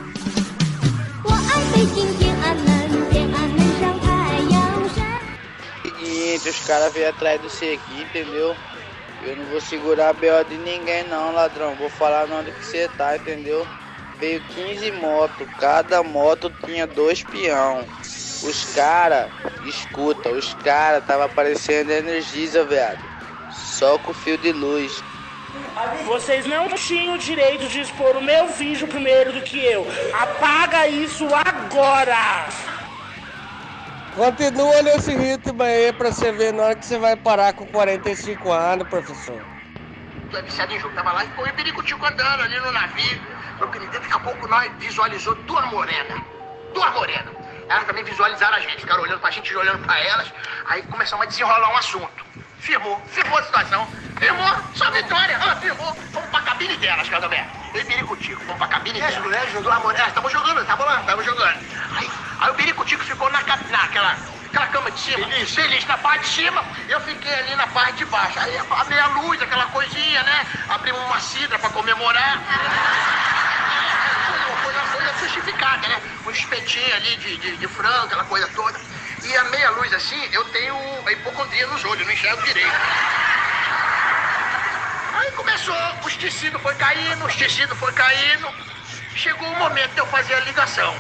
E, 6.02 6.49
os 6.49 6.60
caras 6.65 6.94
veio 6.94 7.10
atrás 7.10 7.41
do 7.41 7.49
C 7.49 7.73
aqui, 7.73 8.02
entendeu? 8.02 8.56
Eu 9.23 9.35
não 9.35 9.45
vou 9.45 9.60
segurar 9.60 10.10
a 10.10 10.14
B.O. 10.14 10.44
de 10.44 10.57
ninguém 10.57 11.03
não, 11.06 11.34
ladrão. 11.34 11.76
Vou 11.76 11.89
falar 11.89 12.26
onde 12.31 12.52
que 12.52 12.65
você 12.65 12.88
tá, 12.88 13.15
entendeu? 13.15 13.68
Veio 14.19 14.41
15 14.41 14.91
motos, 14.91 15.48
cada 15.60 16.02
moto 16.03 16.52
tinha 16.65 16.88
dois 16.88 17.23
peão. 17.23 17.85
Os 18.44 18.76
cara, 18.76 19.30
escuta, 19.64 20.30
os 20.30 20.53
cara 20.53 21.02
tava 21.02 21.26
aparecendo 21.26 21.91
energiza, 21.91 22.64
viado. 22.64 23.03
Só 23.49 23.98
com 23.98 24.14
fio 24.14 24.38
de 24.38 24.52
luz. 24.52 25.03
Vocês 26.06 26.45
não 26.45 26.69
tinham 26.69 27.15
o 27.15 27.18
direito 27.18 27.68
de 27.68 27.81
expor 27.81 28.15
o 28.15 28.22
meu 28.22 28.48
vídeo 28.48 28.88
primeiro 28.88 29.34
do 29.34 29.41
que 29.41 29.64
eu. 29.64 29.85
Apaga 30.14 30.88
isso 30.88 31.27
agora! 31.34 32.76
Continua 34.18 34.81
nesse 34.81 35.15
ritmo 35.15 35.61
aí 35.61 35.94
pra 35.94 36.11
você 36.11 36.31
ver 36.31 36.52
na 36.52 36.64
hora 36.64 36.76
que 36.76 36.84
você 36.84 36.98
vai 36.98 37.15
parar 37.15 37.53
com 37.53 37.68
45 37.68 38.52
anos, 38.52 38.88
professor. 38.88 39.39
Tu 40.31 40.38
é 40.38 40.41
viciado 40.41 40.73
em 40.73 40.80
jogo, 40.80 40.95
tava 40.95 41.11
lá 41.11 41.23
e 41.23 41.27
correu 41.30 41.53
perigo 41.53 41.77
contigo 41.77 42.03
andando 42.03 42.41
ali 42.41 42.60
no 42.60 42.72
navio. 42.72 43.22
Meu 43.60 43.69
querido, 43.69 43.91
daqui 43.91 44.11
a 44.11 44.19
pouco 44.19 44.48
nós 44.48 44.72
visualizou 44.80 45.35
duas 45.44 45.64
morenas. 45.68 46.19
Duas 46.73 46.91
morenas. 46.95 47.31
Elas 47.69 47.85
também 47.85 48.03
visualizaram 48.03 48.57
a 48.57 48.60
gente, 48.60 48.77
ficaram 48.77 49.03
olhando 49.03 49.19
pra 49.19 49.30
gente, 49.30 49.56
olhando 49.56 49.85
pra 49.85 49.99
elas. 49.99 50.34
Aí 50.65 50.81
começamos 50.81 51.23
a 51.23 51.30
desenrolar 51.30 51.69
um 51.72 51.77
assunto. 51.77 52.26
Firmou, 52.59 53.01
firmou 53.07 53.38
a 53.38 53.43
situação. 53.43 53.88
Firmou, 54.19 54.55
só 54.73 54.89
vitória. 54.91 55.38
Ah, 55.41 55.55
firmou. 55.57 55.95
Vamos 56.11 56.29
pra 56.29 56.41
cabine 56.41 56.75
delas, 56.77 57.07
Caldomé. 57.07 57.47
Eu 57.73 57.81
e 57.81 57.84
Biricutico, 57.84 58.41
vamos 58.45 58.57
pra 58.57 58.67
cabine 58.67 58.99
delas. 58.99 59.34
É, 59.34 59.43
é, 59.43 59.51
jogou 59.51 59.71
amor. 59.71 59.95
É, 59.95 60.07
estamos 60.07 60.31
jogando, 60.31 60.65
tava 60.65 60.84
lá, 60.85 61.03
tava 61.03 61.23
jogando. 61.23 61.57
Aí, 61.95 62.09
aí 62.39 62.49
o 62.49 62.53
Biricutico 62.55 63.03
ficou 63.03 63.29
na, 63.31 63.41
naquela, 63.41 64.17
aquela 64.47 64.67
cama 64.67 64.91
de 64.91 64.99
cima. 64.99 65.27
Feliz. 65.27 65.55
Feliz 65.55 65.85
na 65.85 65.97
parte 65.99 66.23
de 66.23 66.29
cima. 66.29 66.63
Eu 66.89 66.99
fiquei 67.01 67.34
ali 67.34 67.55
na 67.55 67.67
parte 67.67 67.97
de 67.97 68.05
baixo. 68.05 68.39
Aí 68.39 68.57
a 68.57 68.84
meia 68.85 69.07
luz, 69.07 69.41
aquela 69.41 69.67
coisinha, 69.67 70.23
né? 70.23 70.47
Abrimos 70.69 71.01
uma 71.01 71.19
cidra 71.19 71.59
pra 71.59 71.69
comemorar. 71.69 72.41
Foi 74.63 74.73
uma 74.73 74.88
coisa 74.88 75.13
justificada, 75.19 75.88
né? 75.88 76.01
Um 76.25 76.31
espetinho 76.31 76.95
ali 76.95 77.15
de, 77.17 77.38
de, 77.38 77.57
de 77.57 77.67
frango, 77.67 78.05
aquela 78.05 78.23
coisa 78.25 78.47
toda. 78.55 78.96
E 79.27 79.35
a 79.37 79.43
meia 79.45 79.69
luz 79.71 79.93
assim, 79.93 80.29
eu 80.31 80.43
tenho 80.45 80.75
a 81.05 81.11
hipocondria 81.11 81.67
nos 81.67 81.83
olhos, 81.83 82.05
não 82.05 82.13
enxergo 82.13 82.41
direito. 82.43 82.71
Aí 85.19 85.31
começou, 85.31 85.75
os 86.05 86.15
tecidos 86.15 86.61
foi 86.61 86.73
caindo, 86.75 87.25
os 87.25 87.35
tecidos 87.35 87.77
foi 87.77 87.91
caindo. 87.93 88.47
Chegou 89.15 89.49
o 89.51 89.55
momento 89.57 89.91
de 89.93 89.99
eu 89.99 90.07
fazer 90.07 90.33
a 90.35 90.39
ligação. 90.41 90.95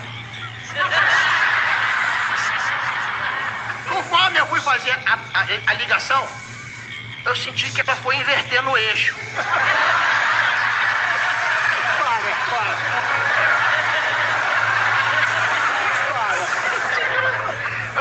Conforme 3.87 4.39
eu 4.39 4.47
fui 4.47 4.59
fazer 4.61 4.91
a, 5.05 5.13
a- 5.13 5.47
a 5.67 5.73
ligação, 5.75 6.27
eu 7.25 7.35
senti 7.35 7.71
que 7.71 7.79
ela 7.81 7.95
foi 7.97 8.15
invertendo 8.17 8.69
o 8.71 8.77
eixo. 8.77 9.15
Para, 11.97 12.35
para. 12.49 12.77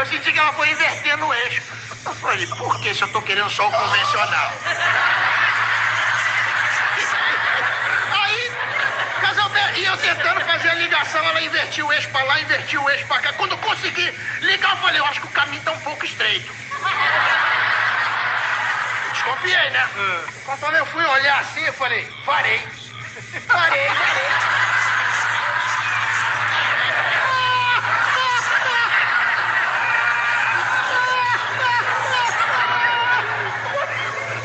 Eu 0.06 0.10
senti 0.12 0.32
que 0.32 0.38
ela 0.38 0.52
foi 0.52 0.70
invertendo 0.70 1.26
o 1.26 1.34
eixo. 1.34 1.62
Eu 2.04 2.14
falei, 2.14 2.46
por 2.46 2.80
que 2.80 2.94
se 2.94 3.02
eu 3.02 3.08
tô 3.08 3.20
querendo 3.22 3.50
só 3.50 3.66
o 3.66 3.72
convencional? 3.72 4.52
Aí, 8.12 8.52
Casalberto, 9.20 9.80
e 9.80 9.84
eu 9.84 9.96
tentando 9.96 10.40
fazer 10.42 10.68
a 10.70 10.74
ligação, 10.74 11.24
ela 11.24 11.42
invertiu 11.42 11.88
o 11.88 11.92
eixo 11.92 12.08
pra 12.10 12.22
lá, 12.22 12.40
invertiu 12.40 12.84
o 12.84 12.90
eixo 12.90 13.04
pra 13.06 13.18
cá. 13.18 13.32
Quando 13.32 13.50
eu 13.52 13.58
consegui 13.58 14.16
ligar, 14.42 14.70
eu 14.70 14.76
falei, 14.76 15.00
eu 15.00 15.06
acho 15.06 15.20
que 15.20 15.26
o 15.26 15.30
caminho 15.30 15.62
tá 15.62 15.72
um 15.72 15.80
pouco 15.80 16.04
estreito. 16.04 16.54
Desconfiei, 19.12 19.70
né? 19.70 19.88
Conforme 20.44 20.78
eu 20.78 20.86
fui 20.86 21.04
olhar 21.04 21.40
assim, 21.40 21.64
eu 21.64 21.72
falei, 21.72 22.08
parei. 22.24 22.64
Parei, 23.48 23.88
parei. 23.88 24.30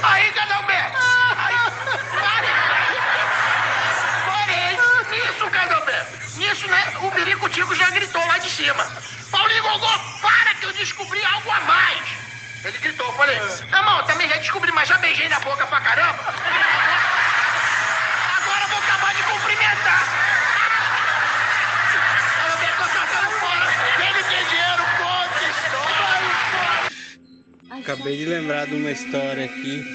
Aí, 0.03 0.31
Cadalberto! 0.31 0.97
Aí, 1.37 1.55
parei! 2.19 2.49
Parei! 4.25 4.79
Nisso, 5.11 5.51
Cadalberto! 5.51 6.17
Nisso, 6.37 6.67
né? 6.67 6.93
O 7.01 7.11
Biricutico 7.11 7.75
já 7.75 7.87
gritou 7.91 8.25
lá 8.25 8.39
de 8.39 8.49
cima. 8.49 8.83
Paulinho 9.29 9.61
Gogô, 9.61 9.99
para 10.21 10.55
que 10.55 10.65
eu 10.65 10.73
descobri 10.73 11.23
algo 11.23 11.51
a 11.51 11.59
mais! 11.61 12.01
Ele 12.63 12.79
gritou, 12.79 13.05
eu 13.05 13.13
falei, 13.13 13.37
irmão, 13.37 14.03
também 14.05 14.27
já 14.27 14.37
descobri, 14.37 14.71
mas 14.71 14.89
já 14.89 14.97
beijei 14.97 15.29
na 15.29 15.39
boca 15.41 15.67
pra 15.67 15.79
caramba. 15.81 16.23
Agora 18.37 18.61
eu 18.63 18.67
vou 18.69 18.79
acabar 18.79 19.13
de 19.13 19.21
cumprimentar. 19.23 20.03
Cadalberto, 22.37 22.81
eu 22.81 22.87
tô 22.89 22.93
saindo 23.13 23.31
fora. 23.39 23.67
Ele 24.09 24.23
tem 24.23 24.45
dinheiro, 24.45 24.83
conta 24.97 25.45
história. 25.45 26.01
Acabei 28.11 28.25
de 28.25 28.29
lembrar 28.29 28.67
de 28.67 28.75
uma 28.75 28.91
história 28.91 29.45
aqui 29.45 29.85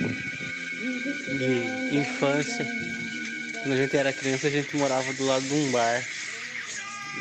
de 1.36 1.98
infância. 1.98 2.66
Quando 3.60 3.74
a 3.74 3.76
gente 3.76 3.94
era 3.94 4.10
criança, 4.10 4.46
a 4.46 4.50
gente 4.50 4.74
morava 4.74 5.12
do 5.12 5.26
lado 5.26 5.44
de 5.44 5.52
um 5.52 5.70
bar. 5.70 6.02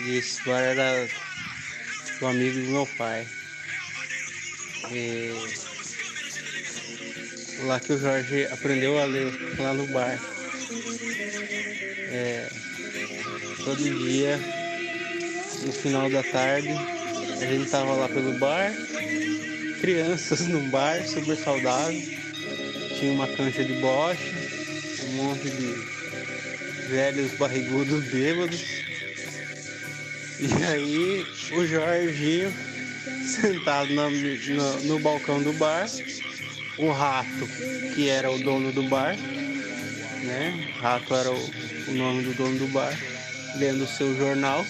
E 0.06 0.16
esse 0.16 0.42
bar 0.46 0.62
era 0.62 1.06
do 2.18 2.28
amigo 2.28 2.62
do 2.62 2.72
meu 2.72 2.88
pai. 2.98 3.28
E 4.90 5.34
lá 7.66 7.78
que 7.78 7.92
o 7.92 8.00
Jorge 8.00 8.46
aprendeu 8.46 8.98
a 8.98 9.04
ler, 9.04 9.34
lá 9.60 9.74
no 9.74 9.88
bar. 9.88 10.18
É, 12.10 12.50
todo 13.66 13.84
dia, 14.08 14.40
no 15.66 15.74
final 15.74 16.10
da 16.10 16.24
tarde, 16.24 16.70
a 17.42 17.46
gente 17.46 17.70
tava 17.70 17.92
lá 17.96 18.08
pelo 18.08 18.40
bar, 18.40 18.74
crianças 19.82 20.42
num 20.48 20.70
bar, 20.70 21.06
super 21.08 21.38
saudável. 21.38 22.02
Tinha 23.00 23.12
uma 23.12 23.28
cancha 23.28 23.64
de 23.64 23.74
bocha, 23.74 24.22
um 25.10 25.14
monte 25.14 25.50
de 25.50 26.88
velhos 26.90 27.32
barrigudos 27.34 28.04
bêbados. 28.06 28.62
E 30.40 30.64
aí 30.64 31.26
o 31.52 31.66
Jorginho 31.66 32.54
sentado 33.26 33.94
na- 33.94 34.10
no, 34.10 34.80
no 34.84 35.00
balcão 35.00 35.42
do 35.42 35.54
bar, 35.54 35.88
o 36.78 36.92
rato, 36.92 37.48
que 37.94 38.10
era 38.10 38.30
o 38.32 38.38
dono 38.40 38.72
do 38.72 38.84
bar, 38.84 39.16
né? 40.24 40.74
Rato 40.80 41.14
era 41.16 41.32
o, 41.32 41.50
o 41.88 41.92
nome 41.94 42.24
do 42.24 42.34
dono 42.34 42.58
do 42.60 42.68
bar, 42.68 42.98
lendo 43.58 43.84
o 43.84 43.88
seu 43.88 44.16
jornal. 44.18 44.66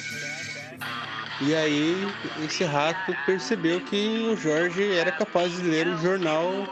E 1.41 1.53
aí 1.53 2.07
esse 2.43 2.63
rato 2.63 3.13
percebeu 3.25 3.81
que 3.81 4.29
o 4.31 4.37
Jorge 4.37 4.91
era 4.93 5.11
capaz 5.11 5.51
de 5.55 5.63
ler 5.63 5.87
o 5.87 5.97
jornal 5.97 6.67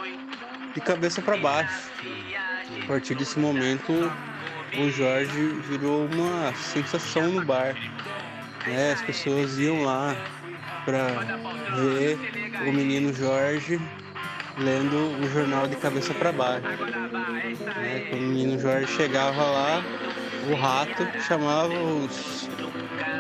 de 0.74 0.80
cabeça 0.82 1.22
para 1.22 1.38
baixo. 1.38 1.92
A 2.82 2.88
partir 2.88 3.16
desse 3.16 3.38
momento 3.40 4.12
o 4.78 4.90
Jorge 4.90 5.48
virou 5.70 6.06
uma 6.08 6.54
sensação 6.56 7.28
no 7.30 7.46
bar. 7.46 7.76
né? 8.66 8.94
As 8.94 9.02
pessoas 9.02 9.58
iam 9.60 9.84
lá 9.84 10.16
para 10.86 11.08
ver 11.76 12.18
o 12.68 12.72
menino 12.72 13.14
Jorge 13.14 13.80
lendo 14.58 14.96
o 15.20 15.30
jornal 15.32 15.68
de 15.68 15.76
cabeça 15.76 16.14
para 16.14 16.32
baixo. 16.32 16.68
né? 16.68 18.08
Quando 18.10 18.22
o 18.24 18.28
menino 18.28 18.60
Jorge 18.60 18.88
chegava 18.88 19.44
lá, 19.44 19.84
o 20.48 20.56
rato 20.56 21.22
chamava 21.22 21.74
os 21.74 22.50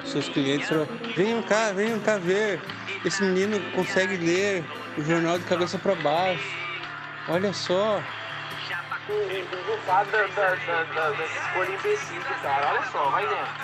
seus 0.05 0.29
clientes 0.29 0.69
e 0.69 1.13
venham 1.15 1.41
cá, 1.43 1.71
venham 1.71 1.99
cá 1.99 2.17
ver. 2.17 2.61
Esse 3.05 3.23
menino 3.23 3.59
consegue 3.71 4.17
ler 4.17 4.63
o 4.97 5.03
jornal 5.03 5.37
de 5.37 5.45
cabeça 5.45 5.77
para 5.77 5.95
baixo. 5.95 6.43
Olha 7.27 7.53
só. 7.53 8.01
Resultado 9.07 10.11
da, 10.11 10.27
da, 10.27 10.55
da, 10.55 10.83
da, 10.83 11.09
dessa 11.11 11.39
escolha 11.39 11.69
imbecil 11.69 12.19
do 12.19 12.41
cara. 12.41 12.69
Olha 12.71 12.83
só, 12.91 13.09
vai 13.09 13.27
dentro. 13.27 13.63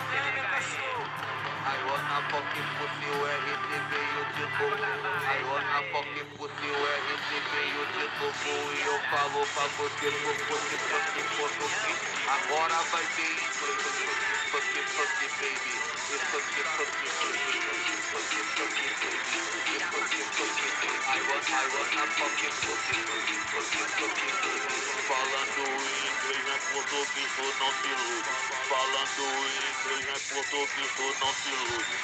It, 14.78 14.86
fuck 14.94 15.18
it, 15.26 15.34
baby. 15.42 15.74
It's 16.14 16.26
fuck 16.30 16.46
it, 16.46 16.68
fuck 16.78 17.02
it, 17.02 18.94
baby. 19.02 19.38
It's 19.74 19.86
fuck 19.90 20.14
it, 20.14 20.30
fuck 20.38 20.62
it, 20.62 20.74
baby. 20.78 21.02
I 21.10 21.18
want, 21.26 21.50
I 21.50 21.66
want, 21.74 21.94
I 21.98 22.06
fuck 22.18 22.38
it, 22.46 22.54
fuck 22.54 22.86
it, 22.90 23.02
fuck 23.10 23.30
it, 23.34 23.42
fuck 23.50 23.74
it, 23.82 23.90
fuck 23.98 24.22
it, 24.22 24.36
baby. 24.46 24.78
Falando 25.10 25.66
inglês 26.06 26.44
não 26.46 26.54
é 26.54 26.60
português, 26.70 27.32
tu 27.34 27.46
não 27.60 27.72
se 27.74 27.88
ilude. 27.90 28.30
Falando 28.70 29.26
inglês 29.58 30.06
não 30.06 30.14
é 30.14 30.20
português, 30.20 30.92
tu 30.96 31.16
não 31.20 31.34
se 31.34 31.50
ilude. 31.50 31.98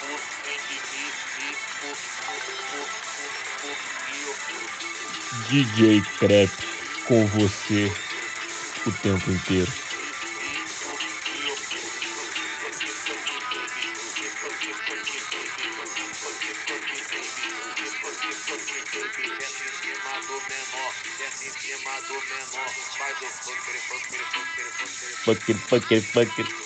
Push 0.00 0.36
into 0.52 0.76
me, 0.92 1.04
me, 1.36 1.56
push, 1.80 2.04
push, 2.26 2.48
push, 2.68 2.92
push, 3.16 3.40
push, 3.62 3.62
e 3.62 3.68
eu 3.68 3.78
DJ 5.48 6.02
Trap 6.18 6.52
com 7.04 7.26
você 7.28 7.92
o 8.86 8.92
tempo 8.92 9.30
inteiro. 9.30 9.72
Fucker, 25.24 25.56
fucker, 25.56 26.02
fucker. 26.02 26.61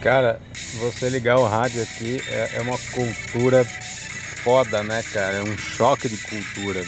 Cara, 0.00 0.40
você 0.70 1.08
ligar 1.08 1.38
o 1.38 1.46
rádio 1.46 1.82
aqui 1.82 2.22
é, 2.26 2.50
é 2.52 2.60
uma 2.62 2.78
cultura 2.90 3.70
foda, 4.44 4.82
né, 4.84 5.02
cara? 5.04 5.38
É 5.38 5.42
um 5.42 5.56
choque 5.56 6.08
de 6.08 6.18
cultura. 6.18 6.86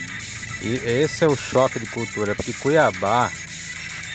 E 0.61 0.77
esse 0.85 1.25
é 1.25 1.29
o 1.29 1.37
choque 1.37 1.81
de 1.81 1.87
cultura, 1.89 2.37
porque 2.37 2.55
Cuiabá 2.55 3.35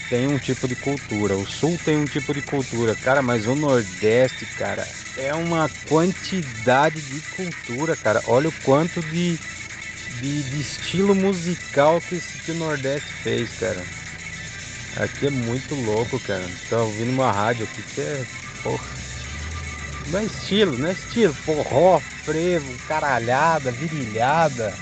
tem 0.08 0.28
um 0.30 0.40
tipo 0.40 0.68
de 0.68 0.76
cultura, 0.78 1.38
o 1.38 1.46
Sul 1.46 1.80
tem 1.80 1.98
um 1.98 2.08
tipo 2.08 2.34
de 2.34 2.44
cultura, 2.44 2.96
cara, 2.98 3.22
mas 3.24 3.48
o 3.48 3.56
Nordeste, 3.56 4.48
cara, 4.56 4.96
é 5.16 5.34
uma 5.36 5.70
quantidade 5.84 7.02
de 7.02 7.24
cultura, 7.24 7.98
cara. 7.98 8.22
Olha 8.26 8.50
o 8.50 8.54
quanto 8.54 9.04
de, 9.04 9.42
de, 10.10 10.44
de 10.44 10.60
estilo 10.60 11.16
musical 11.16 12.02
que, 12.02 12.16
esse, 12.16 12.40
que 12.40 12.52
o 12.52 12.56
Nordeste 12.56 13.14
fez, 13.14 13.54
cara. 13.54 13.90
Aqui 14.92 15.28
é 15.28 15.30
muito 15.30 15.76
louco, 15.76 16.20
cara. 16.20 16.58
Tô 16.68 16.86
ouvindo 16.88 17.12
uma 17.12 17.32
rádio 17.32 17.66
aqui 17.66 17.84
que 17.84 18.02
é. 18.02 18.26
Porra. 18.66 18.84
Não 20.08 20.20
é 20.20 20.24
estilo, 20.24 20.76
não 20.76 20.88
é 20.88 20.92
estilo. 20.94 21.34
Forró, 21.34 22.00
frevo, 22.00 22.66
caralhada, 22.88 23.72
virilhada. 23.72 24.74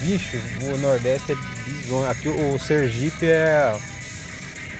Bicho, 0.00 0.36
o 0.62 0.78
Nordeste 0.78 1.32
é 1.32 1.34
bizonho. 1.34 2.08
Aqui 2.08 2.28
o 2.28 2.56
Sergipe 2.60 3.26
é. 3.26 3.76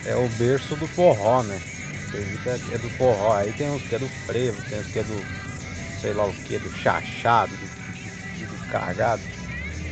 É 0.07 0.15
o 0.15 0.29
berço 0.29 0.77
do 0.77 0.87
forró, 0.87 1.43
né? 1.43 1.61
O 2.07 2.11
Sergipe 2.13 2.49
é, 2.49 2.75
é 2.75 2.79
do 2.79 2.89
forró. 2.91 3.35
Aí 3.35 3.53
tem 3.53 3.69
uns 3.69 3.83
que 3.83 3.97
é 3.97 3.99
do 3.99 4.09
frevo, 4.09 4.63
tem 4.71 4.79
uns 4.79 4.87
que 4.87 5.01
é 5.01 5.03
do. 5.03 5.21
sei 6.01 6.13
lá 6.13 6.25
o 6.25 6.33
que, 6.45 6.57
do 6.57 6.71
chachado, 6.71 7.51
do, 7.57 7.67
do, 7.67 8.47
do 8.47 8.71
cagado. 8.71 9.23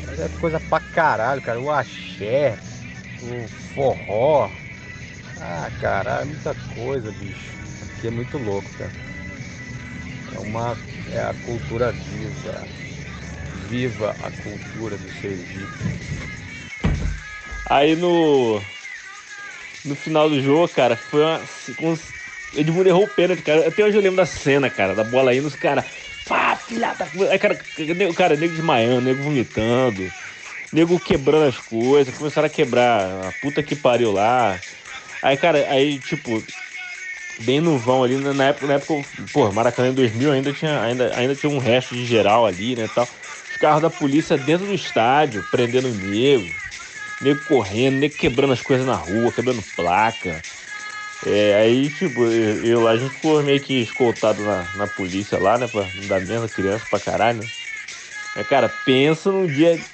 Mas 0.07 0.21
é 0.21 0.29
coisa 0.41 0.61
pra 0.61 0.79
caralho, 0.79 1.43
cara. 1.43 1.61
O 1.61 1.73
axé, 1.73 2.57
o 3.21 3.49
forró. 3.75 4.49
Ah, 5.41 5.69
caralho, 5.81 6.29
muita 6.29 6.55
coisa, 6.73 7.11
bicho. 7.11 7.56
Aqui 7.97 8.09
é 8.09 8.11
muito 8.11 8.37
louco, 8.37 8.71
cara. 8.77 8.93
É 10.33 10.39
uma. 10.39 10.77
É 11.11 11.21
a 11.21 11.33
cultura 11.33 11.93
viva. 11.93 12.69
Viva 13.69 14.15
a 14.21 14.31
cultura 14.31 14.97
do 14.99 15.11
Sergipe. 15.11 15.67
Aí 17.71 17.97
no. 17.97 18.61
No 19.85 19.95
final 19.95 20.29
do 20.29 20.41
jogo, 20.41 20.69
cara, 20.69 20.97
foi 20.97 21.23
uma. 21.23 21.41
Edmundo 22.55 22.89
errou 22.89 23.05
o 23.05 23.09
pênalti, 23.09 23.43
cara. 23.43 23.69
Até 23.69 23.85
hoje 23.85 23.97
eu 23.97 24.03
lembro 24.03 24.17
da 24.17 24.27
cena, 24.27 24.69
cara, 24.69 24.95
da 24.95 25.05
bola 25.05 25.35
indo, 25.35 25.47
os 25.47 25.57
caras. 25.57 25.85
Pá, 26.29 26.57
filha 26.57 26.93
da. 26.95 27.07
Aí, 27.31 27.39
cara, 27.39 27.59
nego- 27.79 28.15
cara, 28.15 28.37
nego 28.37 28.53
desmaiando, 28.53 29.01
nego 29.03 29.23
vomitando, 29.23 30.11
nego 30.73 30.99
quebrando 30.99 31.47
as 31.47 31.59
coisas, 31.61 32.15
começaram 32.15 32.47
a 32.47 32.51
quebrar 32.51 33.29
a 33.29 33.33
puta 33.33 33.63
que 33.63 33.77
pariu 33.77 34.13
lá. 34.13 34.61
Aí, 35.23 35.37
cara, 35.37 35.67
aí, 35.71 35.99
tipo, 36.01 36.43
bem 37.39 37.61
no 37.61 37.79
vão 37.79 38.03
ali, 38.03 38.17
na 38.19 38.45
época, 38.47 38.67
na 38.67 38.75
época, 38.75 39.09
pô, 39.33 39.53
Maracanã 39.53 39.89
em 39.91 39.95
2000 39.95 40.31
ainda 40.33 40.53
tinha, 40.53 40.81
ainda, 40.83 41.15
ainda 41.17 41.35
tinha 41.37 41.51
um 41.51 41.59
resto 41.59 41.95
de 41.95 42.05
geral 42.07 42.47
ali, 42.47 42.77
né, 42.77 42.89
tal. 42.89 43.11
Os 43.49 43.57
carros 43.57 43.83
da 43.83 43.91
polícia 43.91 44.37
dentro 44.39 44.67
do 44.67 44.75
estádio, 44.75 45.43
prendendo 45.45 45.95
nego, 45.95 46.61
nego 47.21 47.43
correndo, 47.43 47.99
nego 47.99 48.17
quebrando 48.17 48.53
as 48.55 48.63
coisas 48.63 48.87
na 48.87 48.97
rua, 48.97 49.33
quebrando 49.33 49.63
placa. 49.63 50.45
É, 51.21 51.55
aí, 51.57 51.91
tipo, 51.91 52.27
eu, 52.29 52.81
lá, 52.83 52.93
a 52.93 52.97
gente 52.99 53.13
ficou 53.13 53.43
meio 53.43 53.61
que 53.61 53.75
escoltado 53.81 54.45
na, 54.45 54.71
na 54.75 54.87
polícia 54.89 55.39
lá, 55.39 55.59
né, 55.59 55.69
pra 55.69 55.91
dar 55.95 56.21
menos 56.21 56.51
criança 56.53 56.87
pra 56.87 57.01
caralho, 57.01 57.45
né. 57.45 57.51
Mas, 58.35 58.47
cara, 58.47 58.69
pensa 58.69 59.33
num 59.33 59.49
dia 59.49 59.87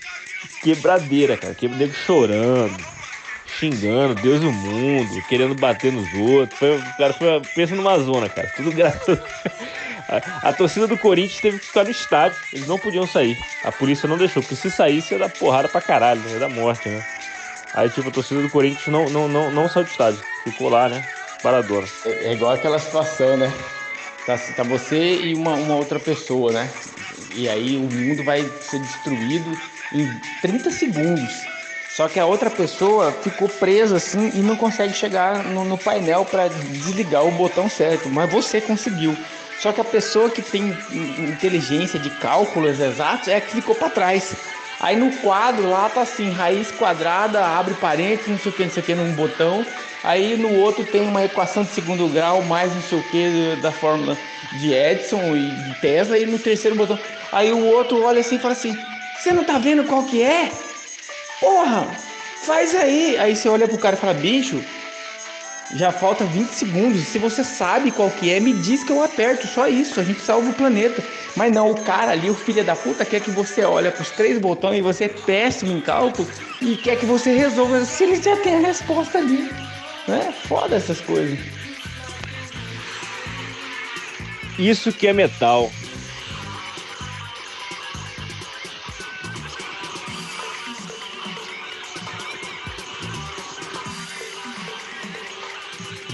quebradeira, 0.61 1.39
cara, 1.39 1.55
que 1.55 1.69
nego 1.69 1.95
chorando, 1.95 2.89
xingando, 3.63 4.15
Deus 4.17 4.43
e 4.43 4.47
o 4.47 4.53
mundo, 4.53 5.23
querendo 5.29 5.55
bater 5.55 5.93
nos 5.93 6.13
outros. 6.15 6.59
Foi, 6.59 6.83
cara, 6.99 7.13
foi, 7.13 7.41
pensa 7.55 7.77
numa 7.77 7.97
zona, 7.99 8.29
cara. 8.29 8.51
Tudo 8.57 8.73
graças. 8.73 9.19
A, 10.09 10.49
a 10.49 10.53
torcida 10.53 10.87
do 10.87 10.99
Corinthians 10.99 11.41
teve 11.41 11.59
que 11.59 11.67
ficar 11.67 11.85
no 11.85 11.91
estádio. 11.91 12.37
Eles 12.53 12.67
não 12.67 12.77
podiam 12.77 13.07
sair. 13.07 13.39
A 13.65 13.71
polícia 13.71 14.09
não 14.09 14.19
deixou, 14.19 14.43
porque 14.43 14.57
se 14.57 14.71
saísse 14.71 15.15
ia 15.15 15.19
dar 15.19 15.31
porrada 15.31 15.69
pra 15.69 15.81
caralho, 15.81 16.21
né? 16.21 16.33
ia 16.33 16.39
dar 16.41 16.49
morte, 16.51 16.89
né? 16.89 17.03
Aí, 17.73 17.89
tipo, 17.89 18.09
a 18.09 18.13
torcida 18.13 18.43
do 18.43 18.51
Corinthians 18.51 18.89
não, 18.89 19.09
não, 19.09 19.29
não, 19.29 19.51
não 19.51 19.69
saiu 19.71 19.85
do 19.85 19.91
estádio. 19.91 20.21
Ficou 20.45 20.69
lá, 20.69 20.89
né? 20.89 21.03
Paradona. 21.43 21.87
É, 22.05 22.11
é 22.27 22.33
igual 22.33 22.53
aquela 22.53 22.79
situação, 22.79 23.37
né? 23.39 23.51
Tá, 24.27 24.37
tá 24.37 24.63
você 24.65 25.23
e 25.23 25.35
uma, 25.35 25.55
uma 25.55 25.77
outra 25.77 25.99
pessoa, 25.99 26.53
né? 26.53 26.69
E 27.35 27.49
aí 27.49 27.77
o 27.77 27.89
mundo 27.89 28.23
vai 28.25 28.43
ser 28.61 28.81
destruído 28.81 29.59
em 29.95 30.21
30 30.43 30.71
segundos. 30.73 31.52
Só 31.93 32.09
que 32.09 32.19
a 32.19 32.25
outra 32.25 32.51
pessoa 32.51 33.21
ficou 33.21 33.51
presa 33.51 33.97
assim 33.97 34.31
e 34.33 34.43
não 34.43 34.57
consegue 34.57 34.95
chegar 34.95 35.45
no, 35.45 35.63
no 35.63 35.77
painel 35.77 36.25
para 36.25 36.49
desligar 36.49 37.23
o 37.23 37.31
botão 37.31 37.69
certo, 37.69 38.09
mas 38.09 38.31
você 38.31 38.63
conseguiu. 38.63 39.23
Só 39.55 39.73
que 39.73 39.81
a 39.81 39.85
pessoa 39.85 40.31
que 40.31 40.41
tem 40.41 40.87
in- 40.91 41.29
inteligência 41.33 42.01
de 42.01 42.09
cálculos 42.09 42.81
exatos 42.81 43.29
é 43.29 43.37
a 43.37 43.41
que 43.43 43.53
ficou 43.53 43.75
para 43.75 43.91
trás. 43.91 44.35
Aí 44.81 44.97
no 44.97 45.13
quadro 45.19 45.69
lá 45.69 45.89
tá 45.91 46.01
assim, 46.01 46.31
raiz 46.31 46.73
quadrada, 46.73 47.45
abre 47.47 47.75
parênteses, 47.75 48.31
não 48.31 48.39
sei 48.39 48.51
o 48.51 48.55
que, 48.55 48.63
não 48.65 48.71
sei 48.71 48.83
o 48.83 48.87
que, 48.87 48.95
num 48.95 49.15
botão. 49.15 49.69
Aí 50.03 50.35
no 50.37 50.51
outro 50.51 50.87
tem 50.87 51.01
uma 51.03 51.23
equação 51.23 51.63
de 51.63 51.71
segundo 51.73 52.09
grau, 52.09 52.43
mais 52.43 52.75
não 52.75 52.81
sei 52.83 52.97
o 52.99 53.03
que, 53.03 53.55
da 53.57 53.71
fórmula 53.71 54.19
de 54.51 54.73
Edison 54.73 55.37
e 55.37 55.53
de 55.53 55.75
Tesla, 55.75 56.19
e 56.19 56.25
no 56.25 56.39
terceiro 56.39 56.75
botão. 56.75 56.99
Aí 57.31 57.53
o 57.53 57.63
outro 57.63 58.01
olha 58.01 58.21
assim 58.21 58.37
e 58.37 58.39
fala 58.39 58.53
assim, 58.53 58.83
você 59.15 59.31
não 59.33 59.45
tá 59.45 59.59
vendo 59.59 59.85
qual 59.85 60.05
que 60.07 60.23
é? 60.23 60.72
Porra, 61.43 61.89
faz 62.47 62.73
aí. 62.73 63.19
Aí 63.19 63.35
você 63.35 63.49
olha 63.49 63.67
pro 63.67 63.77
cara 63.77 63.97
e 63.97 63.99
fala, 63.99 64.15
bicho, 64.15 64.65
já 65.75 65.91
falta 65.91 66.25
20 66.25 66.51
segundos. 66.51 67.03
Se 67.09 67.19
você 67.19 67.43
sabe 67.43 67.91
qual 67.91 68.09
que 68.13 68.31
é, 68.31 68.39
me 68.39 68.53
diz 68.53 68.85
que 68.85 68.93
eu 68.93 69.03
aperto. 69.03 69.49
Só 69.49 69.67
isso, 69.67 69.99
a 69.99 70.05
gente 70.05 70.21
salva 70.21 70.49
o 70.49 70.55
planeta. 70.55 71.03
Mas 71.35 71.53
não, 71.53 71.73
o 71.73 71.81
cara 71.83 72.13
ali, 72.13 72.31
o 72.31 72.35
filho 72.35 72.65
da 72.65 72.77
puta, 72.77 73.05
quer 73.05 73.21
que 73.21 73.31
você 73.33 73.65
olhe 73.65 73.91
pros 73.91 74.11
três 74.11 74.39
botões 74.39 74.79
e 74.79 74.83
você 74.83 75.05
é 75.05 75.09
péssimo 75.09 75.73
em 75.73 75.81
cálculo 75.81 76.29
e 76.61 76.77
quer 76.77 76.97
que 76.97 77.07
você 77.07 77.35
resolva. 77.35 77.85
Se 77.85 78.05
ele 78.05 78.23
já 78.23 78.37
tem 78.37 78.55
a 78.55 78.61
resposta 78.61 79.19
ali. 79.19 79.51
Né? 80.07 80.33
Foda 80.47 80.77
essas 80.77 81.01
coisas. 81.01 81.37
Isso 84.57 84.93
que 84.93 85.09
é 85.09 85.13
metal. 85.13 85.73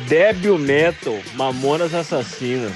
Débil 0.09 0.57
Metal, 0.57 1.23
Mamonas 1.35 1.93
Assassinas. 1.93 2.73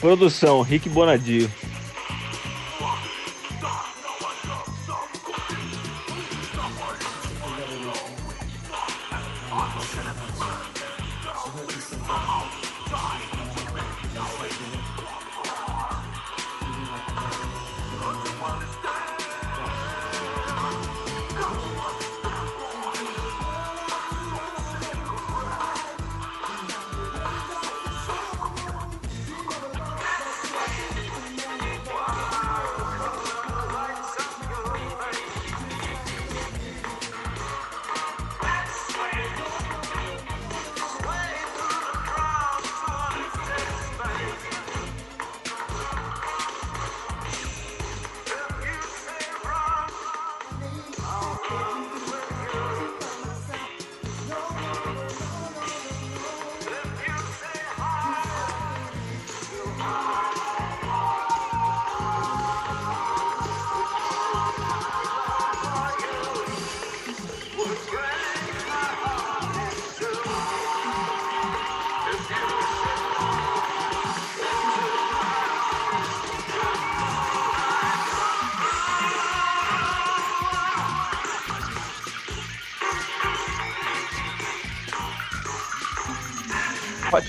Produção, 0.00 0.62
Rick 0.62 0.88
Bonadio. 0.88 1.48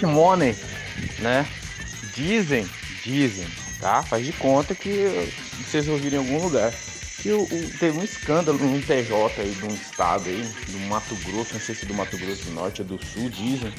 Money, 0.05 0.55
né? 1.19 1.47
Dizem, 2.15 2.67
dizem, 3.03 3.47
tá? 3.79 4.03
Faz 4.03 4.25
de 4.25 4.33
conta 4.33 4.73
que 4.75 5.31
vocês 5.65 5.87
ouviram 5.87 6.23
em 6.23 6.27
algum 6.27 6.43
lugar. 6.43 6.71
Que 7.21 7.31
o, 7.31 7.41
o- 7.43 7.69
teve 7.79 7.97
um 7.99 8.03
escândalo 8.03 8.57
num 8.57 8.81
TJ 8.81 9.41
aí 9.41 9.51
de 9.51 9.65
um 9.65 9.73
estado 9.73 10.29
aí, 10.29 10.41
do 10.67 10.79
Mato 10.87 11.15
Grosso, 11.25 11.53
não 11.53 11.59
sei 11.61 11.75
se 11.75 11.85
do 11.85 11.93
Mato 11.93 12.17
Grosso 12.17 12.45
do 12.45 12.51
Norte 12.51 12.81
ou 12.81 12.87
do 12.87 13.05
Sul, 13.05 13.29
dizem. 13.29 13.73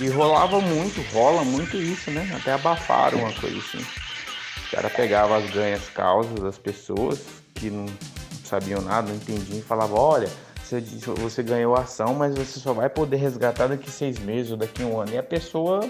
E 0.00 0.08
rolava 0.08 0.60
muito, 0.60 1.00
rola 1.12 1.44
muito 1.44 1.76
isso, 1.76 2.10
né? 2.10 2.28
Até 2.34 2.52
abafaram 2.52 3.18
uma 3.20 3.32
coisa 3.32 3.56
assim. 3.58 3.78
O 3.78 4.70
cara 4.74 4.90
pegava 4.90 5.36
as 5.36 5.48
ganhas 5.50 5.82
causas 5.94 6.34
das 6.40 6.58
pessoas 6.58 7.20
que 7.54 7.70
não 7.70 7.86
sabiam 8.44 8.80
nada, 8.82 9.08
não 9.08 9.16
entendiam 9.16 9.58
e 9.60 9.62
falava, 9.62 9.94
olha, 9.94 10.28
você, 10.64 10.80
você 10.80 11.42
ganhou 11.42 11.74
a 11.76 11.80
ação, 11.80 12.14
mas 12.14 12.34
você 12.34 12.58
só 12.58 12.72
vai 12.72 12.88
poder 12.88 13.16
resgatar 13.16 13.66
daqui 13.66 13.90
seis 13.90 14.18
meses 14.18 14.52
ou 14.52 14.56
daqui 14.56 14.82
um 14.82 15.00
ano. 15.00 15.12
E 15.12 15.18
a 15.18 15.22
pessoa, 15.22 15.80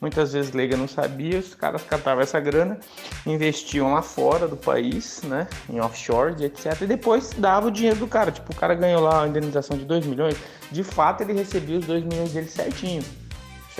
muitas 0.00 0.32
vezes 0.32 0.52
leiga, 0.52 0.76
não 0.76 0.86
sabia, 0.86 1.38
os 1.38 1.54
caras 1.54 1.82
catavam 1.82 2.22
essa 2.22 2.38
grana, 2.38 2.78
investiam 3.26 3.94
lá 3.94 4.02
fora 4.02 4.46
do 4.46 4.56
país, 4.56 5.22
né? 5.22 5.46
Em 5.68 5.80
offshore, 5.80 6.44
etc. 6.44 6.82
E 6.82 6.86
depois 6.86 7.30
dava 7.36 7.68
o 7.68 7.70
dinheiro 7.70 7.98
do 7.98 8.06
cara. 8.06 8.30
Tipo, 8.30 8.52
o 8.52 8.56
cara 8.56 8.74
ganhou 8.74 9.00
lá 9.00 9.24
a 9.24 9.28
indenização 9.28 9.76
de 9.76 9.84
2 9.84 10.06
milhões, 10.06 10.36
de 10.70 10.84
fato 10.84 11.22
ele 11.22 11.32
recebia 11.32 11.78
os 11.78 11.86
2 11.86 12.04
milhões 12.04 12.32
dele 12.32 12.48
certinho 12.48 13.02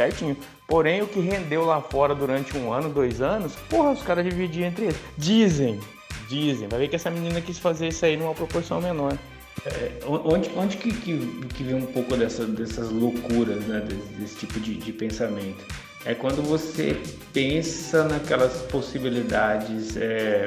certinho. 0.01 0.37
Porém, 0.67 1.03
o 1.03 1.07
que 1.07 1.21
rendeu 1.21 1.65
lá 1.65 1.81
fora 1.81 2.15
durante 2.15 2.57
um 2.57 2.73
ano, 2.73 2.89
dois 2.89 3.21
anos, 3.21 3.55
porra, 3.69 3.91
os 3.91 4.03
caras 4.03 4.25
dividiam 4.25 4.69
entre 4.69 4.87
eles. 4.87 4.97
Dizem, 5.19 5.81
dizem. 6.29 6.69
Vai 6.69 6.81
ver 6.81 6.89
que 6.89 6.97
essa 6.97 7.11
menina 7.11 7.41
quis 7.41 7.59
fazer 7.59 7.89
isso 7.89 8.05
aí 8.05 8.17
numa 8.17 8.35
proporção 8.35 8.81
menor. 8.81 9.19
É, 9.67 9.93
onde 10.07 10.51
onde 10.57 10.77
que, 10.79 10.91
que, 10.91 11.19
que 11.55 11.63
vem 11.63 11.75
um 11.75 11.87
pouco 11.87 12.17
dessa, 12.17 12.47
dessas 12.47 12.91
loucuras, 12.91 13.63
né? 13.67 13.81
Desse, 13.81 14.13
desse 14.15 14.37
tipo 14.37 14.59
de, 14.61 14.75
de 14.75 14.93
pensamento? 14.93 15.65
É 16.05 16.15
quando 16.15 16.43
você 16.43 16.97
pensa 17.33 18.05
naquelas 18.05 18.63
possibilidades, 18.63 19.99
é, 19.99 20.47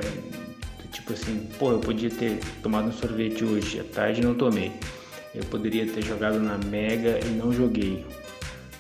tipo 0.92 1.14
assim, 1.14 1.48
pô, 1.60 1.74
eu 1.74 1.80
podia 1.80 2.10
ter 2.10 2.40
tomado 2.64 2.88
um 2.88 2.92
sorvete 2.92 3.44
hoje, 3.44 3.80
à 3.80 3.84
tarde 3.84 4.22
não 4.22 4.34
tomei. 4.34 4.72
Eu 5.34 5.44
poderia 5.46 5.86
ter 5.86 6.04
jogado 6.04 6.40
na 6.40 6.58
Mega 6.58 7.20
e 7.24 7.30
não 7.30 7.52
joguei. 7.52 8.06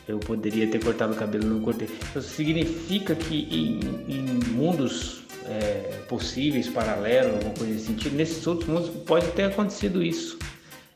Eu 0.07 0.19
poderia 0.19 0.67
ter 0.67 0.83
cortado 0.83 1.13
o 1.13 1.15
cabelo 1.15 1.45
e 1.45 1.47
não 1.47 1.61
cortei. 1.61 1.87
Isso 2.15 2.21
significa 2.21 3.15
que 3.15 3.47
em, 3.51 3.79
em 4.11 4.23
mundos 4.51 5.22
é, 5.47 5.99
possíveis, 6.07 6.67
paralelos, 6.67 7.35
alguma 7.35 7.53
coisa 7.53 7.73
nesse 7.73 7.85
sentido, 7.85 8.15
nesses 8.15 8.45
outros 8.45 8.67
mundos 8.67 8.89
pode 8.89 9.27
ter 9.31 9.43
acontecido 9.43 10.01
isso. 10.01 10.37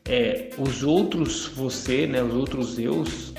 É, 0.04 0.50
os 0.58 0.82
outros 0.82 1.46
você, 1.48 2.06
né, 2.06 2.22
os 2.22 2.34
outros 2.34 2.78
eus, 2.78 3.34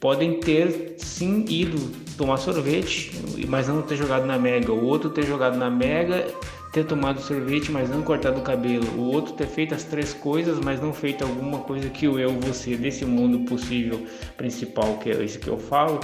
podem 0.00 0.40
ter 0.40 0.94
sim 0.98 1.44
ido 1.48 1.78
tomar 2.16 2.36
sorvete, 2.38 3.12
mas 3.48 3.68
não 3.68 3.82
ter 3.82 3.96
jogado 3.96 4.26
na 4.26 4.38
Mega. 4.38 4.72
O 4.72 4.84
outro 4.84 5.10
ter 5.10 5.24
jogado 5.26 5.56
na 5.56 5.70
Mega, 5.70 6.26
ter 6.72 6.84
tomado 6.84 7.20
sorvete, 7.20 7.70
mas 7.70 7.88
não 7.88 8.02
cortado 8.02 8.40
o 8.40 8.42
cabelo. 8.42 8.86
O 8.98 9.12
outro 9.12 9.34
ter 9.34 9.46
feito 9.46 9.74
as 9.74 9.84
três 9.84 10.12
coisas, 10.12 10.58
mas 10.58 10.80
não 10.80 10.92
feito 10.92 11.24
alguma 11.24 11.60
coisa 11.60 11.88
que 11.88 12.08
o 12.08 12.18
eu, 12.18 12.32
você, 12.40 12.76
desse 12.76 13.04
mundo 13.04 13.40
possível 13.48 14.06
principal, 14.36 14.98
que 14.98 15.10
é 15.10 15.24
esse 15.24 15.38
que 15.38 15.48
eu 15.48 15.58
falo, 15.58 16.00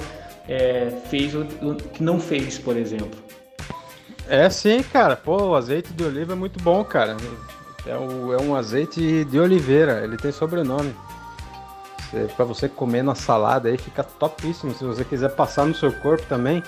é, 0.47 0.91
fez 1.09 1.33
que 1.93 2.03
não 2.03 2.19
fez, 2.19 2.57
por 2.57 2.77
exemplo. 2.77 3.19
É 4.27 4.49
sim, 4.49 4.81
cara. 4.83 5.15
Pô, 5.15 5.49
o 5.49 5.55
azeite 5.55 5.91
de 5.93 6.03
oliva 6.03 6.33
é 6.33 6.35
muito 6.35 6.61
bom, 6.63 6.83
cara. 6.83 7.17
É, 7.85 7.95
o- 7.95 8.33
é 8.33 8.41
um 8.41 8.55
azeite 8.55 9.25
de 9.25 9.39
oliveira, 9.39 10.01
ele 10.03 10.17
tem 10.17 10.31
sobrenome. 10.31 10.95
Você, 12.11 12.27
pra 12.35 12.45
você 12.45 12.69
comer 12.69 13.03
na 13.03 13.15
salada 13.15 13.69
aí 13.69 13.77
fica 13.77 14.03
topíssimo. 14.03 14.73
Se 14.73 14.83
você 14.83 15.03
quiser 15.03 15.29
passar 15.29 15.65
no 15.65 15.73
seu 15.75 15.91
corpo 15.91 16.23
também, 16.27 16.61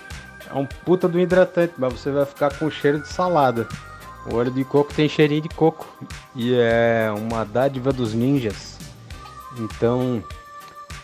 é 0.49 0.53
um 0.57 0.65
puta 0.65 1.07
do 1.07 1.19
hidratante, 1.19 1.73
mas 1.77 1.93
você 1.93 2.11
vai 2.11 2.25
ficar 2.25 2.53
com 2.57 2.69
cheiro 2.69 2.99
de 2.99 3.07
salada. 3.07 3.67
O 4.25 4.35
óleo 4.35 4.51
de 4.51 4.63
coco 4.63 4.93
tem 4.93 5.07
cheirinho 5.09 5.41
de 5.41 5.49
coco 5.49 5.85
e 6.35 6.55
é 6.55 7.13
uma 7.15 7.43
dádiva 7.45 7.91
dos 7.91 8.13
ninjas. 8.13 8.77
Então, 9.57 10.23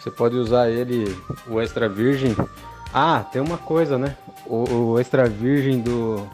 você 0.02 0.10
pode 0.10 0.36
usar 0.38 0.70
ele, 0.70 1.16
o 1.48 1.60
extra 1.62 1.88
virgem. 1.90 2.36
Ah, 2.94 3.24
tem 3.32 3.42
uma 3.42 3.58
coisa, 3.58 3.98
né? 3.98 4.16
O, 4.46 4.94
o 4.94 5.00
extra 5.00 5.28
virgem 5.28 5.82
do, 5.82 6.26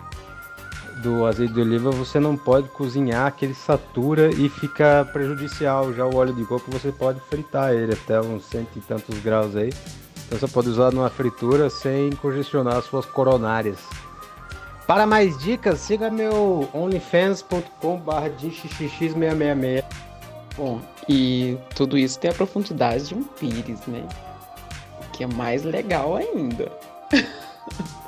do 1.05 1.23
azeite 1.23 1.53
de 1.53 1.61
oliva 1.61 1.91
você 1.91 2.19
não 2.19 2.35
pode 2.35 2.67
cozinhar 2.69 3.31
que 3.35 3.45
ele 3.45 3.53
satura 3.53 4.29
e 4.31 4.49
fica 4.49 5.07
prejudicial. 5.13 5.93
Já 5.93 6.03
o 6.03 6.15
óleo 6.15 6.33
de 6.33 6.43
coco 6.45 6.71
você 6.71 6.91
pode 6.91 7.19
fritar 7.29 7.73
ele 7.73 7.93
até 7.93 8.19
uns 8.19 8.45
cento 8.45 8.75
e 8.75 8.81
tantos 8.81 9.19
graus 9.19 9.55
aí. 9.55 9.71
Então 10.25 10.39
você 10.39 10.47
pode 10.47 10.67
usar 10.67 10.91
numa 10.91 11.09
fritura 11.09 11.69
sem 11.69 12.09
congestionar 12.13 12.77
as 12.77 12.85
suas 12.85 13.05
coronárias. 13.05 13.77
Para 14.87 15.05
mais 15.05 15.37
dicas, 15.37 15.79
siga 15.79 16.09
meu 16.09 16.67
onlyfans.com.br 16.73 17.69
xxx666. 18.39 19.83
Bom, 20.57 20.81
e 21.07 21.57
tudo 21.75 21.97
isso 21.97 22.19
tem 22.19 22.31
a 22.31 22.33
profundidade 22.33 23.09
de 23.09 23.15
um 23.15 23.23
pires, 23.23 23.85
né? 23.87 24.07
Que 25.13 25.23
é 25.23 25.27
mais 25.27 25.63
legal 25.63 26.15
ainda. 26.15 26.71